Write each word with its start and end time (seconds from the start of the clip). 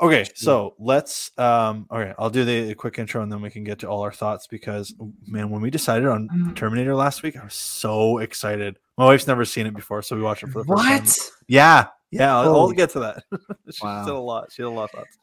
Okay, 0.00 0.24
so 0.34 0.74
let's 0.78 1.30
um 1.36 1.86
okay, 1.92 2.14
I'll 2.18 2.30
do 2.30 2.44
the 2.44 2.74
quick 2.74 2.98
intro 2.98 3.22
and 3.22 3.30
then 3.30 3.42
we 3.42 3.50
can 3.50 3.64
get 3.64 3.80
to 3.80 3.86
all 3.88 4.00
our 4.02 4.12
thoughts 4.12 4.46
because 4.46 4.94
man, 5.26 5.50
when 5.50 5.60
we 5.60 5.70
decided 5.70 6.06
on 6.08 6.28
Mm. 6.32 6.56
Terminator 6.56 6.94
last 6.94 7.22
week, 7.22 7.36
I 7.36 7.44
was 7.44 7.54
so 7.54 8.18
excited. 8.18 8.78
My 8.96 9.04
wife's 9.04 9.26
never 9.26 9.44
seen 9.44 9.66
it 9.66 9.74
before, 9.74 10.00
so 10.02 10.16
we 10.16 10.22
watched 10.22 10.42
it 10.42 10.50
for 10.50 10.62
the 10.62 10.68
first 10.68 10.82
time. 10.82 10.98
What? 11.00 11.30
Yeah, 11.48 11.86
yeah, 12.10 12.34
I'll, 12.38 12.54
I'll 12.56 12.72
get 12.72 12.90
to 12.90 13.00
that. 13.00 13.24
she 13.70 13.84
Wow. 13.84 14.04
said 14.06 14.14
a 14.14 14.18
lot. 14.18 14.52
She 14.52 14.62
had 14.62 14.68
a 14.68 14.70
lot 14.70 14.84
of 14.84 14.90
thoughts. 14.92 15.18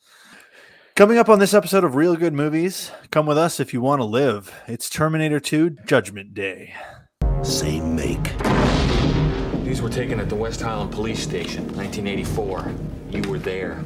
Coming 0.96 1.18
up 1.18 1.30
on 1.30 1.40
this 1.40 1.54
episode 1.54 1.84
of 1.84 1.96
Real 1.96 2.16
Good 2.16 2.34
Movies, 2.34 2.92
come 3.12 3.26
with 3.26 3.38
us 3.38 3.60
if 3.60 3.74
you 3.74 3.82
want 3.82 4.00
to 4.02 4.06
live. 4.06 4.52
It's 4.68 4.90
Terminator 4.90 5.40
2 5.40 5.72
Judgment 5.86 6.34
Day. 6.34 6.74
Same 7.44 7.96
make. 7.96 8.32
These 9.64 9.82
were 9.82 9.90
taken 9.90 10.20
at 10.20 10.30
the 10.30 10.36
West 10.36 10.62
Highland 10.62 10.92
Police 10.92 11.22
Station, 11.22 11.64
1984. 11.76 12.72
You 13.12 13.22
were 13.30 13.38
there. 13.40 13.84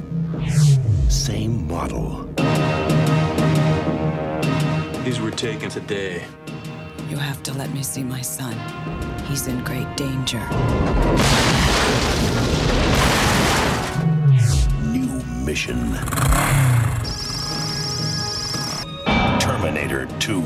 Same 1.08 1.66
model. 1.68 2.24
These 5.04 5.20
were 5.20 5.30
taken 5.30 5.68
today. 5.68 6.22
You 7.08 7.16
have 7.16 7.42
to 7.42 7.52
let 7.54 7.72
me 7.72 7.82
see 7.82 8.02
my 8.02 8.22
son. 8.22 8.54
He's 9.26 9.46
in 9.46 9.62
great 9.64 9.96
danger. 9.96 10.40
New 14.82 15.22
mission. 15.44 15.92
Terminator 19.38 20.06
2. 20.18 20.40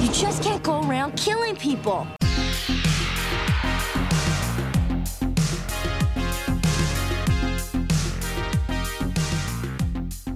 You 0.00 0.12
just 0.12 0.42
can't 0.42 0.62
go 0.62 0.80
around 0.88 1.16
killing 1.16 1.56
people. 1.56 2.06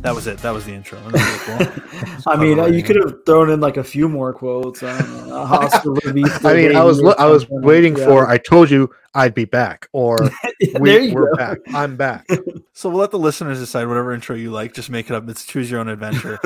That 0.02 0.14
was 0.16 0.26
it. 0.26 0.38
That 0.38 0.50
was 0.52 0.64
the 0.66 0.72
intro. 0.72 0.98
Was 1.04 1.12
really 1.12 1.64
cool. 1.66 2.12
I 2.26 2.36
mean, 2.36 2.58
uh, 2.58 2.66
you 2.66 2.82
could 2.82 2.96
have 2.96 3.24
thrown 3.24 3.50
in 3.50 3.60
like 3.60 3.76
a 3.76 3.84
few 3.84 4.08
more 4.08 4.32
quotes. 4.32 4.82
I 4.82 4.98
don't 4.98 5.28
know, 5.28 5.42
a 5.42 5.46
hostile 5.46 5.94
release 6.04 6.44
I 6.44 6.54
mean, 6.54 6.74
I 6.74 6.82
was 6.82 7.00
lo- 7.00 7.14
I 7.18 7.26
was 7.26 7.48
waiting 7.48 7.96
Yeah. 7.96 8.06
for. 8.06 8.28
I 8.28 8.36
told 8.38 8.68
you 8.68 8.90
I'd 9.14 9.32
be 9.32 9.44
back, 9.44 9.88
or 9.92 10.18
Yeah, 10.60 10.78
we, 10.80 11.12
we're 11.12 11.30
go. 11.30 11.36
back. 11.36 11.58
I'm 11.72 11.96
back. 11.96 12.26
So 12.72 12.88
we'll 12.88 12.98
let 12.98 13.12
the 13.12 13.18
listeners 13.18 13.60
decide 13.60 13.86
whatever 13.86 14.12
intro 14.12 14.34
you 14.34 14.50
like. 14.50 14.74
Just 14.74 14.90
make 14.90 15.08
it 15.08 15.14
up. 15.14 15.28
It's 15.28 15.44
choose 15.46 15.70
your 15.70 15.78
own 15.78 15.88
adventure. 15.88 16.40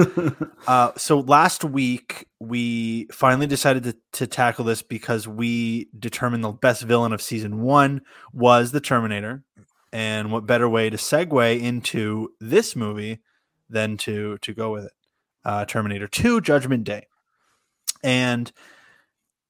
uh, 0.67 0.93
so 0.99 1.21
last 1.21 1.65
week 1.65 2.27
we 2.41 3.07
finally 3.11 3.47
decided 3.47 3.85
to, 3.85 3.97
to 4.13 4.27
tackle 4.27 4.67
this 4.67 4.83
because 4.83 5.27
we 5.27 5.89
determined 5.99 6.45
the 6.45 6.53
best 6.53 6.83
villain 6.83 7.15
of 7.15 7.23
season 7.23 7.63
one 7.63 8.03
was 8.35 8.73
the 8.73 8.81
Terminator, 8.81 9.45
and 9.95 10.31
what 10.31 10.45
better 10.45 10.69
way 10.69 10.91
to 10.91 10.99
segue 10.99 11.59
into 11.59 12.35
this 12.39 12.77
movie 12.77 13.21
than 13.69 13.97
to 13.99 14.39
to 14.39 14.55
go 14.55 14.73
with 14.73 14.85
it? 14.87 14.93
Uh, 15.45 15.65
Terminator 15.65 16.09
Two: 16.09 16.41
Judgment 16.41 16.85
Day, 16.85 17.07
and 18.03 18.51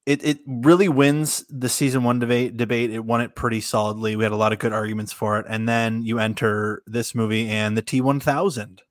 it 0.05 0.23
it 0.23 0.39
really 0.45 0.87
wins 0.87 1.43
the 1.49 1.69
season 1.69 2.03
one 2.03 2.19
debate. 2.19 2.55
Debate 2.55 2.91
it 2.91 3.03
won 3.03 3.21
it 3.21 3.35
pretty 3.35 3.61
solidly. 3.61 4.15
We 4.15 4.23
had 4.23 4.31
a 4.31 4.37
lot 4.37 4.53
of 4.53 4.59
good 4.59 4.73
arguments 4.73 5.11
for 5.11 5.39
it, 5.39 5.45
and 5.49 5.67
then 5.67 6.03
you 6.03 6.19
enter 6.19 6.83
this 6.85 7.13
movie 7.15 7.49
and 7.49 7.75
the 7.75 7.81
T 7.81 7.99
one 7.99 8.19
thousand, 8.19 8.81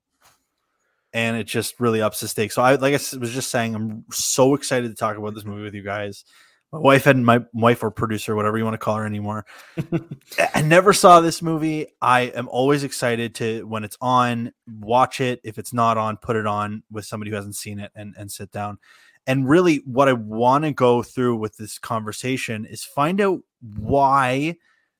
and 1.13 1.37
it 1.37 1.45
just 1.45 1.79
really 1.79 2.01
ups 2.01 2.19
the 2.19 2.27
stakes. 2.27 2.55
So 2.55 2.61
I 2.61 2.75
like 2.75 2.93
I 2.93 3.17
was 3.17 3.31
just 3.31 3.49
saying, 3.49 3.73
I'm 3.73 4.05
so 4.11 4.53
excited 4.53 4.89
to 4.89 4.95
talk 4.95 5.17
about 5.17 5.33
this 5.33 5.45
movie 5.45 5.63
with 5.63 5.73
you 5.73 5.83
guys. 5.83 6.23
My 6.71 6.79
wife 6.79 7.07
and 7.07 7.25
my 7.25 7.43
wife 7.53 7.81
or 7.81 7.91
producer, 7.91 8.35
whatever 8.35 8.57
you 8.57 8.65
want 8.65 8.73
to 8.73 8.77
call 8.79 8.97
her 8.97 9.05
anymore. 9.05 9.45
I- 10.53 10.61
never 10.61 10.91
saw 10.91 11.21
this 11.21 11.41
movie. 11.41 11.87
I 12.01 12.21
am 12.21 12.49
always 12.49 12.83
excited 12.83 13.35
to 13.35 13.65
when 13.65 13.85
it's 13.85 13.97
on, 14.01 14.51
watch 14.67 15.21
it. 15.21 15.39
If 15.45 15.57
it's 15.57 15.71
not 15.71 15.97
on, 15.97 16.17
put 16.17 16.35
it 16.35 16.45
on 16.45 16.83
with 16.91 17.05
somebody 17.05 17.31
who 17.31 17.35
hasn't 17.37 17.55
seen 17.55 17.79
it 17.79 17.91
and 17.95 18.15
and 18.17 18.29
sit 18.31 18.51
down 18.51 18.79
and 19.27 19.47
really 19.47 19.83
what 19.85 20.07
i 20.07 20.13
want 20.13 20.63
to 20.63 20.71
go 20.71 21.03
through 21.03 21.35
with 21.35 21.57
this 21.57 21.77
conversation 21.77 22.65
is 22.65 22.83
find 22.83 23.21
out 23.21 23.39
why 23.77 24.55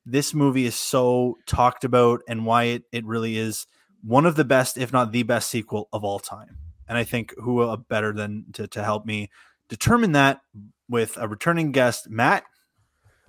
this 0.06 0.32
movie 0.34 0.66
is 0.66 0.76
so 0.76 1.36
talked 1.46 1.84
about 1.84 2.20
and 2.28 2.46
why 2.46 2.64
it, 2.64 2.82
it 2.92 3.04
really 3.04 3.36
is 3.36 3.66
one 4.04 4.26
of 4.26 4.36
the 4.36 4.44
best 4.44 4.78
if 4.78 4.92
not 4.92 5.10
the 5.10 5.24
best 5.24 5.50
sequel 5.50 5.88
of 5.92 6.04
all 6.04 6.18
time 6.20 6.58
and 6.88 6.96
i 6.96 7.02
think 7.02 7.34
who 7.38 7.60
uh, 7.60 7.76
better 7.76 8.12
than 8.12 8.44
to, 8.52 8.68
to 8.68 8.84
help 8.84 9.04
me 9.04 9.28
determine 9.68 10.12
that 10.12 10.40
with 10.88 11.16
a 11.18 11.28
returning 11.28 11.72
guest 11.72 12.08
matt 12.10 12.44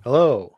Hello. 0.02 0.56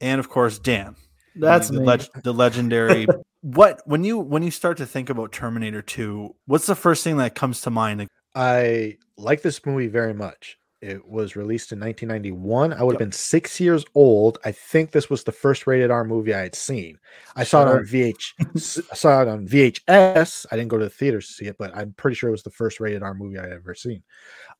and 0.00 0.20
of 0.20 0.28
course 0.28 0.58
dan 0.58 0.96
That's 1.34 1.68
the, 1.68 1.80
me. 1.80 1.86
leg- 1.86 2.22
the 2.22 2.32
legendary 2.32 3.06
what 3.42 3.82
when 3.86 4.04
you 4.04 4.18
when 4.18 4.42
you 4.42 4.50
start 4.50 4.76
to 4.78 4.86
think 4.86 5.10
about 5.10 5.32
terminator 5.32 5.82
2 5.82 6.34
what's 6.46 6.66
the 6.66 6.74
first 6.74 7.04
thing 7.04 7.16
that 7.18 7.34
comes 7.34 7.60
to 7.62 7.70
mind 7.70 8.08
I 8.34 8.98
like 9.16 9.40
this 9.40 9.64
movie 9.64 9.86
very 9.86 10.12
much. 10.12 10.58
It 10.82 11.08
was 11.08 11.36
released 11.36 11.72
in 11.72 11.80
1991. 11.80 12.74
I 12.74 12.82
would 12.82 12.92
have 12.92 12.98
been 12.98 13.10
six 13.10 13.58
years 13.58 13.82
old. 13.94 14.36
I 14.44 14.52
think 14.52 14.90
this 14.90 15.08
was 15.08 15.24
the 15.24 15.32
first 15.32 15.66
rated 15.66 15.90
R 15.90 16.04
movie 16.04 16.34
I 16.34 16.42
had 16.42 16.54
seen. 16.54 16.98
I 17.34 17.44
saw 17.44 17.62
it 17.62 17.68
on 17.68 17.84
VH. 17.86 18.34
s- 18.56 18.78
I 18.92 18.94
saw 18.94 19.22
it 19.22 19.28
on 19.28 19.48
VHS. 19.48 20.44
I 20.52 20.56
didn't 20.56 20.68
go 20.68 20.76
to 20.76 20.84
the 20.84 20.90
theaters 20.90 21.28
to 21.28 21.32
see 21.32 21.46
it, 21.46 21.56
but 21.58 21.74
I'm 21.74 21.94
pretty 21.94 22.14
sure 22.14 22.28
it 22.28 22.32
was 22.32 22.42
the 22.42 22.50
first 22.50 22.78
rated 22.78 23.02
R 23.02 23.14
movie 23.14 23.38
I 23.38 23.44
had 23.44 23.52
ever 23.52 23.74
seen. 23.74 24.02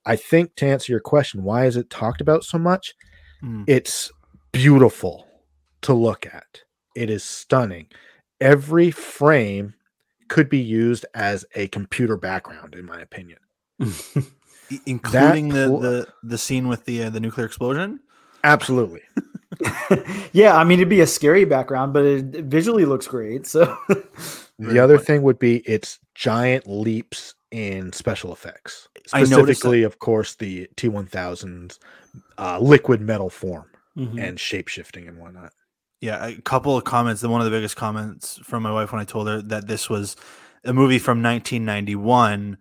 I 0.06 0.16
think 0.16 0.54
to 0.56 0.66
answer 0.66 0.92
your 0.92 1.00
question, 1.00 1.42
why 1.42 1.66
is 1.66 1.76
it 1.76 1.90
talked 1.90 2.20
about 2.20 2.44
so 2.44 2.58
much? 2.58 2.94
Mm. 3.42 3.64
It's 3.66 4.10
beautiful 4.52 5.26
to 5.82 5.92
look 5.92 6.26
at. 6.26 6.62
It 6.94 7.10
is 7.10 7.24
stunning. 7.24 7.88
Every 8.40 8.90
frame 8.90 9.74
could 10.28 10.48
be 10.48 10.58
used 10.58 11.04
as 11.14 11.44
a 11.54 11.68
computer 11.68 12.16
background, 12.16 12.74
in 12.74 12.86
my 12.86 13.00
opinion. 13.00 13.38
I- 13.80 14.80
including 14.86 15.48
the, 15.50 15.66
pl- 15.68 15.80
the 15.80 16.08
the 16.24 16.38
scene 16.38 16.66
with 16.68 16.84
the 16.86 17.04
uh, 17.04 17.10
the 17.10 17.20
nuclear 17.20 17.46
explosion. 17.46 18.00
Absolutely. 18.44 19.02
yeah, 20.32 20.56
I 20.56 20.64
mean, 20.64 20.80
it'd 20.80 20.88
be 20.88 21.00
a 21.00 21.06
scary 21.06 21.44
background, 21.44 21.92
but 21.92 22.04
it 22.04 22.34
it 22.34 22.44
visually 22.46 22.84
looks 22.84 23.06
great. 23.06 23.46
So, 23.46 23.76
The 24.58 24.78
other 24.78 24.96
funny. 24.96 25.06
thing 25.06 25.22
would 25.22 25.38
be 25.38 25.58
its 25.58 25.98
giant 26.14 26.66
leaps 26.66 27.34
in 27.56 27.92
special 27.92 28.32
effects. 28.32 28.88
Specifically, 29.06 29.82
of 29.82 29.98
course, 29.98 30.34
the 30.34 30.68
T1000's 30.76 31.80
uh, 32.38 32.58
liquid 32.60 33.00
metal 33.00 33.30
form 33.30 33.70
Mhm. 33.96 34.20
and 34.22 34.38
shape 34.40 34.68
shifting 34.68 35.08
and 35.08 35.18
whatnot. 35.18 35.52
Yeah, 36.02 36.26
a 36.26 36.40
couple 36.42 36.76
of 36.76 36.84
comments. 36.84 37.22
The 37.22 37.28
one 37.30 37.40
of 37.40 37.46
the 37.46 37.50
biggest 37.50 37.76
comments 37.76 38.38
from 38.44 38.62
my 38.62 38.70
wife 38.70 38.92
when 38.92 39.00
I 39.00 39.04
told 39.04 39.26
her 39.28 39.40
that 39.42 39.66
this 39.68 39.88
was 39.88 40.16
a 40.64 40.74
movie 40.74 40.98
from 40.98 41.22
1991. 41.22 42.58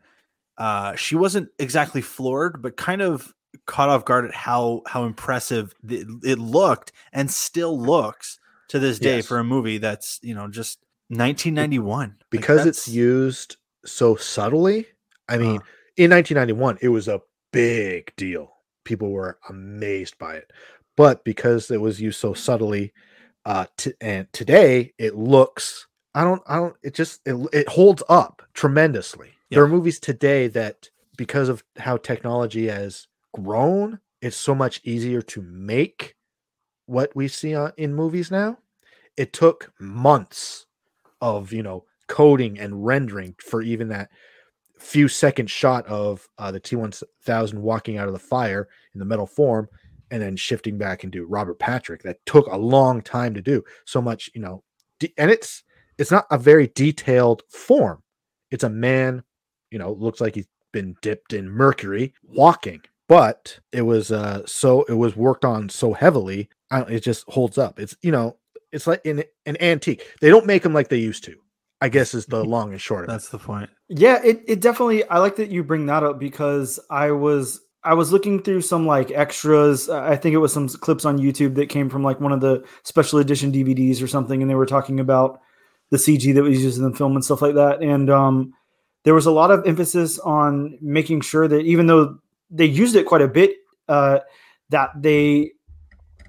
Uh, 0.57 0.95
she 0.95 1.16
wasn't 1.16 1.50
exactly 1.59 2.01
floored, 2.01 2.62
but 2.62 2.77
kind 2.77 3.01
of 3.01 3.33
caught 3.66 3.89
off 3.89 4.06
guard 4.06 4.25
at 4.25 4.33
how 4.33 4.81
how 4.88 5.03
impressive 5.03 5.73
it, 5.89 6.07
it 6.23 6.39
looked 6.39 6.94
and 7.12 7.29
still 7.29 7.77
looks 7.77 8.39
to 8.69 8.79
this 8.79 8.97
day 9.00 9.17
Yes. 9.17 9.27
for 9.27 9.39
a 9.39 9.44
movie 9.44 9.77
that's 9.77 10.19
you 10.23 10.33
know 10.33 10.47
just 10.47 10.79
1991. 11.09 12.09
Like, 12.09 12.16
because 12.29 12.66
it's 12.66 12.88
used 12.88 13.57
so 13.85 14.16
subtly. 14.16 14.88
I 15.29 15.38
mean, 15.38 15.57
Uh. 15.59 15.63
in 15.97 16.12
1991, 16.12 16.79
it 16.81 16.90
was 16.90 17.07
a 17.07 17.22
big 17.51 18.13
deal. 18.18 18.51
People 18.84 19.12
were 19.12 19.40
amazed 19.50 20.18
by 20.18 20.35
it, 20.35 20.51
but 20.97 21.23
because 21.23 21.72
it 21.72 21.81
was 21.81 22.01
used 22.01 22.19
so 22.19 22.34
subtly, 22.34 22.94
uh, 23.45 23.66
t- 23.78 23.94
and 24.01 24.31
today 24.34 24.94
it 24.97 25.16
looks. 25.16 25.88
I 26.13 26.24
don't. 26.24 26.41
I 26.47 26.57
don't. 26.57 26.75
It 26.84 26.94
just 26.94 27.22
it, 27.25 27.35
it 27.53 27.68
holds 27.69 28.03
up 28.09 28.41
tremendously. 28.53 29.31
There 29.51 29.63
are 29.63 29.68
movies 29.68 30.00
today 30.00 30.47
that 30.50 30.90
because 31.18 31.50
of 31.50 31.63
how 31.78 31.97
technology 31.97 32.68
has 32.68 33.07
grown, 33.34 34.00
it's 34.22 34.38
so 34.38 34.56
much 34.56 34.81
easier 34.84 35.22
to 35.22 35.41
make 35.41 36.16
what 36.88 37.16
we 37.16 37.28
see 37.28 37.56
on, 37.56 37.72
in 37.78 37.94
movies 37.94 38.31
now. 38.31 38.57
It 39.18 39.34
took 39.34 39.72
months 39.79 40.66
of 41.22 41.51
you 41.54 41.63
know 41.63 41.86
coding 42.07 42.60
and 42.60 42.86
rendering 42.86 43.36
for 43.40 43.62
even 43.62 43.90
that 43.90 44.10
few 44.80 45.07
second 45.07 45.50
shot 45.50 45.86
of 45.88 46.28
uh, 46.38 46.52
the 46.52 46.60
T1000 46.60 47.54
walking 47.56 47.98
out 47.98 48.07
of 48.07 48.13
the 48.13 48.19
fire 48.19 48.68
in 48.94 49.00
the 49.00 49.06
metal 49.06 49.25
form 49.25 49.68
and 50.12 50.22
then 50.22 50.36
shifting 50.36 50.78
back 50.78 51.04
into 51.04 51.25
Robert 51.25 51.57
Patrick 51.57 52.04
that 52.04 52.24
took 52.25 52.48
a 52.48 52.57
long 52.57 53.02
time 53.02 53.34
to 53.34 53.42
do. 53.42 53.63
So 53.86 54.02
much 54.02 54.30
you 54.34 54.42
know 54.42 54.63
de- 55.00 55.13
and 55.18 55.31
it's 55.31 55.63
it's 55.98 56.12
not 56.12 56.25
a 56.30 56.38
very 56.38 56.68
detailed 56.75 57.44
form. 57.50 58.04
It's 58.51 58.63
a 58.63 58.69
man 58.69 59.24
you 59.72 59.80
know 59.80 59.94
looks 59.94 60.22
like 60.22 60.36
he's 60.36 60.48
been 60.72 60.96
dipped 61.01 61.31
in 61.31 61.50
mercury 61.50 62.13
walking 62.22 62.81
but 63.08 63.58
it 63.72 63.81
was 63.81 64.12
uh 64.12 64.46
so 64.46 64.84
it 64.84 64.94
was 64.94 65.16
worked 65.16 65.46
on 65.46 65.69
so 65.69 65.94
heavily 65.94 66.50
don't, 66.72 66.92
it 66.92 67.01
just 67.01 67.28
holds 67.30 67.58
up. 67.58 67.80
It's 67.80 67.96
you 68.01 68.12
know 68.12 68.38
it's 68.72 68.88
like 68.88 69.01
in 69.06 69.24
an 69.46 69.58
antique. 69.62 70.04
They 70.22 70.30
don't 70.30 70.46
make 70.46 70.63
them 70.63 70.74
like 70.74 70.90
they 70.90 70.98
used 70.98 71.24
to 71.25 71.36
i 71.86 71.90
guess 71.90 72.14
is 72.14 72.26
the 72.26 72.44
long 72.44 72.72
and 72.72 72.82
short 72.82 73.08
That's 73.08 73.30
the 73.30 73.38
point. 73.38 73.70
yeah, 73.90 74.20
it, 74.24 74.44
it 74.48 74.60
definitely, 74.60 75.04
I 75.06 75.20
like 75.20 75.36
that 75.36 75.50
you 75.50 75.64
bring 75.64 75.86
that 75.86 76.04
up 76.04 76.18
because 76.20 76.80
I 76.90 77.12
was, 77.12 77.62
I 77.84 77.94
was 77.94 78.12
looking 78.12 78.42
through 78.42 78.62
some 78.62 78.88
like 78.88 79.12
extras. 79.12 79.90
I 79.90 80.16
think 80.16 80.34
it 80.34 80.40
was 80.40 80.52
some 80.52 80.68
clips 80.68 81.06
on 81.06 81.20
YouTube 81.20 81.54
that 81.56 81.70
came 81.70 81.88
from 81.88 82.04
like 82.04 82.20
one 82.20 82.32
of 82.32 82.42
the 82.42 82.66
special 82.82 83.20
edition 83.20 83.52
DVDs 83.52 84.02
or 84.02 84.08
something, 84.08 84.42
and 84.42 84.50
they 84.50 84.56
were 84.56 84.66
talking 84.66 85.00
about 85.00 85.40
the 85.92 85.98
CG 85.98 86.34
that 86.34 86.42
was 86.42 86.64
used 86.64 86.80
in 86.80 86.90
the 86.90 86.98
film 86.98 87.14
and 87.16 87.24
stuff 87.24 87.44
like 87.44 87.54
that. 87.54 87.84
And 87.84 88.10
um, 88.10 88.54
there 89.04 89.14
was 89.14 89.28
a 89.28 89.32
lot 89.32 89.52
of 89.52 89.68
emphasis 89.68 90.18
on 90.20 90.80
making 90.82 91.22
sure 91.22 91.48
that 91.48 91.62
even 91.62 91.86
though 91.86 92.18
they 92.50 92.66
used 92.66 92.96
it 92.96 93.06
quite 93.06 93.22
a 93.22 93.28
bit, 93.28 93.52
uh, 93.88 94.20
that 94.70 94.90
they 94.98 95.52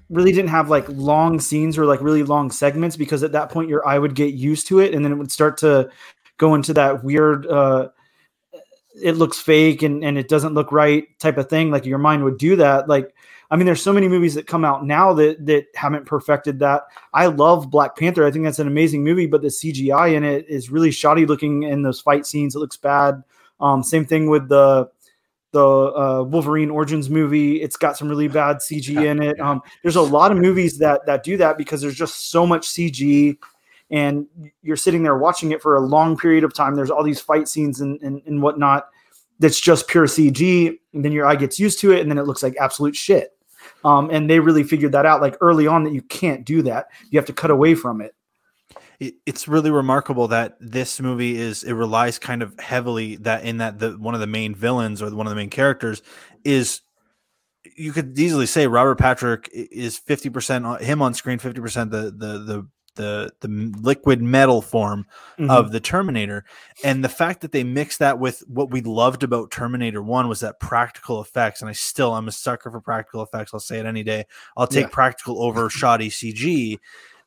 really 0.09 0.31
didn't 0.31 0.49
have 0.49 0.69
like 0.69 0.85
long 0.89 1.39
scenes 1.39 1.77
or 1.77 1.85
like 1.85 2.01
really 2.01 2.23
long 2.23 2.49
segments 2.51 2.95
because 2.95 3.23
at 3.23 3.33
that 3.33 3.49
point 3.49 3.69
your 3.69 3.85
eye 3.87 3.99
would 3.99 4.15
get 4.15 4.33
used 4.33 4.67
to 4.67 4.79
it 4.79 4.93
and 4.93 5.03
then 5.03 5.11
it 5.11 5.15
would 5.15 5.31
start 5.31 5.57
to 5.57 5.89
go 6.37 6.55
into 6.55 6.73
that 6.73 7.03
weird 7.03 7.45
uh 7.47 7.89
it 9.01 9.13
looks 9.13 9.39
fake 9.39 9.83
and, 9.83 10.03
and 10.03 10.17
it 10.17 10.27
doesn't 10.27 10.53
look 10.53 10.71
right 10.71 11.07
type 11.19 11.37
of 11.37 11.49
thing. 11.49 11.71
Like 11.71 11.85
your 11.85 11.97
mind 11.97 12.23
would 12.23 12.37
do 12.37 12.55
that. 12.55 12.87
Like 12.89 13.13
i 13.49 13.55
mean 13.55 13.65
there's 13.65 13.81
so 13.81 13.93
many 13.93 14.09
movies 14.09 14.35
that 14.35 14.45
come 14.45 14.65
out 14.65 14.85
now 14.85 15.13
that 15.13 15.45
that 15.45 15.67
haven't 15.75 16.05
perfected 16.05 16.59
that. 16.59 16.83
I 17.13 17.27
love 17.27 17.69
black 17.69 17.95
panther. 17.95 18.25
I 18.25 18.31
think 18.31 18.45
that's 18.45 18.59
an 18.59 18.67
amazing 18.67 19.03
movie 19.03 19.27
but 19.27 19.41
the 19.41 19.49
cgi 19.49 20.13
in 20.13 20.23
it 20.23 20.45
is 20.49 20.69
really 20.69 20.91
shoddy 20.91 21.25
looking 21.25 21.63
in 21.63 21.81
those 21.81 22.01
fight 22.01 22.25
scenes 22.25 22.55
it 22.55 22.59
looks 22.59 22.77
bad. 22.77 23.23
Um 23.59 23.83
same 23.83 24.05
thing 24.05 24.29
with 24.29 24.49
the 24.49 24.89
the 25.51 25.65
uh, 25.65 26.23
Wolverine 26.23 26.69
Origins 26.69 27.09
movie. 27.09 27.61
It's 27.61 27.77
got 27.77 27.97
some 27.97 28.09
really 28.09 28.27
bad 28.27 28.57
CG 28.57 28.89
in 28.89 29.21
it. 29.21 29.39
Um, 29.39 29.61
there's 29.81 29.95
a 29.95 30.01
lot 30.01 30.31
of 30.31 30.37
movies 30.37 30.77
that 30.79 31.05
that 31.05 31.23
do 31.23 31.37
that 31.37 31.57
because 31.57 31.81
there's 31.81 31.95
just 31.95 32.29
so 32.29 32.45
much 32.45 32.67
CG, 32.67 33.37
and 33.89 34.27
you're 34.61 34.75
sitting 34.75 35.03
there 35.03 35.17
watching 35.17 35.51
it 35.51 35.61
for 35.61 35.75
a 35.75 35.79
long 35.79 36.17
period 36.17 36.43
of 36.43 36.53
time. 36.53 36.75
There's 36.75 36.91
all 36.91 37.03
these 37.03 37.21
fight 37.21 37.47
scenes 37.47 37.81
and 37.81 38.01
and, 38.01 38.21
and 38.25 38.41
whatnot 38.41 38.89
that's 39.39 39.59
just 39.59 39.87
pure 39.87 40.05
CG, 40.05 40.77
and 40.93 41.05
then 41.05 41.11
your 41.11 41.25
eye 41.25 41.35
gets 41.35 41.59
used 41.59 41.79
to 41.81 41.91
it, 41.91 42.01
and 42.01 42.11
then 42.11 42.17
it 42.17 42.23
looks 42.23 42.43
like 42.43 42.55
absolute 42.59 42.95
shit. 42.95 43.31
Um, 43.85 44.09
and 44.11 44.29
they 44.29 44.39
really 44.39 44.63
figured 44.63 44.91
that 44.93 45.05
out 45.05 45.21
like 45.21 45.37
early 45.39 45.67
on 45.67 45.83
that 45.83 45.93
you 45.93 46.01
can't 46.01 46.45
do 46.45 46.61
that. 46.63 46.87
You 47.09 47.19
have 47.19 47.27
to 47.27 47.33
cut 47.33 47.51
away 47.51 47.75
from 47.75 48.01
it 48.01 48.15
it, 48.99 49.15
it's 49.25 49.47
really 49.47 49.71
remarkable 49.71 50.27
that 50.29 50.57
this 50.59 50.99
movie 50.99 51.37
is 51.37 51.63
it 51.63 51.73
relies 51.73 52.17
kind 52.19 52.41
of 52.41 52.57
heavily 52.59 53.17
that 53.17 53.43
in 53.43 53.57
that 53.57 53.79
the 53.79 53.91
one 53.91 54.13
of 54.13 54.19
the 54.19 54.27
main 54.27 54.55
villains 54.55 55.01
or 55.01 55.13
one 55.15 55.27
of 55.27 55.31
the 55.31 55.35
main 55.35 55.49
characters 55.49 56.01
is 56.43 56.81
you 57.75 57.91
could 57.91 58.17
easily 58.17 58.45
say 58.45 58.65
Robert 58.65 58.97
Patrick 58.97 59.49
is 59.53 59.99
50% 59.99 60.81
him 60.81 61.01
on 61.01 61.13
screen 61.13 61.37
50% 61.37 61.91
the 61.91 62.11
the 62.11 62.39
the 62.39 62.67
the 62.95 63.31
the 63.41 63.47
liquid 63.79 64.23
metal 64.23 64.59
form 64.59 65.05
mm-hmm. 65.37 65.51
of 65.51 65.71
the 65.71 65.79
Terminator 65.79 66.43
and 66.83 67.03
the 67.03 67.09
fact 67.09 67.41
that 67.41 67.51
they 67.51 67.63
mixed 67.63 67.99
that 67.99 68.17
with 68.17 68.43
what 68.47 68.71
we 68.71 68.81
loved 68.81 69.21
about 69.21 69.51
Terminator 69.51 70.01
1 70.01 70.27
was 70.27 70.39
that 70.39 70.59
practical 70.59 71.21
effects 71.21 71.61
and 71.61 71.69
I 71.69 71.73
still 71.73 72.15
I'm 72.15 72.27
a 72.27 72.31
sucker 72.31 72.71
for 72.71 72.81
practical 72.81 73.21
effects 73.21 73.53
I'll 73.53 73.59
say 73.59 73.77
it 73.77 73.85
any 73.85 74.01
day 74.01 74.25
I'll 74.55 74.65
take 74.65 74.85
yeah. 74.85 74.91
practical 74.91 75.43
over 75.43 75.69
shoddy 75.69 76.09
CG 76.09 76.79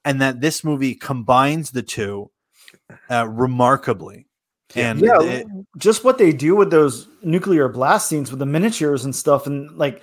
and 0.05 0.20
that 0.20 0.41
this 0.41 0.64
movie 0.64 0.94
combines 0.94 1.70
the 1.70 1.82
two 1.82 2.31
uh, 3.11 3.26
remarkably. 3.29 4.26
And 4.76 5.00
yeah, 5.00 5.20
it, 5.20 5.47
just 5.79 6.05
what 6.05 6.19
they 6.19 6.32
do 6.32 6.55
with 6.55 6.70
those 6.70 7.08
nuclear 7.23 7.69
blast 7.69 8.08
scenes 8.08 8.31
with 8.31 8.38
the 8.38 8.47
miniatures 8.47 9.05
and 9.05 9.14
stuff, 9.14 9.49
and 9.49 9.70
like 9.76 10.02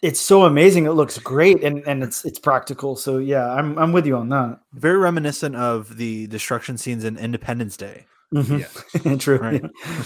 it's 0.00 0.20
so 0.20 0.44
amazing. 0.44 0.86
It 0.86 0.92
looks 0.92 1.18
great, 1.18 1.62
and 1.62 1.86
and 1.86 2.02
it's 2.02 2.24
it's 2.24 2.38
practical. 2.38 2.96
So 2.96 3.18
yeah, 3.18 3.52
I'm 3.52 3.78
I'm 3.78 3.92
with 3.92 4.06
you 4.06 4.16
on 4.16 4.30
that. 4.30 4.60
Very 4.72 4.96
reminiscent 4.96 5.54
of 5.54 5.98
the 5.98 6.26
destruction 6.28 6.78
scenes 6.78 7.04
in 7.04 7.18
Independence 7.18 7.76
Day. 7.76 8.06
Mm-hmm. 8.32 9.06
Yeah. 9.06 9.16
True. 9.18 9.38
Right? 9.38 9.62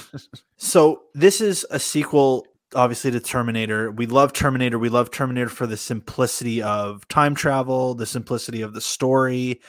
so 0.57 1.03
this 1.15 1.41
is 1.41 1.65
a 1.71 1.79
sequel 1.79 2.47
obviously 2.75 3.11
to 3.11 3.21
Terminator. 3.21 3.91
We 3.91 4.07
love 4.07 4.33
Terminator. 4.33 4.79
We 4.79 4.89
love 4.89 5.11
Terminator 5.11 5.49
for 5.49 5.67
the 5.67 5.77
simplicity 5.77 6.63
of 6.63 7.07
time 7.09 7.35
travel, 7.35 7.95
the 7.95 8.07
simplicity 8.07 8.63
of 8.63 8.75
the 8.75 8.81
story. 8.81 9.61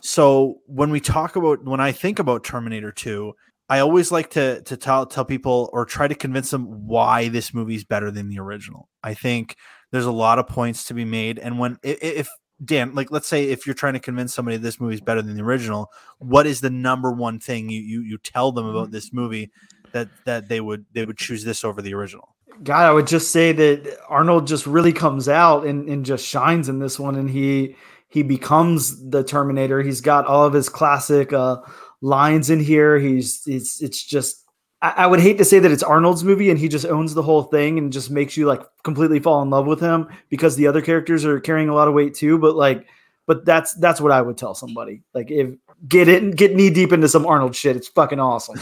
So 0.00 0.60
when 0.66 0.90
we 0.90 1.00
talk 1.00 1.36
about 1.36 1.64
when 1.64 1.80
I 1.80 1.92
think 1.92 2.18
about 2.18 2.44
Terminator 2.44 2.92
2, 2.92 3.32
I 3.68 3.80
always 3.80 4.10
like 4.10 4.30
to 4.30 4.62
to 4.62 4.76
tell 4.76 5.06
tell 5.06 5.24
people 5.24 5.70
or 5.72 5.84
try 5.84 6.08
to 6.08 6.14
convince 6.14 6.50
them 6.50 6.86
why 6.86 7.28
this 7.28 7.52
movie 7.52 7.74
is 7.74 7.84
better 7.84 8.10
than 8.10 8.28
the 8.28 8.38
original. 8.38 8.88
I 9.02 9.14
think 9.14 9.56
there's 9.90 10.06
a 10.06 10.12
lot 10.12 10.38
of 10.38 10.46
points 10.46 10.84
to 10.84 10.94
be 10.94 11.04
made 11.04 11.38
and 11.38 11.58
when 11.58 11.78
if 11.82 12.28
Dan, 12.64 12.94
like 12.94 13.12
let's 13.12 13.28
say 13.28 13.44
if 13.44 13.66
you're 13.66 13.74
trying 13.74 13.92
to 13.92 14.00
convince 14.00 14.34
somebody 14.34 14.56
this 14.56 14.80
movie 14.80 14.94
is 14.94 15.00
better 15.00 15.22
than 15.22 15.36
the 15.36 15.42
original, 15.42 15.92
what 16.18 16.46
is 16.46 16.60
the 16.60 16.70
number 16.70 17.12
one 17.12 17.38
thing 17.38 17.68
you 17.68 17.80
you 17.80 18.02
you 18.02 18.18
tell 18.18 18.50
them 18.50 18.66
about 18.66 18.86
mm-hmm. 18.86 18.94
this 18.94 19.12
movie 19.12 19.50
that 19.92 20.08
that 20.24 20.48
they 20.48 20.60
would 20.60 20.84
they 20.92 21.04
would 21.04 21.18
choose 21.18 21.44
this 21.44 21.62
over 21.62 21.80
the 21.80 21.94
original? 21.94 22.34
God, 22.62 22.86
I 22.86 22.92
would 22.92 23.06
just 23.06 23.30
say 23.30 23.52
that 23.52 23.98
Arnold 24.08 24.46
just 24.46 24.66
really 24.66 24.92
comes 24.92 25.28
out 25.28 25.66
and, 25.66 25.88
and 25.88 26.04
just 26.04 26.26
shines 26.26 26.68
in 26.68 26.78
this 26.78 26.98
one, 26.98 27.16
and 27.16 27.30
he 27.30 27.76
he 28.08 28.22
becomes 28.22 29.08
the 29.10 29.22
Terminator. 29.22 29.82
He's 29.82 30.00
got 30.00 30.26
all 30.26 30.44
of 30.44 30.52
his 30.52 30.68
classic 30.68 31.32
uh, 31.32 31.58
lines 32.00 32.50
in 32.50 32.60
here. 32.60 32.98
He's 32.98 33.42
it's 33.46 33.82
it's 33.82 34.02
just 34.02 34.44
I, 34.80 34.94
I, 34.96 35.06
would 35.06 35.20
hate 35.20 35.38
to 35.38 35.44
say 35.44 35.58
that 35.58 35.70
it's 35.70 35.82
Arnold's 35.82 36.24
movie 36.24 36.50
and 36.50 36.58
he 36.58 36.68
just 36.68 36.86
owns 36.86 37.14
the 37.14 37.22
whole 37.22 37.42
thing 37.44 37.78
and 37.78 37.92
just 37.92 38.10
makes 38.10 38.36
you 38.36 38.46
like 38.46 38.62
completely 38.84 39.18
fall 39.18 39.42
in 39.42 39.50
love 39.50 39.66
with 39.66 39.80
him 39.80 40.08
because 40.28 40.56
the 40.56 40.66
other 40.66 40.80
characters 40.80 41.24
are 41.24 41.40
carrying 41.40 41.68
a 41.68 41.74
lot 41.74 41.88
of 41.88 41.94
weight 41.94 42.14
too. 42.14 42.38
But 42.38 42.56
like, 42.56 42.86
but 43.26 43.44
that's 43.44 43.74
that's 43.74 44.00
what 44.00 44.12
I 44.12 44.22
would 44.22 44.38
tell 44.38 44.54
somebody. 44.54 45.02
Like 45.14 45.30
if 45.30 45.54
get 45.86 46.08
it 46.08 46.36
get 46.36 46.54
knee 46.54 46.70
deep 46.70 46.92
into 46.92 47.08
some 47.08 47.26
Arnold 47.26 47.54
shit, 47.54 47.76
it's 47.76 47.88
fucking 47.88 48.20
awesome. 48.20 48.58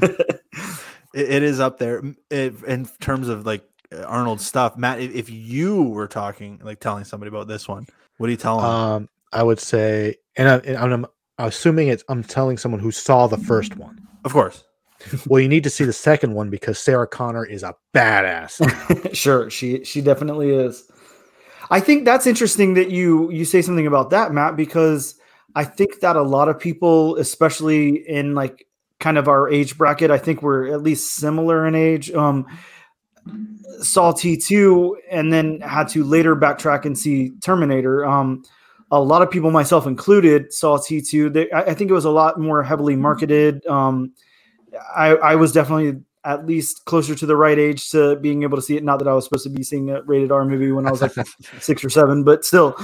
it, 1.14 1.30
it 1.30 1.42
is 1.42 1.60
up 1.60 1.78
there 1.78 2.02
in 2.30 2.88
terms 3.00 3.28
of 3.28 3.46
like 3.46 3.64
Arnold 4.06 4.40
stuff. 4.40 4.76
Matt, 4.76 5.00
if 5.00 5.30
you 5.30 5.82
were 5.82 6.08
talking, 6.08 6.60
like 6.62 6.80
telling 6.80 7.04
somebody 7.04 7.28
about 7.28 7.48
this 7.48 7.68
one, 7.68 7.86
what 8.18 8.26
do 8.26 8.30
you 8.30 8.36
tell 8.36 8.58
them? 8.58 8.66
Um, 8.66 9.08
I 9.32 9.42
would 9.42 9.60
say, 9.60 10.16
and, 10.36 10.48
I, 10.48 10.56
and 10.58 10.94
I'm 10.94 11.06
assuming 11.38 11.88
it's 11.88 12.04
I'm 12.08 12.22
telling 12.22 12.58
someone 12.58 12.80
who 12.80 12.90
saw 12.90 13.26
the 13.26 13.38
first 13.38 13.76
one. 13.76 14.06
Of 14.24 14.32
course. 14.32 14.64
well, 15.26 15.40
you 15.40 15.48
need 15.48 15.64
to 15.64 15.70
see 15.70 15.84
the 15.84 15.92
second 15.92 16.34
one 16.34 16.50
because 16.50 16.78
Sarah 16.78 17.06
Connor 17.06 17.44
is 17.44 17.62
a 17.62 17.74
badass. 17.94 19.14
sure, 19.14 19.48
she 19.50 19.84
she 19.84 20.00
definitely 20.00 20.50
is. 20.50 20.90
I 21.70 21.80
think 21.80 22.04
that's 22.04 22.26
interesting 22.26 22.74
that 22.74 22.90
you 22.90 23.30
you 23.30 23.44
say 23.44 23.62
something 23.62 23.86
about 23.86 24.10
that, 24.10 24.32
Matt, 24.32 24.56
because 24.56 25.14
I 25.54 25.64
think 25.64 26.00
that 26.00 26.16
a 26.16 26.22
lot 26.22 26.48
of 26.48 26.58
people, 26.58 27.16
especially 27.16 28.08
in 28.08 28.34
like 28.34 28.66
kind 29.00 29.18
of 29.18 29.28
our 29.28 29.48
age 29.48 29.78
bracket. 29.78 30.10
I 30.10 30.18
think 30.18 30.42
we're 30.42 30.72
at 30.72 30.82
least 30.82 31.14
similar 31.14 31.66
in 31.66 31.74
age. 31.74 32.10
Um, 32.10 32.46
saw 33.80 34.12
T2 34.12 34.94
and 35.10 35.32
then 35.32 35.60
had 35.60 35.88
to 35.88 36.04
later 36.04 36.34
backtrack 36.34 36.84
and 36.84 36.98
see 36.98 37.30
Terminator. 37.42 38.04
Um, 38.04 38.44
a 38.90 39.00
lot 39.00 39.22
of 39.22 39.30
people, 39.30 39.50
myself 39.50 39.86
included, 39.86 40.52
saw 40.52 40.78
T2. 40.78 41.32
They, 41.32 41.50
I, 41.50 41.62
I, 41.62 41.74
think 41.74 41.90
it 41.90 41.94
was 41.94 42.06
a 42.06 42.10
lot 42.10 42.40
more 42.40 42.62
heavily 42.62 42.96
marketed. 42.96 43.64
Um, 43.66 44.12
I, 44.96 45.08
I, 45.10 45.34
was 45.34 45.52
definitely 45.52 46.00
at 46.24 46.46
least 46.46 46.86
closer 46.86 47.14
to 47.14 47.26
the 47.26 47.36
right 47.36 47.58
age 47.58 47.90
to 47.90 48.16
being 48.16 48.42
able 48.42 48.56
to 48.56 48.62
see 48.62 48.76
it. 48.76 48.84
Not 48.84 48.98
that 48.98 49.08
I 49.08 49.12
was 49.12 49.24
supposed 49.24 49.44
to 49.44 49.50
be 49.50 49.62
seeing 49.62 49.90
a 49.90 50.02
rated 50.02 50.32
R 50.32 50.44
movie 50.44 50.72
when 50.72 50.86
I 50.86 50.90
was 50.90 51.02
like 51.02 51.12
six 51.60 51.84
or 51.84 51.90
seven, 51.90 52.24
but 52.24 52.44
still, 52.44 52.76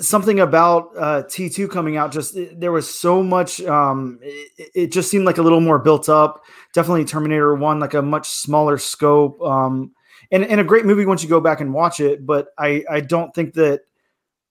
something 0.00 0.40
about 0.40 0.90
uh, 0.96 1.22
T2 1.22 1.70
coming 1.70 1.96
out 1.96 2.12
just 2.12 2.36
there 2.58 2.72
was 2.72 2.92
so 2.92 3.22
much 3.22 3.60
um, 3.62 4.18
it, 4.22 4.70
it, 4.74 4.92
just 4.92 5.10
seemed 5.10 5.24
like 5.24 5.38
a 5.38 5.42
little 5.42 5.60
more 5.60 5.78
built 5.78 6.08
up 6.08 6.42
definitely 6.72 7.04
Terminator 7.04 7.54
1 7.54 7.80
like 7.80 7.94
a 7.94 8.02
much 8.02 8.28
smaller 8.28 8.78
scope 8.78 9.40
um, 9.42 9.92
and, 10.32 10.44
and 10.44 10.60
a 10.60 10.64
great 10.64 10.84
movie 10.84 11.06
once 11.06 11.22
you 11.22 11.28
go 11.28 11.40
back 11.40 11.60
and 11.60 11.72
watch 11.72 12.00
it 12.00 12.26
but 12.26 12.48
I, 12.58 12.84
I 12.90 13.00
don't 13.00 13.32
think 13.34 13.54
that 13.54 13.82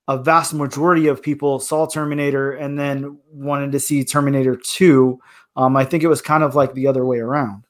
a 0.07 0.17
vast 0.17 0.53
majority 0.53 1.07
of 1.07 1.21
people 1.21 1.59
saw 1.59 1.87
Terminator 1.87 2.51
and 2.51 2.77
then 2.77 3.19
wanted 3.31 3.71
to 3.73 3.79
see 3.79 4.03
Terminator 4.03 4.55
2 4.55 5.19
um, 5.55 5.75
I 5.75 5.85
think 5.85 6.03
it 6.03 6.07
was 6.07 6.21
kind 6.21 6.43
of 6.43 6.55
like 6.55 6.73
the 6.73 6.87
other 6.87 7.05
way 7.05 7.19
around 7.19 7.65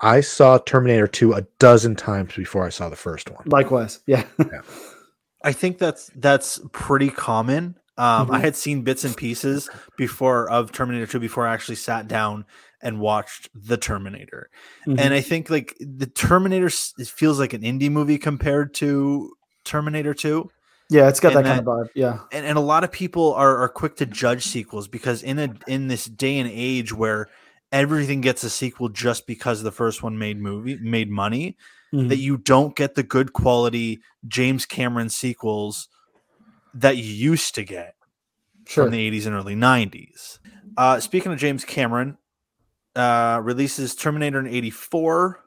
I 0.00 0.20
saw 0.20 0.58
Terminator 0.58 1.08
2 1.08 1.32
a 1.32 1.42
dozen 1.58 1.96
times 1.96 2.34
before 2.36 2.64
I 2.64 2.70
saw 2.70 2.88
the 2.88 2.96
first 2.96 3.28
one 3.28 3.42
likewise 3.46 4.00
yeah. 4.06 4.24
yeah. 4.38 4.60
I 5.44 5.52
think 5.52 5.78
that's 5.78 6.10
that's 6.14 6.60
pretty 6.72 7.10
common. 7.10 7.76
Um, 7.98 8.26
mm-hmm. 8.26 8.34
I 8.34 8.38
had 8.38 8.56
seen 8.56 8.82
bits 8.82 9.04
and 9.04 9.16
pieces 9.16 9.68
before 9.96 10.50
of 10.50 10.72
Terminator 10.72 11.06
2 11.06 11.20
before 11.20 11.46
I 11.46 11.52
actually 11.52 11.76
sat 11.76 12.08
down 12.08 12.46
and 12.80 13.00
watched 13.00 13.50
the 13.54 13.76
Terminator. 13.76 14.50
Mm-hmm. 14.86 14.98
And 14.98 15.14
I 15.14 15.20
think 15.20 15.50
like 15.50 15.76
the 15.78 16.06
Terminator 16.06 16.70
feels 16.70 17.38
like 17.38 17.52
an 17.52 17.62
indie 17.62 17.90
movie 17.90 18.18
compared 18.18 18.74
to 18.74 19.32
Terminator 19.64 20.14
2. 20.14 20.50
Yeah, 20.90 21.08
it's 21.08 21.20
got 21.20 21.32
that, 21.34 21.44
that, 21.44 21.56
kind 21.56 21.60
of 21.60 21.66
vibe. 21.66 21.88
Yeah. 21.94 22.20
And, 22.32 22.44
and 22.44 22.58
a 22.58 22.62
lot 22.62 22.84
of 22.84 22.92
people 22.92 23.34
are, 23.34 23.58
are 23.58 23.68
quick 23.68 23.96
to 23.96 24.06
judge 24.06 24.44
sequels 24.44 24.88
because 24.88 25.22
in 25.22 25.38
a 25.38 25.54
in 25.66 25.88
this 25.88 26.04
day 26.04 26.38
and 26.38 26.50
age 26.52 26.92
where 26.92 27.28
everything 27.70 28.20
gets 28.20 28.44
a 28.44 28.50
sequel 28.50 28.90
just 28.90 29.26
because 29.26 29.62
the 29.62 29.72
first 29.72 30.02
one 30.02 30.18
made 30.18 30.38
movie 30.38 30.76
made 30.76 31.10
money, 31.10 31.56
mm-hmm. 31.92 32.08
that 32.08 32.18
you 32.18 32.36
don't 32.36 32.76
get 32.76 32.94
the 32.94 33.02
good 33.02 33.32
quality 33.32 34.00
James 34.26 34.66
Cameron 34.66 35.08
sequels 35.08 35.88
that 36.74 36.96
you 36.96 37.04
used 37.04 37.54
to 37.54 37.64
get 37.64 37.94
sure. 38.66 38.84
from 38.84 38.92
the 38.92 39.10
80s 39.10 39.26
and 39.26 39.34
early 39.34 39.54
90s. 39.54 40.38
Uh, 40.76 41.00
speaking 41.00 41.32
of 41.32 41.38
James 41.38 41.64
Cameron, 41.64 42.16
uh, 42.96 43.40
releases 43.42 43.94
Terminator 43.94 44.38
in 44.38 44.46
84. 44.46 45.42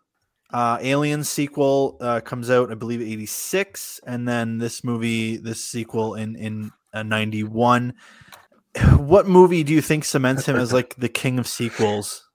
Uh, 0.54 0.78
Alien 0.82 1.24
sequel 1.24 1.98
uh, 2.00 2.22
comes 2.22 2.50
out, 2.50 2.72
I 2.72 2.76
believe, 2.76 3.02
eighty 3.02 3.26
six, 3.26 4.00
and 4.06 4.28
then 4.28 4.60
this 4.60 4.84
movie, 4.84 5.38
this 5.38 5.64
sequel 5.64 6.14
in 6.14 6.36
in 6.36 6.72
uh, 6.94 7.04
ninety 7.04 7.44
one. 7.44 7.96
What 8.96 9.28
movie 9.28 9.64
do 9.64 9.74
you 9.74 9.82
think 9.82 10.06
cements 10.06 10.46
him 10.46 10.56
as 10.56 10.72
like 10.72 10.96
the 10.96 11.10
king 11.10 11.40
of 11.40 11.48
sequels? 11.48 12.30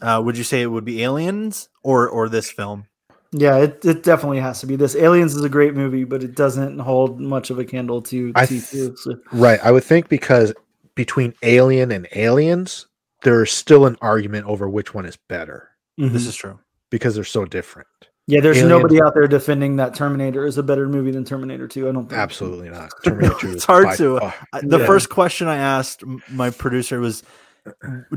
Uh, 0.00 0.22
would 0.24 0.38
you 0.38 0.44
say 0.44 0.62
it 0.62 0.66
would 0.66 0.84
be 0.84 1.02
Aliens 1.02 1.68
or 1.82 2.08
or 2.08 2.28
this 2.28 2.50
film? 2.50 2.86
Yeah, 3.32 3.58
it, 3.58 3.84
it 3.84 4.02
definitely 4.02 4.40
has 4.40 4.60
to 4.60 4.66
be 4.66 4.76
this. 4.76 4.96
Aliens 4.96 5.34
is 5.34 5.44
a 5.44 5.48
great 5.50 5.74
movie, 5.74 6.04
but 6.04 6.22
it 6.22 6.34
doesn't 6.34 6.78
hold 6.78 7.20
much 7.20 7.50
of 7.50 7.58
a 7.58 7.64
candle 7.64 8.00
to 8.02 8.32
I 8.34 8.46
T2. 8.46 8.70
th- 8.70 8.98
so- 8.98 9.18
Right. 9.32 9.60
I 9.62 9.70
would 9.70 9.84
think 9.84 10.08
because 10.08 10.54
between 10.94 11.34
Alien 11.42 11.92
and 11.92 12.08
Aliens, 12.14 12.86
there's 13.22 13.52
still 13.52 13.84
an 13.86 13.96
argument 14.00 14.46
over 14.46 14.68
which 14.68 14.94
one 14.94 15.04
is 15.04 15.16
better 15.28 15.68
This 15.98 16.10
Mhm. 16.24 16.28
is 16.28 16.36
true. 16.36 16.58
because 16.90 17.14
they're 17.16 17.24
so 17.24 17.44
different. 17.44 17.86
yeah, 18.26 18.40
there's 18.40 18.56
Aliens- 18.58 18.70
nobody 18.82 19.02
out 19.02 19.12
there 19.14 19.26
defending 19.26 19.76
that 19.76 19.94
Terminator 19.94 20.46
is 20.46 20.56
a 20.58 20.62
better 20.62 20.88
movie 20.88 21.10
than 21.10 21.24
Terminator 21.24 21.66
2. 21.68 21.88
I 21.88 21.92
don't 21.92 22.08
think. 22.08 22.18
Absolutely 22.18 22.70
not. 22.70 22.90
Terminator 23.04 23.34
2 23.40 23.46
It's 23.48 23.56
is 23.56 23.64
hard 23.64 23.96
to- 23.98 24.20
far- 24.20 24.34
The 24.62 24.78
Yeah. 24.78 24.86
first 24.86 25.10
question 25.10 25.48
I 25.48 25.56
asked 25.56 26.02
my 26.30 26.48
producer 26.50 26.98
was, 27.00 27.22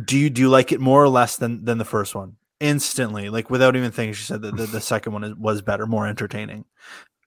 "Do 0.05 0.17
you 0.17 0.29
do 0.29 0.41
you 0.41 0.49
like 0.49 0.71
it 0.71 0.79
more 0.79 1.03
or 1.03 1.09
less 1.09 1.35
than 1.37 1.65
than 1.65 1.77
the 1.79 1.85
first 1.85 2.15
one?" 2.15 2.37
Instantly, 2.61 3.29
like 3.29 3.49
without 3.49 3.75
even 3.75 3.91
thinking, 3.91 4.13
she 4.13 4.23
said 4.23 4.41
that 4.43 4.55
the, 4.55 4.67
the 4.67 4.79
second 4.93 5.11
one 5.13 5.23
is, 5.23 5.35
was 5.35 5.61
better, 5.61 5.85
more 5.87 6.07
entertaining. 6.07 6.63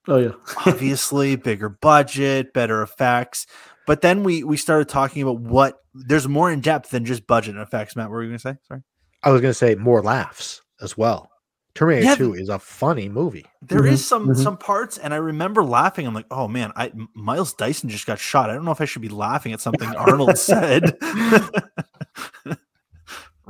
Oh 0.08 0.16
yeah. 0.18 0.32
Obviously, 0.66 1.36
bigger 1.36 1.68
budget, 1.68 2.52
better 2.54 2.82
effects. 2.82 3.46
But 3.86 4.00
then 4.00 4.22
we 4.22 4.44
we 4.44 4.56
started 4.56 4.88
talking 4.88 5.22
about 5.22 5.40
what 5.40 5.78
there's 5.92 6.28
more 6.28 6.50
in 6.50 6.60
depth 6.60 6.90
than 6.90 7.04
just 7.04 7.26
budget 7.26 7.54
and 7.54 7.62
effects. 7.62 7.96
Matt, 7.96 8.06
what 8.06 8.12
were 8.14 8.22
you 8.22 8.28
going 8.30 8.38
to 8.38 8.42
say? 8.42 8.56
Sorry. 8.68 8.80
I 9.22 9.30
was 9.30 9.40
going 9.40 9.50
to 9.50 9.58
say 9.58 9.74
more 9.74 10.02
laughs 10.02 10.62
as 10.80 10.96
well. 10.96 11.30
Terminator 11.74 12.04
Yeah, 12.06 12.14
2 12.14 12.34
is 12.34 12.48
a 12.48 12.58
funny 12.60 13.08
movie. 13.08 13.44
There 13.60 13.84
is 13.84 14.00
Mhm, 14.02 14.04
some 14.04 14.28
mhm. 14.28 14.36
some 14.42 14.56
parts, 14.56 14.96
and 14.96 15.12
I 15.12 15.16
remember 15.16 15.64
laughing. 15.64 16.06
I'm 16.06 16.14
like, 16.14 16.26
oh 16.30 16.46
man, 16.46 16.72
I 16.76 16.86
M- 16.88 17.08
Miles 17.16 17.52
Dyson 17.52 17.88
just 17.88 18.06
got 18.06 18.20
shot. 18.20 18.48
I 18.48 18.54
don't 18.54 18.64
know 18.64 18.70
if 18.70 18.80
I 18.80 18.84
should 18.84 19.02
be 19.02 19.08
laughing 19.08 19.52
at 19.52 19.60
something 19.60 19.88
Arnold 19.96 20.38
said. 20.38 20.96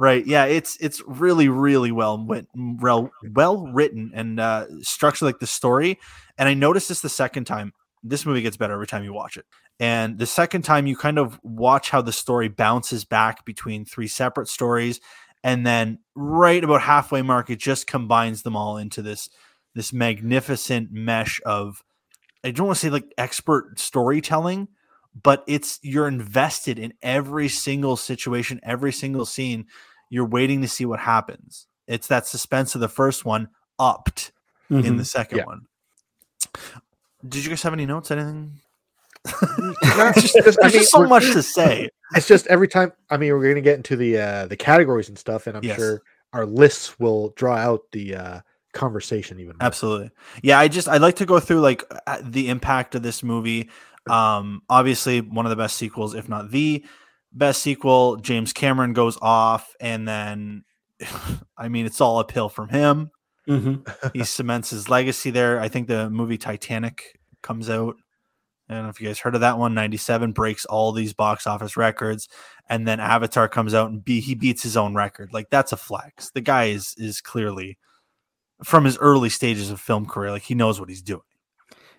Right? 0.04 0.26
Yeah, 0.26 0.44
it's 0.44 0.76
it's 0.80 1.02
really 1.06 1.49
really 1.49 1.90
well 1.90 2.23
well 2.54 3.11
well 3.32 3.66
written 3.68 4.12
and 4.14 4.38
uh, 4.38 4.66
structured 4.82 5.26
like 5.26 5.38
the 5.38 5.46
story. 5.46 5.99
And 6.37 6.46
I 6.46 6.52
noticed 6.52 6.90
this 6.90 7.00
the 7.00 7.08
second 7.08 7.46
time. 7.46 7.73
This 8.02 8.26
movie 8.26 8.42
gets 8.42 8.58
better 8.58 8.75
every 8.75 8.87
time 8.87 9.02
you 9.02 9.14
watch 9.14 9.38
it. 9.38 9.46
And 9.80 10.18
the 10.18 10.26
second 10.26 10.62
time, 10.62 10.87
you 10.87 10.94
kind 10.94 11.18
of 11.18 11.40
watch 11.42 11.88
how 11.88 12.02
the 12.02 12.12
story 12.12 12.49
bounces 12.49 13.06
back 13.06 13.46
between 13.46 13.87
three 13.87 14.06
separate 14.06 14.49
stories, 14.49 15.00
and 15.42 15.66
then 15.66 16.00
right 16.14 16.62
about 16.62 16.82
halfway 16.82 17.23
mark, 17.23 17.49
it 17.49 17.58
just 17.58 17.87
combines 17.87 18.42
them 18.42 18.56
all 18.56 18.76
into 18.76 19.00
this 19.00 19.30
this 19.75 19.90
magnificent 19.90 20.92
mesh 20.92 21.40
of 21.46 21.82
I 22.44 22.50
don't 22.50 22.66
want 22.66 22.76
to 22.76 22.87
say 22.87 22.90
like 22.90 23.11
expert 23.16 23.80
storytelling, 23.80 24.68
but 25.20 25.44
it's 25.46 25.78
you're 25.82 26.08
invested 26.08 26.78
in 26.78 26.92
every 27.02 27.49
single 27.49 27.96
situation, 27.96 28.61
every 28.62 28.92
single 28.92 29.25
scene. 29.25 29.66
You're 30.14 30.26
waiting 30.26 30.62
to 30.62 30.68
see 30.68 30.85
what 30.85 31.00
happens. 31.00 31.66
It's 31.88 32.06
that 32.06 32.25
suspense 32.25 32.76
of 32.76 32.80
the 32.80 32.88
first 32.88 33.25
one 33.25 33.49
upped 33.80 34.30
in 34.71 34.83
Mhm. 34.83 34.99
the 34.99 35.04
second 35.04 35.38
Yeah. 35.38 35.44
one. 35.47 35.66
Did 37.28 37.42
you 37.44 37.49
guys 37.50 37.62
have 37.64 37.73
any 37.73 37.85
notes? 37.85 38.12
Anything? 38.12 38.61
Not 39.97 40.14
just- 40.14 40.35
just- 40.35 40.37
I 40.37 40.40
There's 40.42 40.56
mean, 40.62 40.71
just 40.73 40.92
so 40.92 41.04
much 41.06 41.25
to 41.33 41.42
say. 41.42 41.88
It's 42.14 42.28
just 42.28 42.47
every 42.47 42.68
time. 42.68 42.92
I 43.11 43.16
mean, 43.16 43.33
we're 43.33 43.42
going 43.42 43.54
to 43.56 43.61
get 43.61 43.75
into 43.76 43.97
the 43.97 44.18
uh, 44.18 44.47
the 44.47 44.56
categories 44.56 45.09
and 45.09 45.18
stuff, 45.18 45.49
and 45.49 45.56
I'm 45.56 45.64
Yes. 45.64 45.76
sure 45.78 46.00
our 46.33 46.47
lists 46.47 46.99
will 47.00 47.30
draw 47.30 47.56
out 47.56 47.80
the 47.90 48.14
uh, 48.14 48.40
conversation 48.73 49.40
even 49.40 49.56
more. 49.56 49.66
Absolutely. 49.66 50.11
Yeah, 50.42 50.61
I 50.61 50.68
just 50.68 50.87
I'd 50.88 51.00
like 51.00 51.16
to 51.16 51.26
go 51.26 51.40
through 51.40 51.61
like 51.61 51.83
uh, 52.06 52.18
the 52.23 52.49
impact 52.50 52.94
of 52.94 53.02
this 53.02 53.23
movie. 53.25 53.68
Um 54.06 54.62
obviously 54.68 55.23
one 55.23 55.47
of 55.47 55.50
the 55.50 55.56
best 55.56 55.76
sequels 55.78 56.14
if 56.14 56.28
not 56.28 56.50
the 56.50 56.85
best 57.34 57.62
sequel. 57.62 58.16
James 58.16 58.52
Cameron 58.52 58.92
goes 58.92 59.18
off 59.20 59.74
and 59.80 60.06
then 60.08 60.64
I 61.58 61.68
mean 61.68 61.86
it's 61.86 62.00
all 62.00 62.18
uphill 62.18 62.48
from 62.48 62.68
him. 62.68 63.10
Mhm. 63.48 64.12
He 64.14 64.24
cements 64.24 64.70
his 64.70 64.88
legacy 64.88 65.30
there. 65.30 65.60
I 65.60 65.68
think 65.68 65.88
the 65.88 66.08
movie 66.08 66.38
Titanic 66.38 67.18
comes 67.42 67.68
out. 67.68 67.96
I 68.68 68.74
don't 68.74 68.84
know 68.84 68.88
if 68.88 69.00
you 69.00 69.06
guys 69.08 69.18
heard 69.18 69.34
of 69.34 69.42
that 69.42 69.58
one. 69.58 69.74
97 69.74 70.32
breaks 70.32 70.64
all 70.64 70.90
these 70.92 71.12
box 71.12 71.46
office 71.46 71.76
records. 71.76 72.28
And 72.70 72.88
then 72.88 72.98
Avatar 72.98 73.46
comes 73.46 73.74
out 73.74 73.90
and 73.90 74.02
be, 74.02 74.20
he 74.20 74.34
beats 74.34 74.62
his 74.62 74.74
own 74.78 74.94
record. 74.94 75.34
Like 75.34 75.50
that's 75.50 75.72
a 75.72 75.76
flex. 75.76 76.30
The 76.30 76.40
guy 76.40 76.66
is 76.66 76.94
is 76.96 77.20
clearly 77.20 77.76
from 78.62 78.84
his 78.84 78.96
early 78.98 79.28
stages 79.28 79.70
of 79.70 79.80
film 79.80 80.06
career, 80.06 80.30
like 80.30 80.42
he 80.42 80.54
knows 80.54 80.80
what 80.80 80.88
he's 80.88 81.02
doing. 81.02 81.20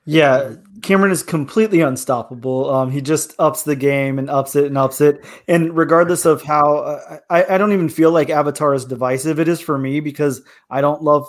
Yeah, 0.06 0.54
Cameron 0.84 1.12
is 1.12 1.24
completely 1.24 1.82
unstoppable. 1.82 2.70
Um, 2.70 2.92
he 2.92 3.02
just 3.02 3.34
ups 3.40 3.64
the 3.64 3.76
game 3.76 4.20
and 4.20 4.30
ups 4.30 4.56
it 4.56 4.66
and 4.66 4.78
ups 4.78 5.02
it. 5.02 5.26
And 5.48 5.76
regardless 5.76 6.26
of 6.26 6.44
how, 6.44 6.78
uh, 6.78 7.18
I, 7.32 7.56
I 7.56 7.58
don't 7.58 7.74
even 7.74 7.90
feel 7.90 8.12
like 8.12 8.30
Avatar 8.30 8.76
is 8.76 8.86
divisive. 8.86 9.40
It 9.40 9.48
is 9.48 9.60
for 9.60 9.80
me 9.80 10.00
because 10.00 10.44
I 10.70 10.82
don't 10.82 11.02
love 11.02 11.28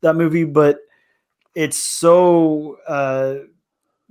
that 0.00 0.16
movie, 0.16 0.42
but 0.42 0.78
it's 1.54 1.76
so 1.76 2.78
uh, 2.88 3.36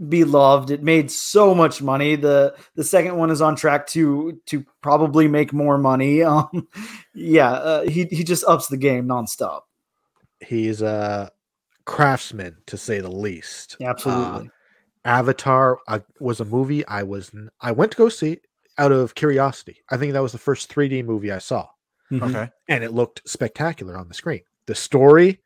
beloved. 0.07 0.71
It 0.71 0.81
made 0.81 1.11
so 1.11 1.53
much 1.53 1.81
money. 1.81 2.15
the 2.15 2.55
The 2.75 2.83
second 2.85 3.17
one 3.17 3.31
is 3.31 3.41
on 3.41 3.57
track 3.57 3.85
to 3.87 4.39
to 4.45 4.65
probably 4.81 5.27
make 5.27 5.51
more 5.51 5.77
money. 5.77 6.23
Um, 6.25 6.67
yeah, 7.13 7.51
uh, 7.51 7.81
he 7.83 8.05
he 8.05 8.23
just 8.23 8.45
ups 8.45 8.67
the 8.67 8.77
game 8.77 9.07
nonstop. 9.07 9.61
He's 10.39 10.81
a 10.81 11.31
craftsman, 11.85 12.57
to 12.67 12.77
say 12.77 12.99
the 12.99 13.09
least. 13.11 13.77
Absolutely. 13.81 14.47
Uh, 14.47 14.51
Avatar 15.07 15.79
uh, 15.87 15.99
was 16.19 16.39
a 16.39 16.45
movie 16.45 16.85
I 16.87 17.03
was 17.03 17.31
I 17.61 17.71
went 17.71 17.91
to 17.91 17.97
go 17.97 18.09
see 18.09 18.39
out 18.77 18.91
of 18.91 19.13
curiosity. 19.15 19.77
I 19.89 19.97
think 19.97 20.13
that 20.13 20.21
was 20.23 20.31
the 20.31 20.37
first 20.39 20.73
3D 20.73 21.03
movie 21.05 21.31
I 21.31 21.37
saw, 21.37 21.67
Mhm. 22.11 22.23
Okay. 22.29 22.51
and 22.69 22.83
it 22.83 22.91
looked 22.91 23.21
spectacular 23.29 23.95
on 23.97 24.07
the 24.07 24.13
screen. 24.15 24.41
The 24.65 24.73
story, 24.75 25.41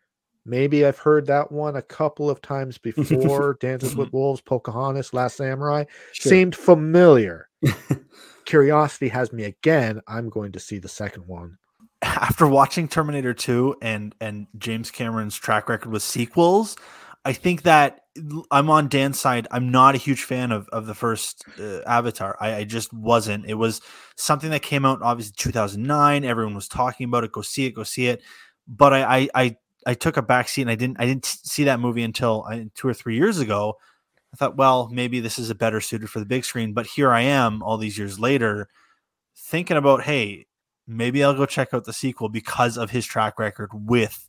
maybe 0.46 0.86
I've 0.86 0.98
heard 0.98 1.27
that 1.27 1.51
one 1.51 1.75
a 1.75 1.81
couple 1.81 2.29
of 2.29 2.41
times 2.41 2.77
before. 2.89 3.58
Dances 3.60 3.96
with 3.98 4.13
Wolves, 4.13 4.39
Pocahontas, 4.41 5.13
Last 5.13 5.36
Samurai 5.38 5.84
Sure. 6.13 6.29
seemed 6.29 6.55
familiar. 6.55 7.50
curiosity 8.46 9.10
has 9.10 9.31
me 9.34 9.43
again. 9.43 10.01
I'm 10.08 10.29
going 10.29 10.53
to 10.53 10.60
see 10.60 10.79
the 10.79 10.88
second 10.89 11.27
one. 11.27 11.58
After 12.01 12.47
watching 12.47 12.87
Terminator 12.87 13.33
2 13.33 13.77
and 13.81 14.15
and 14.21 14.47
James 14.57 14.91
Cameron's 14.91 15.35
track 15.35 15.67
record 15.67 15.91
with 15.91 16.03
sequels, 16.03 16.77
I 17.25 17.33
think 17.33 17.63
that 17.63 18.05
I'm 18.51 18.69
on 18.69 18.87
Dan's 18.87 19.19
side. 19.19 19.47
I'm 19.51 19.71
not 19.71 19.95
a 19.95 19.97
huge 19.97 20.23
fan 20.23 20.51
of 20.51 20.67
of 20.69 20.85
the 20.85 20.95
first 20.95 21.43
uh, 21.59 21.81
Avatar. 21.81 22.37
I, 22.39 22.55
I 22.55 22.63
just 22.63 22.93
wasn't. 22.93 23.45
It 23.45 23.55
was 23.55 23.81
something 24.15 24.49
that 24.51 24.61
came 24.61 24.85
out 24.85 25.01
obviously 25.01 25.33
2009. 25.37 26.23
Everyone 26.23 26.55
was 26.55 26.67
talking 26.67 27.05
about 27.05 27.23
it. 27.23 27.31
Go 27.31 27.41
see 27.41 27.65
it. 27.65 27.71
Go 27.71 27.83
see 27.83 28.07
it. 28.07 28.21
But 28.67 28.93
I 28.93 29.03
I 29.03 29.29
I, 29.35 29.57
I 29.87 29.93
took 29.93 30.17
a 30.17 30.21
back 30.21 30.47
seat 30.47 30.61
and 30.63 30.71
I 30.71 30.75
didn't 30.75 30.97
I 30.99 31.05
didn't 31.05 31.25
see 31.25 31.65
that 31.65 31.79
movie 31.79 32.03
until 32.03 32.45
I, 32.47 32.69
two 32.75 32.87
or 32.87 32.93
three 32.93 33.15
years 33.15 33.39
ago. 33.39 33.77
I 34.33 34.37
thought, 34.37 34.57
well, 34.57 34.89
maybe 34.91 35.19
this 35.19 35.39
is 35.39 35.49
a 35.49 35.55
better 35.55 35.81
suited 35.81 36.09
for 36.09 36.19
the 36.19 36.25
big 36.25 36.45
screen. 36.45 36.73
But 36.73 36.85
here 36.85 37.11
I 37.11 37.21
am, 37.21 37.63
all 37.63 37.77
these 37.77 37.97
years 37.97 38.19
later, 38.19 38.69
thinking 39.35 39.77
about, 39.77 40.03
hey, 40.03 40.45
maybe 40.89 41.24
I'll 41.24 41.34
go 41.36 41.46
check 41.46 41.74
out 41.74 41.86
the 41.86 41.93
sequel 41.93 42.27
because 42.29 42.77
of 42.77 42.89
his 42.89 43.05
track 43.05 43.38
record 43.39 43.69
with 43.74 44.27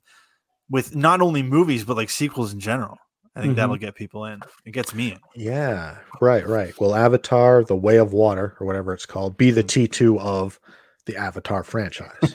with 0.69 0.95
not 0.95 1.21
only 1.21 1.43
movies 1.43 1.85
but 1.85 1.97
like 1.97 2.11
sequels 2.11 2.52
in 2.52 2.61
general. 2.61 2.97
I 3.35 3.40
think 3.43 3.52
Mhm. 3.52 3.57
that'll 3.57 3.76
get 3.76 3.95
people 3.95 4.25
in. 4.26 4.40
It 4.64 4.73
gets 4.73 4.93
me 4.95 5.12
in. 5.12 5.19
Yeah, 5.37 5.99
right, 6.21 6.47
right. 6.47 6.75
Well, 6.81 6.95
Avatar: 6.97 7.62
The 7.64 7.76
Way 7.76 7.97
of 7.97 8.12
Water, 8.12 8.57
or 8.61 8.67
whatever 8.67 8.93
it's 8.93 9.07
called, 9.07 9.37
be 9.37 9.50
the 9.52 9.62
T 9.62 9.87
two 9.88 10.19
of 10.21 10.59
the 11.07 11.17
Avatar 11.17 11.62
franchise. 11.64 12.11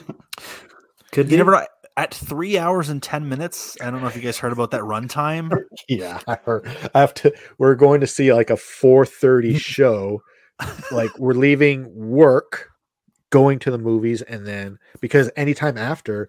Could 1.12 1.26
You 1.26 1.30
be. 1.32 1.36
never 1.36 1.52
know. 1.52 1.66
At 1.98 2.12
three 2.12 2.58
hours 2.58 2.90
and 2.90 3.02
ten 3.02 3.26
minutes, 3.28 3.76
I 3.80 3.90
don't 3.90 4.02
know 4.02 4.06
if 4.08 4.16
you 4.16 4.20
guys 4.22 4.36
heard 4.36 4.52
about 4.52 4.70
that 4.72 4.82
runtime. 4.82 5.50
yeah, 5.88 6.20
I, 6.28 6.34
heard, 6.44 6.66
I 6.94 7.00
have 7.00 7.14
to. 7.14 7.32
We're 7.56 7.74
going 7.74 8.00
to 8.02 8.06
see 8.06 8.32
like 8.34 8.50
a 8.50 8.56
four 8.56 9.06
thirty 9.06 9.56
show. 9.74 10.22
like 10.90 11.10
we're 11.18 11.32
leaving 11.34 11.86
work, 11.94 12.68
going 13.30 13.58
to 13.60 13.70
the 13.70 13.78
movies, 13.78 14.22
and 14.22 14.46
then 14.46 14.78
because 15.00 15.30
anytime 15.36 15.76
after 15.78 16.28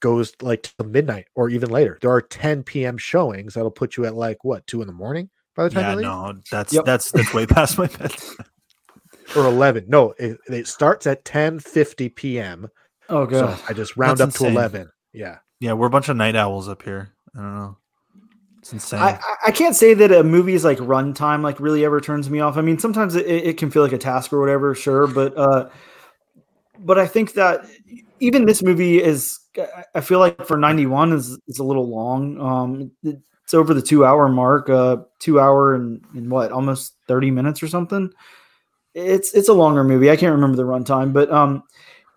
goes 0.00 0.32
like 0.40 0.62
to 0.62 0.84
midnight 0.84 1.26
or 1.34 1.50
even 1.50 1.68
later. 1.68 1.98
There 2.00 2.10
are 2.10 2.22
10 2.22 2.62
p.m. 2.62 2.96
showings 2.96 3.52
that'll 3.54 3.70
put 3.70 3.96
you 3.98 4.06
at 4.06 4.14
like 4.14 4.42
what 4.44 4.66
two 4.66 4.80
in 4.80 4.86
the 4.86 4.94
morning 4.94 5.28
by 5.54 5.64
the 5.64 5.70
time 5.70 5.82
Yeah, 5.82 5.90
you 5.90 5.96
leave? 5.96 6.06
no, 6.06 6.34
that's 6.50 6.72
Yep. 6.72 6.84
that's 6.86 7.10
that's 7.12 7.34
way 7.34 7.44
past 7.46 7.76
my 7.76 7.86
bed. 7.86 8.14
or 9.36 9.44
11. 9.46 9.84
No, 9.88 10.14
it, 10.18 10.38
it 10.48 10.66
starts 10.66 11.06
at 11.06 11.24
10 11.24 11.60
50 11.60 12.08
p.m. 12.10 12.68
Oh 13.10 13.28
So 13.28 13.46
god. 13.48 13.60
I 13.68 13.72
just 13.74 13.96
round 13.96 14.18
That's 14.18 14.36
up 14.36 14.40
to 14.46 14.48
11. 14.50 14.90
Yeah. 15.12 15.38
Yeah, 15.60 15.74
we're 15.74 15.88
a 15.88 15.90
bunch 15.90 16.08
of 16.08 16.16
night 16.16 16.34
owls 16.36 16.68
up 16.68 16.82
here. 16.82 17.12
I 17.36 17.40
don't 17.40 17.54
know. 17.54 17.76
It's 18.60 18.72
insane. 18.72 19.00
I, 19.00 19.10
I- 19.22 19.36
I 19.48 19.50
can't 19.52 19.76
say 19.76 19.92
that 19.94 20.12
a 20.12 20.22
movie's 20.24 20.64
like 20.64 20.78
runtime 20.78 21.42
like 21.42 21.60
really 21.60 21.84
ever 21.84 22.00
turns 22.00 22.30
me 22.30 22.40
off. 22.40 22.56
I 22.56 22.62
mean, 22.62 22.78
sometimes 22.78 23.16
it, 23.16 23.26
it 23.26 23.56
can 23.58 23.70
feel 23.70 23.82
like 23.82 23.92
a 23.92 23.98
task 23.98 24.32
or 24.32 24.40
whatever, 24.40 24.74
sure, 24.74 25.06
but 25.06 25.36
uh, 25.36 25.68
but 26.80 26.98
I 26.98 27.06
think 27.06 27.34
that 27.34 27.64
even 28.20 28.44
this 28.46 28.62
movie 28.62 29.02
is. 29.02 29.38
I- 29.94 30.00
feel 30.00 30.20
like 30.20 30.46
for 30.46 30.56
ninety 30.56 30.86
one 30.86 31.12
is 31.12 31.38
is 31.48 31.58
a 31.58 31.64
little 31.64 31.88
long. 31.88 32.40
Um, 32.40 32.90
it's 33.02 33.52
over 33.54 33.74
the 33.74 33.82
two 33.82 34.04
hour 34.04 34.28
mark. 34.28 34.70
Uh, 34.70 34.98
two 35.18 35.40
hour 35.40 35.74
and, 35.74 36.04
and 36.14 36.30
what 36.30 36.52
almost 36.52 36.94
thirty 37.08 37.30
minutes 37.30 37.62
or 37.62 37.68
something. 37.68 38.12
It's 38.94 39.34
it's 39.34 39.48
a 39.48 39.52
longer 39.52 39.82
movie. 39.84 40.10
I 40.10 40.16
can't 40.16 40.32
remember 40.34 40.56
the 40.56 40.62
runtime, 40.64 41.12
but 41.12 41.30
um, 41.32 41.62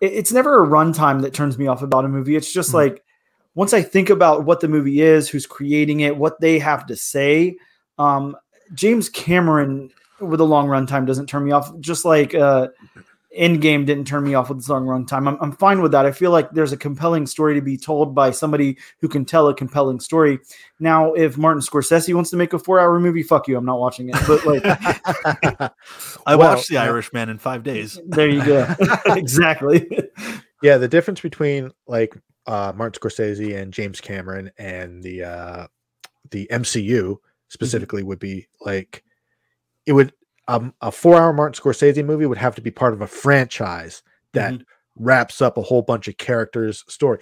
it- 0.00 0.12
it's 0.12 0.32
never 0.32 0.62
a 0.62 0.66
runtime 0.66 1.22
that 1.22 1.34
turns 1.34 1.58
me 1.58 1.66
off 1.66 1.82
about 1.82 2.04
a 2.04 2.08
movie. 2.08 2.36
It's 2.36 2.52
just 2.52 2.70
Mhm. 2.70 2.74
like 2.74 3.04
once 3.56 3.72
I 3.72 3.82
think 3.82 4.10
about 4.10 4.44
what 4.44 4.60
the 4.60 4.68
movie 4.68 5.00
is, 5.00 5.28
who's 5.28 5.46
creating 5.46 6.00
it, 6.00 6.16
what 6.16 6.40
they 6.40 6.58
have 6.58 6.86
to 6.86 6.96
say. 6.96 7.56
Um, 7.98 8.36
James 8.74 9.08
Cameron 9.08 9.90
with 10.20 10.40
a 10.40 10.44
long 10.44 10.68
runtime 10.68 11.04
doesn't 11.06 11.26
turn 11.26 11.44
me 11.44 11.50
off. 11.52 11.72
Just 11.80 12.04
like 12.04 12.34
uh, 12.34 12.68
Endgame 13.38 13.84
didn't 13.84 14.06
turn 14.06 14.24
me 14.24 14.34
off 14.34 14.48
with 14.48 14.58
its 14.58 14.68
long 14.68 14.86
runtime. 14.86 15.26
I'm, 15.28 15.36
I'm 15.40 15.52
fine 15.52 15.82
with 15.82 15.92
that. 15.92 16.06
I 16.06 16.12
feel 16.12 16.30
like 16.30 16.50
there's 16.52 16.72
a 16.72 16.76
compelling 16.76 17.26
story 17.26 17.54
to 17.54 17.60
be 17.60 17.76
told 17.76 18.14
by 18.14 18.30
somebody 18.30 18.78
who 19.00 19.08
can 19.08 19.24
tell 19.24 19.48
a 19.48 19.54
compelling 19.54 20.00
story. 20.00 20.38
Now, 20.78 21.12
if 21.14 21.36
Martin 21.36 21.60
Scorsese 21.62 22.14
wants 22.14 22.30
to 22.30 22.36
make 22.36 22.52
a 22.52 22.58
four 22.58 22.78
hour 22.78 22.98
movie, 23.00 23.22
fuck 23.22 23.48
you. 23.48 23.56
I'm 23.56 23.64
not 23.64 23.78
watching 23.80 24.10
it. 24.10 24.16
But 24.26 24.46
like, 24.46 24.62
I 26.26 26.36
Well, 26.36 26.54
watched 26.54 26.68
The 26.68 26.78
Irishman 26.78 27.28
in 27.28 27.38
five 27.38 27.62
days. 27.62 27.98
there 28.06 28.28
you 28.28 28.44
go. 28.44 28.72
exactly. 29.06 29.88
Yeah, 30.62 30.78
the 30.78 30.88
difference 30.88 31.20
between 31.20 31.72
like 31.86 32.16
uh, 32.46 32.72
Martin 32.74 33.00
Scorsese 33.00 33.56
and 33.56 33.72
James 33.72 34.00
Cameron 34.00 34.50
and 34.58 35.02
the 35.02 35.24
uh, 35.24 35.66
the 36.30 36.48
MCU 36.50 37.16
specifically 37.48 38.02
would 38.02 38.18
be 38.18 38.46
like 38.60 39.04
it 39.86 39.92
would 39.92 40.12
um, 40.48 40.74
a 40.80 40.90
four 40.92 41.16
hour 41.16 41.32
Martin 41.32 41.60
Scorsese 41.62 42.04
movie 42.04 42.26
would 42.26 42.38
have 42.38 42.54
to 42.56 42.62
be 42.62 42.70
part 42.70 42.92
of 42.92 43.00
a 43.00 43.06
franchise 43.06 44.02
that 44.32 44.54
wraps 44.96 45.40
up 45.40 45.56
a 45.56 45.62
whole 45.62 45.82
bunch 45.82 46.08
of 46.08 46.16
characters' 46.18 46.84
story. 46.88 47.18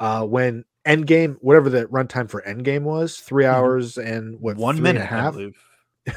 Uh, 0.00 0.24
when 0.24 0.64
Endgame, 0.86 1.36
whatever 1.40 1.70
the 1.70 1.86
runtime 1.86 2.28
for 2.28 2.42
Endgame 2.42 2.82
was, 2.82 3.16
3 3.18 3.46
hours 3.46 3.96
and 3.96 4.38
what 4.40 4.56
one 4.56 4.76
three 4.76 4.90
and 4.90 4.98
minute, 4.98 5.02
a 5.02 5.06
half. 5.06 5.36
It 6.06 6.14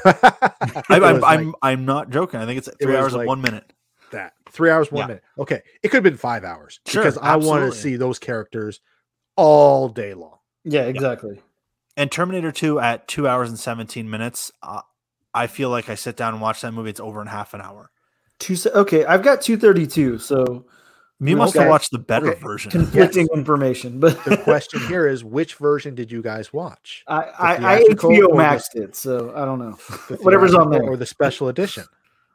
I, 0.90 0.96
I'm, 0.96 1.14
was 1.14 1.22
I'm, 1.24 1.46
like 1.46 1.54
I'm 1.62 1.84
not 1.86 2.10
joking. 2.10 2.40
I 2.40 2.46
think 2.46 2.58
it's 2.58 2.68
three 2.80 2.92
was 2.92 2.96
hours 2.96 3.12
like- 3.14 3.20
and 3.20 3.28
one 3.28 3.40
minute. 3.40 3.72
that 4.12 4.34
three 4.50 4.68
hours 4.70 4.92
one 4.92 5.02
Yeah. 5.02 5.06
minute. 5.06 5.22
Okay, 5.38 5.62
it 5.82 5.88
could 5.88 5.96
have 5.98 6.02
been 6.02 6.16
five 6.18 6.44
hours 6.44 6.80
Sure, 6.86 7.02
because 7.02 7.16
I 7.18 7.36
want 7.36 7.72
to 7.72 7.78
see 7.78 7.96
those 7.96 8.18
characters 8.18 8.80
all 9.36 9.88
day 9.88 10.12
long. 10.14 10.38
Yeah, 10.64 10.82
exactly. 10.82 11.40
And 11.96 12.12
Terminator 12.12 12.52
2 12.52 12.78
at 12.80 13.08
two 13.08 13.26
hours 13.26 13.48
and 13.48 13.58
17 13.58 14.08
minutes. 14.10 14.52
Uh, 14.62 14.82
I 15.34 15.46
feel 15.46 15.70
like 15.70 15.88
I 15.88 15.94
sit 15.94 16.16
down 16.16 16.32
and 16.34 16.42
watch 16.42 16.60
that 16.62 16.72
movie. 16.72 16.90
It's 16.90 17.00
over 17.00 17.20
in 17.20 17.26
half 17.28 17.54
an 17.54 17.60
hour. 17.60 17.90
Two. 18.38 18.56
Okay, 18.74 19.04
I've 19.04 19.22
got 19.22 19.40
232. 19.42 20.18
So 20.18 20.64
You 21.20 21.36
must 21.36 21.54
have 21.54 21.68
watched 21.68 21.90
the 21.90 21.98
better 21.98 22.30
Okay. 22.30 22.40
version. 22.40 22.70
conflicting 22.70 23.28
information, 23.34 23.98
but 24.00 24.22
The 24.24 24.36
question 24.38 24.80
here 24.86 25.06
is, 25.08 25.24
which 25.24 25.54
version 25.56 25.94
did 25.94 26.10
you 26.12 26.22
guys 26.22 26.52
watch? 26.52 27.04
I, 27.08 27.16
I, 27.22 27.52
I 27.74 27.78
theatrical 27.78 28.10
HBO 28.10 28.28
or 28.28 28.36
the- 28.36 28.42
maxed 28.42 28.74
it, 28.76 28.94
so 28.96 29.32
I 29.36 29.44
don't 29.44 29.58
know. 29.58 29.76
The 30.08 30.16
Whatever's 30.22 30.54
on 30.54 30.70
there. 30.70 30.82
or 30.84 30.96
the 30.96 31.06
special 31.06 31.48
edition? 31.48 31.84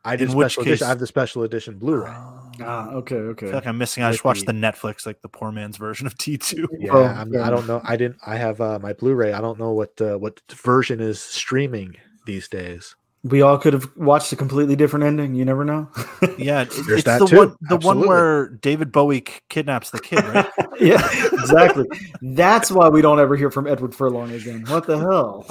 I 0.06 0.18
did 0.18 0.32
In 0.32 0.36
which 0.36 0.48
special 0.52 0.64
case- 0.66 0.72
edition. 0.72 0.86
I 0.86 0.90
have 0.90 1.00
the 1.00 1.08
special 1.08 1.44
edition 1.44 1.78
Blu-ray. 1.80 2.12
Ah, 2.12 2.90
okay, 2.92 3.16
I 3.16 3.20
okay. 3.20 3.46
feel 3.48 3.56
like 3.56 3.66
I'm 3.66 3.78
missing. 3.78 4.04
I 4.04 4.12
just 4.12 4.26
watched 4.26 4.46
the- 4.46 4.52
the 4.52 4.60
Netflix, 4.60 5.06
like 5.06 5.22
the 5.22 5.30
poor 5.30 5.52
man's 5.54 5.78
version 5.78 6.06
of 6.06 6.16
T2. 6.16 6.68
Yeah, 6.80 6.90
Oh, 6.92 7.04
I'm, 7.06 7.34
I 7.42 7.50
don't 7.50 7.66
know. 7.68 7.82
I 7.86 7.96
didn't. 7.96 8.18
I 8.28 8.36
have 8.36 8.60
uh, 8.60 8.80
my 8.80 8.92
Blu-ray. 8.92 9.32
I 9.32 9.40
don't 9.40 9.58
know 9.58 9.72
what 9.72 10.00
uh, 10.02 10.18
what 10.18 10.42
version 10.52 11.00
is 11.00 11.22
streaming 11.22 11.96
these 12.26 12.48
days. 12.48 12.96
We 13.26 13.42
all 13.42 13.58
could 13.58 13.72
have 13.72 13.90
watched 13.96 14.34
a 14.34 14.36
completely 14.36 14.76
different 14.76 15.06
ending. 15.06 15.34
You 15.34 15.46
never 15.46 15.64
know. 15.64 15.90
Yeah, 16.38 16.62
it- 16.64 16.72
There's 16.72 16.88
it's 16.90 17.04
that 17.04 17.20
the 17.20 17.26
too. 17.28 17.38
one, 17.38 17.56
the 17.62 17.78
one 17.78 18.02
where 18.08 18.50
David 18.50 18.92
Bowie 18.92 19.24
kidnaps 19.50 19.92
the 19.92 20.00
kid, 20.00 20.24
right? 20.26 20.50
yeah, 20.80 21.08
exactly. 21.34 21.86
That's 22.22 22.70
why 22.72 22.90
we 22.90 23.02
don't 23.02 23.20
ever 23.20 23.36
hear 23.38 23.50
from 23.52 23.68
Edward 23.68 23.94
Furlong 23.96 24.32
again. 24.32 24.66
What 24.68 24.88
the 24.88 24.98
hell? 24.98 25.46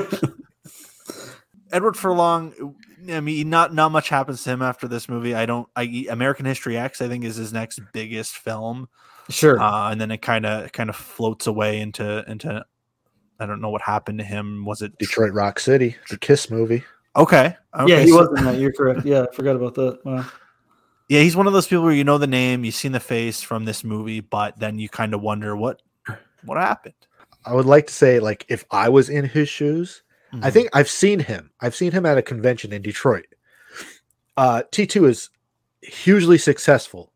Edward 1.72 1.96
Furlong. 1.96 2.74
I 3.10 3.20
mean, 3.20 3.50
not 3.50 3.74
not 3.74 3.92
much 3.92 4.08
happens 4.08 4.42
to 4.44 4.50
him 4.50 4.62
after 4.62 4.86
this 4.88 5.08
movie. 5.08 5.34
I 5.34 5.46
don't. 5.46 5.68
I 5.76 6.06
American 6.10 6.46
History 6.46 6.76
X. 6.76 7.00
I 7.00 7.08
think 7.08 7.24
is 7.24 7.36
his 7.36 7.52
next 7.52 7.80
biggest 7.92 8.36
film, 8.36 8.88
Sure. 9.28 9.60
uh, 9.60 9.90
and 9.90 10.00
then 10.00 10.10
it 10.10 10.22
kind 10.22 10.44
of 10.46 10.72
kind 10.72 10.90
of 10.90 10.96
floats 10.96 11.46
away 11.46 11.80
into 11.80 12.24
into. 12.30 12.64
I 13.38 13.46
don't 13.46 13.60
know 13.60 13.70
what 13.70 13.82
happened 13.82 14.18
to 14.18 14.24
him. 14.24 14.64
Was 14.64 14.82
it 14.82 14.96
Detroit 14.98 15.32
Rock 15.32 15.58
City, 15.60 15.96
the 16.10 16.18
Kiss 16.18 16.50
movie. 16.50 16.84
Okay. 17.16 17.56
okay. 17.74 17.92
yeah, 17.92 18.00
he 18.00 18.08
so- 18.10 18.28
was 18.28 18.38
in 18.38 18.44
that. 18.44 18.58
You're 18.58 18.72
correct. 18.72 19.04
Yeah, 19.06 19.22
I 19.30 19.34
forgot 19.34 19.56
about 19.56 19.74
that. 19.74 20.04
Wow. 20.04 20.26
Yeah, 21.08 21.20
he's 21.20 21.36
one 21.36 21.46
of 21.46 21.52
those 21.52 21.66
people 21.68 21.84
where 21.84 21.92
you 21.92 22.02
know 22.04 22.18
the 22.18 22.26
name, 22.26 22.64
you've 22.64 22.74
seen 22.74 22.92
the 22.92 23.00
face 23.00 23.40
from 23.40 23.64
this 23.64 23.84
movie, 23.84 24.20
but 24.20 24.58
then 24.58 24.78
you 24.78 24.88
kind 24.88 25.14
of 25.14 25.20
wonder 25.22 25.56
what 25.56 25.80
what 26.44 26.58
happened. 26.58 26.94
I 27.44 27.54
would 27.54 27.66
like 27.66 27.86
to 27.86 27.92
say, 27.94 28.18
like, 28.18 28.44
if 28.48 28.64
I 28.72 28.88
was 28.88 29.08
in 29.08 29.24
his 29.24 29.48
shoes, 29.48 30.02
I 30.32 30.50
Mhm. 30.50 30.52
think 30.52 30.68
I've 30.72 30.90
seen 30.90 31.20
him. 31.20 31.50
I've 31.60 31.76
seen 31.76 31.92
him 31.92 32.04
at 32.06 32.18
a 32.18 32.22
convention 32.22 32.72
in 32.72 32.82
Detroit. 32.82 33.26
Uh, 34.36 34.62
T2 34.72 35.08
is 35.08 35.30
hugely 35.80 36.38
successful. 36.38 37.12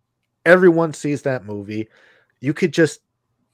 Everyone 0.47 0.93
sees 0.95 1.23
that 1.23 1.45
movie. 1.45 1.89
You 2.41 2.55
could 2.55 2.73
just 2.73 3.01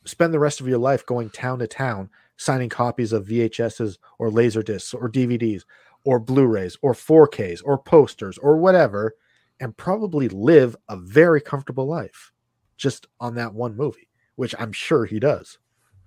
spend 0.04 0.32
the 0.34 0.38
rest 0.38 0.60
of 0.60 0.68
your 0.68 0.78
life 0.78 1.04
going 1.06 1.30
town 1.30 1.58
to 1.60 1.66
town 1.66 2.10
signing 2.36 2.68
copies 2.68 3.12
of 3.12 3.26
VHSs 3.26 3.98
or 4.18 4.30
laser 4.30 4.62
discs 4.62 4.94
or 4.94 5.10
DVDs 5.10 5.62
or 6.04 6.20
Blu-rays 6.20 6.76
or 6.82 6.92
4Ks 6.92 7.62
or 7.64 7.78
posters 7.78 8.38
or 8.38 8.56
whatever 8.56 9.16
and 9.60 9.76
probably 9.76 10.28
live 10.28 10.76
a 10.88 10.96
very 10.96 11.40
comfortable 11.40 11.86
life 11.86 12.32
just 12.76 13.06
on 13.20 13.34
that 13.34 13.54
one 13.54 13.76
movie, 13.76 14.08
which 14.36 14.54
I'm 14.58 14.72
sure 14.72 15.06
he 15.06 15.18
does. 15.18 15.58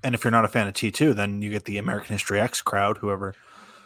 And 0.04 0.16
if 0.16 0.24
you're 0.24 0.32
not 0.32 0.46
a 0.46 0.50
fan 0.50 0.68
of 0.68 0.74
T2, 0.74 1.16
then 1.16 1.42
you 1.42 1.50
get 1.50 1.66
the 1.66 1.78
American 1.78 2.14
History 2.14 2.40
X 2.40 2.62
crowd, 2.62 3.00
whoever 3.00 3.36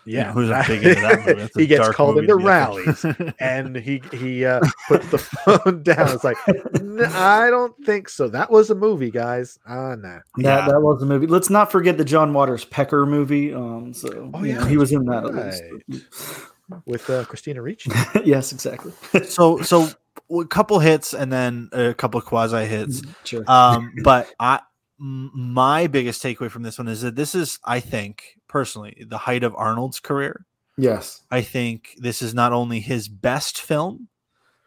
Yeah, 0.06 0.32
who's 0.34 0.50
a 0.50 0.64
big 0.68 0.84
into 0.88 1.02
that 1.02 1.26
movie. 1.38 1.50
He 1.56 1.68
gets 1.68 1.90
called 1.90 2.18
into 2.18 2.34
to 2.34 2.38
be 2.38 2.44
a 2.44 2.46
fan. 2.46 2.46
rallies, 2.46 3.06
and 3.40 3.76
he 3.76 4.02
he 4.12 4.46
uh, 4.46 4.60
puts 4.88 5.08
the 5.10 5.18
phone 5.46 5.84
down. 5.84 6.10
It's 6.10 6.24
like, 6.24 6.38
I 7.16 7.50
don't 7.50 7.74
think 7.86 8.10
so. 8.10 8.28
That 8.28 8.52
was 8.52 8.70
a 8.70 8.76
movie, 8.76 9.12
guys. 9.12 9.60
Ah, 9.68 9.96
nah. 9.96 10.20
That 10.20 10.22
Yeah. 10.38 10.68
that 10.68 10.82
was 10.82 11.02
a 11.02 11.06
movie. 11.06 11.28
Let's 11.28 11.50
not 11.50 11.72
forget 11.72 11.98
the 11.98 12.06
John 12.06 12.34
Waters 12.34 12.66
Pecker 12.66 13.06
movie. 13.06 13.54
Um, 13.54 13.94
so 13.94 14.32
Oh, 14.34 14.44
you 14.44 14.54
know, 14.54 14.62
yeah, 14.62 14.68
he 14.68 14.78
was 14.78 14.92
in 14.92 15.06
that 15.06 15.26
at 15.26 15.34
right. 15.34 15.62
least. 15.88 16.06
with 16.86 17.10
uh, 17.10 17.26
Christina 17.26 17.62
Ricci. 17.62 17.92
yes, 18.26 18.52
exactly. 18.52 18.92
so 19.26 19.62
so 19.62 19.90
a 20.32 20.46
couple 20.46 20.80
hits 20.80 21.14
and 21.14 21.32
then 21.32 21.70
a 21.74 21.94
couple 21.94 22.20
quasi 22.22 22.66
hits. 22.66 23.02
Sure. 23.24 23.44
Um, 23.48 23.94
but 24.04 24.28
I 24.40 24.56
m- 24.56 24.62
my 25.06 25.88
biggest 25.88 26.24
takeaway 26.24 26.50
from 26.50 26.64
this 26.64 26.78
one 26.78 26.88
is 26.88 27.02
that 27.02 27.16
this 27.16 27.36
is, 27.36 27.60
I 27.66 27.82
think, 27.82 28.38
personally, 28.48 29.04
the 29.06 29.18
height 29.18 29.44
of 29.44 29.54
Arnold's 29.54 30.00
career. 30.00 30.46
yes. 30.78 31.22
I 31.30 31.42
think 31.42 31.96
this 31.98 32.22
is 32.22 32.34
not 32.34 32.54
only 32.54 32.80
his 32.80 33.10
best 33.10 33.60
film, 33.60 34.08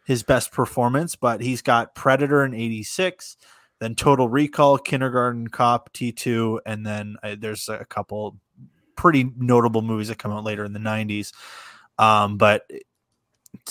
his 0.05 0.21
best 0.21 0.51
performance, 0.51 1.15
but 1.15 1.41
he's 1.41 1.63
got 1.63 1.95
Predator 1.95 2.45
in 2.45 2.53
86, 2.53 3.35
then 3.79 3.95
Total 3.95 4.29
Recall, 4.29 4.77
Kindergarten 4.77 5.47
Cop, 5.47 5.91
T2, 5.91 6.59
and 6.67 6.85
then 6.85 7.17
uh, 7.23 7.35
there's 7.39 7.67
a 7.67 7.85
couple 7.85 8.37
pretty 8.95 9.31
notable 9.37 9.81
movies 9.81 10.09
that 10.09 10.19
come 10.19 10.31
out 10.31 10.43
later 10.43 10.63
in 10.63 10.73
the 10.73 10.79
90s. 10.79 11.33
Um, 11.97 12.37
but 12.37 12.69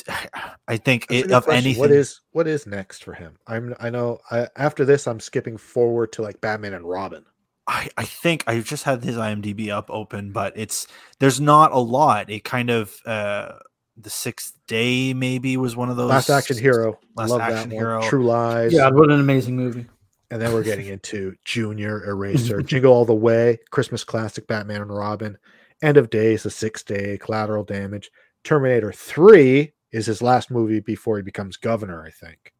I 0.68 0.76
think 0.76 1.06
it, 1.10 1.30
of 1.30 1.44
question. 1.44 1.64
anything, 1.64 1.80
what 1.80 1.90
is 1.90 2.20
what 2.32 2.46
is 2.46 2.66
next 2.66 3.04
for 3.04 3.12
him? 3.14 3.36
I'm 3.46 3.74
I 3.78 3.90
know 3.90 4.18
I, 4.30 4.48
after 4.56 4.84
this 4.84 5.06
I'm 5.06 5.20
skipping 5.20 5.56
forward 5.56 6.12
to 6.12 6.22
like 6.22 6.40
Batman 6.40 6.74
and 6.74 6.88
Robin. 6.88 7.24
I, 7.68 7.88
I 7.96 8.04
think 8.04 8.44
I 8.46 8.60
just 8.60 8.84
had 8.84 9.02
his 9.02 9.16
IMDb 9.16 9.70
up 9.70 9.90
open, 9.90 10.30
but 10.30 10.52
it's 10.56 10.86
there's 11.18 11.40
not 11.40 11.72
a 11.72 11.78
lot. 11.78 12.30
It 12.30 12.44
kind 12.44 12.70
of 12.70 12.94
uh 13.04 13.52
the 13.96 14.10
sixth 14.10 14.54
day 14.68 15.14
maybe 15.14 15.56
was 15.56 15.74
one 15.74 15.90
of 15.90 15.96
those 15.96 16.10
Last 16.10 16.30
Action 16.30 16.58
Hero, 16.58 16.98
Last 17.16 17.30
love 17.30 17.40
Action 17.40 17.70
that 17.70 17.74
Hero. 17.74 18.00
one. 18.00 18.08
True 18.08 18.24
Lies, 18.24 18.72
God, 18.72 18.94
what 18.94 19.10
an 19.10 19.20
amazing 19.20 19.56
movie. 19.56 19.86
and 20.30 20.40
then 20.40 20.52
we're 20.52 20.62
getting 20.62 20.86
into 20.86 21.34
Junior 21.44 22.04
Eraser, 22.04 22.60
Jingle 22.62 22.92
All 22.92 23.04
the 23.04 23.14
Way, 23.14 23.58
Christmas 23.70 24.04
classic, 24.04 24.46
Batman 24.46 24.82
and 24.82 24.94
Robin, 24.94 25.38
End 25.82 25.96
of 25.96 26.10
Days, 26.10 26.42
The 26.42 26.50
Sixth 26.50 26.84
Day, 26.86 27.16
Collateral 27.18 27.64
Damage, 27.64 28.10
Terminator 28.46 28.92
Three 28.92 29.72
is 29.92 30.06
his 30.06 30.22
last 30.22 30.50
movie 30.50 30.80
before 30.80 31.16
he 31.16 31.22
becomes 31.22 31.56
governor, 31.56 32.04
I 32.04 32.11
think, 32.11 32.52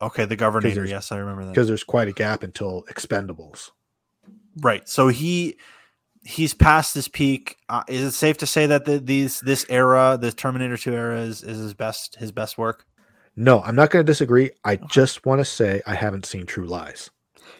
Okay, 0.00 0.26
the 0.26 0.36
Governor. 0.36 0.84
Yes, 0.84 1.10
I 1.10 1.16
remember 1.18 1.44
that. 1.44 1.52
because 1.52 1.68
there's 1.68 1.84
quite 1.84 2.08
a 2.08 2.12
gap 2.12 2.42
until 2.42 2.84
Expendables. 2.90 3.70
Right. 4.60 4.86
So 4.88 5.08
he 5.08 5.56
he's 6.24 6.52
past 6.52 6.94
this 6.94 7.08
peak. 7.08 7.56
Uh, 7.68 7.82
is 7.88 8.02
it 8.02 8.10
safe 8.12 8.36
to 8.38 8.46
say 8.46 8.66
that 8.66 8.84
the, 8.84 8.98
these 8.98 9.40
this 9.40 9.64
era, 9.68 10.18
the 10.20 10.32
Terminator 10.32 10.76
Two 10.76 10.92
era, 10.94 11.20
is, 11.20 11.42
is 11.42 11.58
his 11.58 11.74
best 11.74 12.16
his 12.16 12.30
best 12.30 12.58
work? 12.58 12.84
No, 13.36 13.62
I'm 13.62 13.74
not 13.74 13.90
going 13.90 14.04
to 14.04 14.10
disagree. 14.10 14.50
I 14.64 14.76
just 14.76 15.24
want 15.26 15.40
to 15.40 15.44
say 15.44 15.82
I 15.86 15.94
haven't 15.94 16.26
seen 16.26 16.46
True 16.46 16.66
Lies. 16.66 17.10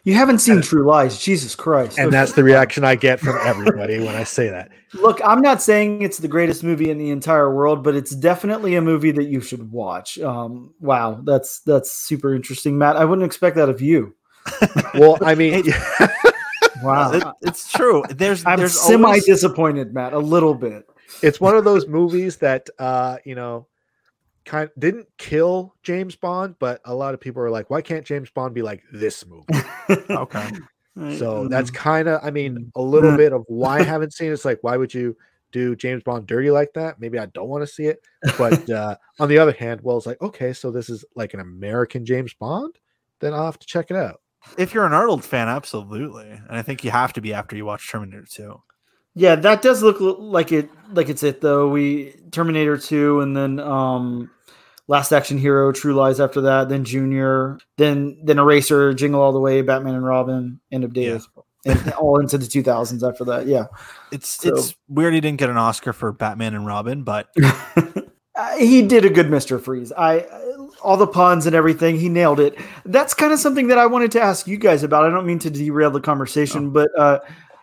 You 0.04 0.14
haven't 0.14 0.38
seen 0.38 0.62
True 0.62 0.86
Lies, 0.86 1.18
Jesus 1.18 1.54
Christ! 1.56 1.98
And 1.98 2.08
Okay. 2.08 2.16
that's 2.16 2.32
the 2.32 2.44
reaction 2.44 2.84
I 2.84 2.94
get 2.94 3.18
from 3.20 3.36
everybody 3.44 3.98
when 3.98 4.14
I 4.14 4.22
say 4.24 4.48
that. 4.48 4.70
Look, 4.94 5.20
I'm 5.24 5.40
not 5.40 5.60
saying 5.62 6.02
it's 6.02 6.18
the 6.18 6.28
greatest 6.28 6.62
movie 6.62 6.90
in 6.90 6.98
the 6.98 7.10
entire 7.10 7.52
world, 7.52 7.82
but 7.82 7.96
it's 7.96 8.14
definitely 8.14 8.76
a 8.76 8.82
movie 8.82 9.10
that 9.10 9.24
you 9.24 9.40
should 9.40 9.72
watch. 9.72 10.18
Um, 10.20 10.72
wow, 10.80 11.20
that's 11.24 11.60
that's 11.60 11.90
super 11.90 12.34
interesting, 12.34 12.78
Matt. 12.78 12.96
I 12.96 13.04
wouldn't 13.04 13.26
expect 13.26 13.56
that 13.56 13.68
of 13.68 13.80
you. 13.80 14.14
Well, 14.94 15.18
I 15.22 15.34
mean, 15.34 15.64
Wow, 16.82 17.12
It- 17.12 17.24
it's 17.42 17.70
true. 17.72 18.04
There's 18.10 18.44
I'm 18.46 18.58
there's 18.58 18.78
semi 18.78 19.04
always, 19.08 19.24
disappointed, 19.26 19.92
Matt, 19.94 20.12
a 20.12 20.18
little 20.18 20.54
bit. 20.54 20.86
it's 21.22 21.40
one 21.40 21.56
of 21.56 21.64
those 21.64 21.86
movies 21.86 22.36
that 22.38 22.68
uh, 22.78 23.16
you 23.24 23.34
know, 23.34 23.66
kind 24.46 24.70
didn't 24.78 25.08
kill 25.18 25.74
James 25.82 26.16
Bond, 26.16 26.54
but 26.58 26.80
a 26.86 26.94
lot 26.94 27.12
of 27.12 27.20
people 27.20 27.42
are 27.42 27.50
like, 27.50 27.68
why 27.68 27.82
can't 27.82 28.06
James 28.06 28.30
Bond 28.30 28.54
be 28.54 28.62
like 28.62 28.82
this 28.92 29.26
movie? 29.26 29.44
okay. 30.10 30.48
So 31.18 31.46
that's 31.48 31.70
Mm. 31.70 31.74
kind 31.74 32.08
of, 32.08 32.20
I 32.24 32.30
mean, 32.30 32.72
a 32.74 32.80
little 32.80 33.14
bit 33.16 33.34
of 33.34 33.44
why 33.48 33.80
I 33.80 33.82
haven't 33.94 34.14
seen 34.14 34.30
it. 34.30 34.32
It's 34.32 34.46
like, 34.46 34.60
why 34.62 34.78
would 34.78 34.94
you 34.94 35.14
do 35.52 35.76
James 35.76 36.02
Bond 36.02 36.26
dirty 36.26 36.50
like 36.50 36.72
that? 36.74 36.98
Maybe 36.98 37.18
I 37.18 37.26
don't 37.26 37.48
want 37.48 37.62
to 37.62 37.66
see 37.66 37.84
it. 37.84 38.00
But 38.38 38.68
uh, 38.70 38.96
on 39.20 39.28
the 39.28 39.38
other 39.38 39.52
hand, 39.52 39.80
well, 39.82 39.98
it's 39.98 40.06
like, 40.06 40.20
okay, 40.22 40.54
so 40.54 40.70
this 40.70 40.88
is 40.88 41.04
like 41.14 41.34
an 41.34 41.40
American 41.40 42.06
James 42.06 42.32
Bond, 42.32 42.78
then 43.20 43.34
I'll 43.34 43.44
have 43.44 43.58
to 43.58 43.66
check 43.66 43.90
it 43.90 43.96
out. 43.96 44.20
If 44.56 44.72
you're 44.72 44.86
an 44.86 44.92
Arnold 44.94 45.24
fan, 45.24 45.48
absolutely, 45.48 46.30
and 46.30 46.56
I 46.56 46.62
think 46.62 46.82
you 46.84 46.90
have 46.92 47.12
to 47.14 47.20
be 47.20 47.34
after 47.34 47.56
you 47.56 47.66
watch 47.66 47.90
Terminator 47.90 48.24
2. 48.30 48.62
Yeah, 49.14 49.34
that 49.34 49.60
does 49.60 49.82
look 49.82 49.96
like 50.00 50.52
it 50.52 50.70
like 50.92 51.08
it's 51.08 51.22
it 51.22 51.40
though. 51.40 51.68
We 51.68 52.14
Terminator 52.30 52.76
2 52.78 53.20
and 53.22 53.36
then 53.36 53.58
um 53.58 54.30
Last 54.88 55.12
Action 55.12 55.36
Hero, 55.38 55.72
True 55.72 55.94
Lies 55.94 56.20
after 56.20 56.40
that, 56.42 56.68
then 56.68 56.84
Junior, 56.84 57.58
then 57.76 58.18
then 58.22 58.38
Eraser, 58.38 58.94
Jingle 58.94 59.20
All 59.20 59.32
the 59.32 59.40
Way, 59.40 59.62
Batman 59.62 59.94
and 59.94 60.04
Robin, 60.04 60.60
End 60.70 60.84
of 60.84 60.92
Days. 60.92 61.28
And 61.64 61.92
all 61.98 62.20
into 62.20 62.38
the 62.38 62.46
2000s 62.46 63.02
after 63.08 63.24
that. 63.24 63.46
Yeah. 63.46 63.66
It's 64.12 64.28
So- 64.28 64.50
it's 64.54 64.74
weird 64.88 65.14
he 65.14 65.20
didn't 65.20 65.38
get 65.38 65.50
an 65.50 65.56
Oscar 65.56 65.92
for 65.92 66.12
Batman 66.12 66.54
and 66.54 66.66
Robin, 66.66 67.02
but 67.02 67.28
Uh, 68.36 68.54
he 68.58 68.82
did 68.82 69.02
a 69.06 69.08
good 69.08 69.28
Mr. 69.28 69.58
Freeze. 69.58 69.92
I 69.96 70.26
all 70.82 70.98
the 70.98 71.06
puns 71.06 71.46
and 71.46 71.56
everything, 71.56 71.98
he 71.98 72.10
nailed 72.10 72.38
it. 72.38 72.54
That's 72.84 73.14
kind 73.14 73.32
of 73.32 73.38
something 73.38 73.68
that 73.68 73.78
I 73.78 73.86
wanted 73.86 74.10
to 74.12 74.20
ask 74.20 74.46
you 74.46 74.58
guys 74.58 74.82
about. 74.82 75.06
I 75.06 75.10
don't 75.10 75.24
mean 75.26 75.38
to 75.38 75.48
derail 75.50 75.90
the 75.90 76.02
conversation, 76.02 76.70
but 76.70 76.90
uh, 76.98 77.20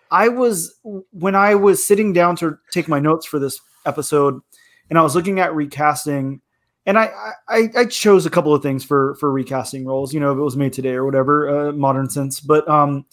I 0.09 0.29
was 0.29 0.73
when 1.11 1.35
I 1.35 1.53
was 1.53 1.85
sitting 1.85 2.11
down 2.11 2.35
to 2.37 2.57
take 2.71 2.87
my 2.87 2.99
notes 2.99 3.27
for 3.27 3.37
this 3.37 3.59
episode, 3.85 4.41
and 4.89 4.97
I 4.97 5.03
was 5.03 5.13
looking 5.15 5.39
at 5.39 5.53
recasting, 5.53 6.41
and 6.85 6.97
I 6.97 7.11
I, 7.47 7.69
I 7.75 7.85
chose 7.85 8.25
a 8.25 8.29
couple 8.29 8.53
of 8.53 8.61
things 8.61 8.83
for 8.83 9.15
for 9.15 9.31
recasting 9.31 9.85
roles. 9.85 10.13
You 10.13 10.19
know, 10.19 10.31
if 10.31 10.37
it 10.37 10.41
was 10.41 10.57
made 10.57 10.73
today 10.73 10.93
or 10.93 11.05
whatever, 11.05 11.69
uh, 11.69 11.71
modern 11.71 12.09
sense. 12.09 12.39
But 12.39 12.67
um, 12.67 13.05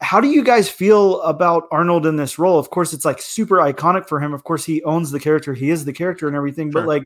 how 0.00 0.20
do 0.20 0.28
you 0.28 0.44
guys 0.44 0.68
feel 0.68 1.20
about 1.22 1.68
Arnold 1.72 2.06
in 2.06 2.16
this 2.16 2.38
role? 2.38 2.58
Of 2.58 2.70
course, 2.70 2.92
it's 2.92 3.04
like 3.04 3.20
super 3.20 3.56
iconic 3.56 4.06
for 4.08 4.20
him. 4.20 4.32
Of 4.32 4.44
course, 4.44 4.64
he 4.64 4.82
owns 4.84 5.10
the 5.10 5.20
character, 5.20 5.54
he 5.54 5.70
is 5.70 5.84
the 5.84 5.92
character 5.92 6.28
and 6.28 6.36
everything. 6.36 6.70
But 6.70 6.86
like, 6.86 7.04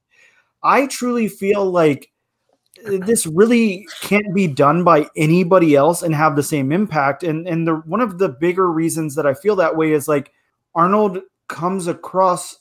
I 0.62 0.86
truly 0.86 1.28
feel 1.28 1.70
like 1.70 2.10
uh, 2.86 2.98
this 2.98 3.26
really 3.26 3.86
can't 4.02 4.34
be 4.34 4.46
done 4.46 4.84
by 4.84 5.06
anybody 5.16 5.74
else 5.74 6.02
and 6.02 6.14
have 6.14 6.36
the 6.36 6.42
same 6.42 6.72
impact. 6.72 7.22
And 7.22 7.48
and 7.48 7.66
the 7.66 7.76
one 7.86 8.02
of 8.02 8.18
the 8.18 8.28
bigger 8.28 8.70
reasons 8.70 9.14
that 9.14 9.26
I 9.26 9.32
feel 9.32 9.56
that 9.56 9.76
way 9.76 9.92
is 9.92 10.06
like 10.06 10.30
Arnold 10.74 11.20
comes 11.48 11.86
across 11.86 12.58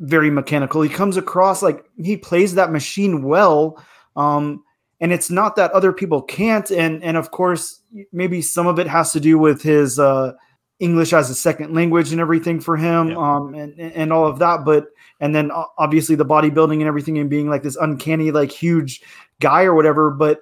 very 0.00 0.30
mechanical. 0.30 0.82
He 0.82 0.88
comes 0.88 1.16
across 1.16 1.62
like 1.62 1.84
he 1.96 2.16
plays 2.16 2.54
that 2.54 2.72
machine 2.72 3.22
well. 3.22 3.82
Um, 4.16 4.64
and 5.00 5.12
it's 5.12 5.30
not 5.30 5.56
that 5.56 5.70
other 5.72 5.92
people 5.92 6.20
can't. 6.22 6.70
And 6.70 7.02
and 7.04 7.16
of 7.16 7.30
course, 7.30 7.80
maybe 8.12 8.42
some 8.42 8.66
of 8.66 8.78
it 8.78 8.86
has 8.86 9.12
to 9.12 9.20
do 9.20 9.38
with 9.38 9.62
his 9.62 9.98
uh, 9.98 10.32
English 10.78 11.12
as 11.12 11.30
a 11.30 11.34
second 11.34 11.74
language 11.74 12.12
and 12.12 12.20
everything 12.20 12.60
for 12.60 12.76
him, 12.76 13.10
Yeah. 13.10 13.16
um, 13.16 13.54
and 13.54 13.78
and 13.80 14.12
all 14.12 14.26
of 14.26 14.38
that. 14.40 14.64
But 14.64 14.88
and 15.20 15.34
then 15.34 15.50
obviously 15.78 16.16
the 16.16 16.24
bodybuilding 16.26 16.74
and 16.80 16.88
everything 16.88 17.18
and 17.18 17.30
being 17.30 17.48
like 17.48 17.62
this 17.62 17.76
uncanny, 17.76 18.30
like 18.30 18.50
huge 18.50 19.02
guy 19.40 19.64
or 19.64 19.74
whatever. 19.74 20.10
But 20.10 20.40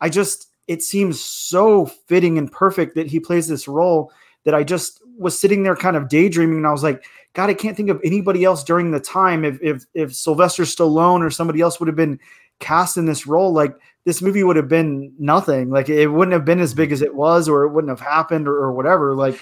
I 0.00 0.08
just 0.08 0.48
it 0.66 0.82
seems 0.82 1.20
so 1.20 1.86
fitting 1.86 2.38
and 2.38 2.50
perfect 2.50 2.94
that 2.94 3.08
he 3.08 3.18
plays 3.20 3.48
this 3.48 3.66
role 3.68 4.12
that 4.44 4.54
I 4.54 4.64
just 4.64 5.02
was 5.18 5.38
sitting 5.38 5.62
there 5.62 5.76
kind 5.76 5.96
of 5.96 6.08
daydreaming 6.08 6.56
and 6.58 6.66
I 6.66 6.72
was 6.72 6.82
like, 6.82 7.04
God, 7.34 7.50
I 7.50 7.54
can't 7.54 7.76
think 7.76 7.90
of 7.90 8.00
anybody 8.02 8.44
else 8.44 8.64
during 8.64 8.90
the 8.90 9.00
time. 9.00 9.44
If 9.44 9.58
if 9.62 9.84
if 9.94 10.14
Sylvester 10.14 10.64
Stallone 10.64 11.20
or 11.20 11.30
somebody 11.30 11.60
else 11.60 11.78
would 11.78 11.86
have 11.86 11.96
been 11.96 12.18
cast 12.58 12.96
in 12.96 13.06
this 13.06 13.26
role, 13.26 13.52
like 13.52 13.74
this 14.04 14.20
movie 14.22 14.42
would 14.42 14.56
have 14.56 14.68
been 14.68 15.12
nothing. 15.18 15.70
Like 15.70 15.88
it 15.88 16.08
wouldn't 16.08 16.32
have 16.32 16.44
been 16.44 16.60
as 16.60 16.74
big 16.74 16.90
as 16.92 17.02
it 17.02 17.14
was, 17.14 17.48
or 17.48 17.64
it 17.64 17.70
wouldn't 17.70 17.90
have 17.90 18.00
happened, 18.06 18.48
or, 18.48 18.56
or 18.56 18.72
whatever. 18.72 19.14
Like, 19.14 19.38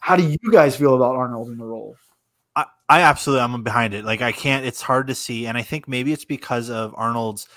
how 0.00 0.16
do 0.16 0.28
you 0.28 0.50
guys 0.50 0.74
feel 0.76 0.94
about 0.94 1.14
Arnold 1.14 1.48
in 1.48 1.58
the 1.58 1.64
role? 1.64 1.96
I, 2.56 2.64
I 2.88 3.00
absolutely 3.02 3.42
I'm 3.44 3.62
behind 3.62 3.94
it. 3.94 4.04
Like 4.04 4.22
I 4.22 4.32
can't. 4.32 4.64
It's 4.66 4.82
hard 4.82 5.06
to 5.08 5.14
see, 5.14 5.46
and 5.46 5.56
I 5.56 5.62
think 5.62 5.86
maybe 5.86 6.12
it's 6.12 6.24
because 6.24 6.70
of 6.70 6.94
Arnold's 6.96 7.48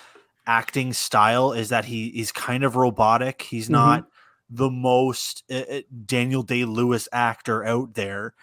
acting 0.45 0.93
style 0.93 1.51
is 1.51 1.69
that 1.69 1.85
he 1.85 2.11
he's 2.11 2.31
kind 2.31 2.63
of 2.63 2.75
robotic. 2.75 3.41
He's 3.41 3.67
Mhm. 3.67 3.71
not 3.71 4.07
the 4.49 4.69
most 4.69 5.43
uh, 5.51 5.81
Daniel 6.05 6.43
Day 6.43 6.65
Lewis 6.65 7.07
actor 7.11 7.65
out 7.65 7.93
there. 7.93 8.33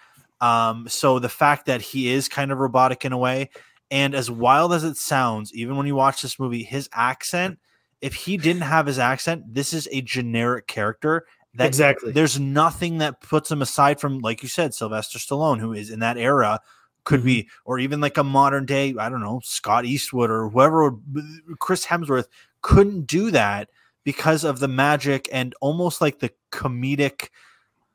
Um, 0.40 0.86
so 0.88 1.18
the 1.18 1.28
fact 1.28 1.66
that 1.66 1.80
he 1.80 2.08
is 2.08 2.28
kind 2.28 2.52
of 2.52 2.58
robotic 2.58 3.04
in 3.04 3.12
a 3.12 3.18
way, 3.18 3.50
and 3.90 4.14
as 4.14 4.30
wild 4.30 4.72
as 4.72 4.84
it 4.84 4.96
sounds, 4.96 5.54
even 5.54 5.76
when 5.76 5.86
you 5.86 5.94
watch 5.94 6.22
this 6.22 6.38
movie, 6.38 6.62
his 6.62 6.88
accent. 6.92 7.58
If 8.00 8.12
he 8.12 8.36
didn't 8.36 8.62
have 8.62 8.84
his 8.86 8.98
accent, 8.98 9.54
this 9.54 9.72
is 9.72 9.88
a 9.90 10.02
generic 10.02 10.66
character 10.66 11.24
that 11.54 11.68
Exactly. 11.68 12.12
there's 12.12 12.38
nothing 12.38 12.98
that 12.98 13.22
puts 13.22 13.50
him 13.50 13.62
aside 13.62 13.98
from, 13.98 14.18
like 14.18 14.42
you 14.42 14.48
said, 14.48 14.74
Sylvester 14.74 15.18
Stallone, 15.18 15.58
who 15.58 15.72
is 15.72 15.88
in 15.88 16.00
that 16.00 16.18
era, 16.18 16.60
could 17.04 17.24
be, 17.24 17.48
or 17.64 17.78
even 17.78 18.02
like 18.02 18.18
a 18.18 18.24
modern 18.24 18.66
day, 18.66 18.94
I 18.98 19.08
don't 19.08 19.22
know, 19.22 19.40
Scott 19.42 19.86
Eastwood 19.86 20.30
or 20.30 20.50
whoever, 20.50 20.90
would- 20.90 21.58
Chris 21.60 21.86
Hemsworth 21.86 22.26
couldn't 22.60 23.06
do 23.06 23.30
that 23.30 23.70
because 24.04 24.44
of 24.44 24.58
the 24.60 24.68
magic 24.68 25.28
and 25.32 25.54
almost 25.60 26.00
like 26.00 26.18
the 26.20 26.30
comedic 26.52 27.28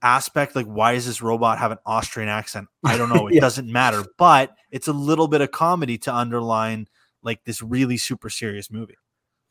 aspect. 0.01 0.55
Like, 0.55 0.65
why 0.65 0.93
does 0.93 1.05
this 1.05 1.21
robot 1.21 1.59
have 1.59 1.71
an 1.71 1.77
Austrian 1.85 2.29
accent? 2.29 2.67
I 2.83 2.97
don't 2.97 3.09
know. 3.09 3.27
It 3.29 3.35
Yeah. 3.35 3.41
doesn't 3.41 3.71
matter, 3.71 4.03
but 4.17 4.55
it's 4.71 4.87
a 4.87 4.93
little 4.93 5.27
bit 5.27 5.41
of 5.41 5.51
comedy 5.51 5.97
to 5.99 6.13
underline 6.15 6.87
like 7.21 7.43
this 7.43 7.61
really 7.61 7.97
super 7.97 8.29
serious 8.29 8.71
movie. 8.71 8.95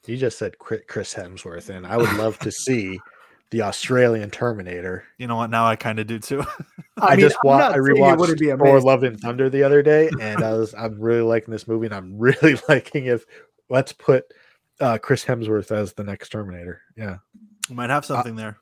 You 0.07 0.17
just 0.17 0.39
said 0.39 0.57
Chris 0.59 1.13
Hemsworth, 1.15 1.69
and 1.69 1.87
I 1.87 1.97
would 1.99 2.13
love 2.15 2.39
to 2.39 2.51
see 2.51 2.99
the 3.51 3.63
Australian 3.63 4.31
Terminator. 4.31 5.05
You 5.19 5.27
know 5.27 5.37
what? 5.37 5.51
Now 5.51 5.67
I 5.67 5.77
kind 5.77 5.99
of 5.99 6.07
do 6.07 6.19
too. 6.19 6.43
I, 6.99 7.11
mean, 7.11 7.21
just 7.21 7.37
I'm 7.45 7.49
wa- 7.49 7.59
I 7.69 7.77
rewatched 7.77 8.19
wouldn't 8.19 8.39
be 8.41 8.51
Thor. 8.51 8.81
Love 8.81 9.03
and 9.03 9.21
Thunder 9.21 9.51
the 9.51 9.63
other 9.65 9.83
day, 9.83 10.09
and 10.21 10.43
I 10.43 10.55
was 10.55 10.75
I'm 10.75 10.99
really 10.99 11.21
liking 11.21 11.53
this 11.53 11.69
movie, 11.69 11.87
and 11.87 11.95
I'm 11.95 12.17
really 12.19 12.59
liking 12.69 13.07
if 13.07 13.27
let's 13.69 13.93
put 13.93 14.25
uh, 14.81 14.99
Chris 14.99 15.25
Hemsworth 15.25 15.71
as 15.71 15.93
the 15.95 16.05
next 16.05 16.31
Terminator. 16.31 16.81
Yeah, 16.97 17.19
We 17.69 17.75
might 17.77 17.91
have 17.91 18.05
something 18.05 18.37
there. 18.37 18.59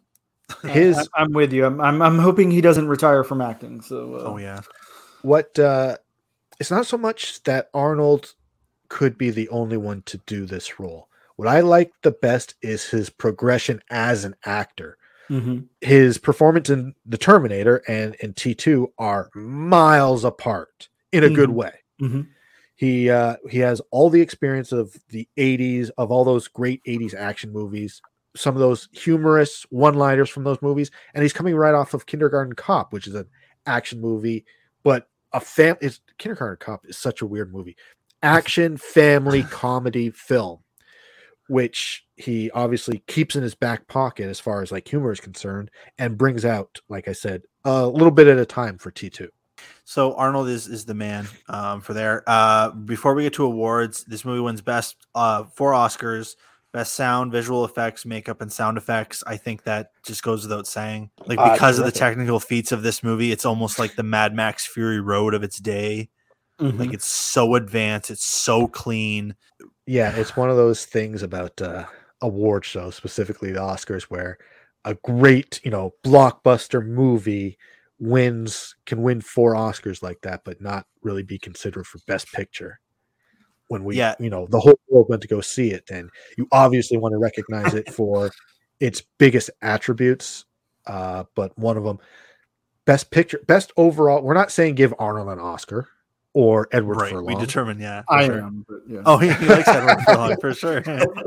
his 0.62 1.08
I, 1.16 1.22
am 1.22 1.32
with 1.32 1.52
you. 1.52 1.66
I'm, 1.66 1.80
I'm 1.80 2.00
I'm 2.02 2.18
hoping 2.18 2.50
he 2.50 2.60
doesn't 2.60 2.88
retire 2.88 3.24
from 3.24 3.40
acting. 3.40 3.80
So 3.80 4.14
uh, 4.14 4.22
Oh 4.24 4.36
yeah. 4.38 4.60
what 5.22 5.58
uh 5.58 5.96
it's 6.60 6.70
not 6.70 6.86
so 6.86 6.96
much 6.96 7.42
that 7.44 7.68
Arnold 7.74 8.34
could 8.88 9.18
be 9.18 9.30
the 9.30 9.48
only 9.48 9.76
one 9.76 10.02
to 10.06 10.18
do 10.26 10.46
this 10.46 10.78
role. 10.78 11.08
What 11.34 11.48
I 11.48 11.60
like 11.60 11.92
the 12.02 12.12
best 12.12 12.54
is 12.62 12.88
his 12.88 13.10
progression 13.10 13.82
as 13.90 14.24
an 14.24 14.36
actor. 14.44 14.96
mhm. 15.28 15.66
His 15.80 16.16
performance 16.18 16.70
in 16.70 16.94
The 17.04 17.18
Terminator 17.18 17.82
and 17.88 18.14
in 18.16 18.32
T2 18.32 18.86
are 18.96 19.28
miles 19.34 20.24
apart 20.24 20.88
in 21.12 21.24
a 21.24 21.30
good 21.30 21.50
Mhm. 21.50 21.54
way. 21.54 21.72
Mhm. 22.00 22.28
He 22.76 23.10
uh 23.10 23.36
he 23.48 23.58
has 23.58 23.80
all 23.90 24.10
the 24.10 24.20
experience 24.20 24.70
of 24.70 24.94
the 25.08 25.28
80s 25.38 25.90
of 25.96 26.10
all 26.10 26.24
those 26.24 26.46
great 26.46 26.82
80s 26.84 27.14
action 27.14 27.52
movies, 27.52 28.00
some 28.36 28.54
of 28.54 28.60
those 28.60 28.88
humorous 28.92 29.64
one-liners 29.70 30.28
from 30.28 30.44
those 30.44 30.60
movies 30.60 30.90
and 31.14 31.22
he's 31.22 31.32
coming 31.32 31.56
right 31.56 31.74
off 31.74 31.94
of 31.94 32.06
Kindergarten 32.06 32.54
Cop, 32.54 32.92
which 32.92 33.06
is 33.06 33.14
an 33.14 33.26
action 33.64 34.00
movie, 34.00 34.44
but 34.82 35.08
a 35.32 35.40
fam 35.40 35.76
is 35.80 36.00
Kindergarten 36.18 36.58
Cop 36.60 36.84
is 36.86 36.98
such 36.98 37.22
a 37.22 37.26
weird 37.26 37.52
movie. 37.52 37.76
Action 38.22 38.76
family 38.76 39.42
comedy 39.50 40.10
film 40.10 40.60
which 41.48 42.04
he 42.16 42.50
obviously 42.50 43.02
keeps 43.06 43.36
in 43.36 43.42
his 43.42 43.54
back 43.54 43.86
pocket 43.86 44.28
as 44.28 44.40
far 44.40 44.62
as 44.62 44.72
like 44.72 44.88
humor 44.88 45.12
is 45.12 45.20
concerned 45.20 45.70
and 45.98 46.18
brings 46.18 46.44
out 46.44 46.80
like 46.88 47.08
I 47.08 47.12
said 47.12 47.42
a 47.64 47.86
little 47.86 48.10
bit 48.10 48.26
at 48.26 48.38
a 48.38 48.46
time 48.46 48.78
for 48.78 48.90
T2. 48.90 49.28
So 49.88 50.14
Arnold 50.14 50.48
is 50.48 50.66
is 50.66 50.84
the 50.84 50.94
man 50.94 51.28
um, 51.48 51.80
for 51.80 51.94
there. 51.94 52.24
Uh, 52.26 52.70
before 52.72 53.14
we 53.14 53.22
get 53.22 53.34
to 53.34 53.44
awards, 53.44 54.02
this 54.02 54.24
movie 54.24 54.40
wins 54.40 54.60
best 54.60 54.96
uh, 55.14 55.44
four 55.54 55.72
Oscars: 55.72 56.34
best 56.72 56.94
sound, 56.94 57.30
visual 57.30 57.64
effects, 57.64 58.04
makeup, 58.04 58.40
and 58.40 58.52
sound 58.52 58.78
effects. 58.78 59.22
I 59.28 59.36
think 59.36 59.62
that 59.62 59.92
just 60.04 60.24
goes 60.24 60.42
without 60.42 60.66
saying. 60.66 61.10
Like 61.26 61.38
because 61.52 61.78
of 61.78 61.84
the 61.84 61.92
technical 61.92 62.40
feats 62.40 62.72
of 62.72 62.82
this 62.82 63.04
movie, 63.04 63.30
it's 63.30 63.44
almost 63.44 63.78
like 63.78 63.94
the 63.94 64.02
Mad 64.02 64.34
Max 64.34 64.66
Fury 64.66 65.00
Road 65.00 65.34
of 65.34 65.44
its 65.44 65.60
day. 65.60 66.10
Mhm. 66.60 66.80
Like 66.80 66.92
it's 66.92 67.06
so 67.06 67.54
advanced, 67.54 68.10
it's 68.10 68.24
so 68.24 68.66
clean. 68.66 69.36
Yeah, 69.86 70.10
it's 70.16 70.36
one 70.36 70.50
of 70.50 70.56
those 70.56 70.84
things 70.84 71.22
about 71.22 71.62
uh, 71.62 71.84
award 72.22 72.64
shows, 72.64 72.96
specifically 72.96 73.52
the 73.52 73.60
Oscars, 73.60 74.02
where 74.04 74.38
a 74.84 74.94
great, 74.94 75.60
you 75.62 75.70
know, 75.70 75.94
blockbuster 76.04 76.84
movie 76.84 77.56
wins 77.98 78.74
can 78.84 79.02
win 79.02 79.20
four 79.20 79.54
Oscars 79.54 80.02
like 80.02 80.20
that, 80.22 80.42
but 80.44 80.60
not 80.60 80.86
really 81.02 81.22
be 81.22 81.38
considered 81.38 81.86
for 81.86 81.98
Best 82.06 82.30
Picture. 82.32 82.80
When 83.68 83.84
we, 83.84 83.96
Yeah. 83.96 84.14
you 84.20 84.30
know, 84.30 84.46
the 84.48 84.60
whole 84.60 84.78
world 84.88 85.06
went 85.08 85.22
to 85.22 85.28
go 85.28 85.40
see 85.40 85.70
it, 85.70 85.84
and 85.90 86.10
you 86.38 86.46
obviously 86.52 86.98
want 86.98 87.12
to 87.12 87.18
recognize 87.18 87.74
it 87.74 87.92
for 87.92 88.30
its 88.80 89.02
biggest 89.18 89.50
attributes. 89.62 90.44
Uh, 90.86 91.24
but 91.34 91.56
one 91.58 91.76
of 91.76 91.84
them, 91.84 91.98
Best 92.84 93.10
Picture, 93.10 93.40
Best 93.46 93.72
Overall. 93.76 94.22
We're 94.22 94.34
not 94.34 94.52
saying 94.52 94.76
give 94.76 94.94
Arnold 94.98 95.28
an 95.28 95.40
Oscar 95.40 95.88
or 96.32 96.68
Edward 96.70 97.00
right. 97.00 97.10
Furlong. 97.10 97.34
We 97.34 97.34
determine, 97.34 97.80
yeah. 97.80 98.02
for 98.02 98.14
I 98.14 98.26
sure. 98.26 98.40
am, 98.42 98.64
but 98.68 98.78
yeah. 98.86 99.02
Oh, 99.04 99.16
he, 99.16 99.32
he 99.32 99.46
likes 99.46 99.66
Edward 99.66 100.00
Furlong 100.04 100.36
for 100.40 100.54
sure. 100.54 100.84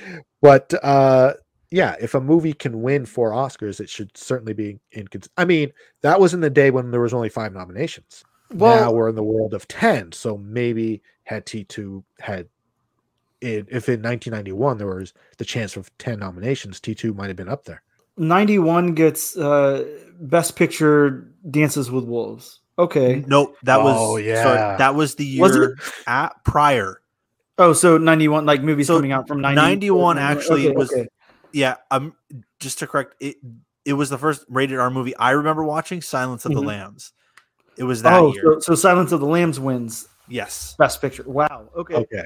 but 0.40 0.72
uh 0.82 1.34
yeah 1.70 1.94
if 2.00 2.14
a 2.14 2.20
movie 2.20 2.52
can 2.52 2.82
win 2.82 3.06
four 3.06 3.30
oscars 3.30 3.80
it 3.80 3.88
should 3.88 4.16
certainly 4.16 4.52
be 4.52 4.78
in 4.92 5.06
i 5.36 5.44
mean 5.44 5.72
that 6.02 6.18
was 6.20 6.34
in 6.34 6.40
the 6.40 6.50
day 6.50 6.70
when 6.70 6.90
there 6.90 7.00
was 7.00 7.14
only 7.14 7.28
five 7.28 7.52
nominations 7.52 8.24
Well- 8.52 8.80
now 8.80 8.92
we're 8.92 9.08
in 9.08 9.14
the 9.14 9.22
world 9.22 9.54
of 9.54 9.68
10 9.68 10.12
so 10.12 10.36
maybe 10.38 11.00
had 11.24 11.46
t2 11.46 12.02
had 12.18 12.48
it, 13.40 13.66
if 13.70 13.88
in 13.88 14.02
1991 14.02 14.78
there 14.78 14.86
was 14.86 15.14
the 15.38 15.44
chance 15.44 15.76
of 15.76 15.96
10 15.98 16.18
nominations 16.18 16.80
t2 16.80 17.14
might 17.14 17.28
have 17.28 17.36
been 17.36 17.48
up 17.48 17.64
there 17.64 17.82
91 18.16 18.94
gets 18.94 19.36
uh 19.36 19.84
best 20.20 20.56
picture 20.56 21.28
dances 21.50 21.90
with 21.90 22.04
wolves 22.04 22.60
okay 22.78 23.24
Nope, 23.26 23.56
that 23.62 23.82
was 23.82 23.96
Oh, 23.98 24.14
sorry, 24.16 24.24
yeah. 24.26 24.76
that 24.76 24.94
was 24.94 25.14
the 25.14 25.40
Was 25.40 25.54
year 25.54 25.76
at 26.06 26.32
prior. 26.44 27.00
oh 27.58 27.72
so 27.72 27.96
91 27.96 28.44
like 28.44 28.62
movies 28.62 28.88
So 28.88 28.96
coming 28.96 29.12
out 29.12 29.26
from 29.28 29.40
90, 29.40 29.56
91 29.56 30.18
actually 30.18 30.66
okay, 30.68 30.76
was 30.76 30.92
okay. 30.92 31.08
Yeah, 31.52 31.76
um, 31.90 32.14
just 32.58 32.78
to 32.80 32.86
correct 32.86 33.14
it, 33.20 33.36
it 33.84 33.94
was 33.94 34.10
the 34.10 34.18
first 34.18 34.44
rated 34.48 34.78
R 34.78 34.90
movie 34.90 35.16
I 35.16 35.30
remember 35.30 35.64
watching. 35.64 36.00
Silence 36.02 36.44
of 36.44 36.52
the 36.52 36.60
Mhm. 36.60 36.66
Lambs. 36.66 37.12
It 37.76 37.84
was 37.84 38.02
that 38.02 38.20
oh 38.20 38.32
year. 38.34 38.42
so, 38.42 38.60
so 38.60 38.74
silence 38.74 39.12
of 39.12 39.20
the 39.20 39.26
lambs 39.26 39.58
wins 39.58 40.06
yes. 40.28 40.74
best 40.78 41.00
picture 41.00 41.24
wow 41.26 41.68
okay 41.74 41.94
okay 41.94 42.24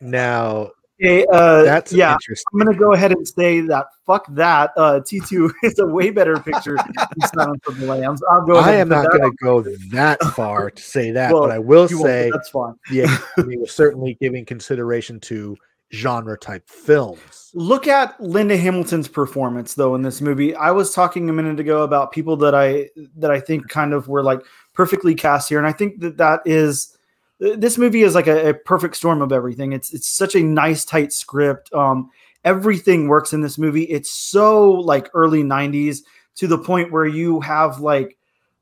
now 0.00 0.70
Okay, 1.00 1.24
uh, 1.32 1.62
that's 1.62 1.92
yeah 1.92 2.14
interesting 2.14 2.44
i'm 2.52 2.58
gonna 2.58 2.76
go 2.76 2.92
ahead 2.92 3.12
and 3.12 3.28
say 3.28 3.60
that 3.60 3.86
fuck 4.04 4.26
that 4.34 4.72
uh 4.76 4.98
t2 4.98 5.52
is 5.62 5.78
a 5.78 5.86
way 5.86 6.10
better 6.10 6.34
picture 6.40 6.76
than 6.76 7.28
silence 7.34 7.60
of 7.68 7.78
the 7.78 7.84
lambs 7.86 8.20
i'll 8.32 8.44
go 8.44 8.56
i 8.56 8.72
am 8.72 8.88
not 8.88 9.02
that 9.12 9.18
going 9.18 9.30
to 9.30 9.36
go 9.40 9.62
that 9.92 10.20
far 10.34 10.72
to 10.72 10.82
say 10.82 11.12
that 11.12 11.32
Well, 11.32 11.42
but 11.42 11.52
i 11.52 11.58
will 11.60 11.88
You 11.88 11.98
won't, 11.98 12.04
but 12.04 12.08
say 12.08 12.30
that's 12.32 12.48
fine 12.48 12.74
yeah, 12.90 13.16
Academy 13.36 13.58
was 13.58 13.70
certainly 13.70 14.16
giving 14.20 14.44
consideration 14.44 15.20
to 15.20 15.56
genre 15.92 16.36
type 16.36 16.68
films. 16.68 17.50
Look 17.54 17.86
at 17.86 18.20
Linda 18.20 18.56
Hamilton's 18.56 19.08
performance 19.08 19.74
though 19.74 19.94
in 19.94 20.02
this 20.02 20.20
movie. 20.20 20.54
I 20.54 20.70
was 20.70 20.92
talking 20.92 21.30
a 21.30 21.32
minute 21.32 21.58
ago 21.60 21.82
about 21.82 22.12
people 22.12 22.36
that 22.38 22.54
I 22.54 22.90
that 23.16 23.30
I 23.30 23.40
think 23.40 23.68
kind 23.68 23.92
of 23.92 24.08
were 24.08 24.22
like 24.22 24.42
perfectly 24.74 25.14
cast 25.14 25.48
here, 25.48 25.58
and 25.58 25.66
I 25.66 25.72
think 25.72 26.00
that 26.00 26.18
that 26.18 26.42
is 26.44 26.96
this 27.40 27.78
movie 27.78 28.02
is 28.02 28.14
like 28.14 28.26
a, 28.26 28.50
a 28.50 28.54
perfect 28.54 28.96
storm 28.96 29.22
of 29.22 29.32
everything. 29.32 29.72
It's 29.72 29.94
it's 29.94 30.08
such 30.08 30.34
a 30.34 30.42
nice 30.42 30.84
tight 30.84 31.12
script. 31.12 31.72
Um, 31.72 32.10
everything 32.44 33.08
works 33.08 33.32
in 33.32 33.40
this 33.40 33.58
movie. 33.58 33.84
It's 33.84 34.10
so 34.10 34.70
like 34.72 35.08
early 35.14 35.42
'90s 35.42 36.00
to 36.36 36.46
the 36.46 36.58
point 36.58 36.92
where 36.92 37.06
you 37.06 37.40
have 37.40 37.80
like 37.80 38.17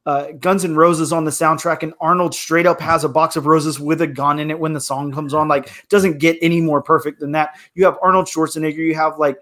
uh, 0.06 0.32
Guns 0.38 0.64
N' 0.64 0.76
Roses 0.76 1.12
on 1.12 1.24
the 1.24 1.30
soundtrack, 1.32 1.82
and 1.82 1.92
Arnold 2.00 2.34
straight 2.34 2.66
up 2.66 2.80
has 2.80 3.02
a 3.02 3.08
box 3.08 3.34
of 3.34 3.46
roses 3.46 3.80
with 3.80 4.00
a 4.00 4.06
gun 4.06 4.38
in 4.38 4.50
it 4.50 4.58
when 4.58 4.72
the 4.72 4.80
song 4.80 5.12
comes 5.12 5.34
on. 5.34 5.48
Like, 5.48 5.70
doesn't 5.88 6.18
get 6.18 6.38
any 6.40 6.60
more 6.60 6.80
perfect 6.80 7.18
than 7.18 7.32
that. 7.32 7.58
You 7.74 7.84
have 7.84 7.98
Arnold 8.00 8.26
Schwarzenegger. 8.26 8.76
You 8.76 8.94
have 8.94 9.18
like 9.18 9.36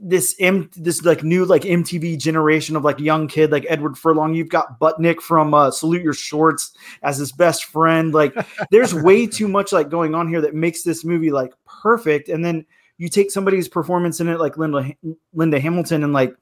this 0.00 0.34
M, 0.40 0.70
this 0.76 1.04
like 1.04 1.22
new 1.22 1.44
like 1.44 1.62
MTV 1.62 2.18
generation 2.18 2.74
of 2.74 2.84
like 2.84 2.98
young 2.98 3.28
kid 3.28 3.52
like 3.52 3.66
Edward 3.68 3.98
Furlong. 3.98 4.34
You've 4.34 4.48
got 4.48 4.80
Budnick 4.80 5.20
from 5.20 5.52
uh, 5.52 5.70
Salute 5.70 6.02
Your 6.02 6.14
Shorts 6.14 6.72
as 7.02 7.18
his 7.18 7.30
best 7.30 7.66
friend. 7.66 8.14
Like, 8.14 8.34
there's 8.70 8.94
way 8.94 9.26
too 9.26 9.46
much 9.46 9.72
like 9.72 9.90
going 9.90 10.14
on 10.14 10.28
here 10.28 10.40
that 10.40 10.54
makes 10.54 10.82
this 10.82 11.04
movie 11.04 11.30
like 11.30 11.52
perfect. 11.66 12.30
And 12.30 12.42
then 12.42 12.64
you 12.98 13.10
take 13.10 13.30
somebody's 13.30 13.68
performance 13.68 14.20
in 14.20 14.28
it, 14.28 14.40
like 14.40 14.56
Linda 14.56 14.94
Linda 15.34 15.60
Hamilton, 15.60 16.02
and 16.02 16.14
like 16.14 16.34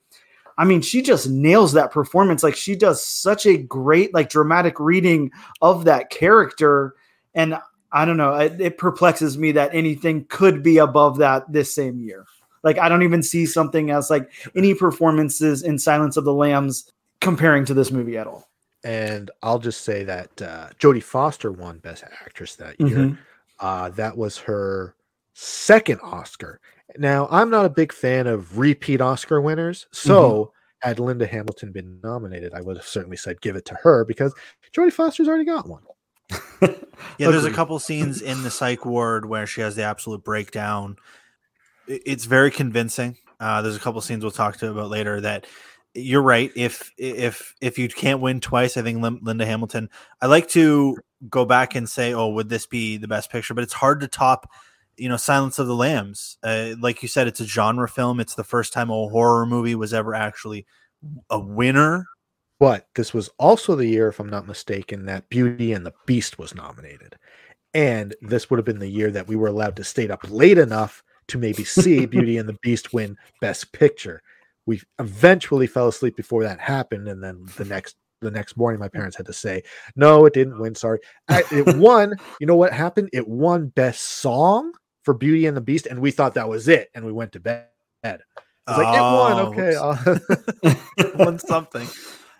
I 0.57 0.65
mean, 0.65 0.83
she 0.83 1.03
just 1.03 1.29
nails 1.29 1.73
that 1.73 1.91
performance. 1.91 2.43
Like 2.43 2.55
she 2.55 2.77
does 2.77 3.05
such 3.05 3.47
a 3.47 3.57
great, 3.57 4.15
like 4.15 4.29
dramatic 4.29 4.79
reading 4.79 5.33
of 5.61 5.85
that 5.85 6.11
character. 6.11 6.95
And 7.35 7.59
I 7.93 8.05
don't 8.05 8.17
know, 8.17 8.35
it, 8.37 8.61
it 8.61 8.79
perplexes 8.79 9.37
me 9.37 9.53
that 9.53 9.75
anything 9.75 10.27
could 10.29 10.63
be 10.63 10.79
above 10.79 11.19
that 11.19 11.51
this 11.53 11.75
same 11.75 12.01
year. 12.01 12.27
Like 12.63 12.79
I 12.79 12.89
don't 12.89 13.03
even 13.03 13.23
see 13.23 13.47
something 13.47 13.91
as 13.91 14.11
like 14.11 14.31
any 14.57 14.75
performances 14.75 15.63
in 15.63 15.79
Silence 15.79 16.17
of 16.17 16.25
the 16.25 16.33
Lambs 16.33 16.91
comparing 17.21 17.65
to 17.67 17.75
this 17.75 17.91
movie 17.91 18.17
at 18.17 18.27
all. 18.27 18.49
And 18.85 19.31
I'll 19.43 19.59
just 19.59 19.83
say 19.83 20.05
that 20.05 20.43
uh, 20.43 20.69
Jodie 20.79 21.03
Foster 21.03 21.51
won 21.51 21.79
Best 21.79 22.05
Actress 22.25 22.57
that 22.57 22.79
year. 22.81 22.99
Mhm. 22.99 23.19
Uh, 23.61 23.89
that 23.91 24.17
was 24.17 24.39
her 24.39 24.95
second 25.33 26.01
Oscar. 26.03 26.61
Now, 26.97 27.29
I'm 27.31 27.51
not 27.51 27.65
a 27.65 27.71
big 27.71 27.93
fan 27.93 28.27
of 28.27 28.59
repeat 28.59 29.01
Oscar 29.01 29.41
winners. 29.41 29.87
So, 29.93 30.53
had 30.79 30.99
Linda 30.99 31.27
Hamilton 31.27 31.73
been 31.73 31.99
nominated, 32.03 32.53
I 32.55 32.61
would 32.61 32.77
have 32.77 32.87
certainly 32.87 33.17
said 33.17 33.41
give 33.41 33.57
it 33.57 33.65
to 33.67 33.75
her 33.83 34.05
because 34.05 34.35
Jodie 34.73 34.93
Foster's 34.93 35.29
already 35.29 35.45
got 35.45 35.69
one. 35.69 35.83
Yeah, 37.19 37.31
there's 37.31 37.45
a 37.45 37.51
couple 37.51 37.79
scenes 37.79 38.23
in 38.23 38.43
the 38.43 38.51
psych 38.51 38.85
ward 38.85 39.27
where 39.27 39.47
she 39.47 39.61
has 39.61 39.77
the 39.77 39.83
absolute 39.83 40.25
breakdown. 40.25 40.97
It's 41.87 42.25
very 42.25 42.51
convincing. 42.51 43.17
Uh, 43.39 43.63
there's 43.63 43.77
a 43.77 43.81
couple 43.81 44.01
scenes 44.01 44.25
we'll 44.25 44.31
talk 44.31 44.57
to 44.59 44.71
about 44.71 44.91
later 44.91 45.21
that 45.21 45.47
you're 45.95 46.23
right. 46.23 46.51
If 46.57 46.93
if 46.99 47.55
if 47.61 47.79
you 47.79 47.89
can't 47.89 48.21
win 48.21 48.41
twice, 48.41 48.77
I 48.77 48.83
think 48.83 49.01
Lin- 49.01 49.21
Linda 49.23 49.47
Hamilton. 49.47 49.91
I 50.21 50.27
like 50.27 50.49
to 50.51 50.97
go 51.29 51.45
back 51.45 51.75
and 51.75 51.89
say, 51.89 52.15
oh, 52.15 52.29
would 52.29 52.49
this 52.49 52.67
be 52.67 52.97
the 52.97 53.09
best 53.09 53.31
picture? 53.31 53.55
But 53.55 53.65
it's 53.65 53.73
hard 53.73 54.01
to 54.01 54.09
top. 54.09 54.51
You 54.97 55.09
know, 55.09 55.17
Silence 55.17 55.59
of 55.59 55.67
the 55.67 55.75
Lambs. 55.75 56.39
Uh, 56.43 56.75
like 56.81 57.03
you 57.03 57.09
said, 57.09 57.27
it's 57.27 57.41
a 57.41 57.47
genre 57.47 57.89
film. 57.89 58.21
It's 58.21 58.35
the 58.35 58.45
first 58.45 58.73
time 58.73 58.91
a 58.91 58.95
horror 59.09 59.47
movie 59.47 59.75
was 59.75 59.93
ever 59.95 60.15
actually 60.15 60.67
a 61.31 61.39
winner. 61.39 62.07
But 62.61 62.87
this 62.95 63.13
was 63.13 63.29
also 63.39 63.75
the 63.75 63.87
year, 63.87 64.09
if 64.09 64.21
I'm 64.21 64.31
not 64.31 64.47
mistaken, 64.47 65.07
that 65.07 65.29
Beauty 65.29 65.73
and 65.73 65.85
the 65.85 65.93
Beast 66.07 66.39
was 66.39 66.55
nominated. 66.55 67.17
And 67.75 68.15
this 68.23 68.49
would 68.49 68.59
have 68.59 68.65
been 68.65 68.79
the 68.79 68.89
year 68.89 69.11
that 69.11 69.27
we 69.27 69.35
were 69.37 69.49
allowed 69.49 69.77
to 69.77 69.85
stay 69.85 70.09
up 70.09 70.21
late 70.31 70.59
enough 70.59 71.03
to 71.29 71.39
maybe 71.39 71.65
see 71.65 72.07
Beauty 72.07 72.39
and 72.39 72.49
the 72.49 72.57
Beast 72.63 72.93
win 72.93 73.17
Best 73.41 73.73
Picture. 73.73 74.23
We 74.67 74.81
eventually 75.01 75.67
fell 75.67 75.89
asleep 75.89 76.17
before 76.17 76.45
that 76.45 76.61
happened, 76.61 77.09
and 77.09 77.23
then 77.23 77.45
the 77.57 77.65
next 77.65 77.97
the 78.21 78.31
next 78.31 78.57
morning, 78.57 78.81
my 78.81 78.89
parents 78.89 79.17
had 79.17 79.27
to 79.27 79.33
say, 79.35 79.63
"No, 79.97 80.25
it 80.25 80.33
didn't 80.33 80.59
win. 80.59 80.75
Sorry, 80.75 81.01
I- 81.29 81.43
it 81.53 81.77
won." 81.77 82.15
You 82.41 82.47
know 82.47 82.57
what 82.57 82.73
happened? 82.73 83.11
It 83.13 83.29
won 83.29 83.67
Best 83.69 84.01
Song 84.03 84.73
for 85.05 85.15
Beauty 85.15 85.47
and 85.47 85.57
the 85.57 85.61
Beast, 85.61 85.87
and 85.87 86.01
we 86.01 86.11
thought 86.11 86.35
that 86.35 86.49
was 86.49 86.67
it, 86.67 86.91
and 86.95 87.05
we 87.05 87.13
went 87.13 87.33
to 87.33 87.41
bed. 87.41 87.69
I 88.03 88.19
was 88.67 88.79
like, 88.79 88.97
"It 88.97 89.01
won." 89.01 89.39
Oh, 89.39 89.53
Okay, 89.53 90.75
uh, 90.97 91.15
won 91.25 91.39
something. 91.39 91.87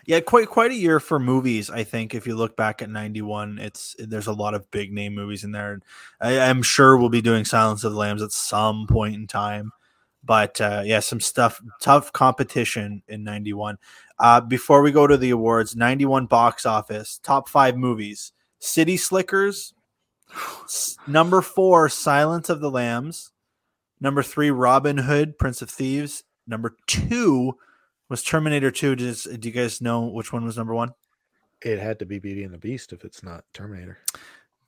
Yeah, 0.07 0.19
quite 0.19 0.49
quite 0.49 0.71
a 0.71 0.75
year 0.75 0.99
for 0.99 1.19
movies. 1.19 1.69
I 1.69 1.83
think 1.83 2.13
if 2.13 2.27
you 2.27 2.35
look 2.35 2.55
back 2.55 2.81
at 2.81 2.89
'91, 2.89 3.59
it's 3.59 3.95
there's 3.99 4.27
a 4.27 4.33
lot 4.33 4.53
of 4.53 4.69
big 4.71 4.91
name 4.91 5.15
movies 5.15 5.43
in 5.43 5.51
there. 5.51 5.79
I, 6.19 6.39
I'm 6.39 6.61
sure 6.61 6.97
we'll 6.97 7.09
be 7.09 7.21
doing 7.21 7.45
Silence 7.45 7.83
of 7.83 7.93
the 7.93 7.97
Lambs 7.97 8.21
at 8.21 8.31
some 8.31 8.87
point 8.87 9.15
in 9.15 9.27
time, 9.27 9.71
but 10.23 10.59
uh, 10.61 10.81
yeah, 10.85 10.99
some 10.99 11.19
stuff 11.19 11.61
tough 11.81 12.11
competition 12.13 13.01
in 13.07 13.23
'91. 13.23 13.77
Uh, 14.19 14.41
before 14.41 14.81
we 14.81 14.91
go 14.91 15.07
to 15.07 15.17
the 15.17 15.31
awards, 15.31 15.75
'91 15.75 16.27
box 16.27 16.65
office 16.65 17.19
top 17.23 17.49
five 17.49 17.75
movies: 17.75 18.31
City 18.59 18.97
Slickers, 18.97 19.73
number 21.07 21.41
four, 21.41 21.89
Silence 21.89 22.49
of 22.49 22.59
the 22.59 22.71
Lambs, 22.71 23.31
number 23.99 24.23
three, 24.23 24.51
Robin 24.51 24.97
Hood, 24.97 25.37
Prince 25.37 25.61
of 25.61 25.69
Thieves, 25.69 26.23
number 26.47 26.75
two 26.87 27.57
was 28.09 28.23
Terminator 28.23 28.69
2. 28.69 28.95
Does, 28.95 29.23
do 29.23 29.49
you 29.49 29.53
guys 29.53 29.81
know 29.81 30.05
which 30.05 30.31
one 30.31 30.45
was 30.45 30.57
number 30.57 30.75
one? 30.75 30.93
it 31.65 31.79
had 31.79 31.99
to 31.99 32.05
be 32.05 32.19
Beauty 32.19 32.43
and 32.43 32.53
the 32.53 32.59
Beast 32.59 32.93
if 32.93 33.03
it's 33.03 33.23
not 33.23 33.43
Terminator. 33.53 33.97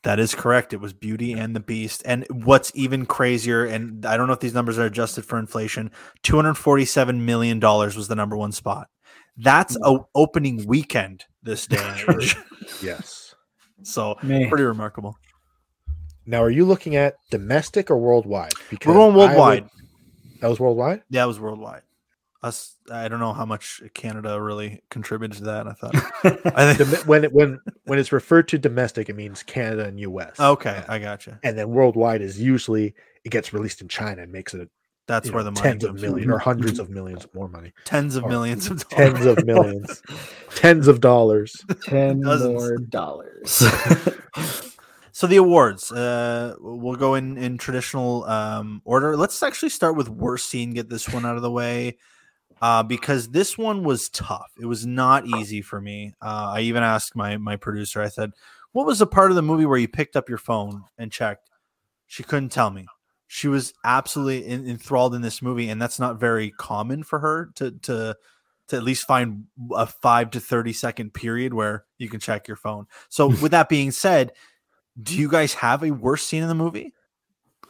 That 0.04 0.20
is 0.20 0.34
correct. 0.34 0.74
It 0.74 0.82
was 0.82 0.94
Beauty 0.94 1.34
and 1.34 1.56
the 1.56 1.60
Beast. 1.60 2.02
And 2.06 2.26
what's 2.30 2.72
even 2.76 3.06
crazier, 3.06 3.66
and 3.66 4.06
I 4.06 4.18
don't 4.18 4.28
know 4.28 4.34
if 4.34 4.40
these 4.40 4.54
numbers 4.54 4.80
are 4.80 4.86
adjusted 4.86 5.26
for 5.26 5.38
inflation, 5.38 5.92
$247 6.24 7.20
million 7.20 7.60
was 7.60 8.08
the 8.08 8.16
number 8.16 8.38
one 8.38 8.52
spot. 8.52 8.90
That's 9.38 9.76
a 9.76 9.80
mm. 9.80 10.06
opening 10.16 10.66
weekend 10.66 11.26
this 11.44 11.68
day 11.68 11.78
and 11.80 12.22
age. 12.22 12.36
Yes. 12.82 13.36
so 13.84 14.18
Man. 14.24 14.50
pretty 14.50 14.64
remarkable. 14.64 15.18
Now, 16.28 16.44
are 16.44 16.50
you 16.50 16.66
looking 16.66 16.96
at 16.96 17.16
domestic 17.32 17.90
or 17.90 17.98
worldwide? 17.98 18.52
Because 18.70 18.88
We're 18.88 18.94
going 18.96 19.14
I 19.14 19.16
would- 19.16 19.28
worldwide. 19.28 19.70
that 20.42 20.48
was 20.50 20.60
worldwide. 20.60 21.02
Yeah, 21.10 21.24
it 21.24 21.28
was 21.28 21.40
worldwide. 21.40 21.82
Us, 22.44 22.76
I 22.92 23.08
don't 23.08 23.20
know 23.20 23.34
how 23.34 23.46
much 23.46 23.82
Canada 23.96 24.40
really 24.40 24.82
contributed 24.92 25.38
to 25.40 25.44
that. 25.46 25.66
I 25.68 25.74
thought. 25.74 25.96
I 26.56 26.74
think. 26.76 27.08
When 27.08 27.24
it, 27.24 27.34
when 27.34 27.60
when 27.86 27.98
it's 27.98 28.12
referred 28.12 28.48
to 28.50 28.60
domestic, 28.60 29.10
it 29.10 29.16
means 29.16 29.42
Canada 29.42 29.86
and 29.86 30.00
U.S. 30.02 30.40
Okay, 30.40 30.70
Uh, 30.88 30.94
I 30.94 31.00
gotcha. 31.00 31.40
and 31.44 31.58
then 31.58 31.70
worldwide 31.70 32.22
is 32.22 32.40
usually 32.40 32.94
it 33.24 33.30
gets 33.30 33.54
released 33.54 33.82
in 33.82 33.88
China 33.88 34.22
and 34.22 34.32
makes 34.32 34.54
it 34.54 34.70
That's 35.08 35.28
you 35.30 35.34
where 35.34 35.44
know, 35.44 35.46
the 35.50 35.60
money 35.60 35.70
tens 35.72 35.84
of 35.84 35.96
millions 35.96 36.32
or 36.32 36.38
hundreds 36.38 36.78
of 36.78 36.92
millions 36.92 37.26
more 37.34 37.48
money, 37.50 37.74
tens 37.86 38.16
of 38.16 38.26
or 38.26 38.30
millions 38.30 38.70
of 38.70 38.88
dollars. 38.88 39.14
tens 39.16 39.26
of 39.26 39.46
millions, 39.46 40.02
tens 40.56 40.88
of 40.88 41.02
dollars. 41.02 41.66
Ten 41.86 42.22
Dozens. 42.22 42.54
more 42.54 42.78
dollars. 42.78 43.64
So 45.18 45.26
the 45.26 45.38
awards, 45.38 45.92
uh, 45.92 46.54
we'll 46.60 46.96
go 46.96 47.16
in 47.16 47.40
in 47.40 47.58
traditional 47.58 48.24
um, 48.26 48.84
order. 48.86 49.18
Let's 49.18 49.42
actually 49.42 49.70
start 49.70 49.96
with 49.96 50.10
worst 50.10 50.48
scene. 50.48 50.76
Get 50.76 50.90
this 50.90 51.10
one 51.10 51.26
out 51.26 51.36
of 51.36 51.42
the 51.42 51.50
way, 51.50 51.98
uh, 52.62 52.84
because 52.84 53.30
this 53.30 53.58
one 53.58 53.84
was 53.84 54.10
tough. 54.10 54.52
It 54.62 54.68
was 54.68 54.86
not 54.86 55.26
easy 55.26 55.64
for 55.64 55.82
me. 55.82 56.14
Uh, 56.22 56.54
I 56.58 56.60
even 56.60 56.84
asked 56.84 57.16
my 57.16 57.36
my 57.38 57.56
producer. 57.56 58.00
I 58.00 58.10
said, 58.10 58.34
"What 58.74 58.86
was 58.86 59.00
the 59.00 59.08
part 59.08 59.32
of 59.32 59.36
the 59.36 59.42
movie 59.42 59.66
where 59.66 59.80
you 59.80 59.88
picked 59.88 60.16
up 60.16 60.30
your 60.30 60.38
phone 60.38 60.84
and 61.00 61.12
checked?" 61.12 61.50
She 62.06 62.22
couldn't 62.22 62.50
tell 62.50 62.70
me. 62.70 62.86
She 63.26 63.48
was 63.48 63.74
absolutely 63.84 64.46
en- 64.46 64.68
enthralled 64.68 65.16
in 65.16 65.24
this 65.24 65.42
movie, 65.42 65.70
and 65.70 65.82
that's 65.82 66.00
not 66.00 66.20
very 66.20 66.52
common 66.52 67.02
for 67.02 67.18
her 67.18 67.50
to 67.56 67.72
to 67.72 68.16
to 68.68 68.76
at 68.76 68.84
least 68.84 69.08
find 69.08 69.46
a 69.72 69.88
five 69.88 70.30
to 70.30 70.40
thirty 70.40 70.74
second 70.74 71.16
period 71.16 71.56
where 71.56 71.86
you 71.98 72.08
can 72.08 72.20
check 72.20 72.48
your 72.48 72.58
phone. 72.58 72.86
So, 73.10 73.30
with 73.42 73.50
that 73.50 73.68
being 73.68 73.90
said 73.90 74.32
do 75.02 75.18
you 75.18 75.30
guys 75.30 75.54
have 75.56 75.84
a 75.84 75.92
worse 75.92 76.24
scene 76.24 76.42
in 76.42 76.50
the 76.50 76.56
movie? 76.56 76.94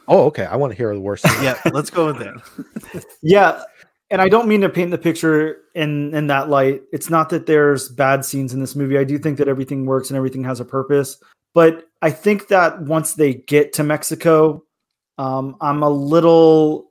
Oh, 0.06 0.24
okay. 0.26 0.46
I 0.46 0.56
want 0.56 0.72
to 0.72 0.76
hear 0.76 0.92
the 0.94 1.00
worst. 1.00 1.28
scene. 1.28 1.44
Yeah, 1.44 1.60
let's 1.72 1.90
go 1.90 2.06
with 2.06 2.18
that. 2.18 3.04
yeah, 3.22 3.62
and 4.10 4.22
I 4.22 4.28
don't 4.28 4.48
mean 4.48 4.62
to 4.62 4.68
paint 4.68 4.90
the 4.90 4.98
picture 4.98 5.58
in 5.74 6.14
in 6.14 6.28
that 6.28 6.48
light. 6.48 6.82
It's 6.92 7.10
not 7.10 7.28
that 7.30 7.46
there's 7.46 7.88
bad 7.90 8.24
scenes 8.24 8.54
in 8.54 8.60
this 8.60 8.74
movie. 8.74 8.98
I 8.98 9.04
do 9.04 9.18
think 9.18 9.38
that 9.38 9.48
everything 9.48 9.84
works 9.84 10.08
and 10.08 10.16
everything 10.16 10.44
has 10.44 10.60
a 10.60 10.64
purpose. 10.64 11.22
But 11.54 11.84
I 12.02 12.10
think 12.10 12.48
that 12.48 12.80
once 12.82 13.14
they 13.14 13.34
get 13.34 13.72
to 13.74 13.84
Mexico, 13.84 14.64
um, 15.18 15.56
I'm 15.60 15.82
a 15.82 15.90
little 15.90 16.90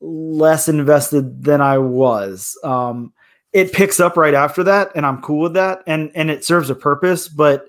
less 0.00 0.68
invested 0.68 1.44
than 1.44 1.60
I 1.60 1.78
was. 1.78 2.58
Um, 2.62 3.12
it 3.52 3.72
picks 3.72 4.00
up 4.00 4.16
right 4.16 4.34
after 4.34 4.62
that, 4.64 4.92
and 4.94 5.04
I'm 5.04 5.20
cool 5.22 5.40
with 5.40 5.54
that, 5.54 5.82
and 5.86 6.12
and 6.14 6.30
it 6.30 6.44
serves 6.44 6.70
a 6.70 6.74
purpose, 6.74 7.28
but 7.28 7.66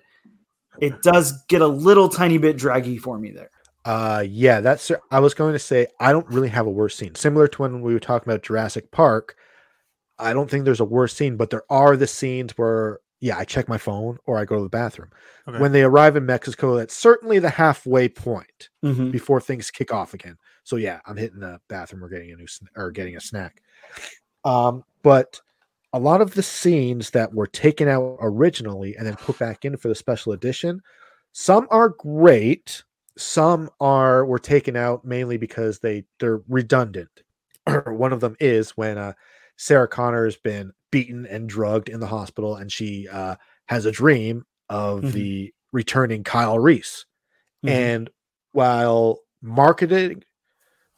it 0.79 1.01
does 1.01 1.43
get 1.47 1.61
a 1.61 1.67
little 1.67 2.09
tiny 2.09 2.37
bit 2.37 2.57
draggy 2.57 2.97
for 2.97 3.17
me 3.17 3.31
there. 3.31 3.49
Uh, 3.85 4.23
yeah, 4.27 4.61
that's. 4.61 4.91
I 5.11 5.19
was 5.19 5.33
going 5.33 5.53
to 5.53 5.59
say 5.59 5.87
I 5.99 6.11
don't 6.11 6.27
really 6.29 6.49
have 6.49 6.65
a 6.67 6.69
worse 6.71 6.95
scene. 6.95 7.15
Similar 7.15 7.47
to 7.49 7.61
when 7.61 7.81
we 7.81 7.93
were 7.93 7.99
talking 7.99 8.31
about 8.31 8.41
Jurassic 8.43 8.91
Park, 8.91 9.35
I 10.17 10.31
don't 10.33 10.49
think 10.49 10.63
there's 10.65 10.79
a 10.79 10.85
worse 10.85 11.13
scene, 11.13 11.35
but 11.35 11.49
there 11.49 11.63
are 11.69 11.97
the 11.97 12.07
scenes 12.07 12.53
where 12.57 12.99
yeah, 13.19 13.37
I 13.37 13.45
check 13.45 13.69
my 13.69 13.77
phone 13.77 14.17
or 14.25 14.37
I 14.37 14.43
go 14.43 14.57
to 14.57 14.63
the 14.63 14.69
bathroom. 14.69 15.09
Okay. 15.47 15.57
When 15.57 15.71
they 15.71 15.83
arrive 15.83 16.17
in 16.17 16.25
Mexico, 16.25 16.75
that's 16.75 16.93
certainly 16.93 17.39
the 17.39 17.49
halfway 17.49 18.09
point 18.09 18.67
Mhm. 18.83 19.13
before 19.13 19.39
things 19.39 19.71
kick 19.71 19.93
off 19.93 20.13
again. 20.13 20.37
So 20.65 20.75
yeah, 20.75 20.99
I'm 21.05 21.15
hitting 21.15 21.39
the 21.39 21.61
bathroom 21.69 22.03
or 22.03 22.09
getting 22.09 22.31
a 22.31 22.35
new 22.35 22.47
sn- 22.47 22.67
or 22.75 22.91
getting 22.91 23.15
a 23.15 23.21
snack. 23.21 23.61
Um, 24.43 24.83
but 25.03 25.39
a 25.93 25.99
lot 25.99 26.21
of 26.21 26.33
the 26.33 26.43
scenes 26.43 27.11
that 27.11 27.33
were 27.33 27.47
taken 27.47 27.87
out 27.87 28.17
originally 28.21 28.95
and 28.97 29.05
then 29.05 29.15
put 29.15 29.37
back 29.39 29.63
in 29.63 29.77
for 29.77 29.87
the 29.87 29.95
special 29.95 30.33
edition, 30.33 30.81
some 31.33 31.67
are 31.71 31.89
great, 31.89 32.83
some 33.17 33.69
are 33.79 34.25
were 34.25 34.39
taken 34.39 34.75
out 34.75 35.05
mainly 35.05 35.37
because 35.37 35.79
they 35.79 36.03
they're 36.19 36.41
redundant. 36.47 37.09
One 37.85 38.11
of 38.11 38.19
them 38.21 38.35
is 38.39 38.71
when 38.71 38.97
uh, 38.97 39.13
Sarah 39.57 39.87
Connor 39.87 40.25
has 40.25 40.35
been 40.35 40.73
beaten 40.91 41.25
and 41.27 41.47
drugged 41.47 41.89
in 41.89 41.99
the 41.99 42.07
hospital, 42.07 42.55
and 42.55 42.71
she 42.71 43.07
uh, 43.07 43.35
has 43.67 43.85
a 43.85 43.91
dream 43.91 44.45
of 44.69 45.01
Mhm. 45.01 45.11
the 45.13 45.53
returning 45.71 46.23
Kyle 46.23 46.57
Reese. 46.59 47.05
Mhm. 47.65 47.69
And 47.69 48.09
while 48.51 49.19
marketing 49.41 50.23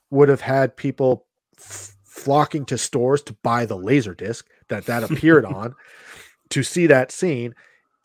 would 0.09 0.29
have 0.29 0.41
had 0.41 0.75
people 0.77 1.27
f- 1.57 1.95
flocking 2.03 2.65
to 2.65 2.77
stores 2.77 3.21
to 3.23 3.33
buy 3.43 3.65
the 3.65 3.77
laser 3.77 4.13
disc 4.13 4.47
that 4.69 4.85
that 4.85 5.03
appeared 5.09 5.45
on 5.45 5.75
to 6.49 6.63
see 6.63 6.87
that 6.87 7.11
scene, 7.11 7.55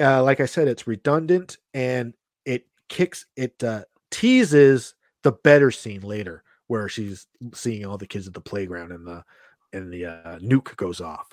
uh, 0.00 0.22
like 0.22 0.40
I 0.40 0.46
said, 0.46 0.68
it's 0.68 0.86
redundant 0.86 1.58
and 1.74 2.14
it 2.44 2.66
kicks 2.88 3.26
it 3.36 3.62
uh, 3.62 3.84
teases 4.10 4.94
the 5.22 5.32
better 5.32 5.70
scene 5.70 6.00
later 6.00 6.42
where 6.66 6.88
she's 6.88 7.26
seeing 7.54 7.84
all 7.84 7.98
the 7.98 8.06
kids 8.06 8.26
at 8.26 8.34
the 8.34 8.40
playground 8.40 8.92
and 8.92 9.06
the 9.06 9.24
and 9.72 9.92
the 9.92 10.06
uh, 10.06 10.38
nuke 10.38 10.76
goes 10.76 11.00
off. 11.00 11.28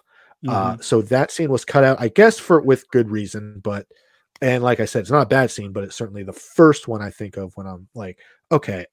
Uh, 0.48 0.78
so 0.80 1.02
that 1.02 1.32
scene 1.32 1.50
was 1.50 1.66
cut 1.66 1.84
out, 1.84 2.00
I 2.00 2.10
guess, 2.10 2.38
for 2.38 2.62
with 2.62 2.90
good 2.92 3.10
reason. 3.10 3.60
But 3.64 3.88
and 4.42 4.64
like 4.64 4.80
I 4.80 4.86
said, 4.86 5.02
it's 5.02 5.12
not 5.12 5.24
a 5.24 5.28
bad 5.28 5.50
scene, 5.50 5.72
but 5.72 5.84
it's 5.84 5.96
certainly 5.96 6.24
the 6.24 6.34
first 6.34 6.88
one 6.88 7.02
I 7.02 7.10
think 7.10 7.38
of 7.38 7.52
when 7.56 7.66
I'm 7.66 7.88
like, 7.96 8.20
okay, 8.52 8.86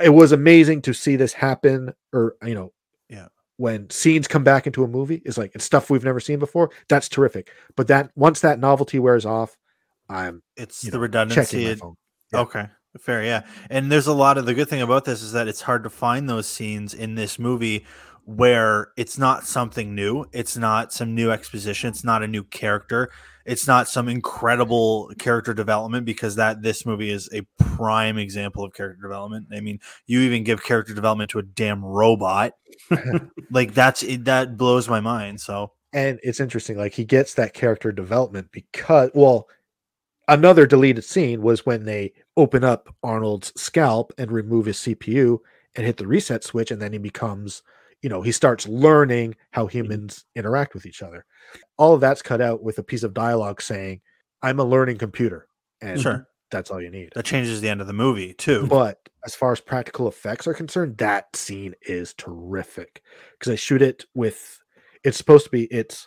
it 0.00 0.10
was 0.10 0.32
amazing 0.32 0.82
to 0.82 0.92
see 0.92 1.16
this 1.16 1.32
happen, 1.32 1.92
or 2.12 2.36
you 2.42 2.54
know. 2.54 2.72
When 3.58 3.88
scenes 3.90 4.28
come 4.28 4.44
back 4.44 4.66
into 4.66 4.84
a 4.84 4.88
movie, 4.88 5.22
is 5.24 5.38
like 5.38 5.52
it's 5.54 5.64
stuff 5.64 5.88
we've 5.90 6.04
never 6.04 6.20
seen 6.20 6.38
before. 6.38 6.70
That's 6.88 7.08
terrific. 7.08 7.50
But 7.76 7.88
that 7.88 8.10
once 8.16 8.40
that 8.40 8.58
novelty 8.58 8.98
wears 8.98 9.24
off, 9.26 9.56
I'm 10.08 10.42
It's 10.56 10.82
the 10.82 10.92
know, 10.92 10.98
redundancy. 10.98 11.66
it- 11.66 11.80
Yeah. 12.32 12.40
Okay, 12.40 12.66
fair, 12.98 13.22
yeah. 13.24 13.42
And 13.70 13.90
there's 13.90 14.06
a 14.08 14.12
lot 14.12 14.36
of 14.38 14.46
the 14.46 14.54
good 14.54 14.68
thing 14.68 14.82
about 14.82 15.04
this 15.04 15.22
is 15.22 15.32
that 15.32 15.48
it's 15.48 15.62
hard 15.62 15.84
to 15.84 15.90
find 15.90 16.28
those 16.28 16.46
scenes 16.48 16.92
in 16.92 17.14
this 17.14 17.38
movie 17.38 17.84
where 18.26 18.88
it's 18.96 19.18
not 19.18 19.46
something 19.46 19.94
new, 19.94 20.26
it's 20.32 20.56
not 20.56 20.92
some 20.92 21.14
new 21.14 21.30
exposition, 21.30 21.90
it's 21.90 22.02
not 22.02 22.24
a 22.24 22.26
new 22.26 22.42
character, 22.42 23.08
it's 23.44 23.68
not 23.68 23.88
some 23.88 24.08
incredible 24.08 25.12
character 25.16 25.54
development 25.54 26.04
because 26.04 26.34
that 26.34 26.60
this 26.60 26.84
movie 26.84 27.10
is 27.10 27.28
a 27.32 27.42
prime 27.62 28.18
example 28.18 28.64
of 28.64 28.74
character 28.74 29.00
development. 29.00 29.46
I 29.54 29.60
mean, 29.60 29.78
you 30.06 30.20
even 30.22 30.42
give 30.42 30.64
character 30.64 30.92
development 30.92 31.30
to 31.30 31.38
a 31.38 31.44
damn 31.44 31.84
robot. 31.84 32.54
like 33.52 33.74
that's 33.74 34.02
it, 34.02 34.24
that 34.24 34.56
blows 34.56 34.88
my 34.88 34.98
mind. 34.98 35.40
So 35.40 35.70
and 35.92 36.18
it's 36.24 36.40
interesting 36.40 36.76
like 36.76 36.94
he 36.94 37.04
gets 37.04 37.34
that 37.34 37.54
character 37.54 37.92
development 37.92 38.48
because 38.50 39.10
well 39.14 39.46
another 40.28 40.66
deleted 40.66 41.04
scene 41.04 41.42
was 41.42 41.64
when 41.64 41.84
they 41.84 42.12
open 42.36 42.64
up 42.64 42.94
arnold's 43.02 43.52
scalp 43.60 44.12
and 44.18 44.30
remove 44.30 44.66
his 44.66 44.78
cpu 44.78 45.38
and 45.74 45.86
hit 45.86 45.96
the 45.96 46.06
reset 46.06 46.42
switch 46.42 46.70
and 46.70 46.82
then 46.82 46.92
he 46.92 46.98
becomes 46.98 47.62
you 48.06 48.10
know 48.10 48.22
he 48.22 48.30
starts 48.30 48.68
learning 48.68 49.34
how 49.50 49.66
humans 49.66 50.24
interact 50.36 50.74
with 50.74 50.86
each 50.86 51.02
other 51.02 51.24
all 51.76 51.92
of 51.92 52.00
that's 52.00 52.22
cut 52.22 52.40
out 52.40 52.62
with 52.62 52.78
a 52.78 52.82
piece 52.84 53.02
of 53.02 53.12
dialogue 53.12 53.60
saying 53.60 54.00
i'm 54.42 54.60
a 54.60 54.64
learning 54.64 54.96
computer 54.96 55.48
and 55.80 56.00
Sure. 56.00 56.24
that's 56.52 56.70
all 56.70 56.80
you 56.80 56.88
need 56.88 57.10
that 57.16 57.24
changes 57.24 57.60
the 57.60 57.68
end 57.68 57.80
of 57.80 57.88
the 57.88 57.92
movie 57.92 58.32
too. 58.32 58.64
but 58.68 59.00
as 59.24 59.34
far 59.34 59.50
as 59.50 59.60
practical 59.60 60.06
effects 60.06 60.46
are 60.46 60.54
concerned, 60.54 60.96
that 60.98 61.34
scene 61.34 61.74
is 61.82 62.14
terrific 62.14 63.02
because 63.32 63.52
i 63.52 63.56
shoot 63.56 63.82
it 63.82 64.04
with 64.14 64.60
it's 65.02 65.18
supposed 65.18 65.46
to 65.46 65.50
be 65.50 65.64
it's 65.64 66.06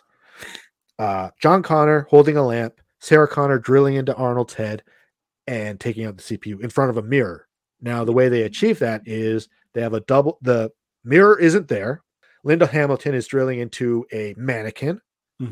uh 0.98 1.28
John 1.42 1.62
Connor 1.62 2.06
holding 2.08 2.38
a 2.38 2.46
lamp, 2.46 2.80
Sarah 3.00 3.28
Connor 3.28 3.58
drilling 3.58 3.96
into 3.96 4.14
Arnold's 4.14 4.54
head 4.54 4.82
and 5.46 5.78
taking 5.78 6.06
out 6.06 6.16
the 6.16 6.22
CPU 6.38 6.62
in 6.62 6.70
front 6.70 6.88
of 6.90 6.96
a 6.96 7.02
mirror. 7.02 7.46
Now 7.82 8.04
the 8.04 8.12
way 8.12 8.30
they 8.30 8.42
achieve 8.44 8.78
that 8.78 9.02
is 9.04 9.48
they 9.74 9.82
have 9.82 9.92
a 9.94 10.00
double 10.00 10.38
the 10.40 10.70
mirror 11.04 11.38
isn't 11.38 11.68
there. 11.68 12.02
Linda 12.44 12.66
Hamilton 12.66 13.14
is 13.14 13.26
drilling 13.26 13.58
into 13.58 14.06
a 14.12 14.34
mannequin 14.36 15.00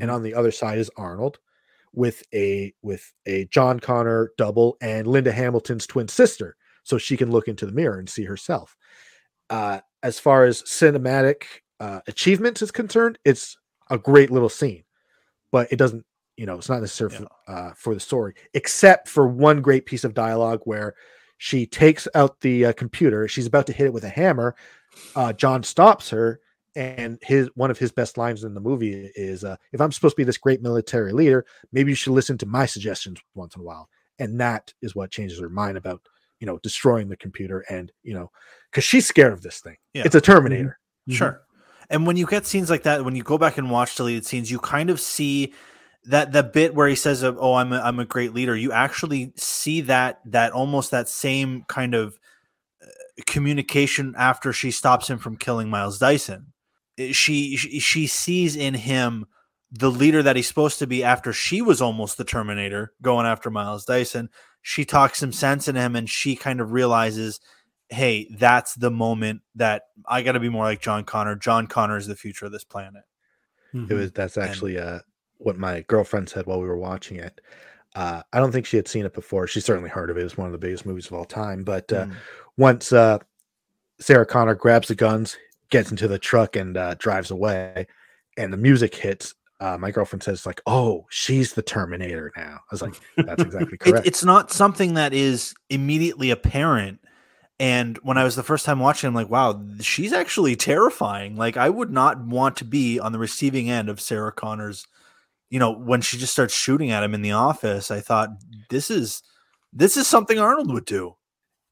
and 0.01 0.11
on 0.11 0.23
the 0.23 0.35
other 0.35 0.51
side 0.51 0.79
is 0.79 0.91
Arnold 0.97 1.39
with 1.93 2.23
a 2.35 2.75
with 2.83 3.11
a 3.27 3.47
John 3.47 3.81
Connor 3.81 4.33
double 4.37 4.77
and 4.81 5.07
Linda 5.07 5.33
Hamilton's 5.33 5.87
twin 5.87 6.09
sister 6.09 6.57
so 6.83 6.99
she 6.99 7.17
can 7.17 7.31
look 7.31 7.49
into 7.49 7.67
the 7.67 7.73
mirror 7.73 7.99
and 7.99 8.09
see 8.09 8.25
herself. 8.25 8.77
Uh 9.51 9.81
as 10.03 10.19
far 10.19 10.45
as 10.45 10.63
cinematic 10.63 11.45
uh 11.81 12.01
achievements 12.07 12.63
is 12.63 12.71
concerned, 12.71 13.19
it's 13.25 13.57
a 13.91 13.99
great 13.99 14.31
little 14.31 14.51
scene. 14.51 14.85
But 15.51 15.73
it 15.73 15.77
doesn't, 15.77 16.05
you 16.37 16.45
know, 16.45 16.57
it's 16.57 16.69
not 16.69 16.83
necessary 16.83 17.11
for, 17.11 17.27
uh, 17.47 17.73
for 17.75 17.95
the 17.95 18.01
story 18.01 18.35
except 18.53 19.09
for 19.09 19.27
one 19.27 19.63
great 19.63 19.87
piece 19.87 20.05
of 20.05 20.13
dialogue 20.13 20.61
where 20.65 20.95
she 21.39 21.67
takes 21.67 22.07
out 22.15 22.41
the 22.41 22.67
uh, 22.67 22.73
computer, 22.75 23.27
she's 23.29 23.47
about 23.47 23.67
to 23.69 23.73
hit 23.73 23.87
it 23.87 23.93
with 23.93 24.05
a 24.05 24.09
hammer. 24.11 24.55
Uh 25.15 25.33
John 25.33 25.63
stops 25.63 26.11
her 26.11 26.41
and 26.77 27.19
his 27.23 27.49
one 27.55 27.71
of 27.71 27.79
his 27.79 27.91
best 27.91 28.19
lines 28.19 28.45
in 28.45 28.55
the 28.55 28.61
movie 28.61 29.11
is 29.17 29.43
uh, 29.43 29.57
if 29.73 29.81
i'm 29.81 29.91
supposed 29.91 30.13
to 30.15 30.21
be 30.21 30.25
this 30.25 30.37
great 30.37 30.63
military 30.63 31.13
leader 31.13 31.45
maybe 31.73 31.91
you 31.91 31.95
should 31.97 32.13
listen 32.13 32.37
to 32.39 32.45
my 32.47 32.67
suggestions 32.67 33.19
once 33.35 33.57
in 33.57 33.63
a 33.63 33.65
while 33.65 33.89
and 34.19 34.39
that 34.39 34.73
is 34.83 34.95
what 34.95 35.11
changes 35.11 35.41
her 35.41 35.49
mind 35.49 35.79
about 35.79 36.01
you 36.41 36.47
know 36.47 36.59
destroying 36.59 37.09
the 37.09 37.17
computer 37.17 37.61
and 37.71 37.91
you 38.03 38.13
know 38.13 38.31
because 38.71 38.85
she's 38.85 39.07
scared 39.07 39.33
of 39.33 39.41
this 39.43 39.61
thing 39.61 39.77
Yeah. 39.95 40.03
it's 40.05 40.15
a 40.15 40.21
terminator 40.21 40.79
Sure. 41.09 41.41
And 41.91 42.07
when 42.07 42.19
you 42.19 42.27
get 42.27 42.45
scenes 42.47 42.69
like 42.69 42.83
that, 42.83 43.03
when 43.03 43.17
you 43.17 43.23
go 43.23 43.39
back 43.39 43.57
and 43.57 43.71
watch 43.71 43.97
deleted 43.97 44.27
scenes, 44.27 44.51
you 44.51 44.59
kind 44.59 44.91
of 44.91 45.01
see 45.01 45.55
that 46.05 46.33
the 46.33 46.43
bit 46.43 46.75
where 46.75 46.87
he 46.87 46.95
says, 46.95 47.25
"Oh, 47.25 47.55
I'm 47.55 47.73
a, 47.73 47.81
I'm 47.81 47.99
a 47.99 48.05
great 48.05 48.35
leader." 48.35 48.55
You 48.55 48.73
actually 48.73 49.33
see 49.37 49.81
that 49.83 50.21
that 50.27 50.53
almost 50.53 50.91
that 50.91 51.09
same 51.09 51.65
kind 51.67 51.95
of 51.95 52.19
communication 53.27 54.15
after 54.17 54.53
she 54.53 54.71
stops 54.71 55.09
him 55.09 55.19
from 55.19 55.37
killing 55.37 55.69
Miles 55.69 55.99
Dyson. 55.99 56.53
Uh, 56.99 57.13
She 57.13 57.57
she, 57.57 57.79
she 57.81 58.07
sees 58.07 58.57
in 58.57 58.75
him 58.75 59.27
the 59.71 59.91
leader 59.91 60.23
that 60.23 60.37
he's 60.37 60.49
supposed 60.49 60.79
to 60.79 60.87
be 60.87 61.05
after 61.05 61.33
she 61.33 61.61
was 61.61 61.83
almost 61.83 62.17
the 62.17 62.25
Terminator 62.25 62.93
going 63.03 63.27
after 63.27 63.51
Miles 63.51 63.85
Dyson. 63.85 64.31
She 64.63 64.85
talks 64.85 65.19
some 65.19 65.33
sense 65.33 65.69
in 65.69 65.77
him, 65.77 65.95
and 65.97 66.09
she 66.09 66.37
kind 66.37 66.61
of 66.61 66.73
realizes 66.73 67.41
hey, 67.91 68.29
that's 68.39 68.75
the 68.75 68.91
moment 68.91 69.41
that 69.55 69.85
I 70.07 70.21
got 70.21 70.33
to 70.33 70.41
be 70.41 70.51
more 70.51 70.65
like 70.65 70.83
John 70.83 71.05
Connor. 71.05 71.37
John 71.37 71.67
Connor 71.67 71.97
is 71.97 72.07
the 72.07 72.15
future 72.15 72.45
of 72.45 72.53
this 72.53 72.65
planet. 72.65 73.03
It 73.73 73.95
was 73.95 74.13
that's 74.13 74.37
And- 74.37 74.47
actually 74.49 74.79
uh 74.79 75.01
what 75.39 75.57
my 75.59 75.83
girlfriend 75.89 76.29
said 76.29 76.47
while 76.47 76.61
we 76.61 76.67
were 76.69 76.77
watching 76.77 77.17
it. 77.19 77.41
Uh, 77.95 78.23
I 78.33 78.41
don't 78.41 78.51
think 78.53 78.67
she 78.67 78.77
had 78.77 78.89
seen 78.89 79.07
it 79.07 79.15
before. 79.15 79.47
She 79.47 79.61
certainly 79.61 79.89
heard 79.89 80.11
of 80.11 80.19
it. 80.19 80.25
It's 80.25 80.37
one 80.37 80.47
of 80.47 80.53
the 80.53 80.59
biggest 80.59 80.85
movies 80.85 81.07
of 81.07 81.13
all 81.15 81.25
time. 81.25 81.65
But 81.65 81.91
uh, 81.93 82.07
Mm. 82.07 82.15
Once 82.59 82.93
uh, 82.93 83.19
Sarah 84.01 84.27
Connor 84.27 84.55
grabs 84.55 84.89
the 84.89 84.95
guns, 84.95 85.39
gets 85.71 85.91
into 85.91 86.07
the 86.07 86.19
truck, 86.19 86.57
and 86.57 86.77
uh, 86.77 86.95
drives 86.95 87.31
away, 87.31 87.87
and 88.37 88.53
the 88.53 88.59
music 88.59 88.95
hits, 88.95 89.35
uh, 89.61 89.77
my 89.77 89.91
girlfriend 89.91 90.23
says, 90.23 90.47
"Like, 90.47 90.61
oh, 90.67 91.07
she's 91.11 91.55
the 91.55 91.63
Terminator 91.63 92.33
now." 92.37 92.57
I 92.57 92.69
was 92.71 92.83
like, 92.83 92.95
"That's 93.17 93.43
exactly 93.43 93.75
It, 93.81 93.81
correct." 93.81 94.07
it's 94.07 94.25
not 94.25 94.53
something 94.53 94.95
that 94.95 95.13
is 95.13 95.55
immediately 95.71 96.31
apparent. 96.31 97.01
And 97.61 97.99
when 98.05 98.17
I 98.19 98.23
was 98.23 98.37
the 98.37 98.45
first 98.45 98.65
time 98.65 98.79
watching, 98.79 99.09
I'm 99.09 99.15
like, 99.15 99.31
wow, 99.31 99.61
she's 99.81 100.13
actually 100.13 100.55
terrifying. 100.55 101.35
Like, 101.35 101.57
I 101.57 101.69
would 101.69 101.91
not 101.91 102.25
want 102.25 102.57
to 102.59 102.65
be 102.65 103.01
on 103.01 103.11
the 103.11 103.19
receiving 103.19 103.69
end 103.69 103.89
of 103.89 104.01
Sarah 104.01 104.31
Connor's. 104.31 104.87
You 105.51 105.59
know, 105.59 105.73
when 105.73 106.01
she 106.01 106.19
just 106.19 106.33
starts 106.33 106.55
shooting 106.55 106.93
at 106.93 107.03
him 107.03 107.15
in 107.15 107.23
the 107.23 107.33
office, 107.33 107.91
I 107.91 108.01
thought 108.01 108.31
this 108.71 108.93
is 108.93 109.23
this 109.73 109.97
is 109.97 110.07
something 110.07 110.39
Arnold 110.39 110.73
would 110.73 110.85
do. 110.85 111.17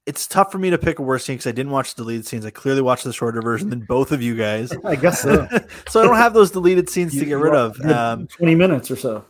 It's 0.06 0.26
tough 0.26 0.52
for 0.52 0.58
me 0.58 0.70
to 0.70 0.78
pick 0.78 1.00
a 1.00 1.02
worse 1.02 1.24
scene 1.24 1.34
because 1.34 1.48
I 1.48 1.52
didn't 1.52 1.72
watch 1.72 1.94
the 1.94 2.02
deleted 2.02 2.26
scenes. 2.26 2.46
I 2.46 2.50
clearly 2.50 2.80
watched 2.80 3.04
the 3.04 3.12
shorter 3.12 3.42
version 3.42 3.70
than 3.70 3.80
both 3.80 4.12
of 4.12 4.22
you 4.22 4.36
guys, 4.36 4.72
I 4.84 4.94
guess 4.94 5.20
so. 5.20 5.48
so 5.88 6.00
I 6.00 6.04
don't 6.04 6.16
have 6.16 6.32
those 6.32 6.52
deleted 6.52 6.88
scenes 6.88 7.18
to 7.18 7.24
get 7.24 7.34
rid 7.34 7.54
of. 7.54 7.80
Um, 7.80 8.28
20 8.28 8.54
minutes 8.54 8.90
or 8.90 8.96
so. 8.96 9.24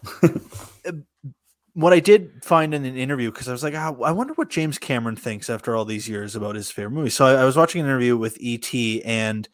what 1.73 1.93
I 1.93 2.01
did 2.01 2.43
find 2.43 2.73
in 2.73 2.85
an 2.85 2.97
interview 2.97 3.31
because 3.31 3.49
I 3.49 3.53
was 3.53 3.63
like, 3.63 3.75
oh, 3.75 4.03
I 4.03 4.13
wonder 4.13 4.35
what 4.35 4.51
James 4.51 4.79
Cameron 4.79 5.17
thinks 5.17 5.51
after 5.51 5.75
all 5.77 5.85
these 5.85 6.09
years 6.09 6.37
about 6.37 6.55
his 6.57 6.71
favorite 6.71 6.93
movie. 6.93 7.11
So 7.11 7.27
I, 7.27 7.43
I 7.43 7.45
was 7.45 7.57
watching 7.57 7.81
an 7.81 7.87
interview 7.87 8.17
with 8.17 8.39
ET, 8.43 8.75
and 9.05 9.49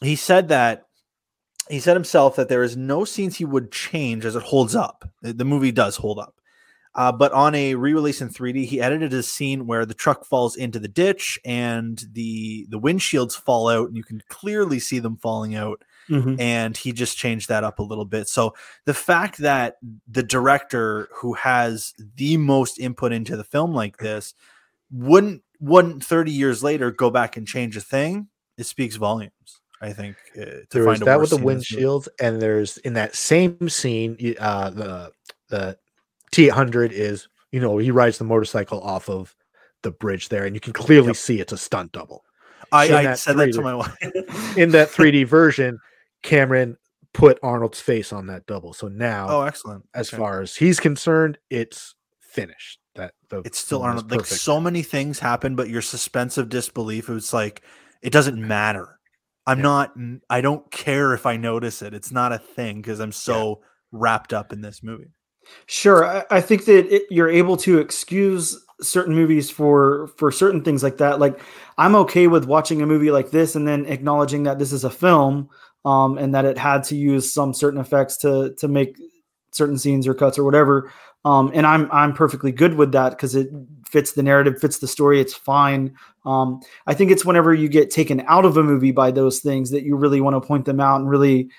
he 0.00 0.16
said 0.16 0.48
that 0.48 0.86
he 1.68 1.80
said 1.80 1.94
himself 1.94 2.36
that 2.36 2.48
there 2.48 2.62
is 2.62 2.76
no 2.76 3.04
scenes 3.04 3.36
he 3.36 3.44
would 3.44 3.72
change 3.72 4.24
as 4.24 4.36
it 4.36 4.42
holds 4.42 4.74
up. 4.74 5.08
The 5.22 5.44
movie 5.44 5.72
does 5.72 5.96
hold 5.96 6.18
up. 6.18 6.34
Uh, 6.96 7.12
but 7.12 7.30
on 7.32 7.54
a 7.54 7.74
re-release 7.74 8.22
in 8.22 8.28
3D, 8.30 8.64
he 8.64 8.80
edited 8.80 9.12
a 9.12 9.22
scene 9.22 9.66
where 9.66 9.84
the 9.84 9.94
truck 9.94 10.24
falls 10.24 10.56
into 10.56 10.78
the 10.78 10.88
ditch 10.88 11.38
and 11.44 12.02
the 12.12 12.66
the 12.70 12.80
windshields 12.80 13.38
fall 13.38 13.68
out, 13.68 13.86
and 13.88 13.96
you 13.96 14.02
can 14.02 14.22
clearly 14.28 14.78
see 14.80 14.98
them 14.98 15.16
falling 15.18 15.54
out 15.54 15.82
Mhm. 16.08 16.40
and 16.40 16.76
he 16.76 16.92
just 16.92 17.18
changed 17.18 17.48
that 17.48 17.64
up 17.64 17.80
a 17.80 17.82
little 17.82 18.04
bit. 18.06 18.28
So 18.28 18.54
the 18.86 18.94
fact 18.94 19.38
that 19.38 19.76
the 20.10 20.22
director 20.22 21.08
who 21.12 21.34
has 21.34 21.92
the 22.16 22.36
most 22.38 22.78
input 22.78 23.12
into 23.12 23.36
the 23.36 23.44
film 23.44 23.74
like 23.74 23.98
this 23.98 24.32
wouldn't 24.90 25.42
wouldn't 25.60 26.04
30 26.04 26.30
years 26.32 26.62
later 26.62 26.90
go 26.90 27.10
back 27.10 27.36
and 27.36 27.46
change 27.46 27.76
a 27.76 27.80
thing, 27.80 28.28
it 28.56 28.64
speaks 28.66 28.96
volumes. 28.96 29.60
I 29.82 29.92
think 29.92 30.16
uh, 30.40 30.44
to 30.44 30.66
there 30.70 30.84
find 30.84 31.02
a 31.02 31.04
that 31.04 31.20
with 31.20 31.30
the 31.30 31.36
scene 31.36 31.48
in 31.50 31.56
this 31.58 31.72
movie. 31.72 31.82
windshields, 31.84 32.08
and 32.20 32.40
there's 32.40 32.78
in 32.78 32.94
that 32.94 33.14
same 33.14 33.68
scene, 33.68 34.16
uh, 34.38 34.70
the 34.70 35.12
the 35.48 35.76
T 36.32 36.46
eight 36.46 36.52
hundred 36.52 36.92
is 36.92 37.28
you 37.52 37.60
know 37.60 37.78
he 37.78 37.90
rides 37.90 38.18
the 38.18 38.24
motorcycle 38.24 38.80
off 38.80 39.08
of 39.08 39.34
the 39.82 39.90
bridge 39.90 40.28
there, 40.28 40.44
and 40.44 40.54
you 40.54 40.60
can 40.60 40.72
clearly 40.72 41.08
Yep. 41.08 41.16
see 41.16 41.40
it's 41.40 41.52
a 41.52 41.58
stunt 41.58 41.92
double. 41.92 42.24
I, 42.72 42.84
I 42.92 43.02
that 43.04 43.18
said 43.18 43.36
that 43.38 43.52
to 43.52 43.60
3D. 43.60 43.62
my 43.62 43.74
wife. 43.74 43.96
In 44.56 44.70
that 44.72 44.90
3D 44.90 45.26
version, 45.26 45.78
Cameron 46.22 46.76
put 47.12 47.38
Arnold's 47.42 47.80
face 47.80 48.12
on 48.12 48.26
that 48.26 48.46
double, 48.46 48.72
so 48.72 48.88
now 48.88 49.28
oh, 49.30 49.42
excellent. 49.42 49.84
as 49.94 50.08
Okay. 50.08 50.16
far 50.16 50.40
as 50.42 50.56
he's 50.56 50.80
concerned, 50.80 51.38
it's 51.50 51.94
finished. 52.20 52.80
That 52.96 53.12
the 53.28 53.42
it's 53.44 53.58
still 53.58 53.82
Arnold. 53.82 54.10
Like 54.10 54.26
so 54.26 54.60
many 54.60 54.82
things 54.82 55.18
happen, 55.18 55.54
but 55.54 55.68
your 55.68 55.82
suspense 55.82 56.38
of 56.38 56.48
disbelief, 56.48 57.08
it's 57.10 57.32
like 57.32 57.62
it 58.02 58.10
doesn't 58.12 58.36
matter. 58.38 58.98
I'm 59.46 59.58
Yeah. 59.58 59.62
not. 59.62 59.94
I 60.28 60.40
don't 60.40 60.68
care 60.72 61.12
if 61.14 61.26
I 61.26 61.36
notice 61.36 61.82
it. 61.82 61.94
It's 61.94 62.10
not 62.10 62.32
a 62.32 62.38
thing 62.38 62.76
because 62.82 62.98
I'm 63.00 63.12
so 63.12 63.62
wrapped 63.92 64.32
up 64.32 64.52
in 64.52 64.60
this 64.62 64.82
movie. 64.82 65.12
Sure, 65.66 66.04
I, 66.04 66.24
I 66.30 66.40
think 66.40 66.64
that 66.66 66.86
it, 66.94 67.02
you're 67.10 67.30
able 67.30 67.56
to 67.58 67.78
excuse 67.78 68.58
certain 68.80 69.14
movies 69.14 69.50
for 69.50 70.08
for 70.16 70.30
certain 70.30 70.62
things 70.62 70.82
like 70.82 70.98
that. 70.98 71.18
Like 71.18 71.40
I'm 71.78 71.96
okay 71.96 72.26
with 72.26 72.44
watching 72.44 72.82
a 72.82 72.86
movie 72.86 73.10
like 73.10 73.30
this 73.30 73.56
and 73.56 73.66
then 73.66 73.86
acknowledging 73.86 74.44
that 74.44 74.58
this 74.58 74.72
is 74.72 74.84
a 74.84 74.90
film 74.90 75.48
um, 75.84 76.18
and 76.18 76.34
that 76.34 76.44
it 76.44 76.58
had 76.58 76.84
to 76.84 76.96
use 76.96 77.32
some 77.32 77.54
certain 77.54 77.80
effects 77.80 78.16
to 78.18 78.54
to 78.58 78.68
make 78.68 78.96
certain 79.52 79.78
scenes 79.78 80.06
or 80.06 80.14
cuts 80.14 80.38
or 80.38 80.44
whatever. 80.44 80.92
Um, 81.24 81.50
and 81.54 81.66
I'm 81.66 81.90
I'm 81.90 82.12
perfectly 82.12 82.52
good 82.52 82.74
with 82.74 82.92
that 82.92 83.10
because 83.10 83.34
it 83.34 83.48
fits 83.88 84.12
the 84.12 84.22
narrative, 84.22 84.60
fits 84.60 84.78
the 84.78 84.88
story. 84.88 85.20
It's 85.20 85.34
fine. 85.34 85.94
Um, 86.24 86.60
I 86.86 86.94
think 86.94 87.10
it's 87.10 87.24
whenever 87.24 87.54
you 87.54 87.68
get 87.68 87.90
taken 87.90 88.22
out 88.26 88.44
of 88.44 88.56
a 88.56 88.62
movie 88.62 88.92
by 88.92 89.10
those 89.10 89.40
things 89.40 89.70
that 89.70 89.82
you 89.84 89.96
really 89.96 90.20
want 90.20 90.40
to 90.40 90.46
point 90.46 90.66
them 90.66 90.80
out 90.80 91.00
and 91.00 91.08
really 91.08 91.50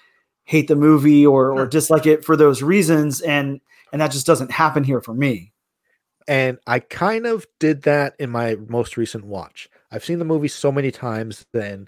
hate 0.44 0.68
the 0.68 0.76
movie 0.76 1.26
or 1.26 1.52
or 1.52 1.66
dislike 1.68 2.06
it 2.06 2.24
for 2.24 2.38
those 2.38 2.62
reasons. 2.62 3.22
And 3.22 3.60
and 3.92 4.02
that 4.02 4.12
just 4.12 4.26
doesn't 4.26 4.52
happen 4.52 4.84
here 4.84 5.02
for 5.02 5.14
me. 5.14 5.54
And 6.28 6.58
I 6.68 6.80
kind 6.80 7.26
of 7.26 7.46
did 7.60 7.84
that 7.84 8.16
in 8.20 8.30
my 8.30 8.56
most 8.68 8.98
recent 8.98 9.26
watch. 9.26 9.70
I've 9.92 10.04
seen 10.04 10.20
the 10.20 10.26
movie 10.26 10.50
so 10.50 10.72
many 10.72 10.92
times. 10.92 11.46
Then 11.54 11.88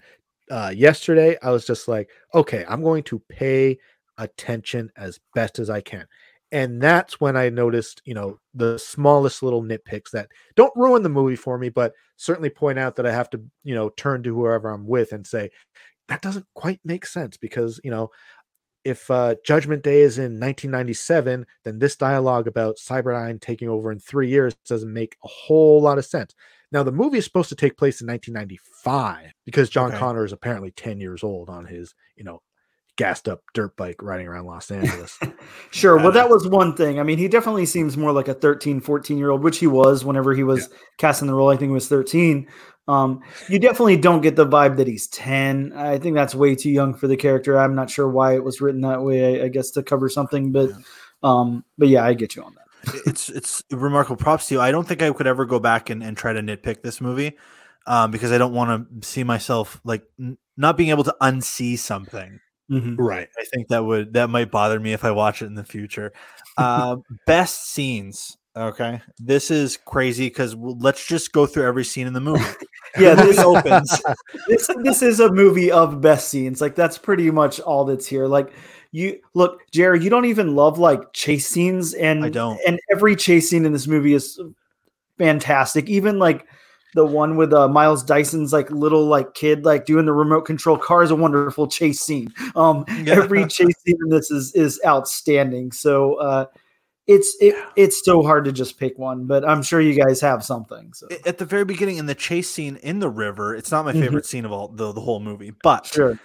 uh, 0.50 0.72
yesterday, 0.74 1.38
I 1.44 1.52
was 1.52 1.66
just 1.66 1.88
like, 1.88 2.10
okay, 2.34 2.64
I'm 2.68 2.82
going 2.82 3.04
to 3.04 3.20
pay 3.30 3.78
attention 4.18 4.92
as 4.96 5.20
best 5.36 5.60
as 5.60 5.70
I 5.70 5.82
can. 5.82 6.06
And 6.52 6.82
that's 6.82 7.20
when 7.22 7.38
I 7.38 7.50
noticed, 7.50 8.02
you 8.06 8.14
know, 8.14 8.40
the 8.56 8.80
smallest 8.80 9.44
little 9.44 9.62
nitpicks 9.62 10.12
that 10.12 10.30
don't 10.56 10.76
ruin 10.76 11.04
the 11.04 11.10
movie 11.10 11.36
for 11.36 11.58
me, 11.58 11.70
but 11.70 11.94
certainly 12.18 12.50
point 12.50 12.80
out 12.80 12.96
that 12.96 13.06
I 13.06 13.12
have 13.12 13.30
to, 13.32 13.42
you 13.64 13.76
know, 13.76 13.90
turn 13.90 14.24
to 14.24 14.34
whoever 14.34 14.70
I'm 14.70 14.88
with 14.88 15.12
and 15.12 15.28
say, 15.28 15.52
that 16.08 16.22
doesn't 16.22 16.48
quite 16.56 16.80
make 16.84 17.06
sense 17.06 17.38
because, 17.38 17.80
you 17.84 17.92
know, 17.92 18.10
if 18.84 19.10
uh, 19.12 19.36
Judgment 19.46 19.84
Day 19.84 20.02
is 20.02 20.18
in 20.18 20.40
1997, 20.40 21.46
then 21.64 21.80
this 21.80 21.96
dialogue 21.96 22.48
about 22.48 22.78
Cyberdyne 22.78 23.42
taking 23.42 23.70
over 23.70 23.92
in 23.92 24.00
three 24.00 24.30
years 24.30 24.56
doesn't 24.68 24.92
make 24.94 25.18
a 25.24 25.28
whole 25.28 25.82
lot 25.82 25.98
of 25.98 26.06
sense. 26.06 26.34
Now, 26.72 26.84
the 26.84 26.92
movie 26.92 27.18
is 27.18 27.26
supposed 27.26 27.50
to 27.50 27.56
take 27.56 27.78
place 27.78 28.00
in 28.02 28.08
1995 28.08 29.34
because 29.46 29.70
John 29.70 29.90
Okay. 29.90 29.98
Connor 29.98 30.24
is 30.24 30.32
apparently 30.32 30.72
10 30.72 31.00
years 31.00 31.24
old 31.24 31.50
on 31.50 31.66
his, 31.66 31.96
you 32.16 32.24
know, 32.24 32.42
gassed 32.96 33.30
up 33.30 33.42
dirt 33.54 33.76
bike 33.78 34.02
riding 34.04 34.28
around 34.28 34.46
Los 34.46 34.70
Angeles. 34.72 35.18
Sure. 35.72 35.98
Well, 35.98 36.12
that 36.12 36.30
was 36.30 36.48
one 36.48 36.76
thing. 36.76 37.00
I 37.00 37.04
mean, 37.04 37.20
he 37.20 37.28
definitely 37.28 37.66
seems 37.68 37.96
more 37.96 38.12
like 38.12 38.28
a 38.28 38.34
13, 38.34 38.82
14 38.82 39.18
year 39.18 39.30
old, 39.30 39.44
which 39.44 39.60
he 39.60 39.68
was 39.68 40.04
whenever 40.04 40.34
he 40.34 40.44
was 40.44 40.68
casting 40.98 41.28
the 41.28 41.34
role. 41.34 41.50
I 41.50 41.58
think 41.58 41.70
he 41.70 41.74
was 41.74 41.88
13. 41.88 42.48
Um, 42.90 43.22
you 43.48 43.60
definitely 43.60 43.98
don't 43.98 44.22
get 44.22 44.36
the 44.36 44.48
vibe 44.48 44.78
that 44.78 44.88
he's 44.88 45.08
10. 45.08 45.74
I 45.76 46.00
think 46.00 46.16
that's 46.16 46.34
way 46.34 46.56
too 46.56 46.72
young 46.72 46.96
for 46.96 47.08
the 47.08 47.16
character. 47.16 47.60
I'm 47.60 47.76
not 47.76 47.92
sure 47.92 48.10
why 48.10 48.34
it 48.34 48.44
was 48.44 48.62
written 48.62 48.82
that 48.82 49.04
way. 49.04 49.42
I, 49.42 49.46
I 49.46 49.48
guess 49.50 49.70
to 49.72 49.84
cover 49.84 50.10
something, 50.10 50.52
but, 50.52 50.72
um, 51.22 51.64
but 51.78 51.88
yeah, 51.88 52.04
I 52.04 52.16
get 52.16 52.36
you 52.36 52.44
on 52.44 52.56
that. 52.56 53.02
it's 53.06 53.30
it's 53.30 53.62
remarkable 53.70 54.18
props 54.18 54.48
to 54.48 54.56
you. 54.56 54.62
I 54.62 54.72
don't 54.72 54.88
think 54.88 55.04
I 55.04 55.12
could 55.12 55.28
ever 55.28 55.46
go 55.46 55.60
back 55.60 55.92
and, 55.92 56.02
and 56.02 56.18
try 56.18 56.34
to 56.34 56.42
nitpick 56.42 56.82
this 56.82 57.00
movie 57.00 57.38
um, 57.86 58.10
because 58.10 58.32
I 58.32 58.38
don't 58.38 58.54
want 58.54 59.02
to 59.02 59.08
see 59.08 59.24
myself 59.24 59.80
like 59.84 60.04
n- 60.20 60.38
not 60.58 60.78
being 60.78 60.90
able 60.90 61.04
to 61.04 61.16
unsee 61.22 61.78
something. 61.78 62.40
right. 62.70 63.28
I 63.38 63.44
think 63.54 63.68
that 63.68 63.86
would 63.86 64.14
that 64.14 64.30
might 64.30 64.50
bother 64.50 64.80
me 64.80 64.94
if 64.94 65.04
I 65.04 65.12
watch 65.12 65.42
it 65.42 65.46
in 65.46 65.56
the 65.56 65.64
future. 65.64 66.12
Uh, 66.58 66.98
best 67.28 67.70
scenes. 67.72 68.38
Okay, 68.60 69.02
this 69.20 69.52
is 69.52 69.78
crazy 69.78 70.28
because 70.28 70.54
let's 70.56 71.08
just 71.08 71.32
go 71.32 71.46
through 71.46 71.66
every 71.66 71.86
scene 71.86 72.08
in 72.08 72.14
the 72.14 72.20
movie. 72.22 72.44
Yeah, 72.98 73.14
this 73.14 73.38
opens. 73.38 74.02
this 74.48 74.68
this 74.82 75.04
is 75.04 75.20
a 75.20 75.32
movie 75.32 75.72
of 75.72 76.02
best 76.02 76.28
scenes. 76.30 76.60
Like 76.60 76.74
that's 76.74 76.98
pretty 76.98 77.30
much 77.30 77.60
all 77.60 77.86
that's 77.86 78.08
here. 78.08 78.26
Like 78.26 78.52
you 78.92 79.20
look, 79.36 79.62
Jerry, 79.70 80.04
you 80.04 80.10
don't 80.10 80.26
even 80.26 80.56
love 80.56 80.80
like 80.80 81.14
chase 81.14 81.48
scenes, 81.48 81.94
and 81.94 82.26
I 82.26 82.30
don't. 82.30 82.60
And 82.66 82.80
every 82.92 83.16
chase 83.16 83.48
scene 83.48 83.64
in 83.64 83.74
this 83.74 83.86
movie 83.86 84.14
is 84.16 84.42
fantastic. 85.20 85.88
Even 85.88 86.18
like 86.18 86.48
the 86.96 87.06
one 87.06 87.36
with 87.38 87.54
uh, 87.54 87.68
Miles 87.68 88.04
Dyson's 88.04 88.52
like 88.52 88.72
little 88.72 89.06
like 89.06 89.36
kid 89.36 89.66
like 89.66 89.86
doing 89.86 90.08
the 90.08 90.14
remote 90.14 90.42
control 90.42 90.76
car 90.76 91.04
is 91.04 91.12
a 91.12 91.16
wonderful 91.16 91.68
chase 91.68 92.00
scene. 92.00 92.34
Um, 92.56 92.86
Yeah. 93.04 93.18
every 93.22 93.46
chase 93.46 93.76
scene 93.86 93.98
in 94.04 94.10
this 94.10 94.32
is 94.32 94.52
is 94.56 94.82
outstanding. 94.84 95.72
So 95.72 96.16
uh, 96.16 96.46
it's 97.10 97.36
it, 97.42 97.56
it's 97.76 98.06
so 98.06 98.22
hard 98.22 98.46
to 98.46 98.52
just 98.52 98.78
pick 98.80 98.98
one, 99.00 99.26
but 99.26 99.44
I'm 99.44 99.64
sure 99.64 99.82
you 99.82 100.00
guys 100.00 100.22
have 100.22 100.46
something. 100.46 100.94
So 100.94 101.08
at 101.26 101.40
the 101.40 101.46
very 101.46 101.66
beginning 101.66 101.98
in 101.98 102.06
the 102.06 102.14
chase 102.14 102.50
scene 102.52 102.76
in 102.78 103.00
the 103.00 103.10
river. 103.10 103.56
It's 103.56 103.72
not 103.72 103.84
my 103.84 103.94
Mhm. 103.94 104.00
favorite 104.00 104.26
scene 104.28 104.46
of 104.46 104.52
all 104.52 104.68
the, 104.68 104.92
the 104.92 105.02
whole 105.02 105.20
movie, 105.20 105.52
but 105.64 105.88
sure. 105.88 106.20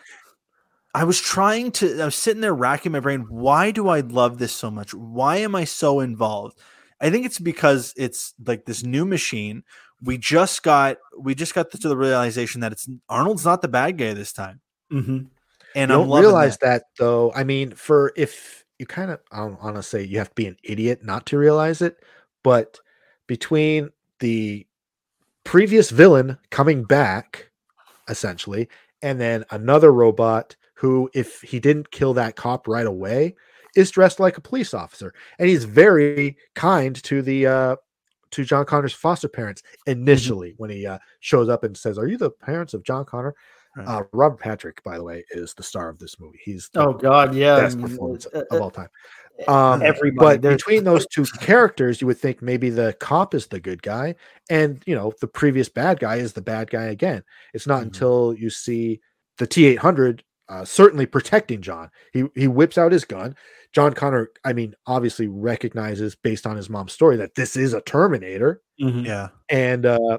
I 0.95 1.05
was 1.05 1.21
trying 1.21 1.73
to, 1.73 2.01
I 2.03 2.05
was 2.05 2.15
sitting 2.15 2.43
there 2.43 2.55
racking 2.55 2.93
my 2.93 3.01
brain. 3.01 3.25
Why 3.31 3.71
do 3.71 3.89
I 3.89 4.01
love 4.01 4.39
this 4.39 4.53
so 4.53 4.71
much? 4.71 4.93
Why 4.93 5.39
am 5.39 5.55
I 5.55 5.65
so 5.65 6.01
involved? 6.01 6.61
I 7.01 7.09
think 7.11 7.25
it's 7.25 7.39
because 7.39 7.95
it's 7.97 8.35
like 8.47 8.67
this 8.67 8.85
new 8.85 9.07
machine. 9.07 9.65
We 10.03 10.19
just 10.19 10.63
got, 10.63 10.99
we 11.19 11.35
just 11.35 11.55
got 11.55 11.71
to 11.71 11.89
the 11.89 11.97
realization 11.97 12.61
that 12.61 12.73
it's 12.73 12.87
Arnold's 13.09 13.47
not 13.47 13.63
the 13.63 13.69
bad 13.69 13.97
guy 13.97 14.13
this 14.13 14.35
time, 14.35 14.61
hmm 14.91 15.19
and 15.75 15.91
I'm 15.91 16.09
don't 16.09 16.21
realize 16.21 16.59
that. 16.59 16.83
that. 16.83 16.83
though. 16.99 17.33
I 17.35 17.43
mean, 17.45 17.75
for 17.75 18.13
if 18.17 18.64
you 18.79 18.87
kind 18.87 19.11
of, 19.11 19.21
I 19.31 19.39
don't 19.39 19.63
want 19.63 19.77
to 19.77 19.83
say 19.83 20.03
you 20.03 20.19
have 20.19 20.31
to 20.31 20.35
be 20.35 20.47
an 20.47 20.57
idiot 20.63 21.01
not 21.05 21.27
to 21.27 21.39
realize 21.39 21.83
it, 21.83 21.99
but 22.43 22.79
between 23.27 23.91
the 24.21 24.67
previous 25.45 25.91
villain 25.91 26.39
coming 26.51 26.85
back, 26.85 27.51
essentially, 28.09 28.69
and 29.03 29.21
then 29.21 29.45
another 29.51 29.93
robot 29.93 30.57
who, 30.75 31.09
if 31.15 31.41
he 31.43 31.61
didn't 31.61 31.91
kill 31.91 32.15
that 32.15 32.37
cop 32.37 32.67
right 32.67 32.87
away, 32.87 33.37
is 33.77 33.91
dressed 33.91 34.21
like 34.21 34.37
a 34.37 34.43
police 34.43 34.75
officer, 34.75 35.13
and 35.39 35.49
he's 35.49 35.65
very 35.65 36.37
kind 36.55 37.03
to 37.03 37.23
the 37.23 37.47
uh, 37.47 37.77
to 38.31 38.45
John 38.45 38.65
Connor's 38.65 38.93
foster 38.93 39.29
parents 39.29 39.63
initially 39.87 40.55
when 40.57 40.71
he 40.71 40.87
uh, 40.87 40.99
shows 41.21 41.49
up 41.49 41.65
and 41.65 41.77
says, 41.77 41.99
"Are 41.99 42.07
you 42.07 42.17
the 42.17 42.31
parents 42.31 42.75
of 42.75 42.85
John 42.85 43.05
Connor?" 43.05 43.35
Right. 43.77 43.87
Uh, 43.89 44.03
Robert 44.13 44.39
Patrick, 44.41 44.83
by 44.85 44.97
the 44.99 45.05
way, 45.05 45.25
is 45.31 45.55
the 45.55 45.63
star 45.63 45.89
of 45.89 45.99
this 45.99 46.21
movie. 46.21 46.39
He's 46.45 46.69
the 46.73 46.81
Oh 46.87 46.93
God, 46.93 47.35
yeah. 47.35 47.57
best 47.61 47.81
performance 47.81 48.27
uh, 48.33 48.43
of 48.51 48.61
uh, 48.61 48.63
all 48.63 48.71
time. 48.71 48.89
Um, 49.49 49.83
everybody, 49.83 50.37
but 50.37 50.43
there's- 50.43 50.57
between 50.59 50.85
those 50.85 51.07
two 51.09 51.25
characters, 51.41 52.01
you 52.01 52.07
would 52.07 52.19
think 52.19 52.41
maybe 52.41 52.71
the 52.71 52.93
cop 53.01 53.35
is 53.35 53.49
the 53.49 53.59
good 53.59 53.83
guy, 53.83 54.15
and 54.49 54.81
you 54.87 54.95
know 54.95 55.13
the 55.21 55.27
previous 55.27 55.69
bad 55.69 55.99
guy 55.99 56.17
is 56.17 56.33
the 56.33 56.41
bad 56.43 56.71
guy 56.71 56.85
again. 56.85 57.25
It's 57.53 57.67
not 57.67 57.81
Mhm. 57.81 57.87
until 57.87 58.35
you 58.39 58.49
see 58.49 59.01
the 59.39 59.47
T 59.49 59.67
eight 59.67 59.81
hundred 59.81 60.23
uh, 60.49 60.65
certainly 60.65 61.07
protecting 61.07 61.61
John. 61.63 61.91
He 62.13 62.25
he 62.37 62.47
whips 62.47 62.79
out 62.79 62.93
his 62.93 63.05
gun. 63.05 63.35
John 63.73 63.93
Connor, 63.93 64.31
I 64.45 64.53
mean, 64.53 64.77
obviously 64.87 65.27
recognizes 65.27 66.15
based 66.15 66.47
on 66.47 66.55
his 66.57 66.71
mom's 66.71 66.93
story 66.93 67.17
that 67.17 67.35
this 67.35 67.57
is 67.57 67.73
a 67.75 67.81
Terminator, 67.81 68.63
Mhm. 68.81 69.05
Yeah. 69.05 69.31
and 69.49 69.85
uh, 69.85 70.19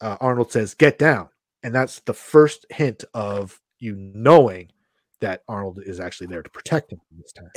uh, 0.00 0.16
Arnold 0.20 0.52
says, 0.52 0.74
"Get 0.74 0.98
down," 1.00 1.30
and 1.66 1.74
that's 1.74 1.98
the 2.00 2.14
first 2.14 2.64
hint 2.70 3.02
of 3.12 3.60
you 3.80 3.96
knowing 3.96 4.68
that 5.20 5.42
Arnold 5.48 5.80
is 5.84 5.98
actually 5.98 6.28
there 6.28 6.40
to 6.40 6.48
protect 6.48 6.92
him 6.92 7.00
this 7.18 7.32
time. 7.32 7.48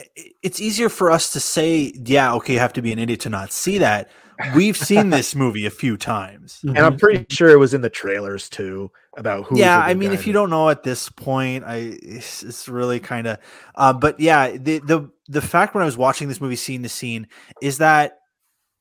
It's 0.41 0.60
easier 0.60 0.89
for 0.89 1.12
us 1.12 1.32
to 1.34 1.39
say, 1.39 1.93
yeah, 1.93 2.34
okay, 2.34 2.53
you 2.53 2.60
have 2.60 2.74
to 2.74 2.82
be 2.82 2.91
an 2.91 2.97
idiot 2.97 3.20
to 3.22 3.30
not 3.30 3.51
see 3.51 3.78
that. 3.78 4.10
We've 4.55 4.76
seen 4.76 5.10
this 5.12 5.36
movie 5.36 5.68
a 5.68 5.70
few 5.70 5.95
times. 5.95 6.60
And 6.64 6.80
I'm 6.80 6.97
pretty 6.97 7.28
sure 7.30 7.49
it 7.49 7.57
was 7.57 7.76
in 7.76 7.82
the 7.82 7.89
trailers 7.89 8.49
too 8.49 8.89
about 9.16 9.45
who. 9.45 9.60
yeah, 9.60 9.78
I 9.78 9.93
mean, 9.93 10.12
if 10.12 10.26
you 10.26 10.34
don't 10.34 10.49
know 10.49 10.70
at 10.70 10.82
this 10.82 11.10
point, 11.10 11.64
I 11.64 11.97
it's, 12.01 12.41
it's 12.41 12.68
really 12.68 12.99
kind 12.99 13.28
of. 13.28 13.38
Uh, 13.76 13.93
but 13.93 14.20
yeah, 14.20 14.57
the 14.57 14.80
the 14.80 15.12
the 15.28 15.41
fact 15.41 15.76
when 15.76 15.84
I 15.84 15.86
was 15.86 15.97
watching 15.97 16.30
this 16.30 16.41
movie, 16.41 16.55
scene 16.55 16.82
to 16.82 16.89
scene, 16.89 17.28
is 17.62 17.78
that, 17.78 18.18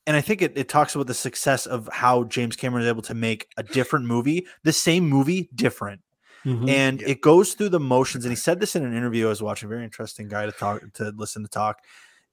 and 0.09 0.17
I 0.17 0.23
think 0.23 0.41
it, 0.43 0.55
it 0.57 0.69
talks 0.71 0.95
about 0.95 1.07
the 1.07 1.15
success 1.15 1.67
of 1.67 1.89
how 1.93 2.25
James 2.25 2.57
Cameron 2.57 2.83
is 2.83 2.89
able 2.89 3.03
to 3.03 3.15
make 3.15 3.47
a 3.59 3.63
different 3.63 4.07
movie, 4.07 4.47
the 4.65 4.73
same 4.73 5.07
movie, 5.09 5.51
different, 5.55 6.01
Mhm. 6.47 6.69
and 6.71 7.01
Yeah. 7.03 7.09
it 7.11 7.21
goes 7.21 7.53
through 7.53 7.69
the 7.69 7.79
motions. 7.81 8.25
And 8.25 8.33
he 8.33 8.37
said 8.37 8.59
this 8.59 8.75
in 8.75 8.85
an 8.85 8.97
interview 8.97 9.27
I 9.27 9.29
was 9.29 9.43
watching. 9.43 9.69
Very 9.69 9.85
interesting 9.85 10.27
guy 10.29 10.47
to 10.47 10.53
talk 10.53 10.83
to 10.95 11.13
listen 11.17 11.43
to 11.43 11.49
talk. 11.49 11.81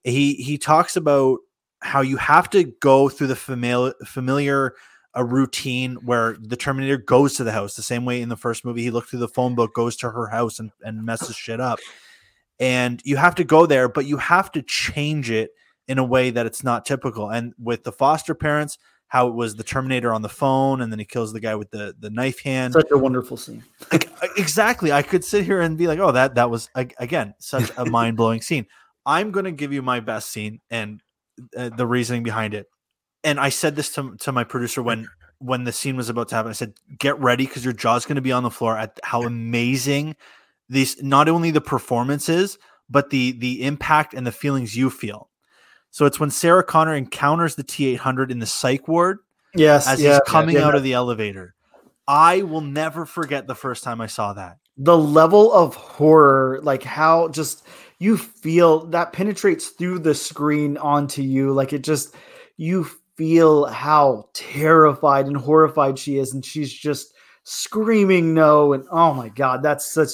He 0.06 0.36
he 0.36 0.58
talks 0.58 0.96
about 0.96 1.40
how 1.82 2.00
you 2.02 2.16
have 2.18 2.50
to 2.52 2.64
go 2.80 3.10
through 3.10 3.28
the 3.28 3.36
familiar 3.36 3.94
familiar 4.06 4.74
a 5.14 5.24
routine 5.24 5.96
where 6.06 6.36
the 6.42 6.56
Terminator 6.58 6.98
goes 6.98 7.36
to 7.36 7.44
the 7.44 7.52
house 7.52 7.76
the 7.76 7.82
same 7.82 8.06
way 8.06 8.22
in 8.22 8.30
the 8.30 8.36
first 8.38 8.64
movie 8.66 8.84
he 8.84 8.92
looked 8.92 9.10
through 9.10 9.20
the 9.20 9.28
phone 9.30 9.56
book, 9.56 9.74
goes 9.74 9.96
to 9.98 10.10
her 10.12 10.28
house 10.28 10.60
and, 10.60 10.72
and 10.82 11.06
messes 11.06 11.36
shit 11.38 11.60
up. 11.62 11.80
And 12.60 13.02
you 13.06 13.18
have 13.18 13.36
to 13.36 13.44
go 13.44 13.66
there, 13.66 13.88
but 13.90 14.06
you 14.06 14.18
have 14.18 14.52
to 14.54 14.62
change 14.62 15.30
it 15.32 15.52
in 15.88 15.98
a 15.98 16.04
way 16.04 16.30
that 16.30 16.46
it's 16.46 16.64
not 16.64 16.86
typical. 16.86 17.30
And 17.30 17.54
with 17.58 17.84
the 17.84 17.92
foster 17.92 18.34
parents, 18.36 18.78
how 19.08 19.28
it 19.28 19.36
was 19.36 19.56
the 19.56 19.64
Terminator 19.64 20.14
on 20.14 20.24
the 20.24 20.30
phone, 20.30 20.82
and 20.82 20.92
then 20.92 21.00
he 21.00 21.06
kills 21.06 21.32
the 21.32 21.40
guy 21.40 21.56
with 21.56 21.70
the, 21.72 21.96
the 22.00 22.10
knife 22.10 22.42
hand. 22.42 22.74
Such 22.74 22.92
a 22.92 22.98
wonderful 22.98 23.38
scene. 23.38 23.64
Like, 23.92 24.10
exactly. 24.38 24.92
I 24.92 25.04
could 25.04 25.24
sit 25.24 25.46
here 25.46 25.62
and 25.62 25.78
be 25.78 25.88
like, 25.88 26.00
oh, 26.00 26.12
that 26.12 26.36
that 26.36 26.50
was 26.50 26.70
again 26.76 27.36
such 27.40 27.72
a 27.78 27.86
mind 27.86 28.18
blowing 28.18 28.42
scene. 28.42 28.66
I'm 29.06 29.32
going 29.32 29.46
to 29.46 29.52
give 29.52 29.72
you 29.72 29.82
my 29.82 30.00
best 30.00 30.32
scene 30.32 30.60
and 30.70 31.02
uh, 31.56 31.70
the 31.70 31.86
reasoning 31.86 32.24
behind 32.24 32.54
it. 32.54 32.68
And 33.24 33.40
I 33.40 33.50
said 33.50 33.76
this 33.76 33.94
to 33.94 34.16
to 34.18 34.32
my 34.32 34.44
producer 34.44 34.82
when 34.82 35.08
when 35.38 35.66
the 35.66 35.72
scene 35.72 35.96
was 35.96 36.10
about 36.10 36.30
to 36.30 36.36
happen. 36.36 36.50
I 36.50 36.54
said, 36.54 36.74
get 36.98 37.20
ready 37.20 37.46
because 37.46 37.64
your 37.64 37.74
jaw's 37.74 38.06
going 38.06 38.16
to 38.16 38.22
be 38.22 38.32
on 38.32 38.44
the 38.44 38.50
floor 38.50 38.78
at 38.78 39.00
how 39.04 39.24
amazing 39.24 40.16
these 40.68 41.02
not 41.04 41.30
only 41.30 41.52
the 41.52 41.62
performance 41.62 42.28
is, 42.28 42.58
but 42.90 43.12
the 43.12 43.34
the 43.34 43.64
impact 43.64 44.14
and 44.14 44.26
the 44.26 44.32
feelings 44.32 44.76
you 44.76 44.90
feel. 44.90 45.30
So 45.96 46.06
it's 46.06 46.20
when 46.20 46.30
Sarah 46.30 46.62
Connor 46.62 46.94
encounters 46.94 47.56
the 47.56 47.64
T 47.64 47.86
eight 47.88 48.02
hundred 48.02 48.30
in 48.30 48.40
the 48.40 48.46
psych 48.46 48.86
ward 48.86 49.20
Yes, 49.54 49.88
as 49.88 50.02
yeah, 50.02 50.16
he's 50.16 50.20
coming 50.28 50.56
yeah. 50.56 50.66
out 50.66 50.76
of 50.76 50.84
the 50.84 50.92
elevator. 50.92 51.56
I 52.06 52.42
will 52.42 52.60
never 52.60 53.06
forget 53.06 53.48
the 53.48 53.56
first 53.56 53.82
time 53.82 54.02
I 54.02 54.08
saw 54.08 54.34
that. 54.34 54.58
the 54.78 54.98
level 54.98 55.54
of 55.54 55.76
horror, 55.76 56.60
like 56.64 56.84
how 56.84 57.30
just 57.30 57.66
you 58.00 58.18
feel 58.18 58.86
that 58.88 59.14
penetrates 59.14 59.70
through 59.70 60.00
the 60.00 60.14
screen 60.14 60.78
onto 60.78 61.22
you. 61.22 61.54
Like 61.54 61.72
it 61.72 61.84
just, 61.84 62.14
you 62.58 62.88
feel 63.16 63.66
how 63.66 64.30
terrified 64.34 65.28
and 65.28 65.38
horrified 65.38 65.98
she 65.98 66.18
is. 66.18 66.34
And 66.34 66.44
she's 66.44 66.74
just 66.74 67.14
screaming 67.44 68.34
no. 68.34 68.74
And 68.74 68.86
oh 68.92 69.14
my 69.14 69.30
God, 69.30 69.64
that's 69.64 69.90
such 69.90 70.12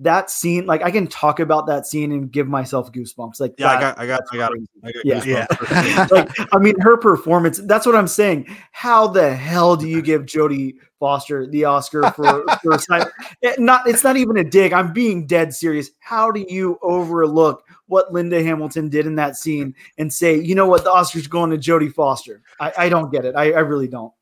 that 0.00 0.28
scene. 0.30 0.66
Like 0.66 0.82
I 0.82 0.90
can 0.90 1.06
talk 1.06 1.38
about 1.40 1.66
that 1.68 1.86
scene 1.86 2.10
and 2.12 2.30
give 2.30 2.48
myself 2.48 2.90
goosebumps. 2.92 3.40
Like, 3.40 3.54
Yeah, 3.58 3.68
I 3.68 3.80
got, 3.80 3.98
I 3.98 4.06
got, 4.06 4.20
I 4.32 4.36
got. 4.36 4.52
I 4.82 4.92
got 4.92 5.04
Yeah. 5.04 5.46
goosebumps 5.46 5.86
yeah, 5.86 6.06
like 6.10 6.48
I 6.52 6.58
mean, 6.58 6.78
her 6.80 6.96
performance. 6.96 7.58
That's 7.58 7.86
what 7.86 7.94
I'm 7.94 8.08
saying. 8.08 8.46
How 8.72 9.06
the 9.06 9.34
hell 9.34 9.76
do 9.76 9.86
you 9.88 10.02
give 10.02 10.22
Jodie 10.22 10.74
Foster 10.98 11.46
the 11.46 11.64
Oscar 11.66 12.10
for 12.12 12.44
for 12.62 12.78
sign- 12.78 13.06
it, 13.42 13.60
not? 13.60 13.86
It's 13.88 14.02
not 14.02 14.16
even 14.16 14.36
a 14.38 14.44
dig. 14.44 14.72
I'm 14.72 14.92
being 14.92 15.26
dead 15.26 15.54
serious. 15.54 15.90
How 16.00 16.30
do 16.30 16.44
you 16.48 16.78
overlook 16.82 17.64
what 17.86 18.12
Linda 18.12 18.42
Hamilton 18.42 18.88
did 18.88 19.06
in 19.06 19.14
that 19.16 19.36
scene 19.36 19.74
and 19.98 20.12
say, 20.12 20.36
you 20.40 20.54
know 20.54 20.66
what, 20.66 20.82
the 20.84 20.90
Oscar's 20.90 21.26
going 21.28 21.50
to 21.50 21.58
Jodie 21.58 21.92
Foster? 21.92 22.42
I, 22.58 22.72
I 22.78 22.88
don't 22.88 23.12
get 23.12 23.24
it. 23.24 23.36
I, 23.36 23.52
I 23.52 23.60
really 23.60 23.88
don't. 23.88 24.12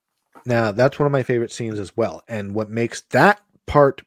Now 0.45 0.73
that's 0.73 0.99
one 0.99 1.07
of 1.07 1.13
my 1.13 1.23
favorite 1.23 1.53
scenes 1.53 1.79
as 1.79 1.97
well. 1.97 2.23
And 2.29 2.55
what 2.55 2.69
makes 2.69 3.03
that 3.11 3.41
part 3.67 4.03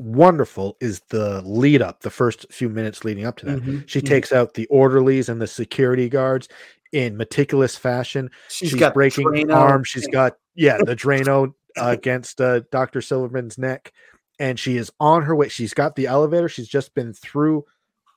wonderful 0.00 0.76
is 0.80 1.00
the 1.10 1.42
lead 1.42 1.82
up, 1.82 2.00
the 2.00 2.10
first 2.10 2.46
few 2.50 2.68
minutes 2.68 3.04
leading 3.04 3.24
up 3.26 3.36
to 3.36 3.46
that. 3.46 3.58
Mhm, 3.62 3.84
She 3.86 4.00
mhm. 4.00 4.06
takes 4.08 4.32
out 4.32 4.54
the 4.54 4.66
orderlies 4.66 5.28
and 5.28 5.40
the 5.40 5.46
security 5.46 6.08
guards 6.08 6.48
in 6.92 7.16
meticulous 7.16 7.76
fashion. 7.76 8.30
She's 8.48 8.70
She's, 8.70 8.80
got 8.80 8.94
breaking 8.94 9.26
Drano. 9.26 9.54
arms. 9.54 9.88
She's 9.88 10.08
got 10.08 10.36
yeah, 10.54 10.78
the 10.78 10.96
Drano 10.96 11.52
uh, 11.76 11.86
against 11.90 12.40
uh, 12.40 12.60
Doctor 12.72 13.00
Silverman's 13.00 13.58
neck, 13.58 13.92
and 14.38 14.58
she 14.58 14.76
is 14.76 14.90
on 14.98 15.22
her 15.22 15.36
way. 15.36 15.48
She's 15.48 15.74
got 15.74 15.94
the 15.96 16.06
elevator. 16.06 16.48
She's 16.48 16.68
just 16.68 16.94
been 16.94 17.12
through 17.12 17.64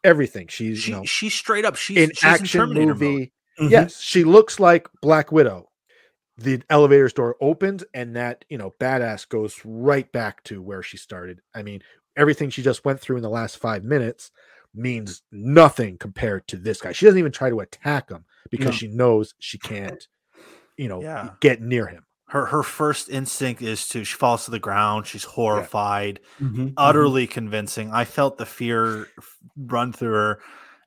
everything. 0.04 0.48
She's 0.48 0.80
She, 0.80 0.92
you 0.92 0.98
know 0.98 1.04
she's 1.06 1.34
straight 1.34 1.66
up. 1.66 1.76
She's 1.76 1.98
in 1.98 2.10
she's 2.12 2.24
action 2.24 2.62
in 2.62 2.68
Terminator 2.68 2.96
movie. 2.96 3.32
Mhm. 3.60 3.70
Yes, 3.70 4.00
she 4.00 4.24
looks 4.24 4.60
like 4.60 4.88
Black 5.02 5.32
Widow. 5.32 5.70
The 6.38 6.62
elevator's 6.70 7.14
door 7.14 7.36
opens 7.42 7.84
and 7.94 8.16
that, 8.16 8.44
you 8.50 8.58
know, 8.58 8.74
badass 8.80 9.28
goes 9.28 9.62
right 9.64 10.12
back 10.12 10.44
to 10.46 10.62
where 10.62 10.82
she 10.82 10.98
started. 10.98 11.42
I 11.54 11.62
mean, 11.62 11.82
everything 12.18 12.50
she 12.50 12.64
just 12.64 12.84
went 12.86 13.00
through 13.00 13.18
in 13.18 13.24
the 13.24 13.30
last 13.30 13.58
five 13.58 13.84
minutes 13.84 14.32
means 14.74 15.22
nothing 15.32 15.98
compared 15.98 16.48
to 16.48 16.58
this 16.58 16.82
guy. 16.82 16.92
She 16.92 17.06
doesn't 17.06 17.20
even 17.20 17.32
try 17.32 17.50
to 17.50 17.60
attack 17.60 18.10
him 18.10 18.26
because 18.50 18.74
No. 18.74 18.78
she 18.78 18.88
knows 18.88 19.36
she 19.38 19.60
can't, 19.60 20.08
you 20.78 20.88
know, 20.88 21.02
Yeah. 21.02 21.30
get 21.40 21.62
near 21.62 21.86
him. 21.86 22.06
Her 22.30 22.48
her 22.48 22.64
first 22.64 23.10
instinct 23.10 23.62
is 23.62 23.88
to 23.90 24.04
she 24.04 24.16
falls 24.16 24.46
to 24.46 24.52
the 24.52 24.58
ground. 24.58 25.06
She's 25.06 25.24
horrified, 25.26 26.20
Mhm, 26.42 26.74
utterly 26.78 27.28
convincing. 27.28 27.92
I 27.92 28.06
felt 28.06 28.40
the 28.40 28.46
fear 28.48 29.08
run 29.56 29.94
through 29.94 30.14
her, 30.14 30.40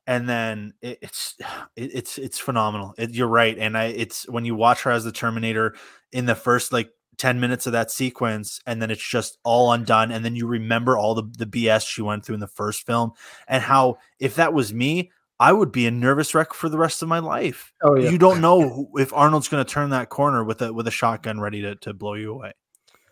and 0.06 0.28
then 0.28 0.74
it, 0.82 0.98
it's 1.02 1.34
it, 1.76 1.90
it's 1.94 2.18
it's 2.18 2.38
phenomenal. 2.38 2.94
It, 2.98 3.10
you're 3.10 3.28
right, 3.28 3.58
and 3.58 3.76
I 3.76 3.86
it's 3.86 4.28
when 4.28 4.44
you 4.44 4.54
watch 4.54 4.82
her 4.82 4.90
as 4.90 5.04
the 5.04 5.12
Terminator 5.12 5.74
in 6.12 6.26
the 6.26 6.34
first 6.34 6.72
like. 6.72 6.90
10 7.18 7.40
minutes 7.40 7.66
of 7.66 7.72
that 7.72 7.90
sequence 7.90 8.60
and 8.66 8.82
then 8.82 8.90
it's 8.90 9.02
just 9.02 9.38
all 9.42 9.72
undone 9.72 10.12
and 10.12 10.22
then 10.22 10.36
you 10.36 10.46
remember 10.46 10.98
all 10.98 11.14
the, 11.14 11.22
the 11.38 11.46
bs 11.46 11.88
she 11.88 12.02
went 12.02 12.22
through 12.22 12.34
in 12.34 12.40
the 12.40 12.46
first 12.46 12.84
film 12.84 13.10
and 13.48 13.62
how 13.62 13.96
if 14.20 14.34
that 14.34 14.52
was 14.52 14.74
me 14.74 15.10
i 15.40 15.50
would 15.50 15.72
be 15.72 15.86
a 15.86 15.90
nervous 15.90 16.34
wreck 16.34 16.52
for 16.52 16.68
the 16.68 16.76
rest 16.76 17.00
of 17.00 17.08
my 17.08 17.18
life 17.18 17.72
Oh 17.82 17.96
yeah. 17.96 18.10
you 18.10 18.18
don't 18.18 18.42
know 18.42 18.68
who- 18.68 18.98
if 18.98 19.14
Arnold's 19.14 19.48
going 19.48 19.64
to 19.64 19.72
turn 19.72 19.88
that 19.90 20.10
corner 20.10 20.44
with 20.44 20.60
a 20.60 20.70
with 20.70 20.86
a 20.88 20.90
shotgun 20.90 21.40
ready 21.40 21.62
to, 21.62 21.74
to 21.76 21.94
blow 21.94 22.12
you 22.12 22.32
away. 22.34 22.52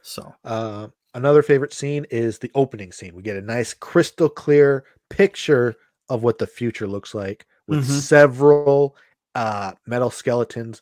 So 0.02 0.34
Uh, 0.44 0.88
another 1.14 1.42
favorite 1.42 1.72
scene 1.72 2.04
is 2.10 2.38
the 2.38 2.50
opening 2.54 2.92
scene. 2.92 3.14
We 3.14 3.22
get 3.22 3.38
a 3.38 3.40
nice 3.40 3.72
crystal 3.72 4.28
clear 4.28 4.84
picture 5.08 5.76
of 6.08 6.22
what 6.22 6.38
the 6.38 6.46
future 6.46 6.86
looks 6.86 7.14
like 7.14 7.46
with 7.66 7.86
Mhm. 7.88 8.00
several 8.00 8.96
uh, 9.34 9.72
metal 9.86 10.10
skeletons 10.10 10.80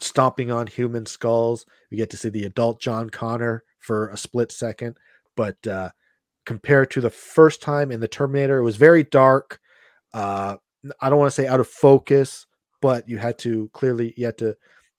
stomping 0.00 0.50
on 0.50 0.66
human 0.66 1.04
skulls. 1.04 1.66
We 1.90 1.96
get 1.98 2.08
to 2.10 2.16
see 2.16 2.30
the 2.30 2.44
adult 2.44 2.80
John 2.80 3.10
Connor 3.10 3.62
for 3.78 4.08
a 4.08 4.16
split 4.16 4.50
second, 4.52 4.96
but 5.36 5.66
uh, 5.66 5.90
compared 6.46 6.90
to 6.92 7.00
the 7.02 7.10
first 7.10 7.60
time 7.60 7.92
in 7.92 8.00
the 8.00 8.08
Terminator, 8.08 8.58
it 8.58 8.62
was 8.62 8.76
very 8.76 9.04
dark. 9.04 9.60
Uh, 10.14 10.56
I 11.00 11.10
don't 11.10 11.18
want 11.18 11.30
to 11.30 11.34
say 11.42 11.46
out 11.46 11.60
of 11.60 11.68
focus, 11.68 12.46
but 12.80 13.06
you 13.06 13.18
had 13.18 13.38
to 13.40 13.68
clearly 13.74 14.14
you 14.16 14.24
had 14.24 14.38
to 14.38 14.56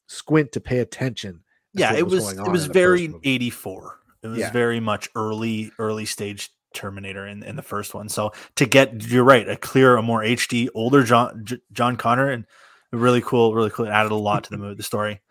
squint 0.08 0.52
to 0.52 0.62
pay 0.62 0.80
attention. 0.80 1.44
yeah, 1.74 1.94
it 1.96 2.06
was 2.06 2.34
it 2.34 2.48
was 2.48 2.64
in 2.64 2.68
the 2.68 2.74
very 2.74 3.12
84. 3.24 3.98
It 4.22 4.28
was 4.28 4.38
Yeah. 4.40 4.52
very 4.52 4.80
much 4.80 5.10
early 5.16 5.72
early 5.80 6.06
stage 6.06 6.52
Terminator 6.74 7.28
in, 7.28 7.44
in 7.44 7.56
the 7.56 7.62
first 7.62 7.94
one. 7.94 8.10
So 8.10 8.32
to 8.56 8.66
get 8.66 9.04
you're 9.10 9.24
right, 9.24 9.48
a 9.48 9.56
clear, 9.58 9.98
a 9.98 10.02
more 10.02 10.22
HD, 10.22 10.68
older 10.74 11.04
John 11.04 11.42
J- 11.46 11.60
John 11.72 11.96
Connor 11.98 12.30
and 12.32 12.46
really 12.92 13.22
cool, 13.22 13.54
really 13.54 13.70
cool. 13.70 13.86
It 13.86 13.90
added 13.92 14.12
a 14.12 14.16
lot 14.16 14.44
to 14.46 14.50
the 14.50 14.58
movie, 14.58 14.76
the 14.76 14.84
story. 14.84 15.22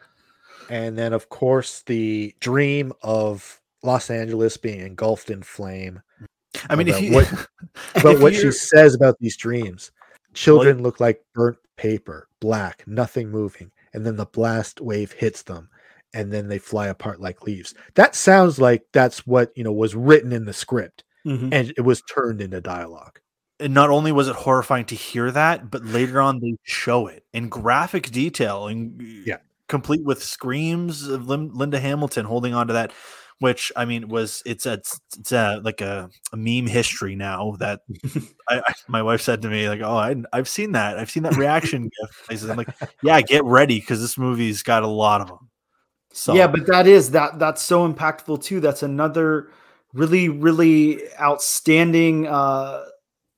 and 0.69 0.97
then 0.97 1.13
of 1.13 1.29
course 1.29 1.83
the 1.87 2.35
dream 2.41 2.93
of 3.03 3.61
Los 3.83 4.11
Angeles 4.11 4.57
being 4.57 4.81
engulfed 4.81 5.31
in 5.31 5.43
flame. 5.43 6.01
I 6.69 6.77
mean, 6.77 6.89
if 6.89 7.01
you, 7.01 7.13
what- 7.15 7.33
if 7.95 8.03
But 8.03 8.21
what 8.21 8.35
she 8.35 8.51
says 8.53 8.95
about 8.95 9.17
these 9.21 9.37
dreams, 9.37 9.91
children 10.35 10.83
look 10.83 11.01
like 11.01 11.23
burnt 11.35 11.59
paper, 11.77 12.29
black, 12.41 12.83
nothing 12.87 13.31
moving, 13.31 13.71
and 13.95 14.05
then 14.05 14.17
the 14.17 14.27
blast 14.27 14.81
wave 14.81 15.13
hits 15.13 15.43
them, 15.43 15.69
and 16.13 16.33
then 16.33 16.49
they 16.49 16.59
fly 16.59 16.89
apart 16.89 17.21
like 17.21 17.43
leaves. 17.45 17.75
That 17.95 18.15
sounds 18.15 18.59
like 18.59 18.83
that's 18.93 19.27
what 19.27 19.53
you 19.57 19.65
know 19.65 19.73
was 19.73 19.95
written 19.95 20.33
in 20.33 20.45
the 20.45 20.53
script, 20.53 21.05
Mhm. 21.27 21.49
and 21.53 21.73
it 21.77 21.83
was 21.83 22.03
turned 22.03 22.41
into 22.41 22.61
dialogue. 22.61 23.19
and 23.63 23.75
not 23.75 23.91
only 23.91 24.11
was 24.11 24.27
it 24.27 24.35
horrifying 24.37 24.87
to 24.87 24.95
hear 24.95 25.31
that, 25.31 25.71
but 25.71 25.85
later 25.85 26.19
on 26.23 26.41
they 26.41 26.57
show 26.63 27.07
it 27.09 27.25
in 27.35 27.51
graphic 27.51 28.11
detail 28.11 28.69
and 28.69 28.99
Yeah. 29.27 29.37
complete 29.69 30.03
with 30.03 30.23
screams 30.25 31.07
of 31.07 31.29
Lin- 31.29 31.51
Linda 31.53 31.79
Hamilton 31.79 32.25
holding 32.25 32.55
on 32.55 32.69
to 32.69 32.73
that, 32.73 32.91
which 33.39 33.71
I 33.77 33.85
mean 33.85 34.09
was 34.09 34.43
it's 34.47 34.65
a 34.65 34.81
it's 35.19 35.31
a 35.33 35.61
like 35.63 35.83
a, 35.83 36.09
a 36.33 36.37
meme 36.39 36.69
history 36.69 37.17
now 37.17 37.57
that 37.59 37.83
I, 38.49 38.61
I, 38.67 38.73
my 38.89 39.03
wife 39.03 39.21
said 39.21 39.43
to 39.43 39.49
me 39.51 39.69
like 39.69 39.83
oh 39.83 39.95
I, 39.97 40.17
I've 40.33 40.49
seen 40.49 40.73
that 40.73 40.99
I've 40.99 41.11
seen 41.11 41.25
that 41.25 41.37
reaction 41.45 41.83
gif 41.83 42.27
places 42.27 42.49
I'm 42.49 42.57
like 42.57 42.75
yeah 43.03 43.21
get 43.21 43.45
ready 43.45 43.79
because 43.79 44.01
this 44.01 44.17
movie's 44.17 44.63
got 44.63 44.85
a 44.85 44.87
lot 44.89 45.21
of 45.21 45.29
them. 45.29 45.51
So 46.15 46.33
yeah, 46.35 46.47
but 46.47 46.67
that 46.69 46.87
is 46.87 47.11
that 47.11 47.39
that's 47.39 47.61
so 47.63 47.87
impactful 47.93 48.43
too. 48.43 48.61
That's 48.61 48.83
another 48.83 49.51
really 49.93 50.29
really 50.29 51.01
outstanding 51.21 52.27
uh 52.27 52.85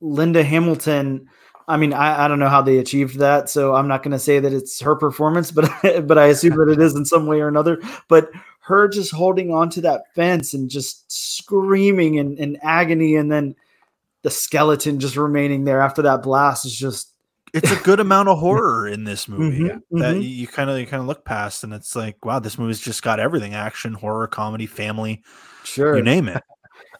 Linda 0.00 0.42
Hamilton. 0.42 1.28
I 1.68 1.76
mean, 1.76 1.92
I, 1.92 2.24
I 2.24 2.28
don't 2.28 2.40
know 2.40 2.48
how 2.48 2.61
they 2.61 2.78
achieved 2.78 3.18
that, 3.20 3.48
so 3.48 3.74
I'm 3.76 3.86
not 3.86 4.03
going 4.03 4.11
to 4.12 4.18
say 4.18 4.40
that 4.40 4.53
it's 4.53 4.80
her 4.80 4.96
performance, 4.96 5.53
but 5.53 5.70
but 6.07 6.18
I 6.18 6.26
assume 6.26 6.57
that 6.57 6.68
it 6.72 6.80
is 6.80 6.96
in 6.96 7.05
some 7.07 7.26
way 7.26 7.40
or 7.40 7.48
another. 7.48 7.80
But 8.09 8.30
her 8.61 8.88
just 8.88 9.12
holding 9.12 9.53
on 9.53 9.70
to 9.70 9.80
that 9.82 10.03
fence 10.14 10.55
and 10.55 10.68
just 10.68 11.11
screaming 11.11 12.16
in, 12.16 12.36
in 12.36 12.59
agony, 12.62 13.14
and 13.14 13.30
then 13.30 13.55
the 14.22 14.30
skeleton 14.30 14.98
just 15.00 15.16
remaining 15.16 15.64
there 15.64 15.80
after 15.80 16.03
that 16.03 16.22
blast 16.22 16.64
is 16.66 16.76
just 16.76 17.11
it's 17.55 17.70
a 17.70 17.76
good 17.76 18.00
amount 18.00 18.28
of 18.28 18.38
horror 18.40 18.88
in 18.88 19.05
this 19.05 19.28
movie 19.28 19.61
Mhm, 19.61 19.82
that 19.92 20.16
mhm. 20.16 20.22
you 20.22 20.46
kind 20.46 20.70
of 20.70 20.78
you 20.78 20.86
kind 20.86 21.00
of 21.00 21.07
look 21.07 21.24
past 21.24 21.64
and 21.64 21.74
it's 21.74 21.94
like 21.94 22.24
wow 22.24 22.38
this 22.38 22.59
movie's 22.59 22.80
just 22.80 23.03
got 23.03 23.20
everything 23.20 23.53
action 23.53 23.92
horror 23.94 24.26
comedy 24.26 24.66
family 24.66 25.22
sure 25.64 25.96
you 25.96 26.02
name 26.02 26.28
it 26.28 26.42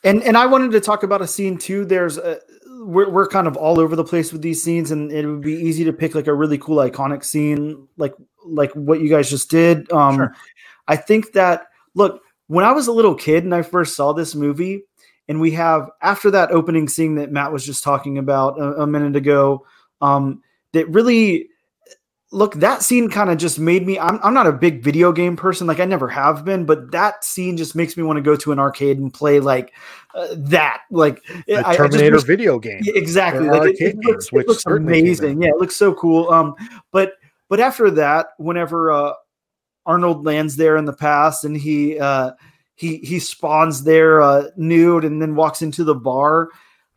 And 0.05 0.23
and 0.23 0.37
I 0.37 0.47
wanted 0.47 0.73
to 0.73 0.81
talk 0.81 1.03
about 1.03 1.23
a 1.23 1.27
scene 1.27 1.57
too. 1.59 1.85
There's 1.85 2.19
a, 2.19 2.41
we're 2.85 3.09
we're 3.09 3.29
kind 3.29 3.47
of 3.47 3.57
all 3.57 3.79
over 3.79 3.95
the 3.95 4.05
place 4.05 4.33
with 4.33 4.43
these 4.43 4.63
scenes, 4.63 4.91
and 4.91 5.13
it 5.13 5.27
would 5.27 5.43
be 5.43 5.55
easy 5.55 5.85
to 5.85 5.93
pick 5.93 6.15
like 6.15 6.27
a 6.27 6.35
really 6.35 6.59
cool 6.59 6.79
iconic 6.79 7.25
scene, 7.25 7.87
like 7.97 8.15
like 8.45 8.73
what 8.73 9.01
you 9.01 9.09
guys 9.09 9.31
just 9.31 9.51
did. 9.51 9.91
Um, 9.93 10.17
Sure. 10.17 10.35
I 10.89 10.97
think 10.97 11.33
that 11.33 11.69
look 11.95 12.21
when 12.49 12.65
I 12.65 12.73
was 12.73 12.89
a 12.89 12.93
little 12.93 13.15
kid 13.15 13.45
and 13.45 13.55
I 13.55 13.63
first 13.63 13.95
saw 13.95 14.13
this 14.13 14.35
movie, 14.35 14.83
and 15.29 15.41
we 15.41 15.53
have 15.53 15.89
after 16.01 16.31
that 16.33 16.51
opening 16.51 16.89
scene 16.89 17.15
that 17.15 17.31
Matt 17.31 17.53
was 17.53 17.65
just 17.65 17.85
talking 17.85 18.19
about 18.19 18.59
a, 18.59 18.83
a 18.83 18.87
minute 18.87 19.15
ago, 19.15 19.65
um, 20.01 20.43
that 20.73 20.89
really 20.89 21.49
look 22.35 22.55
that 22.55 22.83
scene 22.83 23.11
kind 23.11 23.29
of 23.31 23.37
just 23.37 23.59
made 23.59 23.87
me 23.87 23.99
I'm, 23.99 24.19
I'm 24.23 24.33
not 24.33 24.47
a 24.47 24.53
big 24.53 24.83
video 24.83 25.13
game 25.13 25.37
person 25.37 25.67
like 25.67 25.81
i 25.81 25.85
never 25.85 26.09
have 26.09 26.45
been 26.47 26.65
but 26.65 26.91
that 26.93 27.25
scene 27.25 27.59
just 27.59 27.77
makes 27.77 27.95
me 27.97 28.03
want 28.03 28.17
to 28.17 28.23
go 28.23 28.35
to 28.37 28.53
an 28.53 28.59
arcade 28.59 28.99
and 28.99 29.13
play 29.13 29.39
like 29.39 29.75
uh, 30.15 30.29
that 30.37 30.81
like 30.91 31.23
The 31.47 31.57
I- 31.57 31.61
I 31.61 31.63
just 31.65 31.77
Terminator 31.77 32.17
wish- 32.17 32.25
video 32.25 32.59
game. 32.59 32.81
exactly 32.87 33.47
like 33.49 33.75
it, 33.75 33.81
it 33.81 33.97
looks, 33.97 34.07
games, 34.07 34.33
which 34.33 34.45
it 34.45 34.49
looks 34.49 34.67
amazing 34.67 35.43
yeah 35.43 35.51
it 35.51 35.57
looks 35.59 35.77
so 35.77 35.93
cool 35.95 36.31
um 36.31 36.55
but 36.91 37.13
but 37.51 37.61
after 37.61 37.91
that 37.91 38.29
whenever 38.39 38.91
uh 38.91 39.13
arnold 39.85 40.25
lands 40.25 40.57
there 40.57 40.77
in 40.79 40.87
the 40.87 40.93
past 40.93 41.45
and 41.45 41.57
he 41.57 41.99
uh 41.99 42.31
he 42.77 42.97
he 42.99 43.19
spawns 43.19 43.85
there 43.85 44.23
uh 44.23 44.45
nude 44.57 45.05
and 45.05 45.21
then 45.21 45.35
walks 45.35 45.61
into 45.61 45.85
the 45.85 45.95
bar 45.95 46.49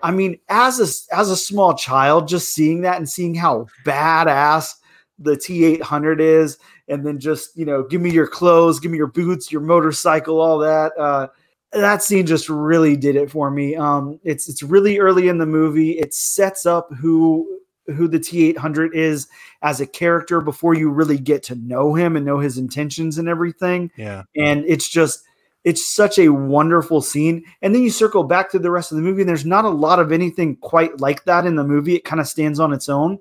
i 0.02 0.12
mean 0.12 0.40
as 0.48 0.80
a 0.80 1.16
as 1.16 1.30
a 1.30 1.36
small 1.36 1.74
child 1.76 2.28
just 2.28 2.54
seeing 2.54 2.82
that 2.82 2.96
and 2.98 3.10
seeing 3.10 3.36
how 3.36 3.66
badass 3.86 4.76
the 5.20 5.36
t800 5.36 6.20
is 6.20 6.58
and 6.88 7.06
then 7.06 7.20
just 7.20 7.56
you 7.58 7.66
know 7.66 7.84
give 7.84 8.02
me 8.02 8.12
your 8.12 8.28
clothes 8.28 8.80
give 8.80 8.92
me 8.92 8.98
your 8.98 9.08
boots 9.08 9.52
your 9.52 9.62
motorcycle 9.62 10.42
all 10.42 10.60
that 10.60 10.92
uh 10.98 11.28
that 11.76 12.04
scene 12.04 12.26
just 12.26 12.50
really 12.50 12.96
did 12.96 13.16
it 13.16 13.30
for 13.30 13.52
me. 13.52 13.76
Um, 13.76 14.20
it's 14.24 14.48
it's 14.50 14.64
really 14.64 15.00
early 15.00 15.28
in 15.28 15.38
the 15.38 15.46
movie. 15.46 15.92
It 15.92 16.14
sets 16.14 16.66
up 16.66 16.94
who 16.94 17.60
who 17.88 18.08
the 18.08 18.20
T800 18.20 18.96
is 18.96 19.28
as 19.62 19.80
a 19.80 19.86
character 19.86 20.42
before 20.42 20.74
you 20.74 20.90
really 20.90 21.20
get 21.20 21.44
to 21.44 21.56
know 21.56 21.94
him 21.94 22.16
and 22.16 22.26
know 22.26 22.40
his 22.40 22.58
intentions 22.58 23.20
and 23.20 23.30
everything. 23.30 23.92
yeah 23.96 24.24
And 24.36 24.66
it's 24.68 24.90
just 24.90 25.24
it's 25.64 25.88
such 25.88 26.18
a 26.18 26.30
wonderful 26.30 27.02
scene. 27.02 27.44
And 27.62 27.74
then 27.74 27.82
you 27.82 27.90
circle 27.90 28.24
back 28.24 28.52
to 28.52 28.60
the 28.60 28.72
rest 28.72 28.92
of 28.92 28.98
the 28.98 29.04
movie, 29.04 29.22
and 29.22 29.30
there's 29.30 29.46
not 29.46 29.66
a 29.66 29.70
lot 29.70 30.00
of 30.00 30.12
anything 30.12 30.56
quite 30.58 31.00
like 31.00 31.26
that 31.26 31.46
in 31.46 31.56
the 31.56 31.64
movie. 31.64 31.96
It 31.96 32.06
kind 32.06 32.22
of 32.22 32.28
stands 32.28 32.60
on 32.60 32.72
its 32.72 32.88
own, 32.88 33.20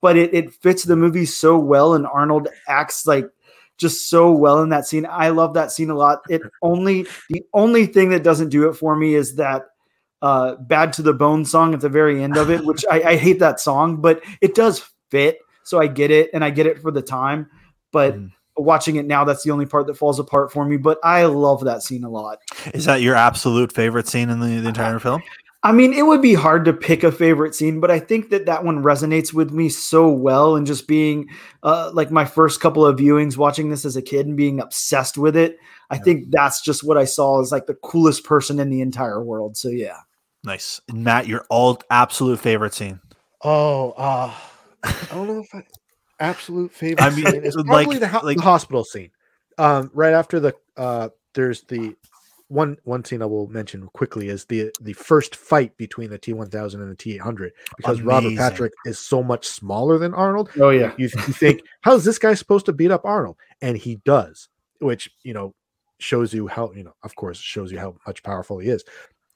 but 0.00 0.16
it, 0.16 0.32
it 0.34 0.52
fits 0.54 0.84
the 0.84 0.96
movie 0.96 1.26
so 1.26 1.58
well. 1.58 1.94
And 1.94 2.06
Arnold 2.06 2.48
acts 2.68 3.06
like 3.06 3.28
just 3.76 4.08
so 4.10 4.30
well 4.30 4.62
in 4.62 4.68
that 4.70 4.86
scene. 4.86 5.06
I 5.08 5.30
love 5.30 5.54
that 5.54 5.72
scene 5.72 5.90
a 5.90 5.94
lot. 5.94 6.20
It 6.28 6.42
only 6.62 7.06
the 7.28 7.42
only 7.54 7.86
thing 7.86 8.10
that 8.10 8.22
doesn't 8.22 8.50
do 8.50 8.68
it 8.68 8.74
for 8.74 8.94
me 8.94 9.14
is 9.14 9.36
that 9.36 9.66
uh 10.22 10.56
bad 10.56 10.92
to 10.94 11.02
the 11.02 11.14
bone 11.14 11.44
song 11.46 11.72
at 11.72 11.80
the 11.80 11.88
very 11.88 12.22
end 12.22 12.36
of 12.36 12.50
it, 12.50 12.64
which 12.64 12.84
I, 12.90 13.02
I 13.02 13.16
hate 13.16 13.38
that 13.38 13.58
song, 13.60 14.00
but 14.02 14.22
it 14.40 14.54
does 14.54 14.84
fit. 15.10 15.38
So 15.62 15.80
I 15.80 15.86
get 15.86 16.10
it 16.10 16.30
and 16.34 16.44
I 16.44 16.50
get 16.50 16.66
it 16.66 16.80
for 16.80 16.90
the 16.90 17.02
time. 17.02 17.48
But 17.92 18.16
Mhm. 18.16 18.30
watching 18.56 18.96
it 18.96 19.06
now, 19.06 19.24
that's 19.24 19.44
the 19.44 19.50
only 19.50 19.66
part 19.66 19.86
that 19.86 19.94
falls 19.94 20.18
apart 20.18 20.52
for 20.52 20.64
me. 20.64 20.76
But 20.76 20.98
I 21.02 21.24
love 21.24 21.64
that 21.64 21.82
scene 21.82 22.04
a 22.04 22.10
lot. 22.10 22.38
is 22.74 22.84
that 22.84 23.00
your 23.00 23.14
absolute 23.14 23.72
favorite 23.72 24.08
scene 24.08 24.28
in 24.30 24.40
the, 24.40 24.60
the 24.60 24.68
entire 24.68 24.98
film 24.98 25.22
I 25.62 25.72
mean, 25.72 25.92
it 25.92 26.06
would 26.06 26.22
be 26.22 26.32
hard 26.34 26.64
to 26.64 26.72
pick 26.72 27.02
a 27.04 27.12
favorite 27.12 27.54
scene, 27.54 27.80
but 27.80 27.90
I 27.90 27.98
think 27.98 28.30
that 28.30 28.46
that 28.46 28.64
one 28.64 28.82
resonates 28.82 29.34
with 29.34 29.50
me 29.50 29.68
so 29.68 30.08
well. 30.08 30.56
And 30.56 30.66
just 30.66 30.88
being 30.88 31.28
uh, 31.62 31.90
like 31.92 32.10
my 32.10 32.24
first 32.24 32.60
couple 32.60 32.86
of 32.86 32.98
viewings, 32.98 33.36
watching 33.36 33.68
this 33.68 33.84
as 33.84 33.94
a 33.94 34.00
kid 34.02 34.26
and 34.26 34.36
being 34.38 34.58
obsessed 34.60 35.18
with 35.18 35.36
it, 35.36 35.58
I 35.90 35.98
think 35.98 36.30
that's 36.30 36.62
just 36.62 36.82
what 36.82 36.96
I 36.96 37.04
saw 37.04 37.40
as 37.42 37.52
like 37.52 37.66
the 37.66 37.74
coolest 37.74 38.24
person 38.24 38.58
in 38.58 38.70
the 38.70 38.80
entire 38.80 39.22
world. 39.22 39.56
So 39.58 39.68
yeah, 39.68 39.98
nice 40.44 40.80
and 40.88 41.04
matt 41.04 41.26
your 41.26 41.44
all 41.50 41.80
absolute 41.90 42.38
favorite 42.40 42.72
scene 42.72 43.00
Oh, 43.42 43.90
uh, 43.92 44.32
I 44.84 44.94
don't 45.10 45.26
know 45.28 45.40
if 45.40 45.54
I, 45.54 45.62
absolute 46.18 46.72
favorite. 46.72 47.02
I 47.02 47.10
mean, 47.10 47.26
scene 47.26 47.44
is 47.44 47.56
like- 47.56 47.88
the, 47.98 48.08
ho- 48.08 48.20
like- 48.24 48.36
the 48.36 48.42
hospital 48.42 48.84
scene. 48.84 49.10
Um, 49.58 49.90
right 49.92 50.12
after 50.14 50.40
the 50.40 50.54
uh, 50.76 51.10
there's 51.34 51.62
the 51.64 51.96
one 52.50 52.76
one 52.82 53.04
scene 53.04 53.22
I 53.22 53.26
will 53.26 53.46
mention 53.46 53.86
quickly 53.94 54.28
is 54.28 54.44
the 54.44 54.72
the 54.80 54.92
first 54.92 55.36
fight 55.36 55.76
between 55.76 56.10
the 56.10 56.18
T 56.18 56.32
one 56.32 56.50
thousand 56.50 56.82
and 56.82 56.90
the 56.90 56.96
T 56.96 57.14
eight 57.14 57.20
hundred 57.20 57.52
because 57.76 58.02
Robert 58.02 58.36
Patrick 58.36 58.72
is 58.84 58.98
so 58.98 59.22
much 59.22 59.46
smaller 59.46 59.98
than 59.98 60.12
Arnold. 60.14 60.50
oh 60.60 60.70
yeah, 60.70 60.92
You, 60.96 61.08
you 61.14 61.32
think 61.32 61.62
how 61.82 61.94
is 61.94 62.04
this 62.04 62.18
guy 62.18 62.34
supposed 62.34 62.66
to 62.66 62.72
beat 62.72 62.90
up 62.90 63.04
Arnold? 63.04 63.36
And 63.62 63.76
he 63.76 63.96
does, 64.04 64.48
which 64.80 65.10
you 65.22 65.32
know 65.32 65.54
shows 66.00 66.34
you 66.34 66.48
how 66.48 66.72
you 66.74 66.82
know 66.82 66.94
of 67.04 67.14
course 67.14 67.38
shows 67.38 67.70
you 67.70 67.78
how 67.78 67.94
much 68.04 68.22
powerful 68.24 68.58
he 68.58 68.68
is. 68.68 68.84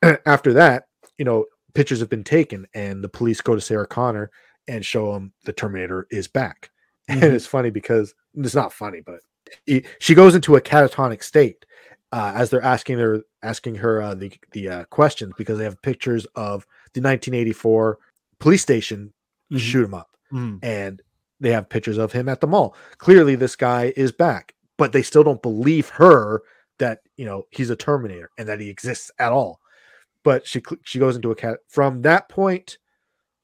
After 0.27 0.53
that, 0.55 0.89
you 1.17 1.25
know 1.25 1.45
pictures 1.73 2.01
have 2.01 2.11
been 2.11 2.25
taken 2.25 2.67
and 2.75 3.03
the 3.03 3.09
police 3.09 3.41
go 3.41 3.55
to 3.55 3.61
Sarah 3.61 3.87
Connor 3.87 4.31
and 4.67 4.85
show 4.85 5.15
him 5.15 5.33
the 5.45 5.53
Terminator 5.53 6.07
is 6.11 6.29
back. 6.29 6.71
And 7.07 7.21
mm-hmm. 7.21 7.35
it's 7.35 7.45
funny 7.45 7.69
because 7.69 8.15
it's 8.35 8.55
not 8.55 8.73
funny, 8.73 9.03
but 9.05 9.21
he, 9.67 9.85
she 9.99 10.15
goes 10.15 10.35
into 10.35 10.57
a 10.57 10.61
catatonic 10.63 11.23
state 11.23 11.67
uh, 12.15 12.33
as 12.37 12.49
they're 12.51 12.63
asking 12.63 12.99
her 12.99 13.23
asking 13.43 13.75
her 13.75 14.01
uh, 14.01 14.15
the 14.15 14.31
the 14.53 14.69
uh, 14.69 14.85
questions 14.87 15.33
because 15.37 15.59
they 15.59 15.65
have 15.65 15.81
pictures 15.83 16.25
of 16.37 16.65
the 16.95 17.01
1984 17.01 17.99
police 18.39 18.63
station 18.63 19.13
Mhm. 19.53 19.59
shoot 19.59 19.85
him 19.85 19.95
up 19.95 20.11
Mm. 20.33 20.59
and 20.63 21.03
they 21.41 21.51
have 21.53 21.69
pictures 21.69 21.99
of 21.99 22.13
him 22.13 22.29
at 22.29 22.41
the 22.41 22.47
mall. 22.47 22.75
Clearly, 22.99 23.35
this 23.37 23.57
guy 23.57 23.93
is 23.97 24.13
back, 24.13 24.55
but 24.79 24.93
they 24.93 25.03
still 25.03 25.23
don't 25.25 25.43
believe 25.43 25.89
her 25.91 26.43
that 26.79 27.01
you 27.17 27.25
know 27.27 27.45
he's 27.51 27.71
a 27.71 27.77
Terminator 27.77 28.31
and 28.39 28.49
that 28.49 28.61
he 28.61 28.69
exists 28.71 29.11
at 29.19 29.33
all. 29.33 29.61
But 30.23 30.47
she 30.47 30.63
she 30.85 30.99
goes 30.99 31.17
into 31.17 31.31
a 31.33 31.35
cat 31.37 31.59
from 31.69 32.03
that 32.03 32.29
point 32.29 32.79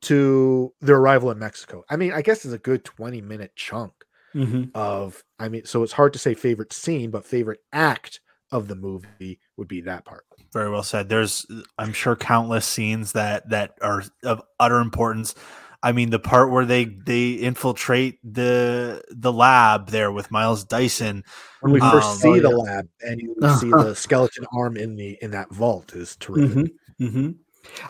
to 0.03 0.73
their 0.81 0.97
arrival 0.97 1.31
in 1.31 1.39
Mexico. 1.39 1.85
I 1.91 1.97
mean, 1.97 2.13
I 2.13 2.23
guess 2.23 2.45
it's 2.45 2.55
a 2.55 2.59
good 2.59 2.85
twenty 2.85 3.21
minute 3.21 3.53
chunk 3.57 3.93
Mhm. 4.35 4.71
of. 4.75 5.23
I 5.39 5.49
mean, 5.49 5.65
so 5.67 5.83
it's 5.83 5.93
hard 5.93 6.13
to 6.15 6.19
say 6.19 6.35
favorite 6.35 6.73
scene, 6.73 7.11
but 7.11 7.27
favorite 7.27 7.61
act 7.73 8.21
of 8.53 8.69
the 8.69 8.75
movie 8.75 9.39
would 9.57 9.69
be 9.69 9.81
that 9.81 10.05
part. 10.05 10.25
very 10.53 10.71
well 10.71 10.83
said 10.83 11.09
there's 11.09 11.47
i'm 11.79 11.93
sure 11.93 12.17
countless 12.17 12.67
scenes 12.67 13.13
that 13.13 13.49
that 13.49 13.75
are 13.83 14.03
of 14.25 14.43
utter 14.59 14.81
importance 14.81 15.35
i 15.83 15.93
mean 15.93 16.11
the 16.11 16.19
part 16.19 16.51
where 16.51 16.65
they 16.67 16.85
they 16.85 17.33
infiltrate 17.33 18.19
the 18.25 19.01
the 19.11 19.33
lab 19.33 19.89
there 19.91 20.11
with 20.11 20.31
miles 20.31 20.65
dyson 20.65 21.23
When 21.61 21.73
we 21.73 21.81
Um, 21.81 21.91
first 21.93 22.21
see 22.21 22.29
oh, 22.29 22.41
the 22.41 22.49
yeah. 22.51 22.55
lab 22.57 22.89
and 23.03 23.21
you 23.21 23.35
see 23.61 23.71
the 23.71 23.95
skeleton 23.95 24.45
arm 24.53 24.77
in 24.77 24.97
the 24.97 25.17
in 25.23 25.31
that 25.31 25.51
vault 25.53 25.95
is 25.95 26.17
terrific. 26.17 26.73
Mhm, 27.01 27.09
mhm. 27.13 27.35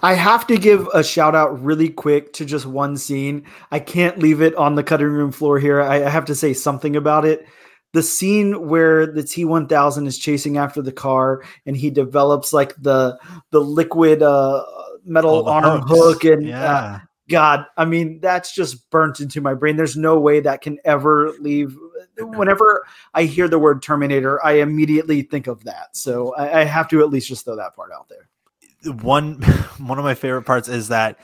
I 0.02 0.14
have 0.14 0.46
to 0.48 0.58
give 0.58 0.88
a 0.92 1.02
shout 1.02 1.34
out 1.36 1.62
really 1.62 1.88
quick 1.88 2.32
to 2.34 2.44
just 2.44 2.66
one 2.66 2.96
scene. 2.96 3.44
I 3.70 3.78
can't 3.78 4.18
leave 4.18 4.42
it 4.42 4.54
on 4.56 4.74
the 4.74 4.82
cutting 4.82 5.06
room 5.06 5.30
floor 5.32 5.58
here. 5.60 5.80
I, 5.80 6.04
I 6.04 6.08
have 6.10 6.24
to 6.26 6.34
say 6.34 6.52
something 6.52 6.96
about 6.96 7.24
it. 7.24 7.46
The 7.92 8.02
scene 8.02 8.68
where 8.68 9.06
the 9.06 9.22
T1000 9.22 10.06
is 10.06 10.18
chasing 10.18 10.56
after 10.56 10.82
the 10.82 10.92
car 10.92 11.42
and 11.66 11.76
he 11.76 11.90
develops 11.90 12.52
like 12.52 12.74
the 12.76 13.18
the 13.50 13.60
liquid 13.60 14.22
uh 14.22 14.64
metal 15.04 15.44
the 15.44 15.50
arm 15.50 15.82
hooks. 15.82 15.90
hook 15.90 16.24
and 16.24 16.50
uh. 16.50 17.00
God, 17.28 17.66
I 17.76 17.84
mean, 17.84 18.18
that's 18.20 18.52
just 18.52 18.90
burnt 18.90 19.20
into 19.20 19.40
my 19.40 19.54
brain. 19.54 19.76
There's 19.76 19.96
no 19.96 20.18
way 20.18 20.40
that 20.40 20.62
can 20.62 20.78
ever 20.84 21.30
leave. 21.38 21.76
Whenever 22.18 22.84
I 23.14 23.22
hear 23.22 23.46
the 23.46 23.58
word 23.58 23.82
Terminator, 23.82 24.44
I 24.44 24.54
immediately 24.54 25.22
think 25.22 25.46
of 25.46 25.62
that. 25.62 25.96
So 25.96 26.34
I, 26.34 26.62
I 26.62 26.64
have 26.64 26.88
to 26.88 27.00
at 27.00 27.08
least 27.10 27.28
just 27.28 27.44
throw 27.44 27.54
that 27.54 27.76
part 27.76 27.92
out 27.92 28.08
there. 28.08 28.92
one 28.94 29.40
one 29.78 29.98
of 29.98 30.04
my 30.04 30.14
favorite 30.14 30.42
parts 30.42 30.68
is 30.68 30.88
that 30.88 31.20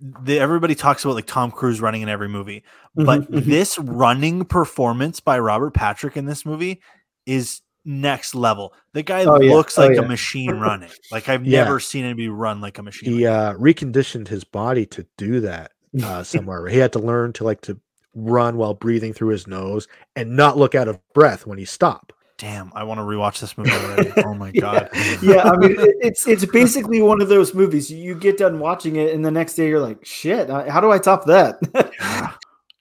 the, 0.00 0.38
everybody 0.38 0.74
talks 0.74 1.04
about 1.04 1.14
like 1.14 1.26
Tom 1.26 1.50
Cruise 1.50 1.80
running 1.80 2.02
in 2.02 2.08
every 2.08 2.28
movie, 2.28 2.64
but 2.94 3.22
Mhm, 3.22 3.28
mhm. 3.28 3.44
this 3.44 3.78
running 3.78 4.44
performance 4.44 5.20
by 5.20 5.38
Robert 5.38 5.72
Patrick 5.74 6.16
in 6.16 6.26
this 6.26 6.44
movie 6.44 6.80
is 7.24 7.62
next 7.84 8.34
level. 8.34 8.74
The 8.94 9.02
guy 9.04 9.24
Oh, 9.24 9.40
yeah. 9.40 9.52
looks 9.52 9.78
Oh, 9.78 9.86
like 9.86 9.96
yeah. 9.96 10.02
a 10.02 10.08
machine 10.08 10.50
running. 10.58 10.90
Like 11.12 11.28
I've 11.28 11.46
Yeah. 11.46 11.62
never 11.64 11.78
seen 11.78 12.04
anybody 12.04 12.28
run 12.28 12.60
like 12.60 12.78
a 12.78 12.82
machine. 12.82 13.12
He 13.12 13.26
uh, 13.26 13.54
reconditioned 13.54 14.26
his 14.28 14.42
body 14.42 14.86
to 14.86 15.06
do 15.16 15.40
that 15.40 15.70
uh, 16.02 16.22
somewhere. 16.24 16.66
he 16.66 16.78
had 16.78 16.92
to 16.94 16.98
learn 16.98 17.32
to 17.34 17.44
like 17.44 17.60
to 17.62 17.78
run 18.14 18.56
while 18.56 18.74
breathing 18.74 19.12
through 19.12 19.28
his 19.28 19.46
nose 19.46 19.86
and 20.16 20.34
not 20.36 20.56
look 20.56 20.74
out 20.74 20.88
of 20.88 20.98
breath 21.14 21.46
when 21.46 21.58
he 21.58 21.64
stopped. 21.64 22.12
Damn, 22.38 22.70
I 22.74 22.84
want 22.84 22.98
to 22.98 23.02
rewatch 23.02 23.40
this 23.40 23.56
movie 23.56 23.70
already. 23.70 24.12
Oh 24.18 24.34
my 24.34 24.50
Yeah. 24.54 24.60
god. 24.60 24.90
yeah, 25.22 25.42
I 25.50 25.56
mean, 25.56 25.70
it- 25.80 25.96
it's 26.00 26.26
it's 26.28 26.44
basically 26.52 27.00
one 27.00 27.22
of 27.22 27.28
those 27.28 27.54
movies. 27.54 27.90
You 27.90 28.14
get 28.14 28.36
done 28.36 28.58
watching 28.58 28.96
it, 28.96 29.14
and 29.14 29.24
the 29.24 29.30
next 29.30 29.54
day 29.54 29.68
you're 29.68 29.80
like, 29.80 30.04
"Shit, 30.04 30.50
how 30.50 30.80
do 30.80 30.90
I 30.92 30.98
top 30.98 31.24
that?" 31.26 31.56
Yeah. 32.00 32.32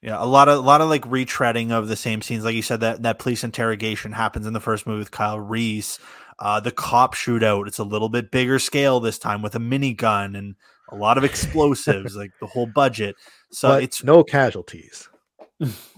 Yeah, 0.01 0.23
a 0.23 0.25
lot 0.27 0.49
of 0.49 0.57
a 0.59 0.61
lot 0.61 0.81
of 0.81 0.89
like 0.89 1.03
retreading 1.05 1.71
of 1.71 1.87
the 1.87 1.95
same 1.95 2.21
scenes. 2.21 2.43
Like 2.43 2.53
you 2.53 2.61
said, 2.61 2.81
that 2.81 3.01
that 3.03 3.17
police 3.17 3.43
interrogation 3.43 4.11
happens 4.11 4.45
in 4.45 4.53
the 4.53 4.59
first 4.59 4.85
movie 4.85 4.99
with 4.99 5.09
Kyle 5.11 5.39
Reese. 5.39 5.97
Uh, 6.37 6.59
the 6.59 6.69
cop 6.71 7.15
shootout, 7.15 7.65
it's 7.65 7.79
a 7.79 7.83
little 7.83 8.09
bit 8.09 8.29
bigger 8.29 8.59
scale 8.59 8.99
this 8.99 9.17
time 9.17 9.41
with 9.41 9.55
a 9.55 9.59
minigun 9.59 10.37
and 10.37 10.55
a 10.91 10.95
lot 10.95 11.17
of 11.17 11.23
explosives, 11.23 12.13
like 12.17 12.31
the 12.41 12.45
whole 12.45 12.67
budget. 12.67 13.15
So 13.51 13.69
but 13.69 13.83
it's 13.83 14.03
no 14.03 14.23
casualties. 14.23 15.09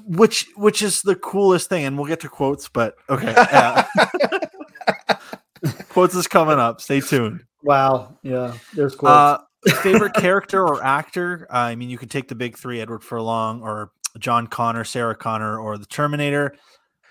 Which 0.05 0.47
which 0.55 0.81
is 0.81 1.01
the 1.01 1.15
coolest 1.15 1.69
thing, 1.69 1.85
and 1.85 1.97
we'll 1.97 2.07
get 2.07 2.19
to 2.21 2.29
quotes, 2.29 2.69
but 2.69 2.95
okay. 3.09 3.31
Yeah. 3.31 3.87
quotes 5.89 6.15
is 6.15 6.27
coming 6.27 6.59
up. 6.59 6.81
Stay 6.81 7.01
tuned. 7.01 7.43
wow, 7.63 8.17
yeah, 8.23 8.53
there's 8.75 8.95
quotes. 8.95 9.11
Uh, 9.11 9.71
favorite 9.81 10.13
character 10.15 10.63
or 10.63 10.83
actor? 10.83 11.47
Uh, 11.49 11.57
I 11.57 11.75
mean, 11.75 11.89
you 11.89 11.97
could 11.97 12.11
take 12.11 12.27
the 12.27 12.35
big 12.35 12.57
three: 12.57 12.79
Edward 12.79 13.03
Furlong, 13.03 13.61
or 13.61 13.91
John 14.19 14.47
Connor, 14.47 14.83
Sarah 14.83 15.15
Connor, 15.15 15.59
or 15.59 15.77
the 15.77 15.85
Terminator. 15.85 16.55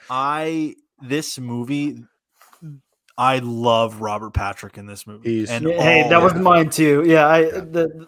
I 0.08 0.76
this 1.02 1.38
movie, 1.38 2.04
I 3.18 3.38
love 3.38 4.00
Robert 4.00 4.34
Patrick 4.34 4.76
in 4.76 4.86
this 4.86 5.06
movie. 5.06 5.38
He's- 5.38 5.50
and 5.50 5.64
Yeah, 5.66 5.82
hey, 5.82 6.02
all- 6.02 6.10
that 6.10 6.22
was 6.22 6.34
mine 6.34 6.68
too. 6.70 7.02
Yeah, 7.06 7.26
I 7.26 7.42
the, 7.50 8.06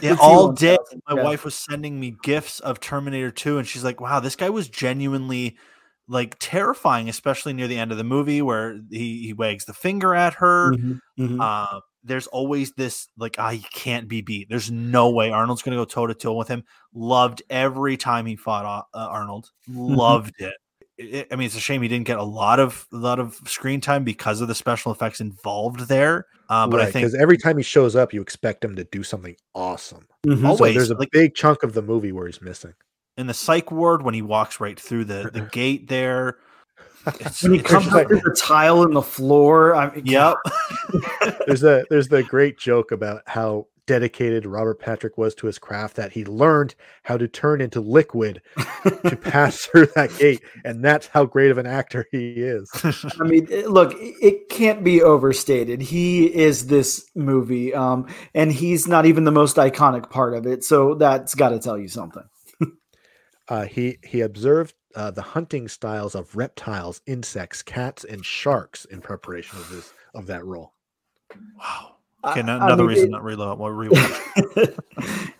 yeah, 0.00 0.14
the 0.14 0.18
all 0.20 0.52
day. 0.52 0.78
My 1.08 1.16
yeah. 1.16 1.22
wife 1.24 1.44
was 1.44 1.54
sending 1.54 2.00
me 2.00 2.16
gifts 2.22 2.60
of 2.60 2.80
Terminator 2.80 3.30
2, 3.30 3.58
and 3.58 3.66
she's 3.68 3.84
like, 3.84 4.00
"Wow, 4.00 4.20
this 4.20 4.36
guy 4.36 4.50
was 4.50 4.68
genuinely." 4.68 5.56
Like 6.08 6.36
terrifying, 6.38 7.08
especially 7.08 7.52
near 7.52 7.66
the 7.66 7.76
end 7.80 7.90
of 7.90 7.98
the 7.98 8.04
movie 8.04 8.40
where 8.40 8.78
he, 8.92 9.22
he 9.26 9.32
wags 9.32 9.64
the 9.64 9.74
finger 9.74 10.14
at 10.14 10.34
her. 10.34 10.70
Mhm, 10.74 11.00
mhm. 11.18 11.38
uh, 11.40 11.80
there's 12.04 12.28
always 12.28 12.70
this 12.74 13.08
like 13.18 13.34
ah 13.40 13.50
he 13.50 13.66
can't 13.74 14.06
be 14.06 14.20
beat. 14.20 14.48
There's 14.48 14.70
no 14.70 15.10
way 15.10 15.32
Arnold's 15.32 15.62
gonna 15.62 15.76
go 15.76 15.84
toe 15.84 16.06
to 16.06 16.14
toe 16.14 16.34
with 16.34 16.46
him. 16.46 16.62
Loved 16.94 17.42
every 17.50 17.96
time 17.96 18.24
he 18.24 18.36
fought 18.36 18.86
uh, 18.94 18.98
Arnold. 18.98 19.50
Loved 19.68 20.40
it. 20.40 20.54
It- 20.98 21.28
I 21.30 21.36
mean, 21.36 21.46
it's 21.46 21.56
a 21.56 21.60
shame 21.60 21.82
he 21.82 21.88
didn't 21.88 22.06
get 22.06 22.18
a 22.18 22.22
lot 22.24 22.58
of 22.58 22.86
a 22.92 22.96
lot 22.96 23.18
of 23.18 23.38
screen 23.46 23.80
time 23.80 24.02
because 24.04 24.40
of 24.40 24.48
the 24.48 24.54
special 24.54 24.92
effects 24.92 25.20
involved 25.20 25.88
there. 25.88 26.26
Uh, 26.48 26.66
but 26.66 26.80
I 26.80 26.84
think 26.84 27.04
because 27.06 27.14
every 27.14 27.36
time 27.38 27.56
he 27.56 27.62
shows 27.62 27.96
up, 27.96 28.12
you 28.14 28.22
expect 28.22 28.64
him 28.64 28.76
to 28.76 28.84
do 28.84 29.02
something 29.02 29.36
awesome. 29.54 30.06
Mhm. 30.26 30.40
So 30.42 30.46
always 30.48 30.74
there's 30.74 30.90
a 30.90 30.94
like 30.94 31.10
big 31.10 31.34
chunk 31.34 31.62
of 31.62 31.74
the 31.74 31.82
movie 31.82 32.12
where 32.12 32.26
he's 32.26 32.40
missing. 32.40 32.72
in 33.18 33.26
the 33.26 33.34
psych 33.34 33.70
ward 33.72 34.02
when 34.02 34.12
he 34.14 34.20
walks 34.22 34.60
right 34.60 34.78
through 34.78 35.04
the 35.06 35.30
the 35.32 35.40
gate 35.52 35.88
there. 35.88 36.36
It's, 37.20 37.42
when 37.42 37.52
he 37.52 37.58
it's 37.60 37.68
comes 37.68 37.84
just- 37.86 37.96
up 37.96 38.08
to 38.08 38.16
the 38.16 38.36
tile 38.38 38.82
in 38.82 38.92
the 38.92 39.02
floor, 39.02 39.74
I 39.74 39.94
mean, 39.94 40.06
Yep. 40.06 40.36
There's 41.46 41.60
the 41.60 41.84
there's 41.90 42.08
the 42.08 42.22
great 42.22 42.58
joke 42.58 42.90
about 42.92 43.22
how 43.26 43.66
dedicated 43.86 44.46
Robert 44.46 44.78
Patrick 44.80 45.16
was 45.16 45.34
to 45.36 45.46
his 45.46 45.58
craft 45.58 45.96
that 45.96 46.12
he 46.12 46.24
learned 46.24 46.74
how 47.04 47.16
to 47.16 47.28
turn 47.28 47.60
into 47.60 47.80
liquid 47.80 48.42
to 48.82 49.16
pass 49.22 49.64
through 49.64 49.86
that 49.94 50.16
gate, 50.18 50.42
and 50.64 50.84
that's 50.84 51.06
how 51.06 51.24
great 51.24 51.50
of 51.50 51.58
an 51.58 51.66
actor 51.66 52.06
he 52.10 52.30
is. 52.32 52.70
I 53.20 53.24
mean, 53.24 53.46
look, 53.66 53.92
it- 53.94 54.14
it 54.22 54.48
can't 54.48 54.82
be 54.82 55.02
overstated. 55.02 55.80
He 55.82 56.26
is 56.34 56.66
this 56.66 57.08
movie, 57.14 57.74
um, 57.74 58.06
and 58.34 58.50
he's 58.52 58.88
not 58.88 59.06
even 59.06 59.24
the 59.24 59.30
most 59.32 59.56
iconic 59.56 60.10
part 60.10 60.34
of 60.34 60.46
it. 60.46 60.64
So 60.64 60.94
that's 60.94 61.34
got 61.34 61.50
to 61.50 61.58
tell 61.58 61.78
you 61.78 61.88
something. 61.88 62.24
Uh, 63.48 63.64
he 63.64 63.96
he 64.02 64.22
observed 64.22 64.74
uh, 64.96 65.10
the 65.12 65.22
hunting 65.22 65.68
styles 65.68 66.16
of 66.16 66.34
reptiles, 66.34 67.00
insects, 67.06 67.62
cats, 67.62 68.02
and 68.02 68.26
sharks 68.26 68.84
in 68.86 69.00
preparation 69.00 69.56
of 69.60 69.70
this 69.70 69.92
of 70.16 70.26
that 70.26 70.44
role. 70.44 70.72
wow. 71.56 71.95
Okay, 72.26 72.40
I- 72.40 72.42
no- 72.42 72.58
I 72.58 72.66
another 72.66 72.82
mean, 72.84 72.88
reason 72.88 73.08
it- 73.08 73.12
not 73.12 73.24
reload. 73.24 73.58
Well, 73.58 73.70
rewatch. 73.72 74.78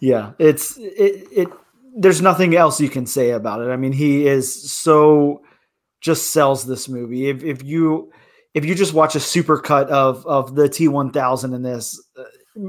yeah, 0.01 0.33
it's 0.39 0.77
it, 0.79 1.27
it. 1.33 1.49
There's 1.99 2.21
nothing 2.21 2.55
else 2.57 2.81
you 2.81 2.89
can 2.91 3.07
say 3.07 3.31
about 3.31 3.61
it. 3.63 3.71
I 3.71 3.77
mean, 3.77 3.93
he 3.93 4.27
is 4.27 4.71
so 4.71 5.43
just 6.01 6.31
sells 6.33 6.67
this 6.67 6.89
movie. 6.89 7.29
If 7.29 7.43
if 7.43 7.63
you 7.65 8.13
if 8.55 8.65
you 8.65 8.75
just 8.75 8.93
watch 8.95 9.15
a 9.17 9.21
super 9.21 9.59
cut 9.59 9.89
of 9.91 10.27
of 10.27 10.55
the 10.55 10.69
T1000 10.69 11.55
in 11.55 11.63
this, 11.63 12.03
uh, 12.19 12.25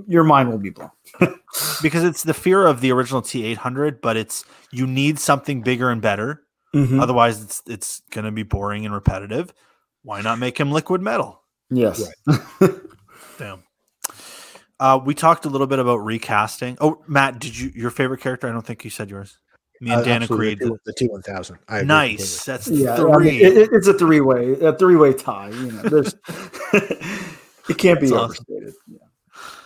your 0.07 0.24
mind 0.24 0.49
will 0.49 0.57
be 0.57 0.70
blown. 0.70 0.91
because 1.82 2.03
it's 2.03 2.24
the 2.24 2.34
fear 2.34 2.65
of 2.65 2.82
the 2.82 2.91
original 2.91 3.22
T800, 3.22 4.01
but 4.01 4.15
it's 4.18 4.45
you 4.72 4.88
need 4.88 5.20
something 5.20 5.61
bigger 5.61 5.89
and 5.89 6.01
better. 6.01 6.43
Mhm. 6.76 7.01
Otherwise, 7.01 7.41
it's 7.41 7.61
it's 7.68 8.01
going 8.11 8.26
to 8.26 8.32
be 8.32 8.43
boring 8.43 8.86
and 8.86 8.93
repetitive. 8.93 9.53
Why 10.03 10.22
not 10.22 10.39
make 10.39 10.57
him 10.57 10.72
liquid 10.72 11.01
metal? 11.01 11.41
Yes. 11.70 12.01
Damn. 13.38 13.63
Uh, 14.80 14.99
we 15.03 15.13
talked 15.15 15.45
a 15.45 15.49
little 15.49 15.67
bit 15.67 15.80
about 15.80 15.97
recasting. 15.97 16.78
Oh, 16.82 17.03
Matt, 17.07 17.39
did 17.39 17.57
you 17.57 17.71
your 17.73 17.89
favorite 17.89 18.21
character? 18.21 18.47
I 18.47 18.51
don't 18.51 18.65
think 18.65 18.84
you 18.84 18.89
said 18.89 19.09
yours. 19.09 19.39
Me 19.82 19.91
and 19.91 20.01
Uh, 20.01 20.03
Dan 20.03 20.23
agreed. 20.23 20.59
The 20.59 20.93
T 20.97 21.07
one 21.07 21.21
thousand. 21.21 21.57
Nice. 21.69 22.43
That's 22.45 22.67
Yeah, 22.67 22.93
I 22.93 22.97
three. 22.97 23.25
mean, 23.32 23.45
it, 23.45 23.57
it- 23.57 23.69
it's 23.73 23.88
a 23.88 23.93
three 23.93 24.21
way, 24.21 24.53
a 24.59 24.73
three 24.73 24.95
way 24.95 25.13
tie. 25.13 25.49
You 25.49 25.71
know, 25.71 25.82
there's 25.84 26.15
it 27.69 27.78
can't 27.78 27.99
be 27.99 28.07
awesome. 28.07 28.45
overstated. 28.49 28.73
Yeah. 28.88 28.97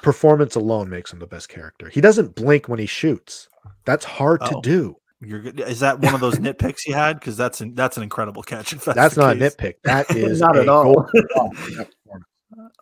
Performance 0.01 0.55
alone 0.55 0.89
makes 0.89 1.13
him 1.13 1.19
the 1.19 1.27
best 1.27 1.47
character. 1.49 1.89
He 1.89 2.01
doesn't 2.01 2.35
blink 2.35 2.67
when 2.67 2.79
he 2.79 2.85
shoots. 2.85 3.47
That's 3.85 4.03
hard 4.05 4.41
to 4.41 4.55
Oh. 4.57 4.61
do. 4.61 4.97
You're 5.23 5.39
good. 5.39 5.59
Is 5.59 5.81
that 5.81 5.99
one 5.99 6.15
of 6.15 6.19
those 6.19 6.39
nitpicks 6.39 6.87
you 6.87 6.95
had? 6.95 7.19
Because 7.19 7.37
that's 7.37 7.61
an, 7.61 7.75
that's 7.75 7.95
an 7.95 8.01
incredible 8.03 8.41
catch. 8.41 8.73
if 8.73 8.83
That's 8.85 9.13
the 9.15 9.21
not 9.21 9.37
a 9.37 9.39
nitpick. 9.39 9.75
That 9.83 10.09
is 10.15 10.39
Not 10.41 10.57
at 10.57 10.67
all. 10.67 11.07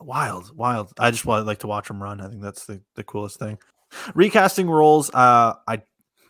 Wild 0.01 0.55
wild. 0.55 0.93
I 0.99 1.11
just 1.11 1.25
want 1.25 1.45
like 1.45 1.59
to 1.59 1.67
watch 1.67 1.89
him 1.89 2.01
run. 2.01 2.21
I 2.21 2.27
think 2.29 2.41
that's 2.41 2.65
the, 2.65 2.81
the 2.95 3.03
coolest 3.03 3.39
thing. 3.39 3.57
Recasting 4.15 4.69
roles 4.69 5.09
uh 5.13 5.53
i 5.67 5.81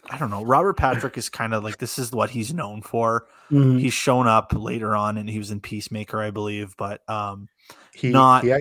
i 0.10 0.18
don't 0.18 0.30
know. 0.32 0.44
Robert 0.44 0.78
patrick 0.78 1.18
is 1.18 1.30
kind 1.30 1.54
of 1.54 1.64
like 1.64 1.78
this 1.78 2.00
is 2.00 2.12
what 2.12 2.30
he's 2.30 2.54
known 2.54 2.82
for. 2.82 3.28
Mhm. 3.52 3.80
he's 3.80 3.94
shown 3.94 4.28
up 4.28 4.54
later 4.56 4.96
on 4.96 5.18
and 5.18 5.28
he 5.30 5.40
was 5.40 5.50
in 5.50 5.60
peacemaker 5.60 6.22
i 6.22 6.30
believe 6.30 6.76
but 6.78 7.02
um 7.10 7.48
He 7.96 8.10
Not- 8.10 8.44
he 8.44 8.54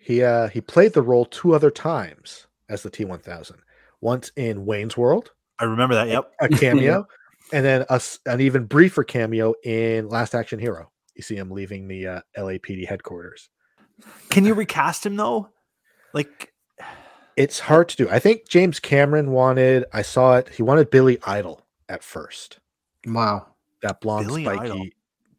he 0.00 0.22
uh 0.22 0.48
he 0.48 0.60
played 0.60 0.92
the 0.92 1.02
role 1.02 1.24
two 1.24 1.52
other 1.54 1.70
times 1.70 2.46
as 2.68 2.82
the 2.82 2.90
T 2.90 3.04
one 3.04 3.18
thousand. 3.18 3.58
Once 4.00 4.30
in 4.36 4.64
Wayne's 4.66 4.96
World, 4.96 5.32
i 5.58 5.64
remember 5.64 5.94
that 5.96 6.08
yep. 6.08 6.30
A 6.40 6.48
cameo, 6.62 7.06
and 7.52 7.64
then 7.64 7.84
a 7.88 8.00
an 8.26 8.40
even 8.40 8.66
briefer 8.66 9.02
cameo 9.02 9.54
in 9.64 10.08
Last 10.08 10.34
Action 10.34 10.58
Hero. 10.60 10.90
You 11.16 11.22
see 11.22 11.34
him 11.36 11.50
leaving 11.50 11.88
the 11.88 12.06
uh, 12.06 12.20
LAPD 12.38 12.86
headquarters. 12.86 13.48
Can 14.30 14.44
you 14.44 14.54
recast 14.54 15.04
him 15.06 15.16
though 15.16 15.48
like 16.12 16.52
It's 17.36 17.58
hard 17.60 17.88
to 17.90 17.96
do. 17.96 18.08
I 18.08 18.18
think 18.18 18.48
James 18.48 18.80
Cameron 18.80 19.30
wanted. 19.30 19.84
I 19.92 20.02
saw 20.02 20.36
it. 20.36 20.48
He 20.48 20.62
wanted 20.62 20.90
Billy 20.90 21.18
Idol 21.26 21.60
at 21.88 22.02
first. 22.02 22.58
Wow. 23.06 23.48
That 23.82 24.00
blonde, 24.00 24.26
Billy 24.26 24.44
spiky, 24.44 24.64
Idol. 24.64 24.86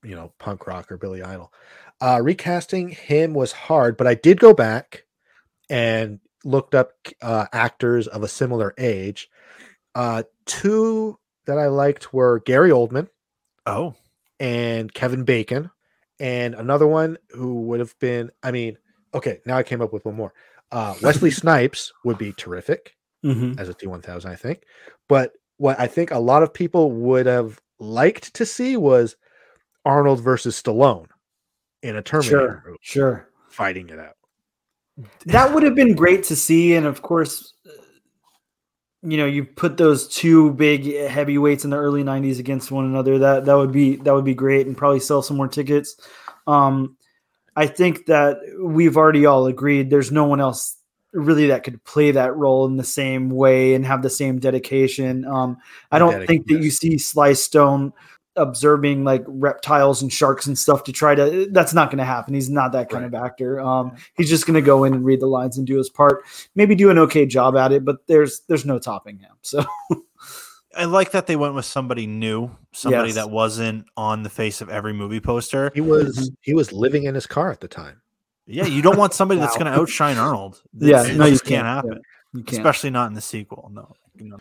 you 0.04 0.16
know, 0.16 0.32
punk 0.38 0.68
rocker 0.68 0.98
Billy 0.98 1.24
Idol. 1.24 1.52
Uh, 2.00 2.20
recasting 2.24 2.90
him 2.90 3.34
was 3.34 3.52
hard, 3.52 3.98
but 3.98 4.06
I 4.06 4.14
did 4.14 4.40
go 4.40 4.54
back 4.54 5.06
and 5.70 6.20
looked 6.46 6.76
up 6.76 6.92
uh, 7.22 7.48
actors 7.52 8.08
of 8.08 8.22
a 8.22 8.28
similar 8.28 8.76
age. 8.78 9.30
Uh, 9.96 10.22
two 10.46 11.18
that 11.48 11.58
I 11.58 11.68
liked 11.68 12.14
were 12.14 12.42
Gary 12.42 12.70
Oldman 12.70 13.08
oh 13.66 13.96
and 14.40 14.94
Kevin 14.94 15.24
Bacon, 15.24 15.72
and 16.20 16.56
another 16.56 16.88
one 16.88 17.18
who 17.32 17.62
would 17.64 17.80
have 17.80 17.98
been. 18.00 18.32
I 18.44 18.52
mean, 18.52 18.78
okay, 19.14 19.40
now 19.46 19.58
I 19.58 19.64
came 19.64 19.82
up 19.82 19.94
with 19.94 20.06
one 20.06 20.16
more. 20.16 20.34
Uh, 20.72 20.96
Wesley 21.02 21.32
Snipes 21.42 21.92
would 22.04 22.18
be 22.18 22.34
terrific 22.34 22.96
Mhm. 23.24 23.60
as 23.60 23.70
a 23.70 23.74
T1000, 23.74 24.26
I 24.26 24.36
think. 24.36 24.64
But 25.10 25.34
what 25.58 25.80
I 25.80 25.88
think 25.88 26.12
a 26.12 26.20
lot 26.20 26.44
of 26.44 26.54
people 26.54 26.92
would 26.92 27.26
have 27.26 27.60
liked 27.80 28.34
to 28.36 28.46
see 28.46 28.78
was 28.78 29.16
Arnold 29.86 30.22
versus 30.22 30.62
Stallone 30.62 31.08
in 31.82 31.96
a 31.96 32.02
Terminator 32.02 32.62
Sure, 32.64 32.76
sure. 32.82 33.30
fighting 33.50 33.90
it 33.90 34.00
out. 34.00 34.16
That 35.28 35.54
would 35.54 35.64
have 35.64 35.76
been 35.76 35.94
great 35.96 36.24
to 36.26 36.36
see, 36.36 36.74
and 36.76 36.86
of 36.86 37.02
course, 37.04 37.54
uh, 37.68 37.72
you 39.04 39.18
know, 39.18 39.26
you 39.26 39.46
put 39.46 39.78
those 39.78 40.08
two 40.08 40.52
big 40.54 40.86
heavyweights 41.08 41.64
in 41.64 41.70
the 41.70 41.78
early 41.78 42.04
'90s 42.04 42.40
against 42.40 42.72
one 42.72 42.86
another. 42.86 43.20
That 43.20 43.46
that 43.46 43.56
would 43.56 43.72
be 43.72 43.98
that 43.98 44.14
would 44.14 44.26
be 44.26 44.34
great, 44.34 44.68
and 44.68 44.78
probably 44.78 45.00
sell 45.00 45.22
some 45.22 45.38
more 45.38 45.48
tickets. 45.48 45.96
Um, 46.48 46.98
I 47.56 47.68
think 47.68 48.06
that 48.06 48.38
we've 48.62 48.98
already 48.98 49.26
all 49.26 49.48
agreed 49.48 49.90
there's 49.90 50.12
no 50.12 50.26
one 50.26 50.40
else 50.40 50.78
really 51.14 51.48
that 51.48 51.64
could 51.64 51.84
play 51.84 52.12
that 52.12 52.36
role 52.36 52.66
in 52.66 52.78
the 52.78 52.84
same 52.84 53.30
way 53.30 53.74
and 53.74 53.86
have 53.86 54.04
the 54.04 54.10
same 54.10 54.40
dedication. 54.40 55.26
Um, 55.26 55.58
I 55.92 56.00
don't 56.00 56.14
Dedic- 56.14 56.28
think 56.28 56.48
that 56.48 56.62
you 56.62 56.70
see 56.70 56.98
Sly 56.98 57.34
Stone 57.34 57.94
observing 58.38 59.04
like 59.04 59.24
reptiles 59.28 60.02
and 60.02 60.14
sharks 60.14 60.48
and 60.48 60.58
stuff 60.58 60.84
to 60.84 60.92
try 60.92 61.16
to 61.16 61.48
that's 61.52 61.74
not 61.74 61.90
going 61.90 61.98
to 61.98 62.06
happen 62.06 62.34
he's 62.34 62.50
not 62.50 62.72
that 62.72 62.90
kind 62.90 63.04
of 63.04 63.14
actor 63.14 63.60
um 63.60 63.96
he's 64.16 64.30
just 64.30 64.46
going 64.46 64.54
to 64.54 64.62
go 64.62 64.84
in 64.84 64.94
and 64.94 65.04
read 65.04 65.20
the 65.20 65.28
lines 65.28 65.58
and 65.58 65.68
do 65.68 65.78
his 65.78 65.90
part 65.90 66.24
maybe 66.56 66.76
do 66.76 66.90
an 66.90 66.98
okay 66.98 67.26
job 67.26 67.58
at 67.58 67.72
it 67.72 67.84
but 67.84 68.06
there's 68.08 68.42
there's 68.48 68.66
no 68.66 68.80
topping 68.80 69.20
him 69.20 69.36
so 69.42 69.66
I 70.76 70.86
like 70.86 71.12
that 71.12 71.26
they 71.26 71.36
went 71.36 71.56
with 71.56 71.66
somebody 71.66 72.06
new, 72.06 72.52
somebody 72.72 73.08
Yes. 73.08 73.16
that 73.16 73.32
wasn't 73.32 73.88
on 73.98 74.22
the 74.22 74.30
face 74.30 74.62
of 74.62 74.70
every 74.70 74.94
movie 74.94 75.20
poster. 75.20 75.72
He 75.74 75.82
was 75.82 76.30
he 76.42 76.54
was 76.54 76.72
living 76.72 77.06
in 77.06 77.16
his 77.16 77.26
car 77.26 77.52
at 77.52 77.62
the 77.62 77.68
time. 77.68 78.00
Yeah, 78.46 78.66
you 78.66 78.84
don't 78.84 78.98
want 78.98 79.14
somebody 79.14 79.40
that's 79.40 79.58
going 79.58 79.66
to 79.66 79.72
outshine 79.78 80.18
Arnold. 80.18 80.62
Yeah, 80.78 81.02
no, 81.16 81.26
you 81.26 81.32
just 81.32 81.46
can't, 81.46 81.66
can't. 81.66 81.68
happen, 81.68 82.02
you 82.34 82.44
can't 82.44 82.60
especially 82.60 82.92
not 82.92 83.08
in 83.08 83.14
the 83.14 83.22
sequel. 83.22 83.72
No. 83.74 83.96
no. 84.20 84.38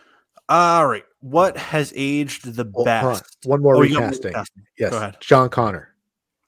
All 0.49 0.87
right, 0.87 1.03
what 1.19 1.57
has 1.57 1.91
aged 1.95 2.55
the 2.55 2.63
Oh, 2.63 2.71
hold 2.73 2.87
on. 2.87 3.13
best? 3.13 3.37
One 3.45 3.61
more 3.61 3.75
Oh, 3.75 3.81
you 3.81 3.93
got 3.95 4.03
recasting. 4.03 4.31
recasting. 4.31 4.63
Yes, 4.79 4.91
Go 4.91 4.97
ahead. 4.97 5.17
John 5.19 5.49
Connor, 5.49 5.89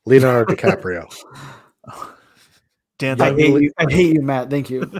Leonardo 0.06 0.54
DiCaprio. 0.56 1.14
Dan, 2.98 3.22
I 3.22 3.28
I, 3.30 3.36
hate 3.36 3.62
you. 3.62 3.72
I 3.78 3.92
hate 3.92 4.14
you, 4.16 4.22
Matt. 4.22 4.50
Thank 4.50 4.70
you. 4.70 4.82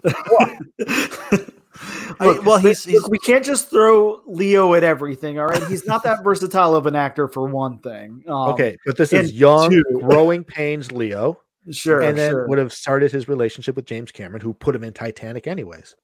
Look, 2.20 2.44
well, 2.46 2.58
he's, 2.58 2.86
look, 2.86 3.08
we 3.08 3.18
can't 3.20 3.46
just 3.46 3.70
throw 3.70 4.20
Leo 4.28 4.74
at 4.74 4.84
everything. 4.84 5.40
All 5.40 5.46
right, 5.46 5.64
he's 5.68 5.86
not 5.86 6.04
that 6.04 6.22
versatile 6.24 6.76
of 6.76 6.86
an 6.86 6.96
actor 6.96 7.30
for 7.30 7.48
one 7.48 7.78
thing. 7.80 8.22
Um, 8.28 8.50
Okay, 8.50 8.76
but 8.86 8.98
this 8.98 9.14
is 9.14 9.32
young, 9.32 9.70
two- 9.72 9.84
growing 9.94 10.44
pains 10.44 10.92
Leo, 10.92 11.40
sure, 11.72 12.02
and 12.02 12.18
then 12.18 12.32
sure. 12.32 12.48
would 12.48 12.58
have 12.58 12.74
started 12.74 13.12
his 13.12 13.28
relationship 13.28 13.76
with 13.76 13.86
James 13.86 14.12
Cameron, 14.12 14.42
who 14.42 14.54
put 14.54 14.76
him 14.76 14.84
in 14.84 14.94
Titanic, 14.94 15.48
anyways. 15.48 15.96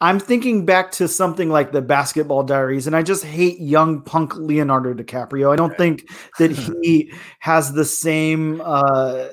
I'm 0.00 0.18
thinking 0.18 0.64
back 0.64 0.92
to 0.92 1.08
something 1.08 1.50
like 1.50 1.72
the 1.72 1.82
Basketball 1.82 2.42
Diaries, 2.42 2.86
and 2.86 2.94
I 2.94 3.02
just 3.02 3.24
hate 3.24 3.60
young 3.60 4.02
punk 4.02 4.36
Leonardo 4.36 4.94
DiCaprio. 4.94 5.52
I 5.52 5.56
don't 5.56 5.76
think 5.76 6.08
that 6.38 6.50
he 6.82 7.12
has 7.40 7.72
the 7.72 7.84
same, 7.84 8.60
uh, 8.64 9.28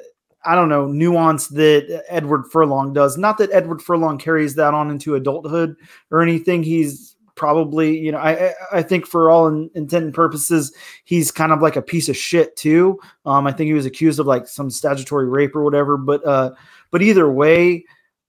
I 0.46 0.56
don't 0.56 0.70
know, 0.70 0.88
nuance 0.88 1.48
that 1.50 2.04
Edward 2.10 2.46
Furlong 2.52 2.94
does. 2.94 3.18
Not 3.18 3.38
that 3.38 3.52
Edward 3.52 3.82
Furlong 3.82 4.18
carries 4.18 4.56
that 4.56 4.74
on 4.74 4.90
into 4.90 5.16
adulthood 5.16 5.76
or 6.10 6.22
anything. 6.22 6.64
He's 6.64 7.16
probably, 7.42 7.98
you 7.98 8.12
know, 8.12 8.20
I 8.20 8.54
I- 8.72 8.84
think 8.84 9.08
for 9.08 9.32
all 9.32 9.48
in, 9.48 9.70
intent 9.74 10.06
and 10.06 10.14
purposes, 10.14 10.72
he's 11.06 11.32
kind 11.32 11.52
of 11.52 11.60
like 11.60 11.76
a 11.76 11.82
piece 11.82 12.08
of 12.08 12.16
shit 12.16 12.56
too. 12.56 13.00
Um, 13.26 13.48
I 13.48 13.52
think 13.52 13.68
he 13.68 13.74
was 13.74 13.88
accused 13.88 14.20
of 14.20 14.28
like 14.28 14.48
some 14.48 14.70
statutory 14.70 15.28
rape 15.28 15.56
or 15.56 15.64
whatever. 15.64 15.98
But 15.98 16.26
uh, 16.26 16.52
but 16.92 17.02
either 17.02 17.30
way. 17.30 17.84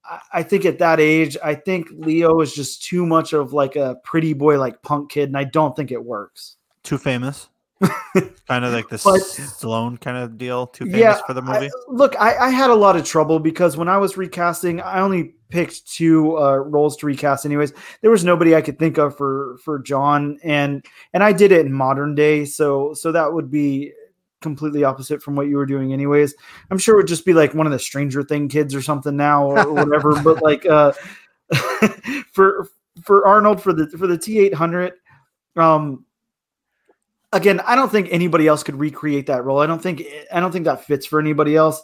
I- 0.05 0.21
I 0.33 0.43
think 0.43 0.65
at 0.65 0.81
that 0.81 0.99
age, 0.99 1.37
I 1.45 1.55
think 1.55 1.87
Leo 1.93 2.41
is 2.41 2.53
just 2.53 2.83
too 2.83 3.07
much 3.07 3.33
of 3.33 3.53
like 3.53 3.77
a 3.77 3.95
pretty 4.03 4.33
boy, 4.33 4.59
like 4.59 4.83
punk 4.83 5.13
kid, 5.13 5.29
and 5.29 5.39
I 5.39 5.45
don't 5.45 5.77
think 5.77 5.93
it 5.93 6.05
works. 6.05 6.57
too 6.83 6.99
famous. 6.99 7.49
kind 8.49 8.65
of 8.65 8.73
like 8.73 8.89
the 8.89 9.01
But- 9.03 9.21
Stallone 9.21 10.01
kind 10.01 10.17
of 10.17 10.39
deal. 10.39 10.67
Too 10.69 10.85
famous 10.87 11.01
Yeah, 11.01 11.21
for 11.27 11.35
the 11.35 11.43
I- 11.43 11.53
movie. 11.61 11.71
look, 11.89 12.15
I, 12.21 12.37
I 12.37 12.51
had 12.51 12.71
a 12.71 12.75
lot 12.75 12.97
of 12.97 13.05
trouble 13.05 13.39
because 13.39 13.77
when 13.77 13.89
I 13.89 13.99
was 13.99 14.17
recasting, 14.17 14.81
I 14.81 15.01
only 15.01 15.35
picked 15.49 15.87
two 15.91 16.39
uh, 16.39 16.57
roles 16.57 16.97
to 16.99 17.07
recast. 17.07 17.45
Anyways, 17.45 17.73
there 18.01 18.11
was 18.11 18.25
nobody 18.25 18.55
I 18.55 18.63
could 18.63 18.79
think 18.79 18.99
of 18.99 19.17
for 19.17 19.59
for 19.65 19.79
John, 19.79 20.39
and 20.43 20.85
and 21.13 21.23
I 21.23 21.33
did 21.33 21.53
it 21.53 21.67
in 21.67 21.73
modern 21.73 22.15
day, 22.15 22.45
so 22.45 22.95
so 22.95 23.13
that 23.13 23.33
would 23.33 23.51
be 23.51 23.93
completely 24.41 24.83
opposite 24.83 25.23
from 25.23 25.37
what 25.37 25.47
you 25.47 25.57
were 25.57 25.65
doing 25.65 25.93
anyways 25.93 26.35
i'm 26.73 26.77
sure 26.77 26.95
it 26.97 26.99
would 26.99 27.07
just 27.07 27.25
be 27.25 27.33
like 27.33 27.55
one 27.55 27.65
of 27.65 27.71
the 27.71 27.79
stranger 27.79 28.25
thing 28.25 28.49
kids 28.49 28.75
or 28.75 28.83
something 28.83 29.17
now 29.17 29.45
or 29.47 29.73
whatever 29.73 30.21
but 30.25 30.43
like 30.43 30.67
uh 30.67 30.91
for 32.33 32.67
for 33.05 33.25
arnold 33.25 33.63
for 33.63 33.73
the 33.73 33.87
for 33.91 34.09
the 34.09 34.19
t800 34.19 34.91
um 35.57 36.05
again 37.33 37.61
i 37.61 37.75
don't 37.75 37.91
think 37.91 38.09
anybody 38.11 38.47
else 38.47 38.63
could 38.63 38.79
recreate 38.79 39.27
that 39.27 39.45
role. 39.45 39.61
I 39.61 39.67
don't 39.67 39.83
think 39.83 40.03
i 40.33 40.41
don't 40.41 40.53
think 40.53 40.65
that 40.65 40.85
fits 40.85 41.07
for 41.07 41.21
anybody 41.21 41.57
else. 41.57 41.83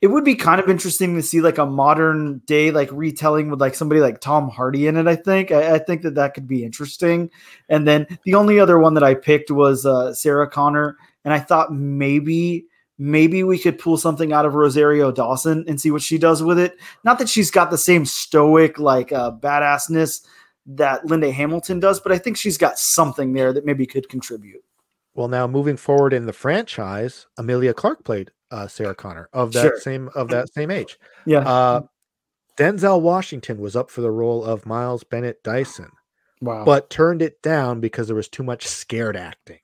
It 0.00 0.06
would 0.06 0.24
be 0.24 0.36
kind 0.36 0.60
of 0.60 0.70
interesting 0.70 1.16
to 1.16 1.22
see 1.22 1.40
like 1.40 1.58
a 1.58 1.66
modern 1.66 2.38
day 2.46 2.70
like 2.70 2.88
retelling 2.92 3.50
with 3.50 3.60
like 3.60 3.74
somebody 3.74 4.00
like 4.00 4.20
tom 4.20 4.48
hardy 4.48 4.86
in 4.86 4.96
it 4.96 5.06
i 5.06 5.16
think. 5.16 5.50
I, 5.52 5.74
I 5.74 5.78
think 5.78 6.02
that 6.02 6.14
that 6.14 6.34
could 6.34 6.46
be 6.46 6.64
interesting. 6.64 7.30
And 7.68 7.86
then 7.86 8.06
the 8.24 8.34
only 8.34 8.58
other 8.58 8.78
one 8.78 8.94
that 8.94 9.04
i 9.04 9.14
picked 9.14 9.50
was 9.50 9.84
uh, 9.86 10.14
sarah 10.14 10.48
connor. 10.48 10.96
And 11.24 11.34
i 11.34 11.38
thought 11.38 11.72
maybe 11.72 12.66
maybe 13.00 13.44
we 13.44 13.58
could 13.58 13.78
pull 13.78 13.96
something 13.96 14.32
out 14.32 14.46
of 14.46 14.54
rosario 14.54 15.12
dawson 15.12 15.64
and 15.68 15.80
see 15.80 15.90
what 15.90 16.02
she 16.02 16.18
does 16.18 16.42
with 16.42 16.58
it. 16.58 16.76
Not 17.04 17.18
that 17.18 17.28
she's 17.28 17.50
got 17.50 17.70
the 17.70 17.78
same 17.78 18.04
stoic 18.04 18.78
like 18.78 19.12
uh, 19.12 19.32
badassness 19.32 20.24
that 20.70 21.04
linda 21.06 21.32
hamilton 21.32 21.80
does 21.80 21.98
but 21.98 22.12
i 22.12 22.18
think 22.18 22.36
she's 22.36 22.58
got 22.58 22.78
something 22.78 23.32
there 23.32 23.54
that 23.54 23.64
maybe 23.64 23.86
could 23.86 24.06
contribute 24.10 24.62
Well, 25.18 25.26
now 25.26 25.48
moving 25.48 25.76
forward 25.76 26.12
in 26.12 26.26
the 26.26 26.32
franchise, 26.32 27.26
Emilia 27.36 27.74
Clarke 27.74 28.04
played 28.04 28.30
uh, 28.52 28.68
Sarah 28.68 28.94
Connor 28.94 29.28
of 29.32 29.52
that 29.54 29.62
Sure. 29.62 29.80
same 29.80 30.08
of 30.14 30.28
that 30.28 30.52
same 30.54 30.70
age. 30.70 30.96
yeah 31.26 31.40
Uh, 31.40 31.80
Denzel 32.56 33.00
Washington 33.00 33.58
was 33.60 33.74
up 33.74 33.90
for 33.90 34.00
the 34.00 34.12
role 34.12 34.44
of 34.44 34.64
Miles 34.64 35.02
Bennett 35.02 35.42
Dyson, 35.42 35.90
wow 36.40 36.64
but 36.64 36.88
turned 36.88 37.20
it 37.20 37.42
down 37.42 37.80
because 37.80 38.06
there 38.06 38.14
was 38.14 38.28
too 38.28 38.44
much 38.44 38.68
scared 38.68 39.16
acting, 39.16 39.58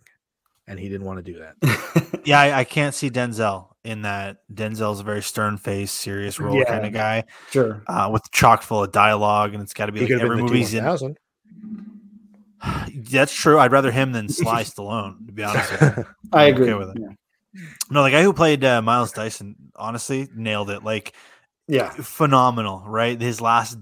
and 0.66 0.80
he 0.80 0.88
didn't 0.88 1.06
want 1.06 1.24
to 1.24 1.32
do 1.32 1.38
that. 1.38 2.10
Yeah, 2.24 2.40
I, 2.40 2.60
I 2.60 2.64
can't 2.64 2.94
see 2.94 3.10
Denzel 3.10 3.68
in 3.84 4.00
that. 4.02 4.38
Denzel's 4.52 4.98
a 5.00 5.02
very 5.04 5.22
stern 5.22 5.58
faced, 5.58 5.94
serious 5.94 6.40
role 6.40 6.58
Yeah. 6.58 6.64
kind 6.64 6.86
of 6.86 6.92
guy, 6.94 7.24
sure 7.50 7.82
uh, 7.86 8.08
with 8.12 8.22
chock 8.32 8.62
full 8.62 8.82
of 8.82 8.90
dialogue, 8.90 9.52
and 9.54 9.62
it's 9.62 9.74
got 9.74 9.86
to 9.86 9.92
be 9.92 10.00
He 10.00 10.06
like 10.12 10.22
every 10.22 10.36
been 10.36 10.46
movie 10.46 10.58
he's 10.60 10.74
in. 10.74 11.16
T1000. 12.64 13.08
That's 13.10 13.34
true. 13.34 13.58
I'd 13.58 13.72
rather 13.72 13.90
him 13.90 14.12
than 14.12 14.28
Sly 14.30 14.62
Stallone, 14.62 15.26
to 15.26 15.32
be 15.32 15.42
honest 15.44 15.72
with 15.72 15.98
you. 15.98 16.06
i 16.32 16.44
agree 16.44 16.70
okay 16.70 16.74
with 16.74 16.96
it. 16.96 17.02
yeah. 17.02 17.62
No, 17.90 18.02
the 18.02 18.10
guy 18.10 18.22
who 18.22 18.32
played 18.32 18.64
uh, 18.64 18.82
Miles 18.82 19.12
Dyson, 19.12 19.54
honestly, 19.76 20.28
nailed 20.34 20.70
it. 20.70 20.82
Like 20.82 21.14
yeah 21.68 21.90
phenomenal, 21.90 22.82
right? 22.86 23.20
His 23.20 23.40
last, 23.40 23.78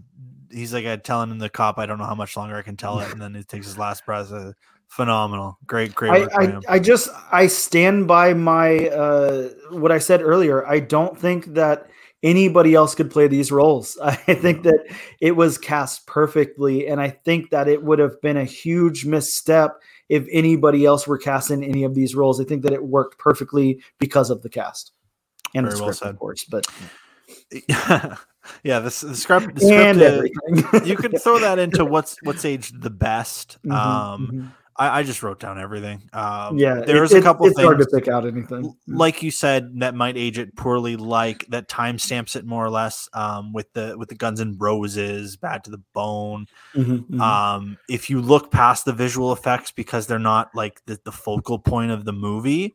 he's 0.50 0.72
like 0.72 0.84
uh, 0.84 0.98
telling 0.98 1.30
him 1.30 1.38
the 1.38 1.48
cop, 1.48 1.78
"I 1.78 1.86
don't 1.86 1.98
know 1.98 2.04
how 2.04 2.14
much 2.14 2.36
longer 2.36 2.56
I 2.56 2.62
can 2.62 2.76
tell 2.76 3.00
it," 3.00 3.10
and 3.10 3.20
then 3.20 3.34
he 3.34 3.42
takes 3.42 3.66
his 3.66 3.78
last 3.78 4.04
breath. 4.04 4.30
Uh, 4.32 4.52
phenomenal, 4.88 5.58
great, 5.66 5.94
great 5.94 6.28
I, 6.36 6.46
him. 6.46 6.62
I, 6.68 6.74
I 6.74 6.78
just 6.78 7.08
I 7.32 7.46
stand 7.46 8.06
by 8.06 8.34
my 8.34 8.88
uh 8.88 9.48
what 9.70 9.90
I 9.90 9.98
said 9.98 10.20
earlier. 10.22 10.66
I 10.66 10.80
don't 10.80 11.18
think 11.18 11.54
that 11.54 11.88
anybody 12.22 12.74
else 12.74 12.94
could 12.94 13.10
play 13.10 13.26
these 13.28 13.50
roles. 13.52 13.98
I 14.02 14.14
think 14.14 14.62
that 14.62 14.84
it 15.20 15.32
was 15.32 15.58
cast 15.58 16.06
perfectly, 16.06 16.86
and 16.86 17.00
I 17.00 17.10
think 17.10 17.50
that 17.50 17.68
it 17.68 17.82
would 17.82 17.98
have 17.98 18.20
been 18.20 18.36
a 18.36 18.44
huge 18.44 19.04
misstep 19.04 19.80
if 20.08 20.26
anybody 20.30 20.84
else 20.84 21.06
were 21.06 21.18
cast 21.18 21.50
in 21.50 21.62
any 21.64 21.84
of 21.84 21.94
these 21.94 22.14
roles. 22.14 22.40
I 22.40 22.44
think 22.44 22.62
that 22.62 22.72
it 22.72 22.84
worked 22.84 23.18
perfectly 23.18 23.82
because 23.98 24.30
of 24.30 24.42
the 24.42 24.48
cast 24.50 24.92
and 25.54 25.66
the 25.66 25.70
Very 25.70 25.80
well 25.82 25.92
script, 25.92 25.98
said. 26.00 26.10
of 26.10 26.18
course. 26.18 26.44
But 26.44 26.66
yeah, 28.64 28.80
the, 28.80 28.86
s- 28.86 29.00
the 29.02 29.16
script, 29.16 29.54
the 29.56 29.72
and 29.72 29.98
script 29.98 30.36
everything. 30.52 30.86
you 30.88 30.96
could 30.96 31.20
throw 31.22 31.38
that 31.38 31.58
into 31.58 31.84
what's 31.84 32.16
what's 32.22 32.44
aged 32.44 32.82
the 32.82 32.90
best. 32.90 33.58
Mhm, 33.66 33.72
Um, 33.74 34.30
mhm. 34.32 34.52
I, 34.76 35.00
I 35.00 35.02
just 35.02 35.22
wrote 35.22 35.38
down 35.38 35.58
everything. 35.60 36.02
Um, 36.14 36.58
yeah, 36.58 36.80
there's 36.80 37.12
it- 37.12 37.16
a 37.16 37.18
it- 37.18 37.22
couple 37.22 37.46
It's 37.46 37.56
things 37.56 37.66
hard 37.66 37.78
to 37.78 37.86
pick 37.86 38.08
out 38.08 38.26
anything. 38.26 38.74
like 38.88 39.22
you 39.22 39.30
said 39.30 39.78
that 39.80 39.94
might 39.94 40.16
age 40.16 40.38
it 40.38 40.56
poorly 40.56 40.96
like 40.96 41.46
that 41.48 41.68
time 41.68 41.98
stamps 41.98 42.36
it 42.36 42.46
more 42.46 42.64
or 42.64 42.70
less 42.70 43.08
um 43.12 43.52
with 43.52 43.72
the 43.74 43.94
with 43.98 44.08
the 44.08 44.14
Guns 44.14 44.40
N' 44.40 44.56
Roses 44.58 45.36
bad 45.36 45.64
to 45.64 45.70
the 45.70 45.82
bone 45.92 46.46
Mhm, 46.74 47.06
mhm. 47.08 47.20
um 47.20 47.76
if 47.88 48.08
you 48.08 48.20
look 48.22 48.50
past 48.50 48.84
the 48.86 48.92
visual 48.92 49.32
effects 49.32 49.70
because 49.72 50.06
they're 50.06 50.18
not 50.18 50.50
like 50.54 50.80
the, 50.86 50.98
the 51.04 51.12
focal 51.12 51.58
point 51.58 51.90
of 51.90 52.04
the 52.04 52.12
movie 52.12 52.74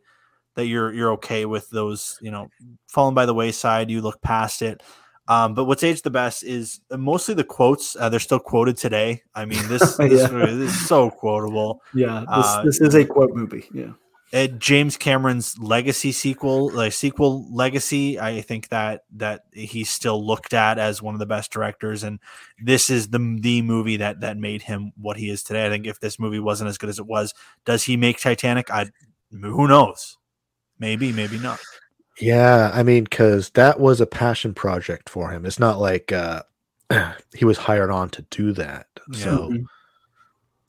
that 0.55 0.65
you're 0.67 0.93
you're 0.93 1.11
okay 1.13 1.45
with 1.45 1.69
those 1.71 2.17
you 2.21 2.29
know 2.31 2.47
falling 2.87 3.15
by 3.15 3.25
the 3.25 3.33
wayside 3.33 3.89
you 3.89 4.01
look 4.01 4.21
past 4.21 4.61
it 4.61 4.81
um, 5.27 5.53
but 5.53 5.65
what's 5.65 5.83
aged 5.83 6.03
the 6.03 6.09
best 6.09 6.43
is 6.43 6.79
mostly 6.91 7.33
the 7.35 7.43
quotes. 7.43 7.95
Uh, 7.95 8.09
they're 8.09 8.19
still 8.19 8.39
quoted 8.39 8.77
today. 8.77 9.23
I 9.35 9.45
mean, 9.45 9.67
this, 9.67 9.95
this, 9.97 10.21
Yeah. 10.21 10.31
movie 10.31 10.65
is 10.65 10.87
so 10.87 11.09
quotable. 11.09 11.81
yeah, 11.93 12.21
this, 12.21 12.45
uh, 12.45 12.61
this 12.63 12.81
is 12.81 12.95
a 12.95 13.05
quote 13.05 13.33
movie. 13.35 13.65
Yeah. 13.73 13.91
uh, 14.33 14.47
James 14.47 14.97
Cameron's 14.97 15.57
legacy 15.57 16.11
sequel, 16.11 16.69
like 16.71 16.91
sequel 16.93 17.47
legacy, 17.53 18.19
I 18.19 18.41
think 18.41 18.67
that 18.69 19.03
that 19.15 19.43
he's 19.53 19.89
still 19.89 20.25
looked 20.25 20.53
at 20.53 20.77
as 20.77 21.01
one 21.01 21.15
of 21.15 21.19
the 21.19 21.25
best 21.25 21.51
directors, 21.51 22.03
and 22.03 22.19
this 22.61 22.89
is 22.89 23.07
the 23.09 23.37
the 23.39 23.61
movie 23.61 23.97
that 23.97 24.19
that 24.21 24.37
made 24.37 24.61
him 24.63 24.91
what 24.97 25.15
he 25.17 25.29
is 25.29 25.43
today. 25.43 25.65
I 25.65 25.69
think 25.69 25.87
if 25.87 25.99
this 26.01 26.19
movie 26.19 26.39
wasn't 26.39 26.69
as 26.69 26.77
good 26.77 26.89
as 26.89 26.99
it 26.99 27.05
was, 27.05 27.33
does 27.65 27.83
he 27.83 27.95
make 27.95 28.19
Titanic? 28.19 28.69
I 28.69 28.89
who 29.31 29.67
knows? 29.67 30.17
Maybe, 30.79 31.11
maybe 31.11 31.39
not. 31.39 31.59
Yeah, 32.19 32.71
I 32.73 32.83
mean, 32.83 33.03
because 33.03 33.51
that 33.51 33.79
was 33.79 34.01
a 34.01 34.07
passion 34.07 34.53
project 34.53 35.09
for 35.09 35.29
him. 35.29 35.45
It's 35.45 35.59
not 35.59 35.79
like 35.79 36.11
uh, 36.11 36.43
he 37.35 37.45
was 37.45 37.57
hired 37.57 37.91
on 37.91 38.09
to 38.11 38.21
do 38.23 38.53
that. 38.53 38.87
Yeah. 39.11 39.23
So, 39.23 39.57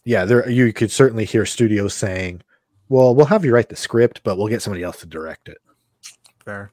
yeah, 0.04 0.24
there 0.24 0.48
you 0.48 0.72
could 0.72 0.90
certainly 0.90 1.24
hear 1.24 1.46
studios 1.46 1.94
saying, 1.94 2.42
"Well, 2.88 3.14
we'll 3.14 3.26
have 3.26 3.44
you 3.44 3.54
write 3.54 3.68
the 3.68 3.76
script, 3.76 4.22
but 4.24 4.36
we'll 4.36 4.48
get 4.48 4.62
somebody 4.62 4.82
else 4.82 5.00
to 5.00 5.06
direct 5.06 5.48
it." 5.48 5.58
Fair. 6.44 6.72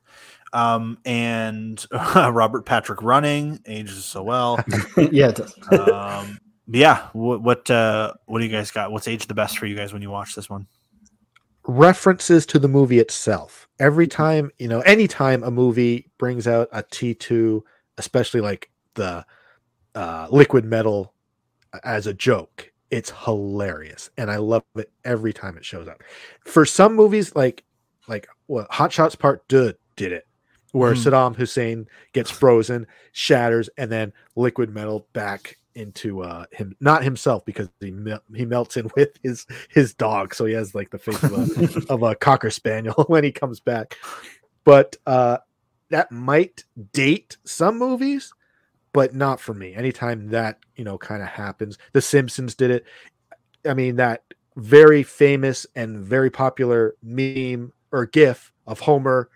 Um, 0.54 0.98
and 1.04 1.86
Robert 2.16 2.66
Patrick 2.66 3.02
running 3.02 3.60
ages 3.66 4.06
so 4.06 4.24
well. 4.24 4.64
yeah, 4.98 5.30
it 5.30 5.36
does. 5.36 5.54
Um, 5.92 6.40
yeah, 6.68 7.10
what 7.14 7.42
what 7.42 7.70
uh, 7.70 8.14
what 8.26 8.40
do 8.40 8.46
you 8.46 8.52
guys 8.52 8.72
got? 8.72 8.92
What's 8.92 9.08
aged 9.08 9.30
the 9.30 9.36
best 9.36 9.58
for 9.58 9.68
you 9.68 9.76
guys 9.76 9.94
when 9.94 10.02
you 10.02 10.10
watch 10.10 10.34
this 10.34 10.50
one? 10.50 10.68
References 11.68 12.46
to 12.48 12.60
the 12.60 12.68
movie 12.68 13.00
itself. 13.00 13.68
Every 13.80 14.08
time, 14.08 14.52
you 14.60 14.68
know, 14.68 14.82
anytime 14.82 15.44
a 15.44 15.52
movie 15.52 16.10
brings 16.18 16.48
out 16.48 16.70
a 16.72 16.84
T2, 16.84 17.62
especially 17.98 18.42
like 18.42 18.70
the 18.94 19.26
uh, 19.94 20.28
liquid 20.30 20.66
metal 20.66 21.14
as 21.84 22.08
a 22.08 22.14
joke, 22.14 22.72
it's 22.92 23.12
hilarious. 23.26 24.10
And 24.18 24.30
I 24.32 24.38
love 24.38 24.64
it 24.76 24.92
every 25.04 25.34
time 25.34 25.58
it 25.58 25.66
shows 25.66 25.88
up. 25.88 26.04
For 26.46 26.66
some 26.66 26.96
movies, 26.96 27.36
like 27.36 27.64
like 28.08 28.28
what 28.46 28.72
Hot 28.72 28.94
Shots 28.94 29.16
Part 29.16 29.48
2 29.50 29.74
did 29.96 30.12
it, 30.12 30.28
where 30.74 30.94
Mhm. 30.94 31.04
Saddam 31.04 31.36
Hussein 31.36 31.88
gets 32.14 32.30
frozen, 32.30 32.86
shatters, 33.14 33.68
and 33.78 33.92
then 33.92 34.14
liquid 34.36 34.70
metal 34.70 35.08
back 35.14 35.58
into 35.76 36.22
uh 36.22 36.46
him 36.52 36.76
not 36.80 37.04
himself 37.04 37.44
because 37.46 37.68
he 37.80 37.92
mel- 37.92 38.24
he 38.34 38.46
melts 38.46 38.78
in 38.78 38.90
with 38.96 39.18
his 39.24 39.46
his 39.70 39.94
dog 39.94 40.34
so 40.34 40.46
he 40.46 40.54
has 40.54 40.74
like 40.74 40.90
the 40.90 40.98
face 40.98 41.22
of 41.24 41.34
a, 41.34 41.90
of 41.94 42.04
a 42.04 42.16
cocker 42.16 42.50
spaniel 42.50 43.04
when 43.08 43.24
he 43.24 43.32
comes 43.32 43.60
back. 43.60 43.98
But 44.64 44.96
uh 45.06 45.40
that 45.90 46.12
might 46.12 46.64
date 46.94 47.38
some 47.44 47.78
movies 47.78 48.34
but 48.94 49.14
not 49.14 49.42
for 49.42 49.54
me. 49.54 49.76
Anytime 49.76 50.30
that 50.30 50.60
you 50.76 50.84
know 50.84 50.98
kind 50.98 51.22
of 51.22 51.28
happens 51.28 51.78
the 51.94 52.02
simpsons 52.02 52.56
did 52.56 52.72
it. 52.72 52.86
I 53.66 53.74
mean 53.74 53.98
that 53.98 54.24
very 54.56 55.04
famous 55.04 55.68
and 55.76 56.00
very 56.00 56.30
popular 56.30 56.96
meme 57.04 57.74
or 57.92 58.06
gif 58.06 58.54
of 58.66 58.80
homer 58.80 59.30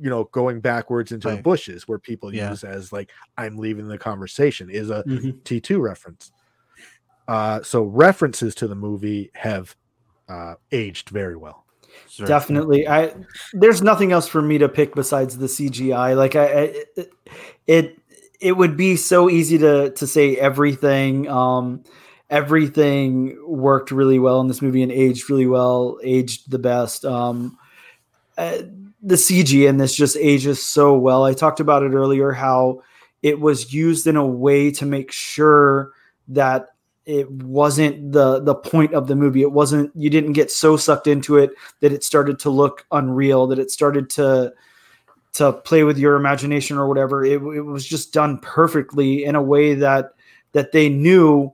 you 0.00 0.08
know 0.10 0.24
going 0.32 0.60
backwards 0.60 1.12
into 1.12 1.28
the 1.30 1.42
bushes 1.42 1.88
where 1.88 1.98
people 1.98 2.34
Yeah. 2.34 2.50
use 2.50 2.62
as 2.64 2.92
like 2.92 3.10
i'm 3.36 3.56
leaving 3.56 3.88
the 3.88 3.98
conversation 3.98 4.70
is 4.70 4.90
a 4.90 5.02
Mhm. 5.04 5.40
T2 5.42 5.80
reference. 5.80 6.30
Uh, 7.26 7.62
so 7.62 7.82
references 7.82 8.54
to 8.54 8.66
the 8.66 8.74
movie 8.74 9.30
have 9.34 9.76
uh, 10.28 10.54
aged 10.72 11.10
very 11.10 11.36
well. 11.36 11.64
Sure. 12.08 12.26
Definitely. 12.26 12.86
I 12.88 13.12
there's 13.52 13.82
nothing 13.82 14.12
else 14.12 14.26
for 14.28 14.40
me 14.40 14.56
to 14.58 14.68
pick 14.68 14.94
besides 14.94 15.36
the 15.36 15.46
CGI. 15.46 16.16
Like 16.16 16.36
I, 16.36 16.44
I 16.44 16.60
it- 16.96 17.12
it 17.66 17.98
it 18.40 18.52
would 18.56 18.76
be 18.76 18.96
so 18.96 19.28
easy 19.28 19.58
to 19.58 19.90
to 19.90 20.06
say 20.06 20.36
everything 20.36 21.28
um 21.28 21.82
everything 22.30 23.36
worked 23.46 23.90
really 23.90 24.18
well 24.18 24.40
in 24.40 24.46
this 24.48 24.62
movie 24.62 24.82
and 24.82 24.92
aged 24.92 25.28
really 25.28 25.46
well, 25.46 25.98
aged 26.02 26.50
the 26.50 26.58
best. 26.58 27.04
Um 27.04 27.58
uh, 28.38 28.62
the 29.02 29.14
CG 29.14 29.68
in 29.68 29.76
this 29.76 29.94
just 29.94 30.16
ages 30.16 30.64
so 30.64 30.96
well. 30.96 31.24
I 31.24 31.34
talked 31.34 31.60
about 31.60 31.82
it 31.82 31.92
earlier 31.92 32.32
how 32.32 32.82
it 33.22 33.40
was 33.40 33.72
used 33.72 34.06
in 34.06 34.16
a 34.16 34.26
way 34.26 34.70
to 34.72 34.86
make 34.86 35.12
sure 35.12 35.92
that 36.28 36.68
it 37.06 37.30
wasn't 37.30 38.12
the 38.12 38.40
the 38.40 38.54
point 38.54 38.92
of 38.92 39.06
the 39.06 39.16
movie. 39.16 39.42
It 39.42 39.52
wasn't 39.52 39.90
you 39.94 40.10
didn't 40.10 40.34
get 40.34 40.50
so 40.50 40.76
sucked 40.76 41.06
into 41.06 41.36
it 41.36 41.50
that 41.80 41.92
it 41.92 42.04
started 42.04 42.38
to 42.40 42.50
look 42.50 42.86
unreal, 42.92 43.46
that 43.46 43.58
it 43.58 43.70
started 43.70 44.10
to 44.10 44.52
to 45.34 45.52
play 45.52 45.84
with 45.84 45.98
your 45.98 46.16
imagination 46.16 46.76
or 46.76 46.86
whatever. 46.86 47.24
It, 47.24 47.40
it 47.40 47.62
was 47.62 47.86
just 47.86 48.12
done 48.12 48.38
perfectly 48.38 49.24
in 49.24 49.36
a 49.36 49.42
way 49.42 49.74
that 49.74 50.12
that 50.52 50.72
they 50.72 50.88
knew 50.88 51.52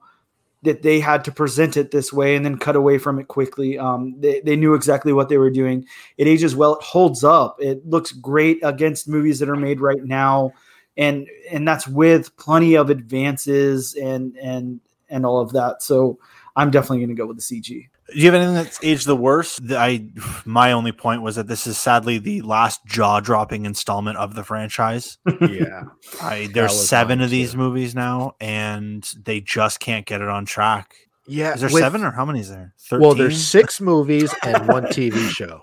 that 0.65 0.83
they 0.83 0.99
had 0.99 1.25
to 1.25 1.33
present 1.33 1.77
it 1.77 1.91
this 1.91 2.13
way 2.13 2.37
and 2.37 2.45
then 2.45 2.59
cut 2.59 2.77
away 2.77 2.99
from 2.99 3.19
it 3.19 3.29
quickly. 3.29 3.79
Um, 3.79 4.15
they, 4.19 4.41
they 4.41 4.57
knew 4.57 4.75
exactly 4.75 5.13
what 5.13 5.29
they 5.29 5.39
were 5.39 5.51
doing. 5.51 5.87
It 6.19 6.27
ages 6.27 6.57
well. 6.57 6.77
It 6.77 6.83
holds 6.83 7.23
up. 7.23 7.57
It 7.61 7.87
looks 7.89 8.13
great 8.13 8.59
against 8.63 9.09
movies 9.09 9.39
that 9.39 9.49
are 9.49 9.57
made 9.57 9.81
right 9.81 10.03
now, 10.03 10.53
and 10.97 11.29
and 11.51 11.67
that's 11.69 11.87
with 11.87 12.37
plenty 12.37 12.75
of 12.75 12.91
advances 12.91 13.95
and 13.95 14.37
and 14.37 14.81
and 15.11 15.25
all 15.25 15.41
of 15.41 15.53
that. 15.53 15.83
So 15.83 16.19
I'm 16.57 16.71
definitely 16.71 16.99
going 16.99 17.09
to 17.11 17.15
go 17.15 17.27
with 17.27 17.37
the 17.37 17.43
CG. 17.43 17.89
Do 18.13 18.19
you 18.21 18.27
have 18.27 18.35
anything 18.35 18.55
that's 18.55 18.79
aged 18.83 19.07
the 19.07 19.17
worst? 19.17 19.61
I 19.71 20.07
my 20.45 20.73
only 20.73 20.93
point 20.93 21.23
was 21.23 21.37
that 21.37 21.47
this 21.47 21.67
is 21.67 21.79
sadly 21.79 22.19
the 22.19 22.43
last 22.43 22.85
jaw 22.87 23.21
dropping 23.21 23.65
installment 23.65 24.19
of 24.19 24.35
the 24.35 24.45
franchise. 24.45 25.19
Yeah. 25.41 25.85
I, 26.21 26.49
there's 26.53 26.89
seven 26.89 27.21
of 27.23 27.31
these 27.31 27.53
too. 27.53 27.59
movies 27.59 27.95
now, 27.95 28.35
and 28.41 29.09
they 29.25 29.41
just 29.41 29.81
can't 29.81 30.05
get 30.07 30.21
it 30.21 30.29
on 30.29 30.45
track. 30.45 30.95
yeah. 31.27 31.55
Is 31.55 31.61
there 31.63 31.71
with- 31.71 31.83
seven 31.83 32.05
or 32.05 32.11
how 32.11 32.25
many 32.27 32.41
is 32.41 32.51
there? 32.51 32.75
13? 32.89 33.03
Well, 33.07 33.15
there's 33.15 33.43
six 33.43 33.81
movies 33.81 34.35
and 34.43 34.69
one 34.69 34.85
TV 34.97 35.31
show, 35.31 35.61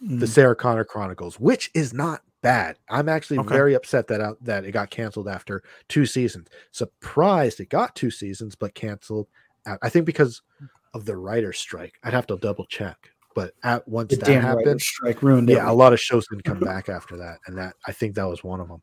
the 0.00 0.26
Mm. 0.26 0.28
Sarah 0.28 0.56
Connor 0.56 0.84
Chronicles, 0.84 1.40
which 1.40 1.70
is 1.74 1.94
not 1.94 2.20
bad. 2.42 2.76
I'm 2.90 3.08
actually 3.08 3.38
Okay. 3.38 3.54
very 3.54 3.74
upset 3.74 4.06
that 4.08 4.20
out 4.20 4.36
that 4.44 4.64
it 4.64 4.72
got 4.72 4.90
canceled 4.90 5.28
after 5.28 5.62
two 5.88 6.04
seasons. 6.06 6.48
Surprised 6.72 7.60
it 7.60 7.68
got 7.70 7.94
two 7.96 8.10
seasons, 8.10 8.54
but 8.54 8.74
canceled. 8.74 9.28
I 9.82 9.88
think 9.90 10.06
because 10.06 10.40
of 10.94 11.04
the 11.04 11.16
writer's 11.16 11.58
strike. 11.58 11.94
I'd 12.04 12.12
have 12.12 12.26
to 12.28 12.36
double 12.36 12.66
check. 12.66 12.96
But 13.34 13.52
at 13.62 13.86
once 13.86 14.10
The 14.10 14.16
that 14.16 14.24
damn 14.26 14.42
happened, 14.42 14.80
strike 14.82 15.22
ruined 15.22 15.48
it. 15.50 15.54
yeah, 15.54 15.70
a 15.70 15.72
lot 15.72 15.92
of 15.92 16.00
shows 16.00 16.26
didn't 16.28 16.44
come 16.44 16.58
back 16.72 16.88
after 16.88 17.16
that, 17.18 17.38
and 17.46 17.56
that 17.58 17.74
I 17.86 17.92
think 17.92 18.14
that 18.16 18.24
was 18.28 18.42
one 18.42 18.60
of 18.60 18.68
them. 18.68 18.82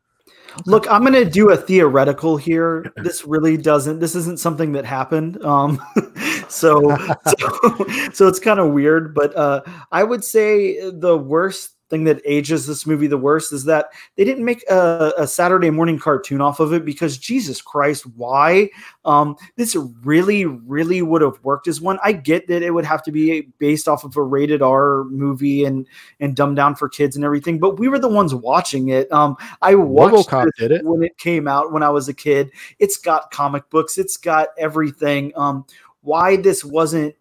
Look, 0.66 0.90
I'm 0.90 1.02
going 1.02 1.12
to 1.14 1.24
do 1.28 1.50
a 1.50 1.56
theoretical 1.56 2.36
here. 2.36 2.84
This 3.02 3.24
really 3.24 3.56
doesn't. 3.56 3.98
This 3.98 4.14
isn't 4.14 4.40
something 4.40 4.72
that 4.72 4.84
happened. 4.84 5.42
Um, 5.44 5.80
so, 6.48 6.96
so, 7.38 7.86
so 8.12 8.28
it's 8.28 8.40
kind 8.40 8.58
of 8.60 8.72
weird. 8.72 9.14
But 9.14 9.36
uh, 9.36 9.62
I 9.92 10.02
would 10.04 10.24
say 10.24 10.78
the 10.90 11.16
worst 11.16 11.76
thing 11.88 12.04
that 12.04 12.20
ages 12.24 12.66
this 12.66 12.86
movie 12.86 13.06
the 13.06 13.18
worst 13.18 13.52
is 13.52 13.64
that 13.64 13.90
they 14.16 14.24
didn't 14.24 14.44
make 14.44 14.62
a, 14.70 15.12
a 15.16 15.26
Saturday 15.26 15.70
morning 15.70 15.98
cartoon 15.98 16.40
off 16.40 16.60
of 16.60 16.72
it 16.72 16.84
because 16.84 17.18
Jesus 17.18 17.62
Christ, 17.62 18.06
why? 18.16 18.70
Um, 19.04 19.36
this 19.56 19.74
really, 20.02 20.44
really 20.44 21.02
would 21.02 21.22
have 21.22 21.42
worked 21.42 21.68
as 21.68 21.80
one. 21.80 21.98
I 22.04 22.12
get 22.12 22.46
that 22.48 22.62
it 22.62 22.70
would 22.70 22.84
have 22.84 23.02
to 23.04 23.12
be 23.12 23.48
based 23.58 23.88
off 23.88 24.04
of 24.04 24.16
a 24.16 24.22
rated 24.22 24.62
R 24.62 25.04
movie 25.04 25.64
and 25.64 25.86
and 26.20 26.36
dumbed 26.36 26.56
down 26.56 26.74
for 26.74 26.88
kids 26.88 27.16
and 27.16 27.24
everything, 27.24 27.58
but 27.58 27.78
we 27.78 27.88
were 27.88 27.98
the 27.98 28.08
ones 28.08 28.34
watching 28.34 28.88
it. 28.88 29.10
Um, 29.12 29.36
I 29.62 29.74
watched 29.74 30.30
did 30.58 30.72
it. 30.72 30.84
when 30.84 31.02
it 31.02 31.16
came 31.18 31.48
out 31.48 31.72
when 31.72 31.82
I 31.82 31.90
was 31.90 32.08
a 32.08 32.14
kid. 32.14 32.50
It's 32.78 32.96
got 32.96 33.30
comic 33.30 33.68
books, 33.70 33.98
it's 33.98 34.16
got 34.16 34.48
everything. 34.58 35.32
Um, 35.36 35.66
why 36.02 36.36
this 36.36 36.64
wasn't 36.64 37.14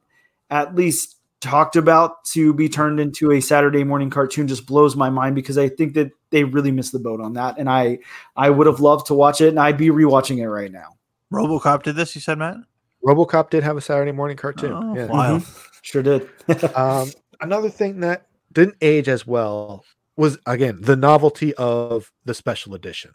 at 0.50 0.76
least 0.76 1.17
talked 1.40 1.76
about 1.76 2.26
to 2.26 2.54
be 2.54 2.68
turned 2.68 3.00
into 3.00 3.32
a 3.32 3.42
Saturday 3.42 3.84
morning 3.84 4.10
cartoon 4.10 4.48
just 4.48 4.66
blows 4.66 4.96
my 4.96 5.10
mind 5.10 5.36
because 5.36 5.58
I 5.58 5.70
think 5.70 5.94
that 5.94 6.12
they 6.32 6.44
really 6.44 6.72
missed 6.72 6.92
the 6.92 7.00
boat 7.00 7.22
on 7.22 7.34
that. 7.34 7.58
And 7.58 7.70
I 7.70 8.00
I 8.36 8.50
would 8.50 8.68
have 8.68 8.80
loved 8.80 9.08
to 9.08 9.14
watch 9.14 9.42
it 9.42 9.50
and 9.50 9.60
I'd 9.60 9.78
be 9.78 9.90
rewatching 9.90 10.40
it 10.40 10.50
right 10.50 10.72
now. 10.72 10.98
RoboCop 11.32 11.84
did 11.84 11.96
this. 11.96 12.16
You 12.16 12.22
said, 12.22 12.38
Matt. 12.38 12.58
RoboCop 13.06 13.50
did 13.50 13.64
have 13.64 13.78
a 13.78 13.82
Saturday 13.82 14.12
morning 14.12 14.38
cartoon. 14.38 14.72
Oh, 14.74 14.96
yeah. 14.96 15.06
wild. 15.06 15.44
Sure 15.82 16.02
did. 16.02 16.30
um, 16.76 17.12
another 17.42 17.70
thing 17.70 18.00
that 18.00 18.28
didn't 18.52 18.78
age 18.82 19.08
as 19.08 19.28
well 19.28 19.86
was 20.16 20.38
again 20.46 20.80
the 20.82 20.96
novelty 20.96 21.54
of 21.56 22.12
the 22.26 22.34
special 22.34 22.74
edition. 22.74 23.12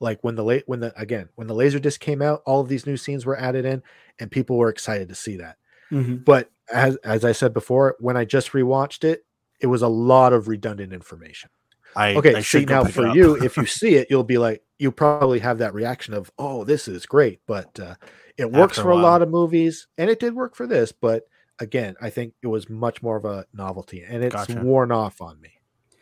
Like 0.00 0.18
when 0.22 0.34
the 0.34 0.42
late 0.42 0.64
when 0.66 0.80
the 0.80 0.92
again 1.00 1.28
when 1.36 1.46
the 1.46 1.54
laser 1.54 1.78
disc 1.78 2.00
came 2.00 2.20
out, 2.20 2.42
all 2.44 2.60
of 2.60 2.68
these 2.68 2.86
new 2.86 2.96
scenes 2.96 3.24
were 3.24 3.38
added 3.38 3.64
in, 3.64 3.82
and 4.18 4.30
people 4.30 4.56
were 4.56 4.68
excited 4.68 5.08
to 5.08 5.14
see 5.14 5.36
that. 5.36 5.56
Mhm. 5.92 6.24
But 6.24 6.50
as 6.72 6.96
as 7.04 7.24
I 7.24 7.32
said 7.32 7.52
before, 7.54 7.96
when 8.00 8.16
I 8.16 8.24
just 8.24 8.52
rewatched 8.52 9.04
it, 9.04 9.24
it 9.60 9.66
was 9.66 9.82
a 9.82 9.88
lot 9.88 10.32
of 10.32 10.48
redundant 10.48 10.92
information. 10.92 11.50
I 11.94 12.14
Okay, 12.14 12.34
I 12.34 12.40
see 12.40 12.64
now 12.64 12.84
for 12.84 13.08
you, 13.08 13.36
if 13.42 13.56
you 13.56 13.66
see 13.80 13.94
it, 13.96 14.08
you'll 14.10 14.24
be 14.24 14.38
like, 14.38 14.62
you 14.78 14.90
probably 14.90 15.38
have 15.40 15.58
that 15.58 15.74
reaction 15.74 16.14
of, 16.14 16.30
"Oh, 16.38 16.64
this 16.64 16.88
is 16.88 17.06
great," 17.06 17.40
but 17.46 17.78
uh, 17.78 17.94
it 18.38 18.50
works 18.50 18.78
After 18.78 18.80
a 18.80 18.84
for 18.84 18.90
a 18.90 18.94
while. 18.94 19.02
lot 19.02 19.22
of 19.22 19.28
movies, 19.28 19.86
and 19.98 20.08
it 20.10 20.18
did 20.18 20.34
work 20.34 20.56
for 20.56 20.66
this. 20.66 20.90
But 20.92 21.24
again, 21.58 21.94
I 22.00 22.10
think 22.10 22.34
it 22.42 22.46
was 22.48 22.68
much 22.70 23.02
more 23.02 23.16
of 23.16 23.24
a 23.24 23.44
novelty, 23.52 24.02
and 24.02 24.24
it's 24.24 24.34
Gotcha. 24.34 24.60
worn 24.60 24.90
off 24.90 25.20
on 25.20 25.40
me. 25.40 25.50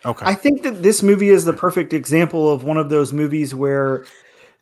okay. 0.05 0.25
I 0.27 0.35
think 0.35 0.63
that 0.63 0.83
this 0.83 1.03
movie 1.03 1.31
is 1.31 1.45
the 1.45 1.53
perfect 1.53 1.93
example 1.93 2.51
of 2.53 2.65
one 2.65 2.77
of 2.79 2.89
those 2.89 3.13
movies 3.13 3.55
where 3.55 4.05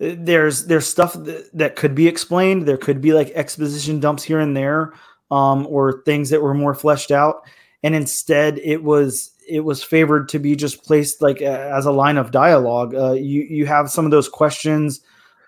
uh, 0.00 0.14
there's 0.16 0.64
there's 0.66 0.86
stuff 0.86 1.12
that, 1.12 1.50
that 1.52 1.76
could 1.76 1.94
be 1.94 2.08
explained. 2.08 2.66
There 2.66 2.78
could 2.78 3.00
be 3.02 3.12
like 3.12 3.28
exposition 3.34 4.00
dumps 4.00 4.24
here 4.24 4.40
and 4.40 4.56
there, 4.56 4.94
um, 5.30 5.66
or 5.66 6.02
things 6.04 6.30
that 6.30 6.42
were 6.42 6.54
more 6.54 6.74
fleshed 6.74 7.10
out, 7.10 7.42
and 7.82 7.94
instead 7.94 8.58
it 8.58 8.82
was 8.82 9.30
it 9.48 9.60
was 9.60 9.82
favored 9.82 10.28
to 10.28 10.38
be 10.38 10.54
just 10.54 10.84
placed 10.84 11.22
like 11.22 11.40
a, 11.40 11.70
as 11.74 11.86
a 11.86 11.92
line 11.92 12.16
of 12.16 12.30
dialogue. 12.30 12.94
Uh, 12.94 13.12
you 13.12 13.42
you 13.42 13.66
have 13.66 13.90
some 13.90 14.04
of 14.04 14.10
those 14.10 14.28
questions, 14.28 15.00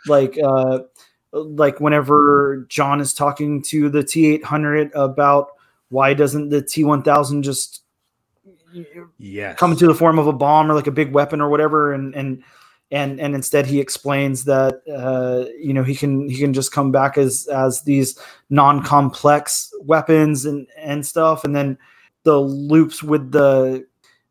like 0.07 0.39
uh, 0.43 0.81
like 1.33 1.81
whenever 1.81 2.66
John 2.68 3.01
is 3.01 3.12
talking 3.12 3.62
to 3.64 3.89
the 3.89 4.03
T 4.03 4.26
eight 4.26 4.45
hundred 4.45 4.91
about 4.95 5.49
why 5.89 6.14
doesn't 6.14 6.49
the 6.49 6.62
T 6.62 6.85
one 6.85 7.03
thousand 7.03 7.43
just 7.43 7.83
Yes. 9.18 9.59
come 9.59 9.72
into 9.72 9.87
the 9.89 9.95
form 9.95 10.18
of 10.18 10.28
a 10.28 10.33
bomb 10.33 10.70
or 10.70 10.74
like 10.74 10.87
a 10.87 10.93
big 10.93 11.12
weapon 11.12 11.41
or 11.41 11.51
whatever 11.51 11.93
and 11.93 12.14
and 12.14 12.45
and 12.91 13.20
and 13.20 13.34
instead 13.34 13.66
he 13.66 13.80
explains 13.80 14.45
that 14.45 14.82
uh 14.93 15.45
you 15.59 15.72
know 15.72 15.84
he 15.84 15.95
can 15.95 16.28
he 16.28 16.38
can 16.38 16.53
just 16.53 16.72
come 16.72 16.91
back 16.91 17.16
as 17.16 17.47
as 17.49 17.82
these 17.82 18.18
non-complex 18.49 19.72
weapons 19.82 20.45
and 20.45 20.66
and 20.76 21.07
stuff. 21.07 21.45
And 21.45 21.55
then 21.55 21.78
the 22.24 22.38
loops 22.38 23.03
with 23.03 23.32
the 23.32 23.86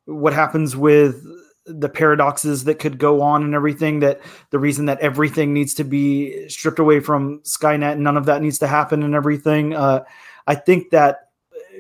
what 0.06 0.34
happens 0.34 0.76
with 0.76 1.24
the 1.66 1.90
paradoxes 1.90 2.64
that 2.64 2.80
could 2.80 2.98
go 2.98 3.22
on 3.22 3.44
and 3.44 3.54
everything 3.54 4.00
that 4.00 4.20
the 4.50 4.60
reason 4.60 4.86
that 4.86 5.00
everything 5.00 5.54
needs 5.54 5.76
to 5.76 5.84
be 5.84 6.48
stripped 6.50 6.80
away 6.80 7.00
from 7.00 7.40
skynet 7.42 7.98
none 7.98 8.18
of 8.18 8.26
that 8.26 8.42
needs 8.42 8.58
to 8.58 8.68
happen 8.68 9.04
and 9.04 9.14
everything 9.14 9.76
uh 9.76 10.04
i 10.48 10.56
think 10.56 10.90
that 10.90 11.30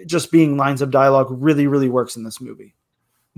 just 0.05 0.31
being 0.31 0.57
lines 0.57 0.83
of 0.83 0.91
dialogue 0.91 1.27
really 1.31 1.65
really 1.65 1.89
works 1.89 2.15
in 2.15 2.23
this 2.23 2.39
movie 2.39 2.75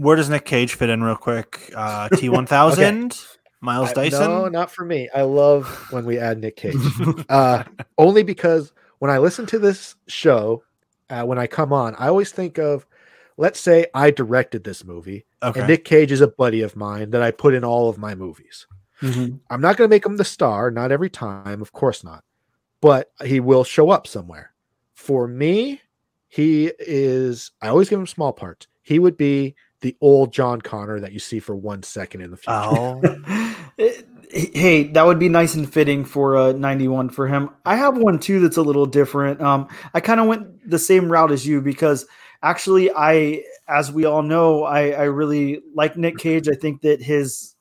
Where 0.01 0.15
does 0.15 0.31
Nick 0.31 0.45
Cage 0.45 0.73
fit 0.73 0.89
in, 0.89 1.03
real 1.03 1.15
quick? 1.15 1.71
Uh, 1.75 2.09
T 2.17 2.27
one 2.27 2.47
thousand, 2.47 3.23
Miles 3.59 3.91
I- 3.91 3.93
Dyson. 3.93 4.21
No, 4.31 4.47
not 4.47 4.71
for 4.71 4.83
me. 4.83 5.07
I 5.13 5.21
love 5.21 5.67
when 5.91 6.05
we 6.05 6.17
add 6.17 6.39
Nick 6.39 6.55
Cage. 6.55 6.75
uh, 7.29 7.63
only 7.99 8.23
because 8.23 8.73
when 8.97 9.11
I 9.11 9.19
listen 9.19 9.45
to 9.45 9.59
this 9.59 9.95
show, 10.07 10.63
uh, 11.11 11.23
when 11.23 11.37
I 11.37 11.45
come 11.45 11.71
on, 11.71 11.93
I 11.99 12.07
always 12.07 12.31
think 12.31 12.57
of, 12.57 12.87
let's 13.37 13.59
say 13.59 13.85
I 13.93 14.09
directed 14.09 14.63
this 14.63 14.83
movie, 14.83 15.27
okay. 15.43 15.59
and 15.59 15.69
Nick 15.69 15.85
Cage 15.85 16.11
is 16.11 16.21
a 16.21 16.27
buddy 16.27 16.61
of 16.63 16.75
mine 16.75 17.11
that 17.11 17.21
I 17.21 17.29
put 17.29 17.53
in 17.53 17.63
all 17.63 17.87
of 17.87 17.99
my 17.99 18.15
movies. 18.15 18.65
I'm 19.03 19.61
not 19.61 19.77
going 19.77 19.87
to 19.87 19.93
make 19.93 20.05
him 20.05 20.17
the 20.17 20.23
star, 20.23 20.69
not 20.69 20.91
every 20.91 21.09
time, 21.09 21.61
of 21.61 21.71
course 21.73 22.03
not, 22.03 22.23
but 22.81 23.11
he 23.23 23.39
will 23.39 23.63
show 23.63 23.89
up 23.89 24.05
somewhere. 24.05 24.53
For 24.93 25.27
me, 25.27 25.81
he 26.27 26.71
is. 26.79 27.51
I 27.61 27.69
always 27.69 27.89
give 27.89 27.99
him 27.99 28.05
small 28.05 28.31
parts. 28.31 28.67
He 28.83 28.99
would 28.99 29.17
be 29.17 29.55
the 29.82 29.95
old 29.99 30.32
John 30.32 30.61
Connor 30.61 30.99
that 30.99 31.11
you 31.11 31.19
see 31.19 31.39
for 31.39 31.55
one 31.55 31.84
second 31.84 32.21
in 32.21 32.32
the 32.32 32.38
future. 32.38 32.51
oh, 32.55 33.01
hey 34.32 34.84
that 34.84 35.05
would 35.05 35.19
be 35.19 35.27
nice 35.27 35.55
and 35.55 35.71
fitting 35.71 36.05
for 36.05 36.38
uh 36.38 36.51
91 36.53 37.09
for 37.09 37.27
him. 37.27 37.49
I 37.65 37.75
have 37.75 37.97
one 37.97 38.19
too 38.19 38.39
that's 38.39 38.57
a 38.57 38.61
little 38.61 38.86
different. 38.86 39.41
Um 39.41 39.67
i 39.93 39.99
kind 39.99 40.19
of 40.19 40.27
went 40.27 40.69
the 40.69 40.79
same 40.79 41.11
route 41.11 41.32
as 41.32 41.45
you 41.45 41.61
because 41.61 42.05
actually 42.41 42.91
i 42.95 43.43
as 43.67 43.91
we 43.91 44.05
all 44.05 44.23
know 44.23 44.63
i 44.63 44.91
i 44.91 45.03
really 45.03 45.61
like 45.75 45.97
nick 45.97 46.17
cage. 46.17 46.47
I 46.47 46.55
think 46.55 46.82
that 46.82 47.01
his 47.01 47.55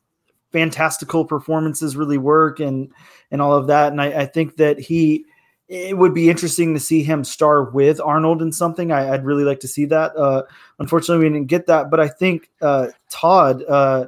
fantastical 0.52 1.24
performances 1.24 1.96
really 1.96 2.18
work 2.18 2.60
and 2.60 2.92
and 3.30 3.40
all 3.42 3.54
of 3.54 3.66
that. 3.68 3.92
And 3.92 4.00
i, 4.00 4.20
I 4.20 4.26
think 4.26 4.56
that 4.56 4.78
he 4.78 5.24
it 5.70 5.96
would 5.96 6.12
be 6.12 6.28
interesting 6.28 6.74
to 6.74 6.80
see 6.80 7.02
him 7.04 7.22
star 7.22 7.62
with 7.62 8.00
arnold 8.00 8.42
in 8.42 8.50
something 8.52 8.90
I, 8.90 9.12
i'd 9.14 9.24
really 9.24 9.44
like 9.44 9.60
to 9.60 9.68
see 9.68 9.84
that 9.86 10.14
uh 10.16 10.42
unfortunately 10.80 11.24
we 11.24 11.32
didn't 11.32 11.46
get 11.46 11.66
that 11.66 11.90
but 11.90 12.00
i 12.00 12.08
think 12.08 12.50
uh 12.60 12.88
todd 13.08 13.62
uh 13.68 14.06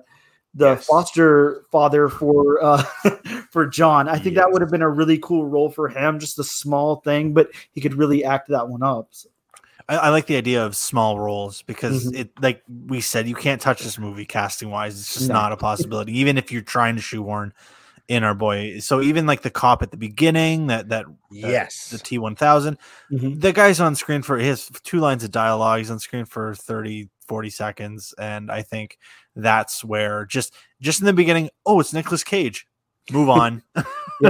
the 0.55 0.71
Yes. 0.75 0.85
foster 0.87 1.63
father 1.71 2.09
for 2.11 2.63
uh 2.63 2.83
for 3.51 3.67
John. 3.67 4.07
I 4.09 4.19
think 4.19 4.35
that 4.37 4.53
would 4.53 4.61
have 4.61 4.71
been 4.71 4.83
a 4.83 4.89
really 4.91 5.17
cool 5.19 5.47
role 5.47 5.71
for 5.71 5.89
him, 5.89 6.19
just 6.19 6.39
a 6.39 6.45
small 6.45 6.97
thing, 6.97 7.33
but 7.33 7.49
he 7.73 7.81
could 7.81 7.95
really 7.95 8.23
act 8.23 8.49
that 8.49 8.69
one 8.69 8.83
up. 8.83 9.09
So- 9.13 9.31
I, 9.89 9.97
I 9.97 10.09
like 10.11 10.27
the 10.27 10.37
idea 10.37 10.65
of 10.65 10.77
small 10.77 11.19
roles 11.19 11.63
because 11.63 12.05
Mhm. 12.07 12.19
it, 12.19 12.31
like 12.43 12.63
we 12.87 13.01
said, 13.01 13.27
you 13.29 13.35
can't 13.35 13.63
touch 13.63 13.83
this 13.83 13.99
movie 13.99 14.27
casting 14.27 14.71
wise. 14.71 14.99
It's 15.01 15.15
just 15.15 15.29
No. 15.29 15.35
not 15.35 15.53
a 15.53 15.57
possibility, 15.57 16.19
even 16.19 16.37
if 16.37 16.53
you're 16.53 16.61
trying 16.63 16.97
to 16.97 17.03
shoehorn 17.03 17.55
in 18.09 18.25
our 18.25 18.35
boy. 18.35 18.79
So 18.81 19.01
even 19.01 19.27
like 19.27 19.43
the 19.43 19.51
cop 19.51 19.83
at 19.83 19.91
the 19.91 19.97
beginning, 19.97 20.67
that 20.67 20.89
that 20.91 21.07
yes. 21.31 21.91
the 21.91 21.99
T 21.99 22.19
one 22.19 22.37
thousand, 22.37 22.79
Mhm. 23.11 23.41
the 23.41 23.53
guy's 23.53 23.81
on 23.81 23.95
screen 23.95 24.23
for 24.23 24.39
his 24.39 24.69
two 24.83 24.99
lines 24.99 25.25
of 25.25 25.31
dialogue. 25.31 25.79
He's 25.79 25.91
on 25.91 25.99
screen 25.99 26.25
for 26.25 26.55
30, 26.55 27.09
40 27.27 27.51
seconds, 27.51 28.15
and 28.19 28.51
I 28.51 28.63
think 28.63 28.99
that's 29.37 29.85
where 29.85 30.25
just 30.27 30.55
just 30.81 31.01
in 31.01 31.07
the 31.07 31.13
beginning, 31.13 31.51
oh, 31.65 31.81
it's 31.81 31.93
Nicolas 31.93 32.25
Cage. 32.25 32.67
Move 33.11 33.29
on. 33.31 33.63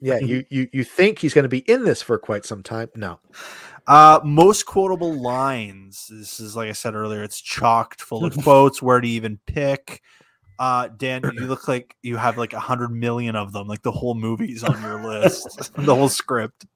yeah, 0.00 0.18
you 0.18 0.44
you 0.50 0.68
you 0.72 0.84
think 0.84 1.18
he's 1.18 1.34
going 1.34 1.44
to 1.44 1.48
be 1.48 1.68
in 1.70 1.84
this 1.84 2.02
for 2.02 2.18
quite 2.18 2.44
some 2.44 2.62
time? 2.62 2.88
No. 2.94 3.20
Uh, 3.86 4.20
most 4.22 4.66
quotable 4.66 5.14
lines. 5.14 6.08
This 6.10 6.40
is 6.40 6.54
like 6.56 6.68
I 6.68 6.72
said 6.72 6.94
earlier. 6.94 7.22
It's 7.22 7.40
chocked 7.40 8.02
full 8.02 8.24
of 8.24 8.36
quotes. 8.42 8.82
Where 8.82 9.00
do 9.00 9.08
you 9.08 9.14
even 9.14 9.38
pick? 9.46 10.02
Uh, 10.58 10.88
Dan, 10.88 11.22
you 11.34 11.46
look 11.46 11.68
like 11.68 11.94
you 12.02 12.16
have 12.16 12.36
like 12.36 12.52
a 12.52 12.60
hundred 12.60 12.90
million 12.90 13.36
of 13.36 13.52
them. 13.52 13.68
Like 13.68 13.82
the 13.82 13.92
whole 13.92 14.14
movie's 14.14 14.64
on 14.64 14.80
your 14.82 15.04
list. 15.04 15.72
the 15.76 15.94
whole 15.94 16.08
script. 16.08 16.66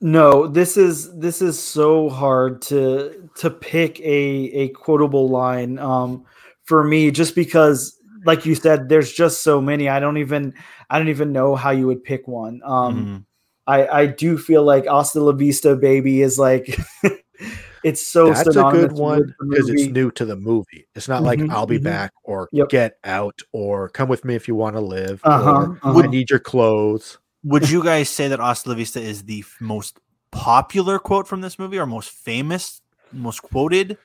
No, 0.00 0.46
this 0.46 0.76
is 0.76 1.16
this 1.18 1.40
is 1.40 1.58
so 1.58 2.08
hard 2.08 2.62
to 2.62 3.30
to 3.36 3.50
pick 3.50 3.98
a 4.00 4.04
a 4.04 4.68
quotable 4.70 5.28
line 5.28 5.78
um 5.78 6.24
for 6.64 6.84
me 6.84 7.10
just 7.10 7.34
because 7.34 7.98
like 8.24 8.44
you 8.44 8.54
said 8.54 8.88
there's 8.88 9.12
just 9.12 9.42
so 9.42 9.60
many 9.60 9.88
I 9.88 10.00
don't 10.00 10.18
even 10.18 10.52
I 10.90 10.98
don't 10.98 11.08
even 11.08 11.32
know 11.32 11.54
how 11.54 11.70
you 11.70 11.86
would 11.86 12.04
pick 12.04 12.28
one. 12.28 12.60
Um 12.64 13.06
Mhm. 13.06 13.24
I 13.66 13.86
I 14.02 14.06
do 14.06 14.36
feel 14.36 14.64
like 14.64 14.86
Hasta 14.86 15.20
La 15.20 15.32
Vista 15.32 15.76
Baby 15.76 16.22
is 16.22 16.38
like 16.38 16.78
it's 17.82 18.06
so 18.06 18.32
That's 18.32 18.46
a 18.56 18.64
good 18.64 18.92
one 18.92 19.34
because 19.40 19.68
it's 19.70 19.86
new 19.86 20.10
to 20.12 20.24
the 20.24 20.36
movie. 20.36 20.86
It's 20.94 21.08
not 21.08 21.22
like 21.22 21.38
Mhm, 21.40 21.50
I'll 21.50 21.66
be 21.66 21.78
mhm. 21.78 21.84
back 21.84 22.12
or 22.24 22.48
Yep. 22.52 22.68
get 22.70 22.98
out 23.04 23.40
or 23.52 23.88
come 23.88 24.08
with 24.08 24.24
me 24.24 24.34
if 24.34 24.48
you 24.48 24.54
want 24.54 24.76
to 24.76 24.80
live 24.80 25.20
Uh-huh, 25.24 25.50
or 25.50 25.76
uh-huh. 25.82 25.98
I 25.98 26.06
need 26.06 26.30
your 26.30 26.38
clothes. 26.38 27.18
Would 27.44 27.70
you 27.70 27.82
guys 27.84 28.08
say 28.08 28.28
that 28.28 28.40
Hasta 28.40 28.70
La 28.70 28.74
Vista 28.74 29.00
is 29.00 29.24
the 29.24 29.40
f- 29.40 29.56
most 29.60 29.98
popular 30.32 30.98
quote 30.98 31.28
from 31.28 31.40
this 31.42 31.58
movie, 31.58 31.78
or 31.78 31.86
most 31.86 32.10
famous, 32.10 32.80
most 33.12 33.40
quoted? 33.42 33.98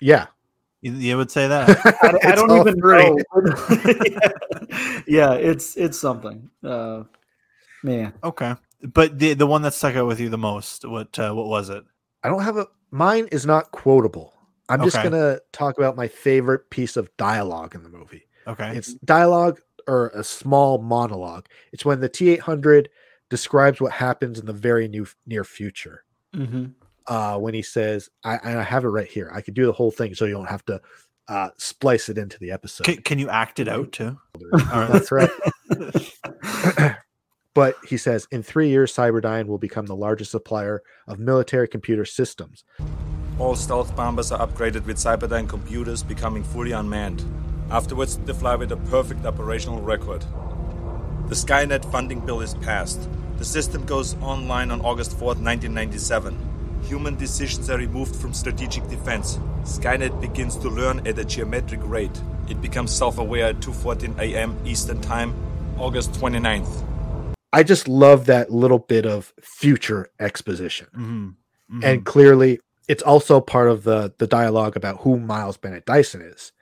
Yeah. 0.00 0.26
You, 0.80 0.92
you 0.92 1.16
would 1.16 1.30
say 1.30 1.48
that. 1.48 1.78
I, 2.02 2.32
I 2.32 2.34
don't 2.34 2.56
even 2.56 2.78
three. 2.78 3.04
know. 3.04 3.16
yeah, 5.06 5.32
it's 5.34 5.76
it's 5.76 5.98
something. 5.98 6.50
Uh, 6.62 7.04
man, 7.82 8.12
okay, 8.22 8.54
but 8.82 9.18
the 9.18 9.32
the 9.34 9.46
one 9.46 9.62
that 9.62 9.72
stuck 9.72 9.96
out 9.96 10.06
with 10.06 10.20
you 10.20 10.28
the 10.28 10.36
most, 10.38 10.84
what 10.84 11.18
uh, 11.18 11.32
what 11.32 11.46
was 11.46 11.70
it? 11.70 11.84
I 12.24 12.28
don't 12.28 12.42
have 12.42 12.56
a 12.56 12.66
mine 12.90 13.28
is 13.30 13.46
not 13.46 13.70
quotable. 13.70 14.32
I'm 14.68 14.82
just 14.82 15.00
gonna 15.02 15.38
talk 15.52 15.76
about 15.78 15.94
my 15.94 16.08
favorite 16.08 16.70
piece 16.70 16.96
of 16.96 17.14
dialogue 17.16 17.74
in 17.74 17.82
the 17.82 17.90
movie. 17.90 18.26
Okay, 18.46 18.76
It's 18.76 18.94
dialogue 18.94 19.60
or 19.86 20.08
a 20.08 20.24
small 20.24 20.78
monologue. 20.78 21.46
It's 21.72 21.84
when 21.84 22.00
the 22.00 22.08
T800 22.08 22.86
describes 23.28 23.80
what 23.80 23.92
happens 23.92 24.38
in 24.38 24.46
the 24.46 24.52
very 24.52 24.88
new 24.88 25.06
near 25.26 25.44
future. 25.44 26.04
mm-hmm. 26.34 26.66
Uh, 27.06 27.36
when 27.36 27.52
he 27.52 27.60
says, 27.60 28.08
I, 28.24 28.38
I 28.42 28.62
have 28.62 28.82
it 28.82 28.88
right 28.88 29.06
here. 29.06 29.30
I 29.30 29.42
could 29.42 29.52
do 29.52 29.66
the 29.66 29.72
whole 29.72 29.90
thing 29.90 30.14
so 30.14 30.24
you 30.24 30.32
don't 30.32 30.48
have 30.48 30.64
to 30.64 30.80
uh, 31.28 31.50
splice 31.58 32.08
it 32.08 32.16
into 32.16 32.38
the 32.38 32.50
episode. 32.50 32.84
can, 32.84 32.96
can 33.02 33.18
you 33.18 33.28
act 33.28 33.60
it 33.60 33.68
out 33.68 33.92
too? 33.92 34.18
All 34.54 34.58
right. 34.70 34.88
That's 34.90 35.12
right. 35.12 35.30
but 37.54 37.76
he 37.86 37.96
says, 37.96 38.26
in 38.30 38.42
three 38.42 38.68
years, 38.68 38.92
Cyberdyne 38.92 39.46
will 39.46 39.58
become 39.58 39.86
the 39.86 39.96
largest 39.96 40.32
supplier 40.32 40.82
of 41.06 41.18
military 41.18 41.68
computer 41.68 42.04
systems. 42.04 42.64
All 43.38 43.54
stealth 43.54 43.94
bombers 43.96 44.32
are 44.32 44.46
upgraded 44.46 44.86
with 44.86 44.96
Cyberdyne 44.96 45.48
computers, 45.48 46.02
becoming 46.02 46.44
fully 46.44 46.72
unmanned. 46.72 47.24
Afterwards, 47.70 48.18
they 48.18 48.32
fly 48.32 48.56
with 48.56 48.72
a 48.72 48.76
perfect 48.76 49.24
operational 49.24 49.80
record. 49.80 50.24
The 51.28 51.34
Skynet 51.34 51.90
funding 51.90 52.20
bill 52.20 52.40
is 52.42 52.54
passed. 52.54 53.08
The 53.38 53.44
system 53.44 53.84
goes 53.86 54.14
online 54.20 54.70
on 54.70 54.80
August 54.82 55.12
4th, 55.12 55.40
1997. 55.40 56.36
Human 56.84 57.16
decisions 57.16 57.70
are 57.70 57.78
removed 57.78 58.14
from 58.14 58.34
strategic 58.34 58.86
defense. 58.88 59.38
Skynet 59.62 60.20
begins 60.20 60.56
to 60.56 60.68
learn 60.68 61.06
at 61.06 61.18
a 61.18 61.24
geometric 61.24 61.80
rate. 61.82 62.20
It 62.48 62.60
becomes 62.60 62.92
self-aware 62.92 63.46
at 63.46 63.60
2:14 63.60 64.18
a.m. 64.18 64.56
Eastern 64.66 65.00
Time, 65.00 65.34
August 65.78 66.12
29th. 66.12 66.93
I 67.54 67.62
just 67.62 67.88
love 67.88 68.26
that 68.26 68.50
little 68.50 68.80
bit 68.80 69.06
of 69.06 69.32
future 69.40 70.08
exposition. 70.18 70.88
Mhm. 70.94 71.34
Mhm. 71.72 71.84
and 71.84 72.04
clearly 72.04 72.60
it's 72.88 73.02
also 73.02 73.40
part 73.40 73.68
of 73.70 73.84
the 73.84 74.12
the 74.18 74.26
dialogue 74.26 74.76
about 74.76 75.00
who 75.00 75.18
Miles 75.18 75.56
Bennett 75.56 75.86
Dyson 75.86 76.20
is, 76.20 76.52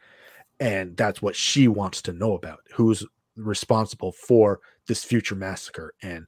and 0.60 0.96
that's 0.96 1.20
what 1.20 1.34
she 1.34 1.66
wants 1.66 2.02
to 2.02 2.12
know 2.12 2.34
about 2.34 2.60
who's 2.74 3.04
responsible 3.36 4.12
for 4.12 4.60
this 4.86 5.02
future 5.02 5.34
massacre, 5.34 5.94
and 6.02 6.26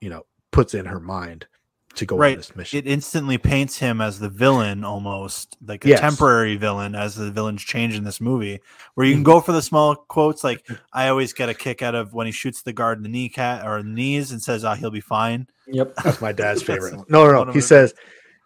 you 0.00 0.10
know 0.10 0.24
puts 0.50 0.74
in 0.74 0.86
her 0.86 0.98
mind 1.00 1.46
to 1.96 2.06
go 2.06 2.14
on 2.14 2.20
right, 2.20 2.36
this 2.36 2.54
mission. 2.54 2.78
it 2.78 2.86
instantly 2.86 3.36
paints 3.36 3.78
him 3.78 4.00
as 4.00 4.18
the 4.20 4.28
villain, 4.28 4.84
almost 4.84 5.56
like 5.66 5.84
a 5.84 5.88
Yes. 5.88 6.00
temporary 6.00 6.56
villain, 6.56 6.94
as 6.94 7.16
the 7.16 7.30
villains 7.30 7.62
change 7.62 7.96
in 7.96 8.04
this 8.04 8.20
movie. 8.20 8.60
Where 8.94 9.06
you 9.06 9.12
can 9.14 9.24
go 9.24 9.40
for 9.40 9.52
the 9.52 9.60
small 9.62 9.96
quotes, 9.96 10.44
like 10.44 10.64
I 10.92 11.08
always 11.08 11.32
get 11.32 11.48
a 11.48 11.54
kick 11.54 11.82
out 11.82 11.94
of 11.94 12.14
when 12.14 12.26
he 12.26 12.32
shoots 12.32 12.62
the 12.62 12.72
guard 12.72 12.98
in 12.98 13.02
the 13.02 13.08
kneecap 13.08 13.64
or 13.66 13.82
the 13.82 13.88
knees 13.88 14.30
and 14.32 14.40
says, 14.42 14.64
"Ah, 14.64 14.74
he'll 14.76 14.90
be 14.90 15.00
fine." 15.00 15.46
Yep. 15.66 15.94
that's 16.04 16.20
my 16.20 16.32
dad's 16.32 16.62
favorite. 16.70 16.94
No, 17.10 17.30
no, 17.30 17.44
no. 17.44 17.52
He 17.52 17.60
says 17.60 17.92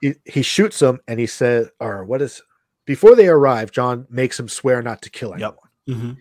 he, 0.00 0.14
he 0.24 0.42
shoots 0.42 0.80
him, 0.80 1.00
and 1.06 1.20
he 1.20 1.26
says, 1.26 1.68
or 1.80 2.04
what 2.04 2.22
is 2.22 2.42
before 2.86 3.14
they 3.16 3.28
arrive, 3.28 3.70
John 3.70 4.06
makes 4.10 4.38
him 4.40 4.48
swear 4.48 4.82
not 4.82 5.02
to 5.02 5.10
kill 5.10 5.32
anyone. 5.34 5.52
Yep. 5.86 5.96
Mm-hmm. 5.96 6.12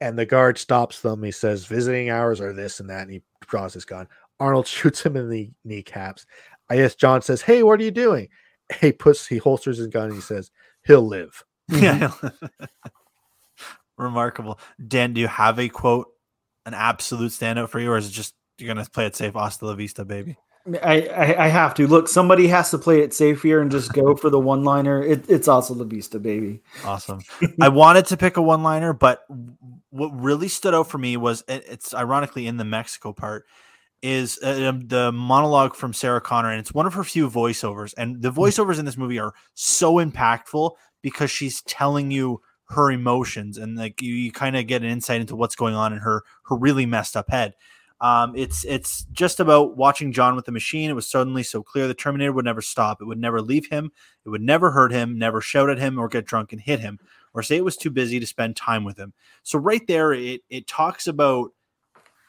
and 0.00 0.18
the 0.18 0.26
guard 0.26 0.58
stops 0.58 1.00
them. 1.00 1.22
He 1.22 1.30
says, 1.30 1.64
visiting 1.64 2.10
hours 2.10 2.40
are 2.40 2.52
this 2.52 2.80
and 2.80 2.90
that, 2.90 3.02
and 3.02 3.10
he 3.12 3.22
draws 3.40 3.72
his 3.72 3.84
gun. 3.84 4.08
Arnold 4.40 4.66
shoots 4.66 5.00
him 5.04 5.16
in 5.16 5.28
the 5.30 5.50
kneecaps. 5.64 6.26
I 6.72 6.76
guess 6.76 6.94
John 6.94 7.20
says, 7.22 7.42
Hey, 7.42 7.62
what 7.62 7.78
are 7.80 7.84
you 7.84 7.90
doing? 7.90 8.28
He 8.80 8.90
puts 8.92 9.26
he 9.26 9.36
holsters 9.36 9.76
his 9.76 9.88
gun 9.88 10.06
and 10.06 10.14
he 10.14 10.20
says, 10.22 10.50
He'll 10.86 11.06
live. 11.06 11.44
Yeah. 11.68 12.08
Mm-hmm. 12.08 12.64
Remarkable. 13.98 14.58
Dan, 14.88 15.12
do 15.12 15.20
you 15.20 15.28
have 15.28 15.58
a 15.58 15.68
quote, 15.68 16.08
an 16.64 16.74
absolute 16.74 17.32
standout 17.32 17.68
for 17.68 17.78
you, 17.80 17.90
or 17.92 17.98
is 17.98 18.08
it 18.08 18.12
just 18.12 18.34
you're 18.58 18.72
gonna 18.72 18.86
play 18.88 19.06
it 19.06 19.14
safe, 19.14 19.34
hasta 19.34 19.66
la 19.66 19.74
vista, 19.74 20.04
baby? 20.04 20.36
I, 20.82 21.02
I, 21.08 21.44
I 21.44 21.48
have 21.48 21.74
to 21.74 21.86
look. 21.88 22.08
Somebody 22.08 22.46
has 22.46 22.70
to 22.70 22.78
play 22.78 23.00
it 23.00 23.12
safe 23.12 23.42
here 23.42 23.60
and 23.60 23.70
just 23.70 23.92
go 23.92 24.14
for 24.14 24.30
the 24.30 24.38
one 24.38 24.62
liner. 24.64 25.02
It, 25.02 25.28
it's 25.28 25.48
also 25.48 25.74
La 25.74 25.84
Vista, 25.84 26.20
baby. 26.20 26.62
Awesome. 26.84 27.20
I 27.60 27.68
wanted 27.68 28.06
to 28.06 28.16
pick 28.16 28.36
a 28.36 28.42
one 28.42 28.62
liner, 28.62 28.92
but 28.92 29.24
what 29.90 30.08
really 30.14 30.46
stood 30.46 30.72
out 30.72 30.86
for 30.88 30.98
me 30.98 31.16
was 31.16 31.42
it- 31.48 31.64
it's 31.68 31.92
ironically 31.94 32.46
in 32.46 32.58
the 32.58 32.64
Mexico 32.64 33.12
part 33.12 33.44
is 34.02 34.38
uh, 34.42 34.72
the 34.84 35.12
monologue 35.12 35.76
from 35.76 35.92
Sarah 35.92 36.20
Connor, 36.20 36.50
and 36.50 36.60
it's 36.60 36.74
one 36.74 36.86
of 36.86 36.94
her 36.94 37.04
few 37.04 37.30
voiceovers. 37.30 37.94
And 37.96 38.20
the 38.20 38.32
voiceovers 38.32 38.78
in 38.78 38.84
this 38.84 38.96
movie 38.96 39.18
are 39.18 39.32
so 39.54 39.94
impactful 39.94 40.72
because 41.02 41.30
she's 41.30 41.62
telling 41.62 42.10
you 42.10 42.40
her 42.66 42.90
emotions, 42.90 43.58
and 43.58 43.76
like 43.76 44.02
you, 44.02 44.14
you 44.14 44.32
kind 44.32 44.56
of 44.56 44.66
get 44.66 44.82
an 44.82 44.88
insight 44.88 45.20
into 45.20 45.36
what's 45.36 45.56
going 45.56 45.74
on 45.74 45.92
in 45.92 46.00
her 46.00 46.22
her 46.46 46.56
really 46.56 46.86
messed 46.86 47.16
up 47.16 47.30
head. 47.30 47.54
Um, 48.00 48.34
it's 48.34 48.64
it's 48.64 49.04
just 49.12 49.38
about 49.38 49.76
watching 49.76 50.12
John 50.12 50.34
with 50.34 50.46
the 50.46 50.52
machine. 50.52 50.90
It 50.90 50.94
was 50.94 51.08
suddenly 51.08 51.44
so 51.44 51.62
clear 51.62 51.86
the 51.86 51.94
Terminator 51.94 52.32
would 52.32 52.44
never 52.44 52.60
stop. 52.60 53.00
It 53.00 53.04
would 53.04 53.20
never 53.20 53.40
leave 53.40 53.68
him. 53.68 53.92
It 54.24 54.30
would 54.30 54.42
never 54.42 54.72
hurt 54.72 54.90
him, 54.90 55.16
never 55.18 55.40
shout 55.40 55.70
at 55.70 55.78
him 55.78 55.98
or 55.98 56.08
get 56.08 56.24
drunk 56.24 56.52
and 56.52 56.60
hit 56.60 56.80
him, 56.80 56.98
or 57.32 57.44
say 57.44 57.56
it 57.56 57.64
was 57.64 57.76
too 57.76 57.90
busy 57.90 58.18
to 58.18 58.26
spend 58.26 58.56
time 58.56 58.82
with 58.82 58.96
him. 58.96 59.12
So 59.44 59.58
right 59.58 59.86
there, 59.86 60.12
it 60.12 60.40
it 60.50 60.66
talks 60.66 61.06
about 61.06 61.52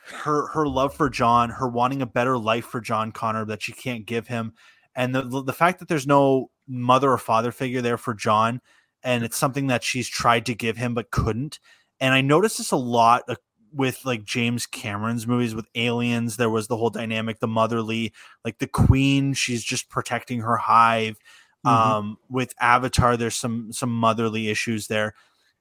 her 0.05 0.47
her 0.47 0.67
love 0.67 0.93
for 0.93 1.09
John, 1.09 1.49
her 1.49 1.67
wanting 1.67 2.01
a 2.01 2.05
better 2.05 2.37
life 2.37 2.65
for 2.65 2.81
John 2.81 3.11
Connor 3.11 3.45
that 3.45 3.61
she 3.61 3.71
can't 3.73 4.05
give 4.05 4.27
him, 4.27 4.53
and 4.95 5.13
the 5.15 5.43
the 5.43 5.53
fact 5.53 5.79
that 5.79 5.87
there's 5.87 6.07
no 6.07 6.49
mother 6.67 7.11
or 7.11 7.17
father 7.17 7.51
figure 7.51 7.81
there 7.81 7.97
for 7.97 8.13
John, 8.13 8.61
and 9.03 9.23
it's 9.23 9.37
something 9.37 9.67
that 9.67 9.83
she's 9.83 10.07
tried 10.09 10.45
to 10.47 10.55
give 10.55 10.77
him 10.77 10.93
but 10.93 11.11
couldn't. 11.11 11.59
And 11.99 12.13
I 12.13 12.21
noticed 12.21 12.57
this 12.57 12.71
a 12.71 12.75
lot 12.77 13.23
uh, 13.27 13.35
with 13.73 14.03
like 14.05 14.23
James 14.25 14.65
Cameron's 14.65 15.25
movies 15.27 15.55
with 15.55 15.67
aliens. 15.75 16.37
There 16.37 16.49
was 16.49 16.67
the 16.67 16.77
whole 16.77 16.89
dynamic, 16.89 17.39
the 17.39 17.47
motherly, 17.47 18.13
like 18.45 18.59
the 18.59 18.67
queen, 18.67 19.33
she's 19.33 19.63
just 19.63 19.89
protecting 19.89 20.41
her 20.41 20.57
hive. 20.57 21.17
Mhm. 21.65 21.69
Um, 21.71 22.17
with 22.29 22.53
Avatar, 22.59 23.15
there's 23.17 23.35
some 23.35 23.71
some 23.71 23.91
motherly 23.91 24.49
issues 24.49 24.87
there, 24.87 25.13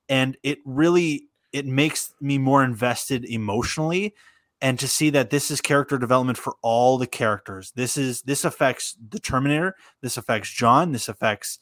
and 0.09 0.37
it 0.43 0.59
really 0.65 1.29
it 1.53 1.67
makes 1.67 2.15
me 2.21 2.39
more 2.39 2.65
invested 2.65 3.25
emotionally 3.27 4.15
and 4.63 4.79
to 4.79 4.89
see 4.89 5.11
that 5.11 5.29
this 5.31 5.51
is 5.51 5.61
character 5.61 5.99
development 5.99 6.39
for 6.39 6.55
all 6.63 6.97
the 6.97 7.07
characters. 7.07 7.73
This 7.75 7.97
is 7.99 8.23
this 8.23 8.45
affects 8.47 8.97
the 9.11 9.19
terminator 9.21 9.75
this 10.01 10.17
affects 10.17 10.51
john 10.51 10.93
this 10.93 11.09
affects 11.09 11.59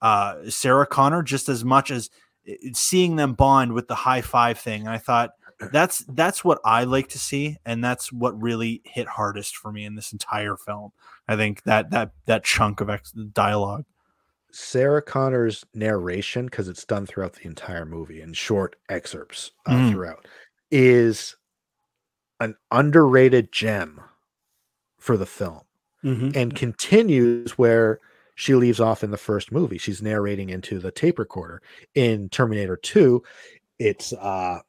uh 0.00 0.36
sarah 0.48 0.86
connor 0.86 1.22
just 1.22 1.48
as 1.48 1.64
much 1.64 1.90
as 1.90 2.08
seeing 2.72 3.16
them 3.16 3.32
bond 3.34 3.72
with 3.72 3.88
the 3.88 3.94
high 3.94 4.22
five 4.22 4.58
thing. 4.58 4.82
And 4.82 4.90
i 4.90 4.98
thought 4.98 5.30
that's 5.72 6.04
that's 6.10 6.44
what 6.44 6.60
i 6.64 6.84
like 6.84 7.08
to 7.08 7.18
see 7.18 7.56
and 7.66 7.82
that's 7.82 8.12
what 8.12 8.40
really 8.40 8.80
hit 8.84 9.06
hardest 9.08 9.56
for 9.56 9.72
me 9.72 9.84
in 9.84 9.94
this 9.94 10.12
entire 10.12 10.56
film. 10.56 10.92
I 11.28 11.36
think 11.36 11.62
that 11.64 11.90
that 11.90 12.12
that 12.26 12.44
chunk 12.44 12.80
of 12.80 12.88
ex- 12.88 13.12
dialogue. 13.12 13.84
Sarah 14.52 15.02
Connor's 15.02 15.64
narration, 15.74 16.44
because 16.44 16.68
it's 16.68 16.84
done 16.84 17.06
throughout 17.06 17.32
the 17.32 17.46
entire 17.46 17.84
movie 17.84 18.20
in 18.20 18.32
short 18.32 18.76
excerpts 18.88 19.50
uh, 19.66 19.72
Mhm. 19.72 19.90
throughout, 19.90 20.28
is 20.70 21.34
an 22.44 22.56
underrated 22.70 23.50
gem 23.52 24.00
for 24.98 25.16
the 25.16 25.26
film 25.26 25.62
Mhm. 26.04 26.36
and 26.36 26.54
continues 26.54 27.56
where 27.58 28.00
she 28.34 28.54
leaves 28.54 28.80
off 28.80 29.02
in 29.04 29.10
the 29.10 29.16
first 29.16 29.50
movie. 29.52 29.78
She's 29.78 30.02
narrating 30.02 30.50
into 30.50 30.78
the 30.78 30.90
tape 30.90 31.18
recorder. 31.18 31.62
In 31.94 32.28
Terminator 32.28 32.76
2, 32.76 33.22
it's 33.78 34.12
uh 34.12 34.60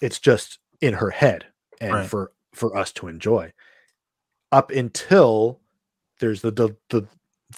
it's 0.00 0.18
just 0.20 0.58
in 0.80 0.94
her 0.94 1.10
head 1.10 1.46
and 1.80 1.92
Right. 1.94 2.08
for 2.08 2.32
for 2.52 2.76
us 2.76 2.92
to 2.94 3.08
enjoy. 3.08 3.52
Up 4.52 4.70
until 4.70 5.60
there's 6.20 6.42
the 6.42 6.50
the 6.50 6.76
the, 6.88 7.06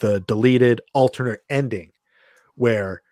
the 0.01 0.21
deleted 0.21 0.81
alternate 0.95 1.43
ending 1.49 1.93
where 2.57 3.03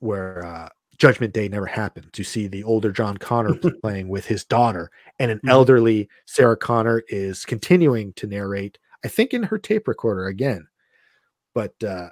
where 0.00 0.44
uh 0.44 0.68
Judgment 0.98 1.32
Day 1.34 1.48
never 1.48 1.66
happened. 1.66 2.12
to 2.12 2.22
see 2.24 2.46
the 2.46 2.62
older 2.64 2.92
John 2.92 3.16
Connor 3.16 3.54
playing 3.82 4.08
with 4.08 4.26
his 4.26 4.44
daughter, 4.44 4.90
and 5.18 5.30
an 5.30 5.40
Mhm. 5.44 5.50
elderly 5.50 6.08
Sarah 6.26 6.56
Connor 6.56 7.02
is 7.08 7.44
continuing 7.44 8.12
to 8.14 8.26
narrate, 8.26 8.78
I 9.04 9.08
think 9.08 9.32
in 9.34 9.44
her 9.44 9.58
tape 9.58 9.88
recorder 9.88 10.26
again. 10.26 10.66
But 11.54 11.82
uh 11.82 12.10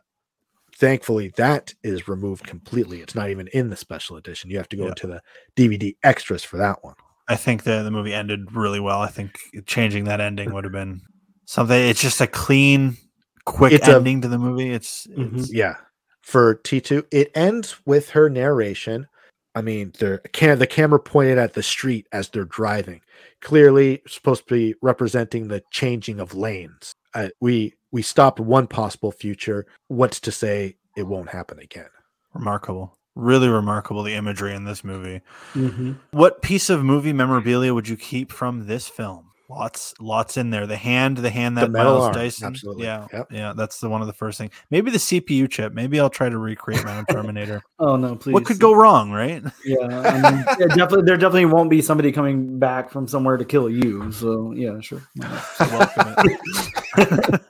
thankfully 0.77 1.29
that 1.37 1.75
is 1.83 2.09
removed 2.09 2.47
completely. 2.47 3.01
It's 3.01 3.15
not 3.15 3.29
even 3.31 3.49
in 3.49 3.69
the 3.71 3.77
special 3.77 4.17
edition. 4.17 4.51
You 4.51 4.57
have 4.57 4.69
to 4.71 4.77
go 4.77 4.85
Yeah. 4.85 4.89
into 4.91 5.07
the 5.07 5.23
DVD 5.57 5.97
extras 6.03 6.43
for 6.43 6.57
that 6.57 6.83
one. 6.83 6.95
I 7.29 7.37
think 7.37 7.63
the 7.65 7.83
the 7.83 7.91
movie 7.91 8.15
ended 8.15 8.53
really 8.55 8.81
well. 8.81 9.01
I 9.01 9.09
think 9.09 9.39
changing 9.67 10.05
that 10.05 10.21
ending 10.21 10.53
would 10.53 10.65
have 10.65 10.73
been 10.73 11.03
something. 11.45 11.79
It's 11.81 12.01
just 12.01 12.21
a 12.21 12.27
clean, 12.27 12.97
quick 13.45 13.73
It's 13.73 13.89
a- 13.89 13.97
ending 13.97 14.23
to 14.23 14.29
the 14.29 14.39
movie. 14.39 14.71
It's, 14.71 15.07
it's 15.11 15.53
Yeah. 15.53 15.77
For 16.23 16.57
T2, 16.57 17.07
it 17.11 17.31
ends 17.35 17.77
with 17.87 18.11
her 18.11 18.29
narration. 18.29 19.07
I 19.55 19.63
mean, 19.63 19.93
the 19.99 20.21
can 20.33 20.59
the 20.59 20.67
camera 20.67 21.01
pointed 21.01 21.39
at 21.39 21.55
the 21.55 21.63
street 21.63 22.07
as 22.13 22.29
they're 22.29 22.45
driving. 22.45 23.01
Clearly 23.41 24.03
supposed 24.07 24.47
to 24.49 24.55
be 24.55 24.75
representing 24.81 25.49
the 25.49 25.63
changing 25.71 26.21
of 26.21 26.35
lanes. 26.35 26.93
Uh, 27.15 27.31
we 27.41 27.75
we 27.91 28.03
stopped 28.03 28.39
one 28.39 28.67
possible 28.69 29.11
future. 29.11 29.67
What's 29.89 30.21
to 30.21 30.31
say 30.31 30.77
it 30.97 31.03
won't 31.07 31.31
happen 31.31 31.59
again? 31.59 31.89
remarkable, 32.33 32.97
really 33.17 33.49
remarkable. 33.49 34.05
The 34.05 34.15
imagery 34.15 34.55
in 34.55 34.65
this 34.65 34.85
movie. 34.85 35.21
Mhm. 35.55 35.99
What 36.13 36.43
piece 36.43 36.71
of 36.71 36.85
movie 36.85 37.13
memorabilia 37.13 37.75
would 37.75 37.89
you 37.89 37.97
keep 37.97 38.31
from 38.31 38.69
this 38.69 38.87
film? 38.87 39.30
Lots, 39.51 39.95
lots 39.99 40.37
in 40.37 40.51
there. 40.51 40.67
The 40.69 40.77
hand, 40.77 41.17
the 41.19 41.29
hand 41.29 41.59
that 41.59 41.71
metal 41.73 41.95
Miles 41.95 42.05
arm, 42.05 42.15
Dyson. 42.15 42.47
absolutely. 42.47 42.85
Yeah, 42.85 43.07
Yep. 43.13 43.27
yeah. 43.33 43.53
That's 43.57 43.81
the 43.81 43.89
one 43.89 44.01
of 44.01 44.07
the 44.07 44.13
first 44.13 44.39
thing. 44.39 44.51
Maybe 44.71 44.93
the 44.93 44.99
CPU 44.99 45.51
chip. 45.51 45.73
Maybe 45.75 45.99
I'll 45.99 46.09
try 46.09 46.29
to 46.29 46.39
recreate 46.39 46.85
my 46.85 46.99
own 46.99 47.05
Terminator. 47.11 47.61
Oh 47.81 47.97
no, 47.97 48.15
please. 48.15 48.33
what 48.33 48.45
could 48.45 48.61
go 48.61 48.73
wrong, 48.73 49.11
right? 49.11 49.43
Yeah, 49.65 49.79
I 49.87 50.13
mean, 50.33 50.45
yeah, 50.61 50.67
definitely. 50.77 51.03
There 51.03 51.17
definitely 51.17 51.47
won't 51.47 51.69
be 51.69 51.83
somebody 51.83 52.13
coming 52.13 52.59
back 52.61 52.91
from 52.91 53.09
somewhere 53.09 53.37
to 53.37 53.45
kill 53.45 53.69
you. 53.69 54.13
So 54.13 54.53
yeah, 54.53 54.79
sure. 54.81 55.03
Why 55.17 55.89
not? 55.97 57.41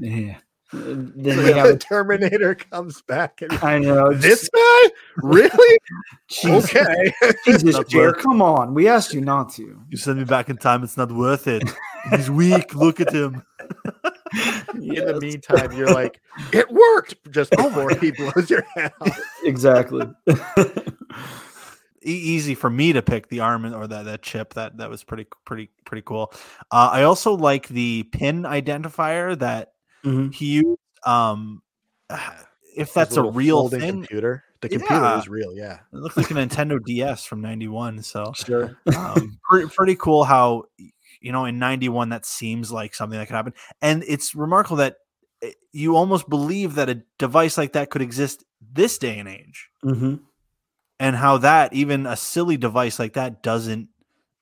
yeah. 0.00 0.36
Then 0.72 1.12
we 1.16 1.32
the 1.32 1.54
have. 1.54 1.78
Terminator 1.80 2.54
comes 2.54 3.02
back 3.02 3.42
and 3.42 3.52
I 3.54 3.78
know 3.78 4.12
this 4.14 4.48
guy 4.48 4.90
really 5.16 5.78
Jesus, 6.28 6.74
okay. 6.74 7.12
Jesus, 7.44 7.74
Not 7.74 7.88
Jer, 7.88 8.12
come 8.12 8.40
on. 8.40 8.72
We 8.72 8.86
asked 8.86 9.12
you 9.12 9.20
not 9.20 9.52
to. 9.54 9.80
You 9.88 9.96
send 9.96 10.18
me 10.18 10.24
back 10.24 10.48
in 10.48 10.56
time. 10.56 10.84
It's 10.84 10.96
not 10.96 11.10
worth 11.10 11.48
it. 11.48 11.68
He's 12.10 12.30
weak. 12.30 12.74
Look 12.74 13.00
at 13.00 13.12
him. 13.12 13.42
In 14.74 15.06
the 15.06 15.18
meantime, 15.20 15.72
you're 15.72 15.92
like, 15.92 16.20
it 16.52 16.70
worked 16.70 17.16
just 17.32 17.50
before 17.50 17.92
he 17.96 18.12
blows 18.12 18.48
your 18.48 18.62
head 18.76 18.92
off. 19.00 19.18
Exactly. 19.44 20.06
E- 22.02 22.12
easy 22.12 22.54
for 22.54 22.70
me 22.70 22.92
to 22.92 23.02
pick 23.02 23.28
the 23.28 23.40
arm 23.40 23.66
or 23.74 23.86
that 23.88 24.04
that 24.04 24.22
chip. 24.22 24.54
That 24.54 24.78
that 24.78 24.88
was 24.88 25.02
pretty 25.02 25.26
pretty 25.44 25.68
pretty 25.84 26.02
cool. 26.02 26.32
Uh, 26.70 26.90
I 26.92 27.02
also 27.02 27.34
like 27.34 27.68
the 27.68 28.04
pin 28.04 28.44
identifier 28.44 29.38
that 29.40 29.72
Mhm. 30.04 30.32
he 30.34 30.46
used. 30.62 30.80
Um, 31.04 31.62
if 32.76 32.92
that's 32.94 33.16
a 33.16 33.22
real 33.22 33.68
thing, 33.68 34.00
computer. 34.00 34.44
The 34.60 34.68
computer 34.68 35.04
Yeah. 35.04 35.18
is 35.18 35.28
real, 35.28 35.54
yeah. 35.54 35.80
it 35.92 35.96
looks 35.96 36.16
like 36.16 36.30
a 36.30 36.34
Nintendo 36.34 36.78
DS 36.84 37.24
from 37.24 37.40
'91. 37.40 38.02
So 38.02 38.32
Sure. 38.34 38.76
um, 38.94 39.38
pretty, 39.50 39.68
pretty 39.74 39.96
cool 39.96 40.24
how 40.24 40.64
you 41.20 41.32
know 41.32 41.44
in 41.46 41.58
91 41.58 42.10
that 42.10 42.24
seems 42.26 42.70
like 42.72 42.94
something 42.94 43.18
that 43.18 43.26
could 43.26 43.34
happen 43.34 43.52
and 43.82 44.02
it's 44.06 44.34
remarkable 44.34 44.76
that 44.78 44.96
eh, 45.42 45.52
you 45.72 45.96
almost 45.96 46.28
believe 46.30 46.74
that 46.76 46.88
a 46.88 47.02
device 47.18 47.58
like 47.58 47.72
that 47.72 47.90
could 47.90 48.00
exist 48.02 48.44
this 48.72 48.96
day 48.98 49.18
and 49.18 49.28
age 49.28 49.68
hmm 49.82 50.14
and 50.98 51.16
how 51.16 51.36
that 51.38 51.72
even 51.74 52.06
a 52.06 52.16
silly 52.16 52.56
device 52.56 52.98
like 52.98 53.14
that 53.14 53.42
doesn't 53.42 53.88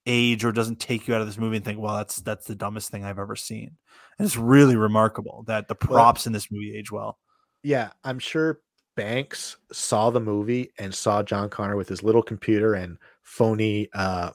age 0.09 0.45
or 0.45 0.51
doesn't 0.51 0.81
take 0.81 1.07
you 1.07 1.15
out 1.15 1.21
of 1.21 1.27
this 1.29 1.39
movie 1.39 1.57
and 1.57 1.65
think 1.65 1.79
well 1.79 1.97
that's 1.97 2.17
that's 2.23 2.47
the 2.47 2.55
dumbest 2.57 2.91
thing 2.91 3.05
i've 3.05 3.19
ever 3.19 3.37
seen 3.37 3.77
and 4.19 4.27
it's 4.27 4.37
really 4.37 4.75
remarkable 4.75 5.45
that 5.47 5.69
the 5.69 5.77
Well- 5.89 5.99
props 5.99 6.27
in 6.27 6.33
this 6.33 6.51
movie 6.51 6.75
age 6.77 6.91
well 6.91 7.19
Yeah, 7.63 7.91
I'm 8.05 8.19
sure 8.19 8.61
Banks 8.97 9.57
saw 9.71 10.11
the 10.11 10.21
movie 10.21 10.73
and 10.79 10.93
saw 10.95 11.23
John 11.23 11.49
Connor 11.51 11.77
with 11.77 11.89
his 11.89 12.03
little 12.03 12.23
computer 12.23 12.75
and 12.75 12.99
phony 13.23 13.89
uh, 13.95 14.31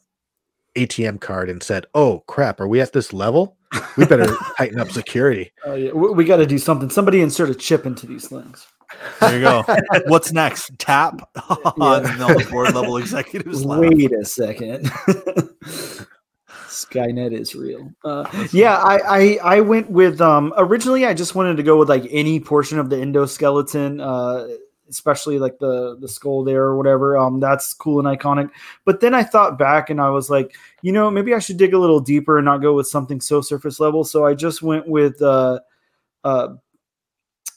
ATM 0.77 1.19
card 1.19 1.49
and 1.49 1.61
said, 1.61 1.85
"Oh 1.93 2.23
crap, 2.27 2.59
are 2.61 2.67
we 2.67 2.79
at 2.81 2.93
this 2.93 3.11
level? 3.13 3.57
We 3.97 4.05
better 4.05 4.33
tighten 4.57 4.79
up 4.79 4.89
security." 4.91 5.51
Oh 5.65 5.75
yeah, 5.75 5.91
we, 5.91 6.09
we 6.11 6.23
got 6.25 6.37
to 6.37 6.45
do 6.45 6.57
something. 6.57 6.89
Somebody 6.89 7.21
insert 7.21 7.49
a 7.49 7.55
chip 7.55 7.85
into 7.85 8.07
these 8.07 8.27
things. 8.29 8.65
There 9.19 9.35
you 9.35 9.41
go 9.41 9.63
what's 10.07 10.31
next 10.31 10.71
tap 10.77 11.29
on 11.79 12.03
the 12.03 12.47
board 12.51 12.73
level 12.73 12.97
executives. 12.97 13.65
Wait 13.65 14.11
a 14.11 14.25
second. 14.25 14.85
Skynet 16.67 17.33
is 17.33 17.55
real. 17.55 17.91
Uh, 18.03 18.27
yeah, 18.51 18.77
I, 18.77 18.97
I 18.97 19.39
I 19.43 19.59
went 19.61 19.89
with 19.89 20.21
um 20.21 20.53
originally 20.57 21.05
I 21.05 21.13
just 21.13 21.35
wanted 21.35 21.57
to 21.57 21.63
go 21.63 21.77
with 21.77 21.89
like 21.89 22.07
any 22.09 22.39
portion 22.39 22.79
of 22.79 22.89
the 22.89 22.95
endoskeleton 22.97 24.01
uh 24.01 24.55
especially 24.89 25.39
like 25.39 25.57
the 25.59 25.97
the 25.99 26.07
skull 26.07 26.43
there 26.43 26.63
or 26.63 26.77
whatever. 26.77 27.17
Um, 27.17 27.39
that's 27.39 27.73
cool 27.73 28.05
and 28.05 28.19
iconic. 28.19 28.49
But 28.85 28.99
then 28.99 29.13
I 29.13 29.23
thought 29.23 29.57
back 29.57 29.89
and 29.89 29.99
I 29.99 30.09
was 30.09 30.29
like, 30.29 30.55
you 30.81 30.91
know, 30.91 31.09
maybe 31.09 31.33
I 31.33 31.39
should 31.39 31.57
dig 31.57 31.73
a 31.73 31.79
little 31.79 31.99
deeper 31.99 32.37
and 32.37 32.45
not 32.45 32.61
go 32.61 32.73
with 32.73 32.87
something 32.87 33.19
so 33.19 33.41
surface 33.41 33.79
level. 33.79 34.03
So 34.03 34.25
I 34.25 34.33
just 34.33 34.61
went 34.61 34.87
with 34.87 35.21
uh, 35.21 35.59
uh, 36.23 36.49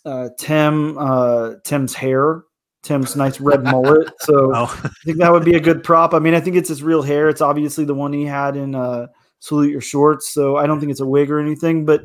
uh, 0.07 0.29
Tim 0.39 0.97
uh, 0.97 1.55
Tim's 1.65 1.95
hair. 1.95 2.45
Tim's 2.83 3.17
nice 3.17 3.41
red 3.41 3.65
mullet. 3.65 4.09
So 4.21 4.53
Oh, 4.55 4.81
I 4.85 4.89
think 5.05 5.19
that 5.19 5.33
would 5.33 5.45
be 5.45 5.57
a 5.57 5.61
good 5.61 5.83
prop. 5.83 6.15
I 6.15 6.21
mean, 6.21 6.35
I 6.35 6.41
think 6.41 6.55
it's 6.57 6.69
his 6.69 6.83
real 6.85 7.03
hair. 7.03 7.29
It's 7.29 7.41
obviously 7.41 7.85
the 7.85 7.95
one 7.95 8.13
he 8.13 8.25
had 8.25 8.57
in 8.57 8.75
uh, 8.77 9.09
Salute 9.41 9.73
Your 9.73 9.81
Shorts. 9.81 10.33
So 10.33 10.57
I 10.57 10.67
don't 10.69 10.79
think 10.79 10.93
it's 10.93 11.01
a 11.01 11.07
wig 11.07 11.31
or 11.31 11.41
anything, 11.41 11.85
but 11.85 12.05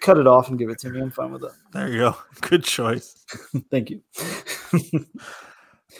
cut 0.00 0.16
it 0.16 0.26
off 0.26 0.48
and 0.48 0.58
give 0.58 0.70
it 0.70 0.78
to 0.80 0.88
me. 0.90 1.00
I'm 1.02 1.10
fine 1.10 1.30
with 1.32 1.42
that. 1.42 1.52
there 1.72 1.88
you 1.92 1.98
go. 1.98 2.16
Good 2.40 2.64
choice. 2.64 3.14
Thank 3.70 3.90
you. 3.90 4.00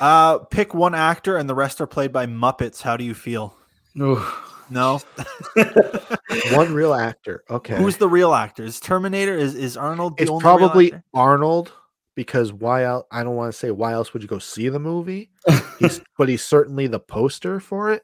Uh, 0.00 0.38
pick 0.38 0.72
one 0.72 0.94
actor, 0.94 1.36
and 1.36 1.48
the 1.48 1.54
rest 1.54 1.80
are 1.80 1.86
played 1.86 2.12
by 2.12 2.24
Muppets. 2.26 2.80
How 2.80 2.96
do 2.96 3.04
you 3.04 3.12
feel? 3.12 3.54
Ooh. 4.00 4.24
No, 4.70 5.00
One 6.52 6.72
real 6.74 6.94
actor. 6.94 7.42
Okay. 7.50 7.76
who's 7.76 7.96
the 7.96 8.08
real 8.08 8.32
actor? 8.34 8.62
Is 8.64 8.80
Terminator? 8.80 9.36
Is 9.36 9.54
is 9.54 9.76
Arnold? 9.76 10.16
The 10.16 10.22
it's 10.22 10.30
only 10.30 10.44
real 10.44 10.58
probably 10.58 10.86
actor? 10.92 11.04
Arnold 11.14 11.72
because 12.14 12.52
why 12.52 12.84
else? 12.84 13.04
I 13.10 13.22
don't 13.24 13.36
want 13.36 13.52
to 13.52 13.58
say 13.58 13.70
why 13.70 13.92
else 13.92 14.12
would 14.12 14.22
you 14.22 14.28
go 14.28 14.38
see 14.38 14.68
the 14.68 14.78
movie? 14.78 15.30
He's, 15.78 16.00
but 16.18 16.28
he's 16.28 16.44
certainly 16.44 16.86
the 16.86 17.00
poster 17.00 17.60
for 17.60 17.92
it. 17.92 18.02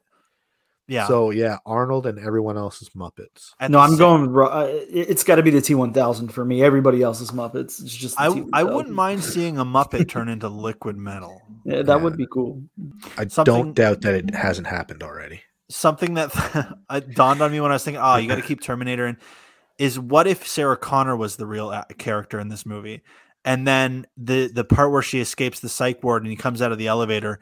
yeah. 0.87 1.07
So 1.07 1.29
yeah, 1.31 1.57
Arnold 1.65 2.05
and 2.05 2.17
everyone 2.19 2.57
else 2.57 2.81
is 2.81 2.89
Muppets. 2.89 3.51
At 3.59 3.71
no, 3.71 3.79
I'm 3.79 3.91
same- 3.91 3.97
going. 4.33 4.37
uh, 4.37 4.65
it- 4.69 5.09
It's 5.09 5.23
got 5.23 5.35
to 5.35 5.43
be 5.43 5.51
the 5.51 5.59
T1000 5.61 6.31
for 6.31 6.43
me. 6.45 6.63
Everybody 6.63 7.01
else 7.03 7.21
is 7.21 7.31
Muppets. 7.31 7.81
It's 7.81 7.95
just 7.95 8.15
the 8.17 8.23
I 8.23 8.27
T1000. 8.29 8.49
I 8.53 8.63
wouldn't 8.63 8.95
mind 8.95 9.23
seeing 9.23 9.57
a 9.57 9.65
Muppet 9.65 10.09
turn 10.09 10.29
into 10.29 10.47
liquid 10.49 10.97
metal. 10.97 11.41
Yeah, 11.65 11.81
that 11.83 11.87
Yeah. 11.87 11.95
would 11.97 12.17
be 12.17 12.27
cool. 12.31 12.63
I 13.17 13.27
Something- 13.27 13.43
don't 13.53 13.73
doubt 13.73 14.01
that 14.01 14.15
it 14.15 14.33
hasn't 14.35 14.67
happened 14.67 15.03
already. 15.03 15.41
Something 15.69 16.15
that 16.15 16.31
dawned 17.13 17.41
on 17.41 17.51
me 17.51 17.59
when 17.59 17.71
I 17.71 17.75
was 17.75 17.83
thinking, 17.83 18.01
oh, 18.01 18.15
you 18.17 18.27
got 18.27 18.35
to 18.35 18.41
keep 18.41 18.61
Terminator 18.61 19.07
in. 19.07 19.17
Is 19.77 19.99
what 19.99 20.25
if 20.25 20.47
Sarah 20.47 20.77
Connor 20.77 21.15
was 21.15 21.35
the 21.35 21.45
real 21.45 21.71
a- 21.71 21.85
character 21.97 22.39
in 22.39 22.47
this 22.47 22.65
movie, 22.65 23.03
and 23.45 23.67
then 23.67 24.07
the 24.17 24.47
the 24.47 24.63
part 24.63 24.91
where 24.91 25.01
she 25.01 25.19
escapes 25.19 25.59
the 25.59 25.69
psych 25.69 26.03
ward 26.03 26.23
and 26.23 26.31
he 26.31 26.37
comes 26.37 26.61
out 26.61 26.71
of 26.71 26.77
the 26.77 26.87
elevator. 26.87 27.39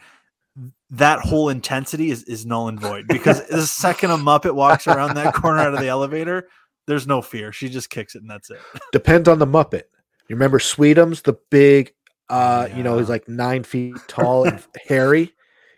That 0.91 1.19
whole 1.19 1.49
intensity 1.49 2.11
is, 2.11 2.23
is 2.23 2.45
null 2.45 2.69
and 2.69 2.80
void 2.80 3.07
because 3.07 3.45
the 3.47 3.61
second 3.68 4.11
a 4.11 4.18
Muppet 4.18 4.56
walks 4.56 4.88
around 4.88 5.15
that 5.15 5.34
corner 5.34 5.60
out 5.60 5.73
of 5.73 5.81
the 5.81 5.88
elevator, 5.88 6.47
there's 6.88 7.07
no 7.07 7.22
fear. 7.22 7.52
She 7.52 7.68
just 7.68 7.89
kicks 7.89 8.15
it 8.15 8.22
and 8.22 8.30
that's 8.30 8.49
it. 8.49 8.60
Depends 8.93 9.27
on 9.27 9.39
the 9.39 9.47
Muppet. 9.47 9.84
You 10.30 10.35
remember 10.35 10.60
Sweetums, 10.60 11.23
the 11.23 11.38
big, 11.52 11.93
uh, 12.30 12.69
you 12.76 12.84
know, 12.84 12.97
he's 12.97 13.10
like 13.10 13.27
nine 13.27 13.64
feet 13.64 13.95
tall 14.07 14.45
and 14.45 14.64
hairy. 14.88 15.35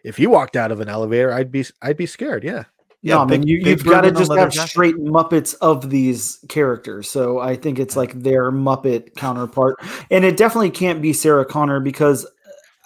If 0.08 0.20
you 0.20 0.30
walked 0.30 0.56
out 0.56 0.72
of 0.72 0.80
an 0.80 0.90
elevator, 0.90 1.32
I'd 1.34 1.52
be, 1.52 1.66
I'd 1.82 1.98
be 1.98 2.06
scared. 2.06 2.44
Yeah. 2.44 2.64
Yeah, 3.04 3.16
no, 3.16 3.22
I 3.22 3.26
mean, 3.26 3.44
you, 3.48 3.58
you've 3.58 3.86
got 3.86 4.02
to 4.02 4.08
bird 4.08 4.10
in 4.10 4.16
a 4.16 4.20
just 4.20 4.34
have 4.36 4.52
jacket. 4.52 4.70
straight 4.70 4.96
Muppets 4.98 5.56
of 5.62 5.90
these 5.90 6.40
characters. 6.50 7.08
So 7.10 7.40
I 7.40 7.56
think 7.56 7.78
it's 7.78 7.96
like 7.96 8.12
their 8.24 8.52
Muppet 8.52 9.16
counterpart. 9.16 9.76
And 10.10 10.26
it 10.26 10.36
definitely 10.36 10.72
can't 10.72 11.00
be 11.02 11.14
Sarah 11.14 11.46
Connor 11.46 11.80
because 11.80 12.26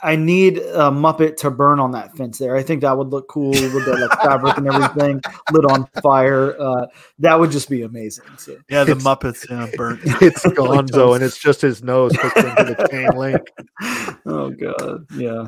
I 0.03 0.17
need 0.17 0.57
a 0.57 0.91
Muppet 0.91 1.37
to 1.37 1.49
burn 1.51 1.79
on 1.79 1.91
that 1.91 2.15
fence 2.17 2.39
there. 2.39 2.55
I 2.57 2.61
think 2.63 2.81
that 2.81 2.97
would 2.97 3.07
look 3.07 3.29
cool 3.29 3.51
with 3.51 3.85
the 3.85 4.07
like, 4.09 4.19
fabric 4.21 4.57
and 4.57 4.67
everything 4.67 5.21
lit 5.53 5.65
on 5.71 5.87
fire. 6.03 6.59
Uh, 6.59 6.87
that 7.19 7.39
would 7.39 7.51
just 7.51 7.69
be 7.69 7.83
amazing. 7.83 8.25
So. 8.37 8.57
Yeah, 8.69 8.83
the 8.83 8.91
It's- 8.91 9.05
Muppets 9.05 9.49
yeah, 9.49 9.69
burnt. 9.77 10.01
It's 10.21 10.43
Gonzo, 10.43 11.15
and 11.15 11.23
it's 11.23 11.37
just 11.37 11.61
his 11.61 11.83
nose 11.83 12.13
hooked 12.15 12.35
into 12.35 12.75
the 12.75 12.87
chain 12.91 13.17
link. 13.17 13.41
Oh, 14.25 14.49
God. 14.51 15.07
Yeah. 15.15 15.47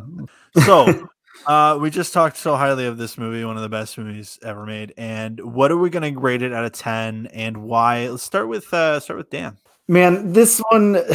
so 0.66 1.10
uh 1.48 1.78
we 1.80 1.90
just 1.90 2.14
talked 2.14 2.38
so 2.38 2.56
highly 2.56 2.86
of 2.86 2.98
this 2.98 3.18
movie 3.18 3.44
one 3.44 3.56
of 3.56 3.64
the 3.64 3.70
best 3.70 3.98
movies 3.98 4.40
ever 4.44 4.66
made 4.66 4.94
and 4.98 5.40
what 5.40 5.72
are 5.72 5.78
we 5.78 5.90
going 5.90 6.04
to 6.04 6.12
grade 6.12 6.42
it 6.42 6.54
out 6.54 6.66
of 6.66 6.72
10 6.72 7.28
and 7.34 7.58
why 7.58 8.08
let's 8.08 8.24
start 8.24 8.48
with 8.48 8.74
uh 8.74 9.00
start 9.00 9.18
with 9.18 9.30
dan 9.30 9.58
Man, 9.90 10.32
this 10.32 10.60
one, 10.70 10.96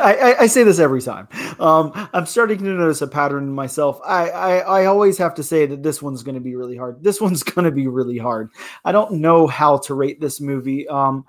I, 0.00 0.16
I, 0.22 0.42
I 0.42 0.46
say 0.46 0.62
this 0.62 0.78
every 0.78 1.02
time. 1.02 1.26
Um, 1.58 1.90
I'm 2.12 2.24
starting 2.26 2.58
to 2.58 2.64
notice 2.64 3.02
a 3.02 3.08
pattern 3.08 3.42
in 3.42 3.52
myself. 3.52 4.00
I, 4.04 4.30
I, 4.30 4.58
I 4.58 4.84
always 4.84 5.18
have 5.18 5.34
to 5.34 5.42
say 5.42 5.66
that 5.66 5.82
this 5.82 6.00
one's 6.00 6.22
going 6.22 6.36
to 6.36 6.40
be 6.40 6.54
really 6.54 6.76
hard. 6.76 7.02
This 7.02 7.20
one's 7.20 7.42
going 7.42 7.64
to 7.64 7.72
be 7.72 7.88
really 7.88 8.18
hard. 8.18 8.50
I 8.84 8.92
don't 8.92 9.14
know 9.14 9.48
how 9.48 9.78
to 9.78 9.94
rate 9.94 10.20
this 10.20 10.40
movie. 10.40 10.86
Um, 10.86 11.24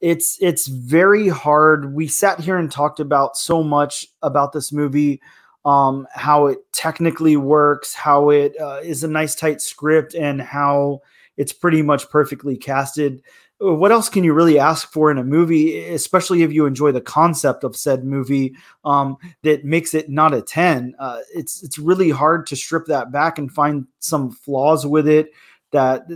it's 0.00 0.36
it's 0.40 0.66
very 0.66 1.28
hard. 1.28 1.94
We 1.94 2.08
sat 2.08 2.40
here 2.40 2.58
and 2.58 2.72
talked 2.72 2.98
about 2.98 3.36
so 3.36 3.62
much 3.62 4.08
about 4.20 4.52
this 4.52 4.72
movie, 4.72 5.22
um, 5.64 6.06
how 6.12 6.46
it 6.46 6.58
technically 6.72 7.36
works, 7.36 7.94
how 7.94 8.30
it 8.30 8.58
uh, 8.60 8.80
is 8.82 9.04
a 9.04 9.08
nice 9.08 9.34
tight 9.34 9.60
script, 9.60 10.14
and 10.14 10.40
how 10.40 11.00
it's 11.36 11.52
pretty 11.52 11.82
much 11.82 12.08
perfectly 12.10 12.56
casted. 12.56 13.22
What 13.58 13.92
else 13.92 14.08
can 14.08 14.24
you 14.24 14.32
really 14.32 14.58
ask 14.58 14.90
for 14.90 15.08
in 15.12 15.18
a 15.18 15.24
movie 15.24 15.86
especially 15.90 16.42
if 16.42 16.52
you 16.52 16.66
enjoy 16.66 16.90
the 16.90 17.00
concept 17.00 17.62
of 17.62 17.76
said 17.76 18.02
movie 18.02 18.56
um, 18.84 19.18
that 19.42 19.64
makes 19.64 19.94
it 19.94 20.10
not 20.10 20.34
a 20.34 20.42
10 20.42 20.96
uh, 20.98 21.20
it's 21.32 21.62
it's 21.62 21.78
really 21.78 22.10
hard 22.10 22.44
to 22.48 22.56
strip 22.56 22.86
that 22.86 23.12
back 23.12 23.38
and 23.38 23.52
find 23.52 23.86
some 24.00 24.32
flaws 24.32 24.84
with 24.84 25.06
it 25.06 25.30
that 25.70 26.08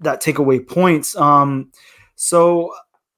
that 0.00 0.20
take 0.20 0.38
away 0.38 0.60
points. 0.60 1.16
Um, 1.16 1.70
so 2.14 2.74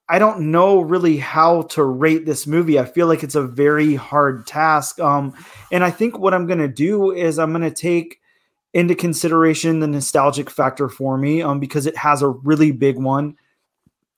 i 0.09 0.19
don't 0.19 0.41
know 0.41 0.81
really 0.81 1.17
how 1.17 1.63
to 1.63 1.85
rate 1.85 2.27
this 2.27 2.47
movie 2.47 2.79
i 2.79 2.85
feel 2.85 3.07
like 3.07 3.23
it's 3.23 3.35
a 3.35 3.43
very 3.43 3.95
hard 3.95 4.47
task 4.47 4.99
um, 5.01 5.35
and 5.71 5.85
i 5.85 5.91
think 5.91 6.19
what 6.19 6.35
i'm 6.35 6.47
going 6.47 6.59
to 6.59 6.69
do 6.69 7.13
is 7.13 7.39
i'm 7.39 7.53
going 7.53 7.63
to 7.63 7.71
take 7.71 8.21
into 8.75 8.95
consideration 8.95 9.81
the 9.81 9.87
nostalgic 9.87 10.51
factor 10.51 10.89
for 10.89 11.17
me 11.17 11.41
um, 11.43 11.59
because 11.59 11.87
it 11.87 11.97
has 11.97 12.23
a 12.23 12.29
really 12.29 12.71
big 12.71 12.97
one 12.99 13.37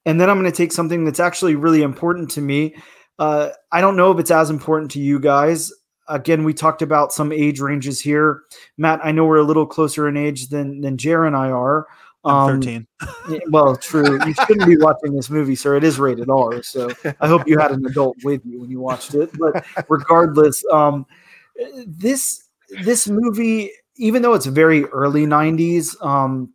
and 0.06 0.20
then 0.20 0.30
I'm 0.30 0.38
going 0.38 0.50
to 0.50 0.56
take 0.56 0.72
something 0.72 1.04
that's 1.04 1.20
actually 1.20 1.54
really 1.54 1.82
important 1.82 2.30
to 2.32 2.40
me. 2.40 2.74
Uh, 3.18 3.50
I 3.70 3.80
don't 3.80 3.96
know 3.96 4.10
if 4.10 4.18
it's 4.18 4.30
as 4.30 4.50
important 4.50 4.90
to 4.92 5.00
you 5.00 5.20
guys. 5.20 5.72
Again, 6.08 6.42
we 6.42 6.54
talked 6.54 6.82
about 6.82 7.12
some 7.12 7.32
age 7.32 7.60
ranges 7.60 8.00
here. 8.00 8.42
Matt, 8.76 9.00
I 9.04 9.12
know 9.12 9.26
we're 9.26 9.36
a 9.36 9.44
little 9.44 9.66
closer 9.66 10.08
in 10.08 10.16
age 10.16 10.48
than 10.48 10.80
than 10.80 10.96
Jer 10.96 11.24
and 11.24 11.36
I 11.36 11.50
are. 11.50 11.86
I'm 12.24 12.60
13 12.60 12.86
Well, 13.48 13.76
true. 13.76 14.18
You 14.26 14.34
shouldn't 14.34 14.66
be 14.66 14.76
watching 14.76 15.14
this 15.14 15.30
movie, 15.30 15.54
sir. 15.54 15.76
It 15.76 15.84
is 15.84 15.98
rated 15.98 16.28
R. 16.28 16.62
So 16.62 16.90
I 17.20 17.26
hope 17.26 17.46
you 17.46 17.58
had 17.58 17.70
an 17.70 17.84
adult 17.86 18.16
with 18.22 18.42
you 18.44 18.60
when 18.60 18.70
you 18.70 18.80
watched 18.80 19.14
it. 19.14 19.30
But 19.38 19.64
regardless, 19.88 20.62
um, 20.70 21.06
this 21.86 22.44
this 22.82 23.08
movie, 23.08 23.70
even 23.96 24.22
though 24.22 24.34
it's 24.34 24.46
very 24.46 24.84
early 24.86 25.26
'90s, 25.26 25.96
um, 26.04 26.52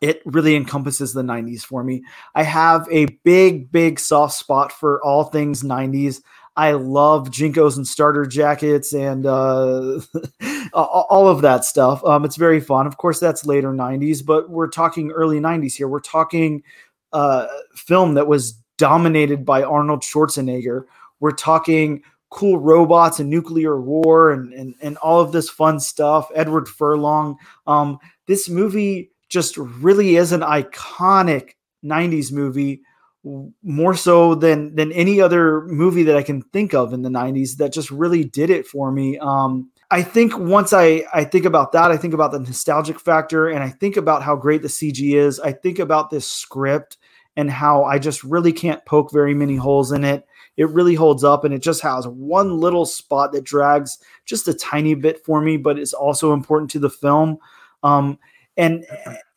it 0.00 0.22
really 0.24 0.54
encompasses 0.54 1.12
the 1.12 1.22
90s 1.22 1.62
for 1.62 1.82
me. 1.82 2.02
I 2.34 2.44
have 2.44 2.86
a 2.90 3.06
big, 3.24 3.72
big 3.72 3.98
soft 3.98 4.34
spot 4.34 4.72
for 4.72 5.02
all 5.04 5.24
things 5.24 5.62
90s. 5.62 6.20
I 6.58 6.72
love 6.72 7.30
JNCOs 7.30 7.76
and 7.76 7.86
starter 7.86 8.26
jackets 8.26 8.92
and 8.92 9.24
uh, 9.26 10.00
all 10.72 11.28
of 11.28 11.42
that 11.42 11.64
stuff. 11.64 12.04
Um, 12.04 12.24
it's 12.24 12.34
very 12.34 12.58
fun. 12.60 12.88
Of 12.88 12.96
course, 12.96 13.20
that's 13.20 13.46
later 13.46 13.72
90s, 13.72 14.26
but 14.26 14.50
we're 14.50 14.66
talking 14.66 15.12
early 15.12 15.38
90s 15.38 15.74
here. 15.74 15.86
We're 15.86 16.00
talking 16.00 16.64
uh, 17.12 17.46
film 17.76 18.14
that 18.14 18.26
was 18.26 18.60
dominated 18.76 19.44
by 19.44 19.62
Arnold 19.62 20.02
Schwarzenegger. 20.02 20.86
We're 21.20 21.30
talking 21.30 22.02
cool 22.30 22.58
robots 22.58 23.20
and 23.20 23.30
nuclear 23.30 23.80
war 23.80 24.32
and, 24.32 24.52
and, 24.52 24.74
and 24.82 24.96
all 24.96 25.20
of 25.20 25.30
this 25.30 25.48
fun 25.48 25.78
stuff. 25.78 26.28
Edward 26.34 26.68
Furlong. 26.68 27.36
Um, 27.68 28.00
this 28.26 28.48
movie 28.48 29.12
just 29.28 29.56
really 29.56 30.16
is 30.16 30.32
an 30.32 30.40
iconic 30.40 31.50
90s 31.84 32.32
movie 32.32 32.82
more 33.24 33.94
so 33.94 34.34
than 34.34 34.74
than 34.74 34.92
any 34.92 35.20
other 35.20 35.62
movie 35.62 36.04
that 36.04 36.16
I 36.16 36.22
can 36.22 36.42
think 36.42 36.74
of 36.74 36.92
in 36.92 37.02
the 37.02 37.08
90s 37.08 37.56
that 37.56 37.72
just 37.72 37.90
really 37.90 38.24
did 38.24 38.50
it 38.50 38.66
for 38.66 38.90
me. 38.92 39.18
Um, 39.18 39.70
I 39.90 40.02
think 40.02 40.38
once 40.38 40.72
I 40.72 41.04
I 41.12 41.24
think 41.24 41.44
about 41.44 41.72
that, 41.72 41.90
I 41.90 41.96
think 41.96 42.14
about 42.14 42.32
the 42.32 42.40
nostalgic 42.40 43.00
factor 43.00 43.48
and 43.48 43.62
I 43.62 43.70
think 43.70 43.96
about 43.96 44.22
how 44.22 44.36
great 44.36 44.62
the 44.62 44.68
CG 44.68 45.14
is. 45.14 45.40
I 45.40 45.52
think 45.52 45.78
about 45.78 46.10
this 46.10 46.30
script 46.30 46.98
and 47.36 47.50
how 47.50 47.84
I 47.84 47.98
just 47.98 48.24
really 48.24 48.52
can't 48.52 48.84
poke 48.84 49.12
very 49.12 49.34
many 49.34 49.56
holes 49.56 49.92
in 49.92 50.04
it. 50.04 50.26
It 50.56 50.68
really 50.70 50.96
holds 50.96 51.22
up 51.22 51.44
and 51.44 51.54
it 51.54 51.62
just 51.62 51.82
has 51.82 52.06
one 52.08 52.58
little 52.58 52.84
spot 52.84 53.32
that 53.32 53.44
drags 53.44 53.98
just 54.24 54.48
a 54.48 54.54
tiny 54.54 54.94
bit 54.94 55.24
for 55.24 55.40
me, 55.40 55.56
but 55.56 55.78
it's 55.78 55.92
also 55.92 56.32
important 56.32 56.70
to 56.72 56.80
the 56.80 56.90
film. 56.90 57.38
Um, 57.84 58.18
and 58.58 58.84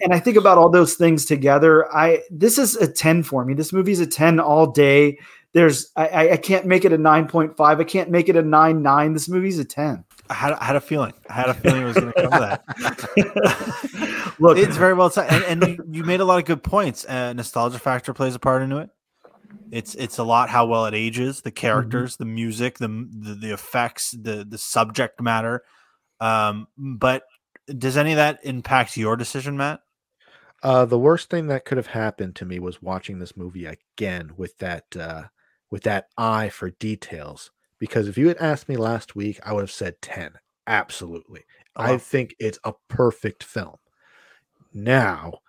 and 0.01 0.13
I 0.13 0.19
think 0.19 0.35
about 0.35 0.57
all 0.57 0.69
those 0.69 0.95
things 0.95 1.25
together. 1.25 1.89
I 1.93 2.23
this 2.29 2.57
is 2.57 2.75
a 2.75 2.91
10 2.91 3.23
for 3.23 3.45
me. 3.45 3.53
This 3.53 3.71
movie's 3.71 3.99
a 3.99 4.07
10 4.07 4.39
all 4.39 4.67
day. 4.67 5.19
There's 5.53 5.91
I, 5.95 6.31
I 6.31 6.37
can't 6.37 6.65
make 6.65 6.83
it 6.85 6.91
a 6.91 6.97
9.5. 6.97 7.55
I 7.59 7.83
can't 7.83 8.09
make 8.09 8.27
it 8.27 8.35
a 8.35 8.41
9 8.41 8.81
9. 8.81 9.13
This 9.13 9.29
movie's 9.29 9.59
a 9.59 9.65
10. 9.65 10.03
I 10.29 10.33
had, 10.33 10.53
I 10.53 10.63
had 10.63 10.75
a 10.77 10.81
feeling 10.81 11.13
i 11.29 11.33
had 11.33 11.49
a 11.49 11.53
feeling 11.53 11.81
it 11.81 11.85
was 11.85 11.95
going 11.97 12.13
to 12.13 12.21
come 12.21 12.31
to 12.31 12.39
that 12.39 14.35
Look, 14.39 14.57
it's 14.57 14.77
very 14.77 14.93
well 14.93 15.09
said 15.09 15.29
and, 15.29 15.61
and 15.61 15.93
you, 15.93 16.05
made 16.05 16.21
a 16.21 16.25
lot 16.25 16.39
of 16.39 16.45
good 16.45 16.63
points 16.63 17.03
uh, 17.03 17.33
nostalgia 17.33 17.79
factor 17.79 18.13
plays 18.13 18.33
a 18.33 18.39
part 18.39 18.61
into 18.61 18.77
it 18.77 18.89
It's 19.71 19.93
it's 19.95 20.19
a 20.19 20.23
lot 20.23 20.49
how 20.49 20.67
well 20.67 20.85
it 20.85 20.93
ages, 20.93 21.41
the 21.41 21.51
characters, 21.51 22.15
the 22.17 22.25
music, 22.25 22.77
the, 22.77 22.87
the 22.87 23.35
the 23.35 23.53
effects, 23.53 24.11
the 24.11 24.45
the 24.47 24.57
subject 24.57 25.21
matter. 25.21 25.63
Um, 26.19 26.67
but 26.77 27.23
does 27.67 27.97
any 27.97 28.11
of 28.11 28.17
that 28.17 28.39
impact 28.43 28.97
your 28.97 29.15
decision, 29.15 29.57
Matt? 29.57 29.81
Uh, 30.63 30.85
the 30.85 30.99
worst 30.99 31.29
thing 31.29 31.47
that 31.47 31.65
could 31.65 31.77
have 31.77 31.87
happened 31.87 32.35
to 32.35 32.45
me 32.45 32.59
was 32.59 32.81
watching 32.81 33.19
this 33.19 33.35
movie 33.35 33.65
again 33.65 34.31
with 34.37 34.57
that 34.59 34.85
uh, 34.95 35.23
with 35.71 35.83
that 35.83 36.07
eye 36.17 36.49
for 36.49 36.71
details. 36.71 37.51
Because 37.79 38.07
if 38.07 38.17
you 38.17 38.27
had 38.27 38.37
asked 38.37 38.69
me 38.69 38.77
last 38.77 39.15
week, 39.15 39.39
I 39.43 39.53
would 39.53 39.61
have 39.61 39.71
said 39.71 40.01
ten. 40.01 40.33
Absolutely, 40.67 41.43
Oh, 41.75 41.83
I 41.83 41.97
think 41.97 42.35
it's 42.39 42.59
a 42.63 42.73
perfect 42.89 43.43
film. 43.43 43.77
Now, 44.73 45.39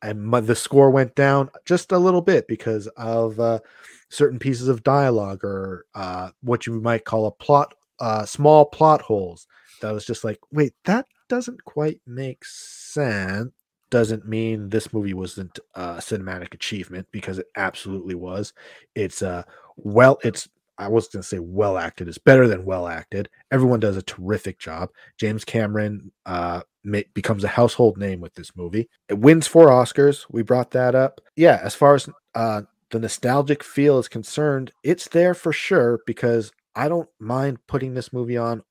and 0.00 0.24
my, 0.26 0.40
the 0.40 0.56
score 0.56 0.90
went 0.90 1.14
down 1.14 1.50
just 1.64 1.92
a 1.92 1.98
little 1.98 2.22
bit 2.22 2.48
because 2.48 2.86
of 2.96 3.38
uh, 3.38 3.60
certain 4.08 4.38
pieces 4.38 4.68
of 4.68 4.82
dialogue 4.82 5.44
or 5.44 5.84
uh, 5.94 6.30
what 6.42 6.66
you 6.66 6.80
might 6.80 7.04
call 7.04 7.26
a 7.26 7.30
plot, 7.30 7.74
uh, 8.00 8.24
small 8.24 8.64
plot 8.64 9.02
holes. 9.02 9.46
That 9.82 9.92
was 9.92 10.06
just 10.06 10.24
like, 10.24 10.38
wait, 10.50 10.72
that 10.84 11.06
doesn't 11.28 11.64
quite 11.64 12.00
make 12.06 12.44
sense. 12.44 13.52
Doesn't 13.90 14.26
mean 14.26 14.70
this 14.70 14.92
movie 14.94 15.12
wasn't 15.12 15.58
a 15.74 15.96
cinematic 15.96 16.54
achievement 16.54 17.06
because 17.12 17.38
it 17.38 17.46
absolutely 17.56 18.14
was. 18.14 18.54
It's 18.94 19.20
uh, 19.20 19.42
well, 19.76 20.18
it's 20.24 20.48
I 20.78 20.88
was 20.88 21.08
going 21.08 21.22
to 21.22 21.28
say 21.28 21.38
well 21.38 21.76
acted. 21.76 22.08
It's 22.08 22.16
better 22.16 22.48
than 22.48 22.64
well 22.64 22.88
acted. 22.88 23.28
Everyone 23.50 23.80
does 23.80 23.96
a 23.96 24.02
terrific 24.02 24.58
job. 24.58 24.88
James 25.18 25.44
Cameron 25.44 26.10
uh, 26.24 26.62
ma- 26.84 27.00
becomes 27.12 27.44
a 27.44 27.48
household 27.48 27.98
name 27.98 28.20
with 28.20 28.34
this 28.34 28.56
movie. 28.56 28.88
It 29.08 29.18
wins 29.18 29.46
four 29.46 29.68
Oscars. 29.68 30.24
We 30.30 30.42
brought 30.42 30.70
that 30.70 30.94
up. 30.94 31.20
Yeah, 31.36 31.60
as 31.62 31.74
far 31.74 31.94
as 31.94 32.08
uh, 32.34 32.62
the 32.90 32.98
nostalgic 32.98 33.62
feel 33.62 33.98
is 33.98 34.08
concerned, 34.08 34.72
it's 34.82 35.08
there 35.08 35.34
for 35.34 35.52
sure 35.52 36.00
because 36.06 36.50
I 36.74 36.88
don't 36.88 37.08
mind 37.18 37.58
putting 37.66 37.94
this 37.94 38.12
movie 38.12 38.38
on. 38.38 38.62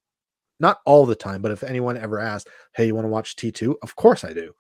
Not 0.62 0.80
all 0.86 1.06
the 1.06 1.16
time, 1.16 1.42
but 1.42 1.52
if 1.52 1.64
anyone 1.64 1.98
ever 1.98 2.20
asks, 2.20 2.50
"Hey, 2.74 2.86
you 2.86 2.96
want 2.96 3.06
to 3.06 3.10
watch 3.10 3.36
T2?" 3.36 3.76
Of 3.82 3.96
course 3.98 4.24
I 4.24 4.32
do. 4.32 4.54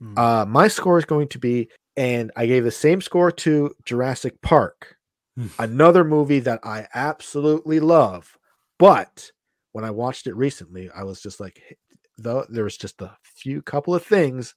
Hmm. 0.00 0.16
Uh, 0.18 0.44
my 0.44 0.68
score 0.68 0.98
is 0.98 1.04
going 1.04 1.28
to 1.28 1.38
be, 1.38 1.68
and 1.96 2.30
I 2.36 2.46
gave 2.46 2.62
the 2.64 2.70
same 2.70 3.00
score 3.00 3.32
to 3.32 3.74
Jurassic 3.84 4.40
Park, 4.42 4.96
Hmm. 5.36 5.46
another 5.58 6.04
movie 6.04 6.40
that 6.40 6.60
I 6.64 6.86
absolutely 6.94 7.80
love. 7.80 8.36
But 8.78 9.32
when 9.72 9.84
I 9.84 9.90
watched 9.90 10.26
it 10.26 10.36
recently, 10.36 10.90
I 10.90 11.02
was 11.02 11.20
just 11.20 11.40
like, 11.40 11.78
though 12.18 12.44
there 12.48 12.64
was 12.64 12.76
just 12.76 13.00
a 13.00 13.16
few 13.22 13.62
couple 13.62 13.94
of 13.94 14.04
things 14.04 14.54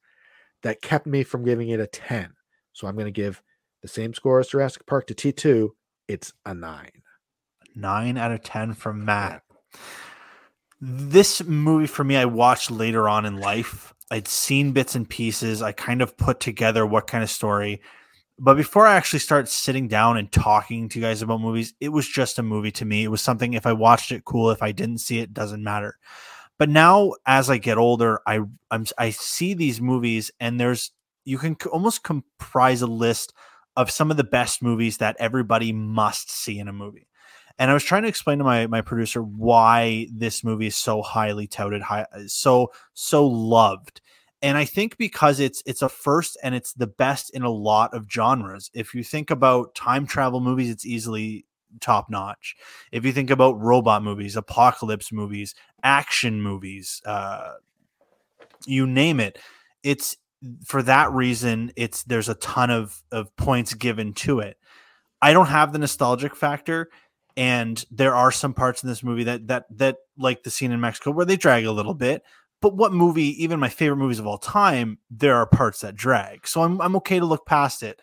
that 0.62 0.82
kept 0.82 1.06
me 1.06 1.24
from 1.24 1.46
giving 1.46 1.70
it 1.70 1.80
a 1.80 1.88
10. 1.88 2.34
So 2.74 2.88
I'm 2.88 2.96
going 2.96 3.06
to 3.06 3.12
give 3.12 3.42
the 3.82 3.88
same 3.88 4.14
score 4.14 4.40
as 4.40 4.48
Jurassic 4.48 4.86
Park 4.86 5.08
to 5.08 5.14
T2. 5.14 5.70
It's 6.08 6.34
a 6.46 6.54
nine. 6.54 6.92
nine 7.76 8.18
out 8.18 8.32
of 8.32 8.44
ten 8.44 8.74
from 8.74 9.04
Matt. 9.06 9.42
This 10.86 11.42
movie 11.46 11.88
for 11.88 12.04
me, 12.04 12.18
I 12.18 12.26
watched 12.26 12.70
later 12.70 13.08
on 13.08 13.26
in 13.26 13.38
life. 13.38 13.94
I'd 14.12 14.28
seen 14.28 14.74
bits 14.74 14.96
and 14.96 15.10
pieces. 15.10 15.62
I 15.62 15.72
kind 15.72 16.02
of 16.02 16.18
put 16.18 16.42
together 16.42 16.86
what 16.86 17.08
kind 17.08 17.24
of 17.24 17.30
story. 17.30 17.82
But 18.38 18.58
before 18.58 18.86
I 18.86 18.96
actually 18.96 19.20
start 19.20 19.48
sitting 19.48 19.88
down 19.88 20.18
and 20.18 20.30
talking 20.30 20.90
to 20.90 21.00
you 21.00 21.06
guys 21.06 21.22
about 21.22 21.40
movies, 21.40 21.74
it 21.80 21.88
was 21.88 22.06
just 22.06 22.38
a 22.38 22.44
movie 22.44 22.72
to 22.74 22.84
me. 22.84 23.06
It 23.06 23.12
was 23.12 23.22
something 23.22 23.54
if 23.54 23.66
I 23.66 23.72
watched 23.72 24.12
it, 24.12 24.26
cool. 24.26 24.52
If 24.52 24.62
I 24.62 24.74
didn't 24.74 24.98
see 24.98 25.20
it, 25.20 25.34
doesn't 25.34 25.64
matter. 25.64 25.98
But 26.58 26.68
now, 26.68 27.14
as 27.26 27.50
I 27.50 27.60
get 27.60 27.78
older, 27.78 28.20
I 28.28 28.42
I'm, 28.70 28.86
I 28.98 29.12
see 29.12 29.54
these 29.54 29.80
movies, 29.80 30.32
and 30.42 30.60
there's 30.60 30.92
you 31.24 31.38
can 31.38 31.56
almost 31.72 32.04
comprise 32.04 32.82
a 32.82 32.88
list 32.88 33.32
of 33.78 33.90
some 33.90 34.12
of 34.12 34.18
the 34.18 34.26
best 34.26 34.62
movies 34.62 34.98
that 34.98 35.16
everybody 35.18 35.72
must 35.72 36.30
see 36.30 36.60
in 36.60 36.68
a 36.68 36.74
movie. 36.74 37.08
And 37.60 37.70
I 37.70 37.74
was 37.74 37.84
trying 37.84 38.04
to 38.04 38.10
explain 38.10 38.40
to 38.40 38.44
my 38.44 38.68
my 38.68 38.82
producer 38.82 39.22
why 39.22 40.08
this 40.12 40.44
movie 40.44 40.68
is 40.68 40.76
so 40.76 41.02
highly 41.02 41.48
touted, 41.48 41.82
high, 41.82 42.06
so 42.28 42.72
so 42.94 43.26
loved. 43.26 44.02
And 44.42 44.58
I 44.58 44.66
think 44.66 44.98
because 44.98 45.40
it's 45.40 45.64
it's 45.66 45.82
a 45.82 45.90
first 45.90 46.38
and 46.44 46.54
it's 46.56 46.74
the 46.74 46.88
best 46.88 47.30
in 47.30 47.44
a 47.44 47.50
lot 47.50 47.94
of 47.94 48.08
genres. 48.12 48.70
If 48.74 48.94
you 48.94 49.04
think 49.04 49.32
about 49.32 49.76
time 49.76 50.06
travel 50.06 50.42
movies, 50.42 50.70
it's 50.70 50.86
easily 50.86 51.46
top 51.80 52.10
notch. 52.10 52.56
If 52.92 53.06
you 53.06 53.12
think 53.12 53.30
about 53.30 53.60
robot 53.60 54.04
movies, 54.04 54.36
apocalypse 54.36 55.12
movies, 55.12 55.56
action 55.84 56.42
movies, 56.42 57.02
uh, 57.06 57.54
you 58.66 58.86
name 58.88 59.20
it, 59.20 59.40
it's 59.84 60.18
for 60.66 60.84
that 60.84 61.12
reason. 61.12 61.72
It's 61.76 62.04
there's 62.04 62.30
a 62.30 62.36
ton 62.36 62.70
of 62.70 63.02
of 63.12 63.36
points 63.38 63.74
given 63.74 64.14
to 64.16 64.40
it. 64.40 64.58
I 65.22 65.32
don't 65.34 65.48
have 65.48 65.72
the 65.72 65.80
nostalgic 65.80 66.36
factor, 66.36 66.90
and 67.36 67.84
there 67.90 68.16
are 68.16 68.32
some 68.32 68.54
parts 68.54 68.84
in 68.84 68.90
this 68.90 69.04
movie 69.04 69.24
that 69.24 69.48
that 69.48 69.66
that 69.78 69.98
like 70.18 70.44
the 70.44 70.52
scene 70.52 70.72
in 70.72 70.80
Mexico 70.80 71.12
where 71.12 71.26
they 71.26 71.36
drag 71.36 71.66
a 71.66 71.72
little 71.72 71.94
bit. 71.94 72.24
But 72.62 72.76
what 72.78 72.94
movie, 72.94 73.44
even 73.44 73.60
my 73.60 73.68
favorite 73.68 73.98
movies 73.98 74.20
of 74.20 74.28
all 74.28 74.38
time, 74.38 74.98
there 75.12 75.36
are 75.36 75.46
parts 75.46 75.82
that 75.82 75.96
drag. 75.96 76.48
So 76.48 76.64
I'm 76.64 76.80
I'm 76.82 76.96
okay 76.98 77.20
to 77.20 77.26
look 77.26 77.46
past 77.46 77.84
it. 77.84 78.00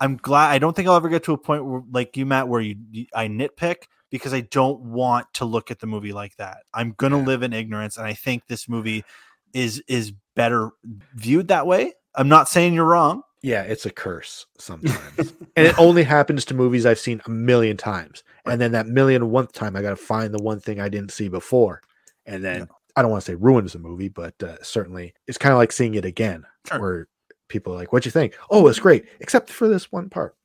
I'm 0.00 0.16
glad 0.16 0.50
I 0.50 0.58
don't 0.58 0.74
think 0.74 0.88
I'll 0.88 0.96
ever 0.96 1.08
get 1.08 1.24
to 1.24 1.32
a 1.32 1.38
point 1.38 1.64
where 1.64 1.82
like 1.90 2.16
you 2.16 2.26
Matt 2.26 2.48
where 2.48 2.60
you, 2.60 2.76
you 2.90 3.06
I 3.14 3.28
nitpick 3.28 3.84
because 4.10 4.34
I 4.34 4.42
don't 4.42 4.80
want 4.80 5.26
to 5.34 5.44
look 5.44 5.70
at 5.70 5.78
the 5.80 5.86
movie 5.86 6.12
like 6.12 6.36
that. 6.36 6.58
I'm 6.72 6.92
going 6.92 7.12
to 7.12 7.18
live 7.18 7.42
in 7.42 7.52
ignorance 7.52 7.96
and 7.96 8.06
I 8.06 8.14
think 8.14 8.46
this 8.46 8.68
movie 8.68 9.04
is 9.52 9.82
is 9.88 10.12
better 10.34 10.70
viewed 11.14 11.48
that 11.48 11.66
way. 11.66 11.94
I'm 12.16 12.28
not 12.28 12.48
saying 12.48 12.74
you're 12.74 12.84
wrong. 12.84 13.22
Yeah, 13.42 13.62
it's 13.62 13.86
a 13.86 13.90
curse 13.90 14.46
sometimes. 14.58 15.34
and 15.56 15.66
it 15.66 15.78
only 15.78 16.02
happens 16.02 16.44
to 16.46 16.54
movies 16.54 16.86
I've 16.86 16.98
seen 16.98 17.20
a 17.26 17.30
million 17.30 17.76
times. 17.76 18.22
And 18.46 18.60
then 18.60 18.72
that 18.72 18.86
million 18.86 19.30
one 19.30 19.46
time, 19.48 19.74
I 19.76 19.82
got 19.82 19.90
to 19.90 19.96
find 19.96 20.32
the 20.34 20.42
one 20.42 20.60
thing 20.60 20.80
I 20.80 20.88
didn't 20.88 21.12
see 21.12 21.28
before. 21.28 21.80
And 22.26 22.44
then 22.44 22.68
I 22.96 23.02
don't 23.02 23.10
want 23.10 23.24
to 23.24 23.30
say 23.32 23.36
ruins 23.36 23.72
the 23.72 23.78
movie, 23.78 24.08
but 24.08 24.34
uh, 24.42 24.56
certainly 24.62 25.14
it's 25.26 25.38
kind 25.38 25.52
of 25.52 25.58
like 25.58 25.72
seeing 25.72 25.94
it 25.94 26.04
again, 26.04 26.44
Sure. 26.68 26.80
where 26.80 27.08
people 27.48 27.72
are 27.72 27.76
like, 27.76 27.92
What'd 27.92 28.04
you 28.06 28.10
think? 28.12 28.36
Oh, 28.50 28.66
it's 28.66 28.78
great, 28.78 29.06
except 29.20 29.50
for 29.50 29.68
this 29.68 29.90
one 29.90 30.08
part. 30.10 30.36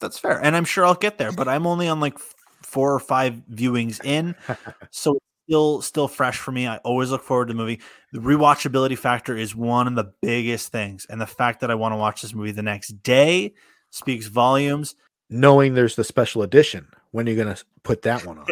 That's 0.00 0.18
fair. 0.18 0.42
And 0.42 0.56
I'm 0.56 0.64
sure 0.64 0.84
I'll 0.84 0.94
get 0.94 1.18
there, 1.18 1.32
but 1.32 1.48
I'm 1.48 1.66
only 1.66 1.88
on 1.88 2.00
like 2.00 2.18
four 2.62 2.92
or 2.94 3.00
five 3.00 3.40
viewings 3.52 4.04
in. 4.04 4.34
so 4.90 5.18
still 5.48 5.82
still 5.82 6.08
fresh 6.08 6.38
for 6.38 6.52
me. 6.52 6.66
I 6.66 6.78
always 6.78 7.10
look 7.10 7.22
forward 7.22 7.46
to 7.48 7.52
the 7.54 7.58
movie. 7.58 7.80
The 8.12 8.20
rewatchability 8.20 8.98
factor 8.98 9.36
is 9.36 9.54
one 9.54 9.86
of 9.86 9.94
the 9.94 10.12
biggest 10.22 10.70
things. 10.72 11.06
And 11.08 11.20
the 11.20 11.26
fact 11.26 11.60
that 11.60 11.70
I 11.70 11.74
want 11.74 11.92
to 11.92 11.96
watch 11.96 12.22
this 12.22 12.34
movie 12.34 12.52
the 12.52 12.62
next 12.62 13.02
day 13.02 13.54
speaks 13.90 14.26
volumes. 14.26 14.94
Knowing 15.30 15.72
there's 15.74 15.96
the 15.96 16.04
special 16.04 16.42
edition, 16.42 16.86
when 17.12 17.28
are 17.28 17.32
you 17.32 17.44
to 17.44 17.64
put 17.82 18.02
that 18.02 18.26
one 18.26 18.38
on? 18.38 18.46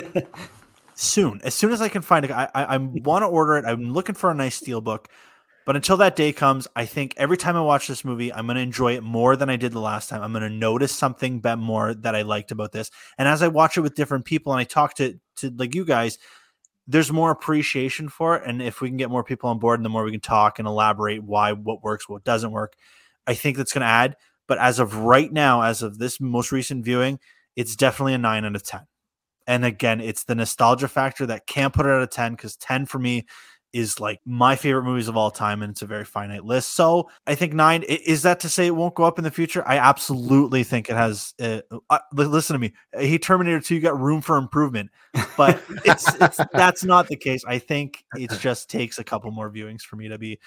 Soon. 0.94 1.40
As 1.42 1.54
soon 1.54 1.72
as 1.72 1.80
I 1.80 1.88
can 1.88 2.02
find 2.02 2.24
it, 2.24 2.30
I 2.30 2.48
I, 2.54 2.74
I 2.74 2.76
want 2.76 3.22
to 3.22 3.26
order 3.26 3.56
it. 3.56 3.64
I'm 3.64 3.92
looking 3.92 4.14
for 4.14 4.30
a 4.30 4.34
nice 4.34 4.54
steel 4.54 4.80
book. 4.80 5.08
But 5.66 5.76
until 5.76 5.98
that 5.98 6.16
day 6.16 6.32
comes, 6.32 6.66
I 6.74 6.86
think 6.86 7.14
every 7.16 7.36
time 7.36 7.54
I 7.54 7.60
watch 7.60 7.86
this 7.86 8.04
movie, 8.04 8.32
I'm 8.32 8.46
going 8.46 8.56
to 8.56 8.62
enjoy 8.62 8.94
it 8.96 9.02
more 9.02 9.36
than 9.36 9.50
I 9.50 9.56
did 9.56 9.72
the 9.72 9.80
last 9.80 10.08
time. 10.08 10.22
I'm 10.22 10.32
going 10.32 10.42
to 10.42 10.50
notice 10.50 10.90
something 10.90 11.40
bet 11.40 11.58
more 11.58 11.94
that 11.94 12.16
I 12.16 12.22
liked 12.22 12.50
about 12.50 12.72
this. 12.72 12.90
And 13.18 13.28
as 13.28 13.42
I 13.42 13.48
watch 13.48 13.76
it 13.76 13.82
with 13.82 13.94
different 13.94 14.24
people 14.24 14.52
and 14.52 14.60
I 14.60 14.64
talk 14.64 14.94
to 14.96 15.20
to 15.36 15.50
like 15.50 15.74
you 15.74 15.84
guys, 15.84 16.18
there's 16.86 17.12
more 17.12 17.30
appreciation 17.30 18.08
for 18.08 18.36
it. 18.36 18.42
And 18.44 18.60
if 18.60 18.80
we 18.80 18.88
can 18.88 18.96
get 18.96 19.10
more 19.10 19.22
people 19.22 19.48
on 19.48 19.58
board, 19.58 19.78
and 19.78 19.84
the 19.84 19.90
more 19.90 20.02
we 20.02 20.10
can 20.10 20.20
talk 20.20 20.58
and 20.58 20.66
elaborate 20.66 21.22
why 21.22 21.52
what 21.52 21.84
works, 21.84 22.08
what 22.08 22.24
doesn't 22.24 22.50
work, 22.50 22.74
I 23.26 23.34
think 23.34 23.56
that's 23.56 23.72
going 23.72 23.82
to 23.82 23.86
add. 23.86 24.16
But 24.48 24.58
as 24.58 24.80
of 24.80 24.96
right 24.96 25.32
now, 25.32 25.62
as 25.62 25.82
of 25.82 25.98
this 25.98 26.20
most 26.20 26.50
recent 26.50 26.84
viewing, 26.84 27.20
it's 27.56 27.77
definitely 27.77 28.14
a 28.14 28.18
nine 28.18 28.44
out 28.44 28.56
of 28.56 28.62
ten. 28.62 28.86
And 29.47 29.64
again, 29.64 30.01
it's 30.01 30.24
the 30.24 30.35
nostalgia 30.35 30.89
factor 30.89 31.27
that 31.27 31.47
can't 31.47 31.74
put 31.74 31.86
it 31.86 31.90
at 31.90 32.02
a 32.02 32.06
10 32.06 32.32
because 32.32 32.56
10 32.56 32.86
for 32.86 32.98
me 32.98 33.27
is 33.72 34.01
like 34.01 34.20
my 34.24 34.56
favorite 34.56 34.85
movies 34.85 35.09
of 35.09 35.16
all 35.16 35.31
time, 35.31 35.62
and 35.62 35.70
it's 35.70 35.82
a 35.82 35.86
very 35.86 36.05
finite 36.05 36.44
list. 36.44 36.74
So 36.74 37.09
I 37.27 37.35
think 37.35 37.52
nine 37.52 37.82
is 37.85 38.22
that 38.22 38.40
to 38.40 38.48
say 38.48 38.66
it 38.66 38.74
won't 38.74 38.94
go 38.94 39.05
up 39.05 39.18
in 39.18 39.24
the 39.24 39.31
future? 39.31 39.66
I 39.66 39.78
absolutely 39.78 40.64
think 40.64 40.90
it 40.90 40.97
has. 40.97 41.35
Uh, 41.40 41.60
uh, 41.89 41.98
listen 42.12 42.55
to 42.55 42.59
me, 42.59 42.72
he 42.98 43.18
Terminator 43.18 43.60
2 43.60 43.81
got 43.81 43.98
room 43.98 44.20
for 44.20 44.36
improvement, 44.36 44.90
but 45.36 45.62
it's, 45.85 46.12
it's 46.20 46.40
that's 46.52 46.85
not 46.85 47.06
the 47.06 47.16
case. 47.16 47.44
I 47.47 47.59
think 47.59 48.05
it 48.16 48.31
just 48.40 48.70
takes 48.70 48.98
a 48.98 49.05
couple 49.05 49.31
more 49.31 49.51
viewings 49.51 49.82
for 49.82 49.97
me 49.97 50.09
to 50.09 50.18
be 50.18 50.40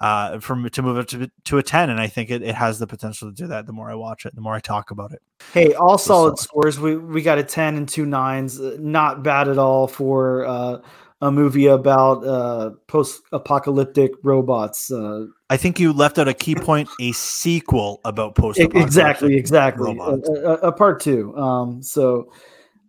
uh 0.00 0.38
from 0.40 0.68
to 0.70 0.82
move 0.82 0.96
it 0.98 1.08
to, 1.08 1.30
to 1.44 1.58
a 1.58 1.62
10 1.62 1.90
and 1.90 2.00
i 2.00 2.06
think 2.06 2.30
it, 2.30 2.42
it 2.42 2.54
has 2.54 2.78
the 2.78 2.86
potential 2.86 3.28
to 3.28 3.34
do 3.34 3.46
that 3.48 3.66
the 3.66 3.72
more 3.72 3.90
i 3.90 3.94
watch 3.94 4.24
it 4.26 4.34
the 4.34 4.40
more 4.40 4.54
i 4.54 4.60
talk 4.60 4.90
about 4.90 5.12
it 5.12 5.20
Hey, 5.54 5.74
all 5.74 5.96
solid. 5.98 6.38
solid 6.38 6.38
scores. 6.38 6.78
We 6.78 6.96
we 6.96 7.22
got 7.22 7.38
a 7.38 7.42
ten 7.42 7.76
and 7.76 7.88
two 7.88 8.04
nines. 8.06 8.60
Uh, 8.60 8.76
Not 8.78 9.22
bad 9.24 9.48
at 9.48 9.56
all 9.58 9.88
for 9.88 10.44
uh, 10.46 10.78
a 11.22 11.30
movie 11.32 11.66
about 11.66 12.24
uh, 12.26 12.70
post-apocalyptic 12.86 14.12
robots. 14.22 14.90
Uh, 14.92 15.26
i 15.48 15.56
think 15.56 15.80
you 15.80 15.92
left 15.92 16.18
out 16.18 16.28
a 16.28 16.34
key 16.34 16.54
point 16.54 16.88
a 17.00 17.12
sequel 17.12 18.00
about 18.04 18.34
post 18.34 18.60
e- 18.60 18.68
exactly, 18.74 19.34
exactly. 19.36 19.96
A, 19.98 20.04
a- 20.12 20.68
a 20.68 20.72
part 20.72 21.00
two. 21.00 21.36
Um, 21.36 21.82
so 21.82 22.30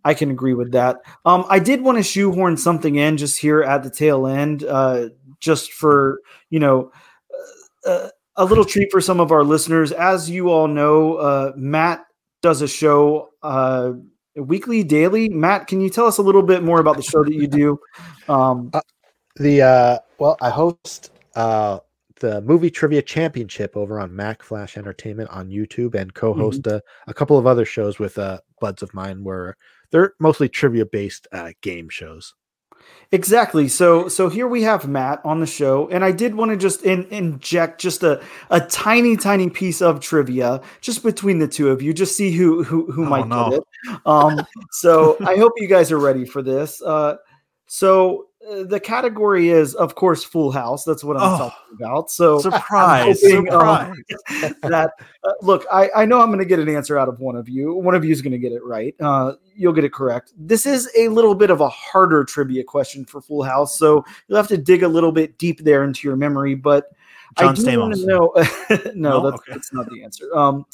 I 0.04 0.14
can 0.14 0.30
agree 0.30 0.54
with 0.54 0.72
that. 0.72 1.00
Um, 1.24 1.44
I 1.48 1.58
did 1.58 1.80
want 1.82 1.98
to 1.98 2.02
shoehorn 2.02 2.56
something 2.56 2.96
in 2.96 3.16
just 3.16 3.38
here 3.40 3.62
at 3.62 3.82
the 3.82 3.90
tail 3.90 4.26
end, 4.26 4.64
uh, 4.64 5.08
just 5.42 5.72
for 5.74 6.20
you 6.48 6.60
know. 6.60 6.90
Uh, 7.84 8.08
a 8.36 8.44
little 8.46 8.64
treat 8.64 8.90
for 8.90 9.00
some 9.00 9.20
of 9.20 9.30
our 9.30 9.44
listeners. 9.44 9.92
As 9.92 10.30
you 10.30 10.48
all 10.48 10.66
know, 10.66 11.16
uh, 11.16 11.52
Matt 11.54 12.06
does 12.40 12.62
a 12.62 12.68
show 12.68 13.28
uh, 13.42 13.92
weekly, 14.36 14.82
daily. 14.82 15.28
Matt, 15.28 15.66
can 15.66 15.82
you 15.82 15.90
tell 15.90 16.06
us 16.06 16.16
a 16.16 16.22
little 16.22 16.42
bit 16.42 16.62
more 16.62 16.80
about 16.80 16.96
the 16.96 17.02
show 17.02 17.22
that 17.22 17.34
you 17.34 17.46
do? 17.46 17.78
Um, 18.28 18.70
The 19.36 19.62
uh 19.62 19.98
well, 20.18 20.36
I 20.40 20.50
host 20.50 21.10
uh 21.34 21.80
the 22.20 22.40
movie 22.42 22.70
trivia 22.70 23.02
championship 23.02 23.76
over 23.76 23.98
on 23.98 24.14
Mac 24.14 24.42
Flash 24.42 24.76
Entertainment 24.76 25.28
on 25.30 25.48
YouTube 25.48 25.94
and 25.94 26.14
co-host 26.14 26.66
a, 26.68 26.82
a 27.06 27.14
couple 27.14 27.36
of 27.36 27.46
other 27.46 27.64
shows 27.64 27.98
with 27.98 28.16
uh 28.18 28.40
buds 28.60 28.82
of 28.82 28.94
mine 28.94 29.24
where 29.24 29.56
they're 29.90 30.14
mostly 30.20 30.48
trivia 30.48 30.86
based 30.86 31.26
uh 31.32 31.50
game 31.62 31.88
shows. 31.88 32.34
Exactly. 33.14 33.68
So 33.68 34.08
so 34.08 34.30
here 34.30 34.48
we 34.48 34.62
have 34.62 34.88
Matt 34.88 35.20
on 35.22 35.40
the 35.40 35.46
show, 35.46 35.86
and 35.90 36.02
I 36.02 36.12
did 36.12 36.34
want 36.34 36.50
to 36.50 36.56
just 36.56 36.82
in, 36.82 37.04
inject 37.10 37.78
just 37.78 38.02
a, 38.02 38.22
a 38.48 38.58
tiny 38.60 39.18
tiny 39.18 39.50
piece 39.50 39.82
of 39.82 40.00
trivia 40.00 40.62
just 40.80 41.02
between 41.02 41.38
the 41.38 41.46
two 41.46 41.68
of 41.68 41.82
you, 41.82 41.92
just 41.92 42.16
see 42.16 42.32
who 42.32 42.62
who, 42.64 42.90
who 42.90 43.04
Oh, 43.04 43.08
might 43.10 43.28
no. 43.28 43.50
get 43.50 43.58
it. 43.60 44.00
Um, 44.06 44.40
so 44.70 45.18
I 45.26 45.36
hope 45.36 45.52
you 45.58 45.68
guys 45.68 45.92
are 45.92 45.98
ready 45.98 46.24
for 46.24 46.40
this. 46.40 46.80
Uh, 46.80 47.16
so 47.66 48.28
the 48.68 48.80
category 48.80 49.50
is, 49.50 49.74
of 49.76 49.94
course, 49.94 50.24
Full 50.24 50.50
House. 50.50 50.84
That's 50.84 51.04
what 51.04 51.16
I'm 51.16 51.22
Oh, 51.34 51.38
talking 51.38 51.76
about. 51.76 52.10
So 52.10 52.38
Surprise! 52.40 53.20
hoping, 53.22 53.48
um, 53.52 53.94
surprise! 54.28 54.54
that 54.62 54.92
uh, 55.24 55.32
look 55.42 55.64
I, 55.70 55.88
I 55.94 56.04
know 56.04 56.20
i'm 56.20 56.28
going 56.28 56.38
to 56.40 56.44
get 56.44 56.58
an 56.58 56.68
answer 56.68 56.98
out 56.98 57.08
of 57.08 57.20
one 57.20 57.36
of 57.36 57.48
you 57.48 57.72
one 57.74 57.94
of 57.94 58.04
you 58.04 58.10
is 58.12 58.20
going 58.22 58.32
to 58.32 58.38
get 58.38 58.52
it 58.52 58.62
right 58.64 58.94
uh, 59.00 59.34
you'll 59.54 59.72
get 59.72 59.84
it 59.84 59.92
correct 59.92 60.32
this 60.36 60.66
is 60.66 60.90
a 60.96 61.08
little 61.08 61.34
bit 61.34 61.50
of 61.50 61.60
a 61.60 61.68
harder 61.68 62.24
trivia 62.24 62.64
question 62.64 63.04
for 63.04 63.20
full 63.20 63.42
house 63.42 63.78
so 63.78 64.04
you'll 64.26 64.36
have 64.36 64.48
to 64.48 64.58
dig 64.58 64.82
a 64.82 64.88
little 64.88 65.12
bit 65.12 65.38
deep 65.38 65.60
there 65.60 65.84
into 65.84 66.06
your 66.08 66.16
memory 66.16 66.54
but 66.54 66.90
John 67.38 67.50
i 67.50 67.52
do 67.54 67.80
want 67.80 67.94
to 67.94 68.06
know 68.06 68.32
no, 68.94 69.20
No? 69.20 69.30
that's, 69.30 69.42
Okay. 69.42 69.52
that's 69.52 69.72
not 69.72 69.88
the 69.90 70.02
answer 70.02 70.34
um, 70.36 70.66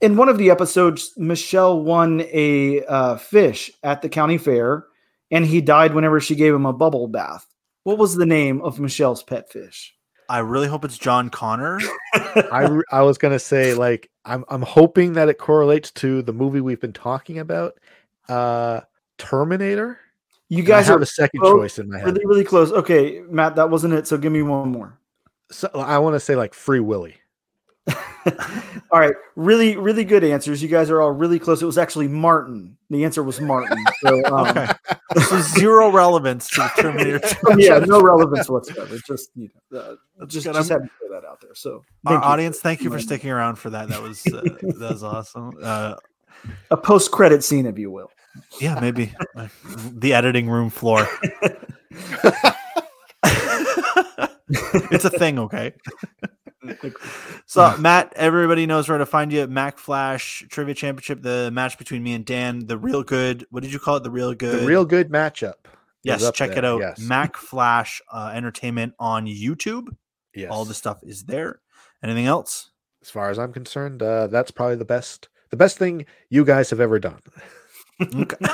in 0.00 0.16
one 0.16 0.28
of 0.28 0.38
the 0.38 0.50
episodes 0.50 1.12
michelle 1.16 1.80
won 1.82 2.20
a 2.32 2.84
uh, 2.84 3.16
fish 3.16 3.70
at 3.82 4.02
the 4.02 4.08
county 4.08 4.38
fair 4.38 4.86
and 5.30 5.46
he 5.46 5.60
died 5.60 5.94
whenever 5.94 6.20
she 6.20 6.34
gave 6.34 6.54
him 6.54 6.66
a 6.66 6.72
bubble 6.72 7.08
bath 7.08 7.46
what 7.84 7.98
was 7.98 8.14
the 8.16 8.26
name 8.26 8.60
of 8.62 8.78
michelle's 8.80 9.22
pet 9.22 9.50
fish 9.50 9.94
I 10.28 10.38
really 10.38 10.68
hope 10.68 10.84
it's 10.84 10.96
John 10.96 11.28
Connor. 11.28 11.80
I 12.14 12.80
I 12.92 13.02
was 13.02 13.18
gonna 13.18 13.40
say 13.40 13.74
like 13.74 14.08
I'm 14.24 14.44
I'm 14.48 14.62
hoping 14.62 15.14
that 15.14 15.28
it 15.28 15.38
correlates 15.38 15.90
to 15.92 16.22
the 16.22 16.32
movie 16.32 16.60
we've 16.60 16.80
been 16.80 16.92
talking 16.92 17.40
about, 17.40 17.74
uh 18.28 18.82
Terminator. 19.18 19.98
you 20.48 20.62
guys 20.62 20.88
I 20.88 20.92
have 20.92 21.00
are 21.00 21.02
a 21.02 21.06
second 21.06 21.40
both 21.40 21.56
choice 21.58 21.78
in 21.80 21.88
my 21.90 21.98
head. 21.98 22.06
really 22.06 22.24
really 22.26 22.44
close 22.44 22.70
okay 22.70 23.22
matt 23.28 23.56
that 23.56 23.70
wasn't 23.70 23.92
it 23.94 24.06
so 24.06 24.16
give 24.16 24.30
me 24.30 24.42
one 24.42 24.70
more 24.70 25.00
So 25.50 25.68
I 25.74 25.98
want 25.98 26.14
to 26.14 26.20
say 26.20 26.36
like 26.36 26.54
Free 26.54 26.78
Willy. 26.78 27.16
all 28.90 29.00
right 29.00 29.14
really 29.36 29.76
really 29.76 30.04
good 30.04 30.22
answers 30.22 30.62
you 30.62 30.68
guys 30.68 30.90
are 30.90 31.00
all 31.00 31.10
really 31.10 31.38
close 31.38 31.62
it 31.62 31.66
was 31.66 31.78
actually 31.78 32.06
martin 32.06 32.76
the 32.90 33.04
answer 33.04 33.22
was 33.22 33.40
martin 33.40 33.82
so 34.02 34.22
um, 34.34 34.46
Okay, 34.48 34.68
so 35.28 35.40
zero 35.40 35.90
relevance 35.90 36.48
to 36.50 36.60
the 36.60 36.82
Terminator. 36.82 37.20
yeah 37.56 37.78
no 37.78 38.00
relevance 38.02 38.48
whatsoever 38.50 38.98
just 39.06 39.30
you 39.34 39.48
know 39.70 39.78
uh, 39.80 40.26
just 40.26 40.46
good. 40.46 40.54
just 40.54 40.70
I'm- 40.70 40.80
had 40.82 40.88
to 40.88 40.94
throw 41.08 41.20
that 41.20 41.26
out 41.26 41.40
there 41.40 41.54
so 41.54 41.82
Our 42.06 42.22
audience, 42.22 42.58
thank 42.60 42.82
you 42.82 42.90
for 42.90 43.00
sticking 43.00 43.30
around 43.30 43.56
for 43.56 43.70
that. 43.70 43.88
That 43.88 44.02
was 44.02 44.24
uh, 44.26 44.42
that 44.42 44.90
was 44.90 45.02
awesome. 45.02 45.52
Uh, 45.62 45.94
a 46.70 46.76
post-credit 46.76 47.42
scene 47.42 47.66
if 47.66 47.78
you 47.78 47.90
will 47.90 48.10
yeah, 48.60 48.78
maybe 48.80 49.12
the 49.92 50.12
editing 50.14 50.48
room 50.48 50.70
floor. 50.70 51.06
it's 54.92 55.04
a 55.04 55.10
thing, 55.10 55.38
okay. 55.38 55.72
So 57.46 57.76
Matt, 57.78 58.12
everybody 58.16 58.66
knows 58.66 58.88
where 58.88 58.98
to 58.98 59.06
find 59.06 59.32
you 59.32 59.40
at 59.40 59.50
Mac 59.50 59.78
Flash 59.78 60.44
Trivia 60.50 60.74
Championship, 60.74 61.22
the 61.22 61.50
match 61.52 61.78
between 61.78 62.02
me 62.02 62.12
and 62.14 62.24
Dan, 62.24 62.66
the 62.66 62.76
real 62.76 63.02
good. 63.02 63.46
What 63.50 63.62
did 63.62 63.72
you 63.72 63.78
call 63.78 63.96
it? 63.96 64.02
The 64.02 64.10
real 64.10 64.34
good. 64.34 64.62
The 64.62 64.66
real 64.66 64.84
good 64.84 65.10
matchup. 65.10 65.54
Yes, 66.02 66.30
check 66.32 66.56
it 66.56 66.64
out. 66.64 66.80
Yes. 66.80 66.98
Mac 66.98 67.36
Flash 67.36 68.00
uh, 68.10 68.32
Entertainment 68.34 68.94
on 68.98 69.26
YouTube. 69.26 69.88
yes. 70.34 70.50
All 70.50 70.64
the 70.64 70.74
stuff 70.74 71.02
is 71.02 71.24
there. 71.24 71.60
Anything 72.02 72.26
else? 72.26 72.70
As 73.02 73.10
far 73.10 73.30
as 73.30 73.38
I'm 73.38 73.52
concerned, 73.52 74.02
uh, 74.02 74.26
that's 74.26 74.50
probably 74.50 74.76
the 74.76 74.84
best 74.84 75.28
the 75.50 75.56
best 75.56 75.78
thing 75.78 76.06
you 76.28 76.44
guys 76.44 76.70
have 76.70 76.80
ever 76.80 76.98
done. 76.98 77.20
Okay. 78.02 78.36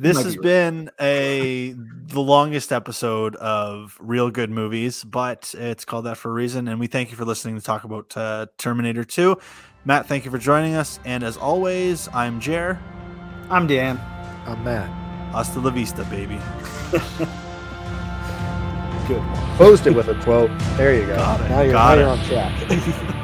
this 0.00 0.16
has 0.16 0.36
right. 0.36 0.42
been 0.42 0.90
a 1.00 1.74
the 2.06 2.20
longest 2.20 2.72
episode 2.72 3.36
of 3.36 3.96
real 4.00 4.30
good 4.30 4.50
movies, 4.50 5.04
but 5.04 5.54
it's 5.56 5.84
called 5.84 6.06
that 6.06 6.16
for 6.16 6.30
a 6.30 6.32
reason. 6.32 6.68
And 6.68 6.80
we 6.80 6.86
thank 6.86 7.10
you 7.10 7.16
for 7.16 7.24
listening 7.24 7.56
to 7.56 7.62
talk 7.62 7.84
about 7.84 8.16
uh, 8.16 8.46
Terminator 8.58 9.04
2. 9.04 9.36
Matt, 9.84 10.06
thank 10.06 10.24
you 10.24 10.30
for 10.30 10.38
joining 10.38 10.74
us. 10.74 10.98
And 11.04 11.22
as 11.22 11.36
always, 11.36 12.08
I'm 12.12 12.40
Jer. 12.40 12.78
i'm 13.50 13.66
dan 13.66 14.00
I'm 14.46 14.62
Matt. 14.64 14.88
Hasta 15.32 15.60
la 15.60 15.70
vista, 15.70 16.04
baby. 16.04 16.40
good 19.06 19.22
Closed 19.56 19.86
it 19.86 19.94
with 19.94 20.08
a 20.08 20.14
quote. 20.22 20.50
There 20.76 20.94
you 20.94 21.06
go. 21.06 21.16
Got 21.16 21.40
it, 21.40 21.48
Now 21.50 21.60
you're, 21.60 21.72
got 21.72 21.98
now 21.98 22.12
it. 22.12 22.28
you're 22.30 22.40
on 22.40 22.68
track. 22.68 23.16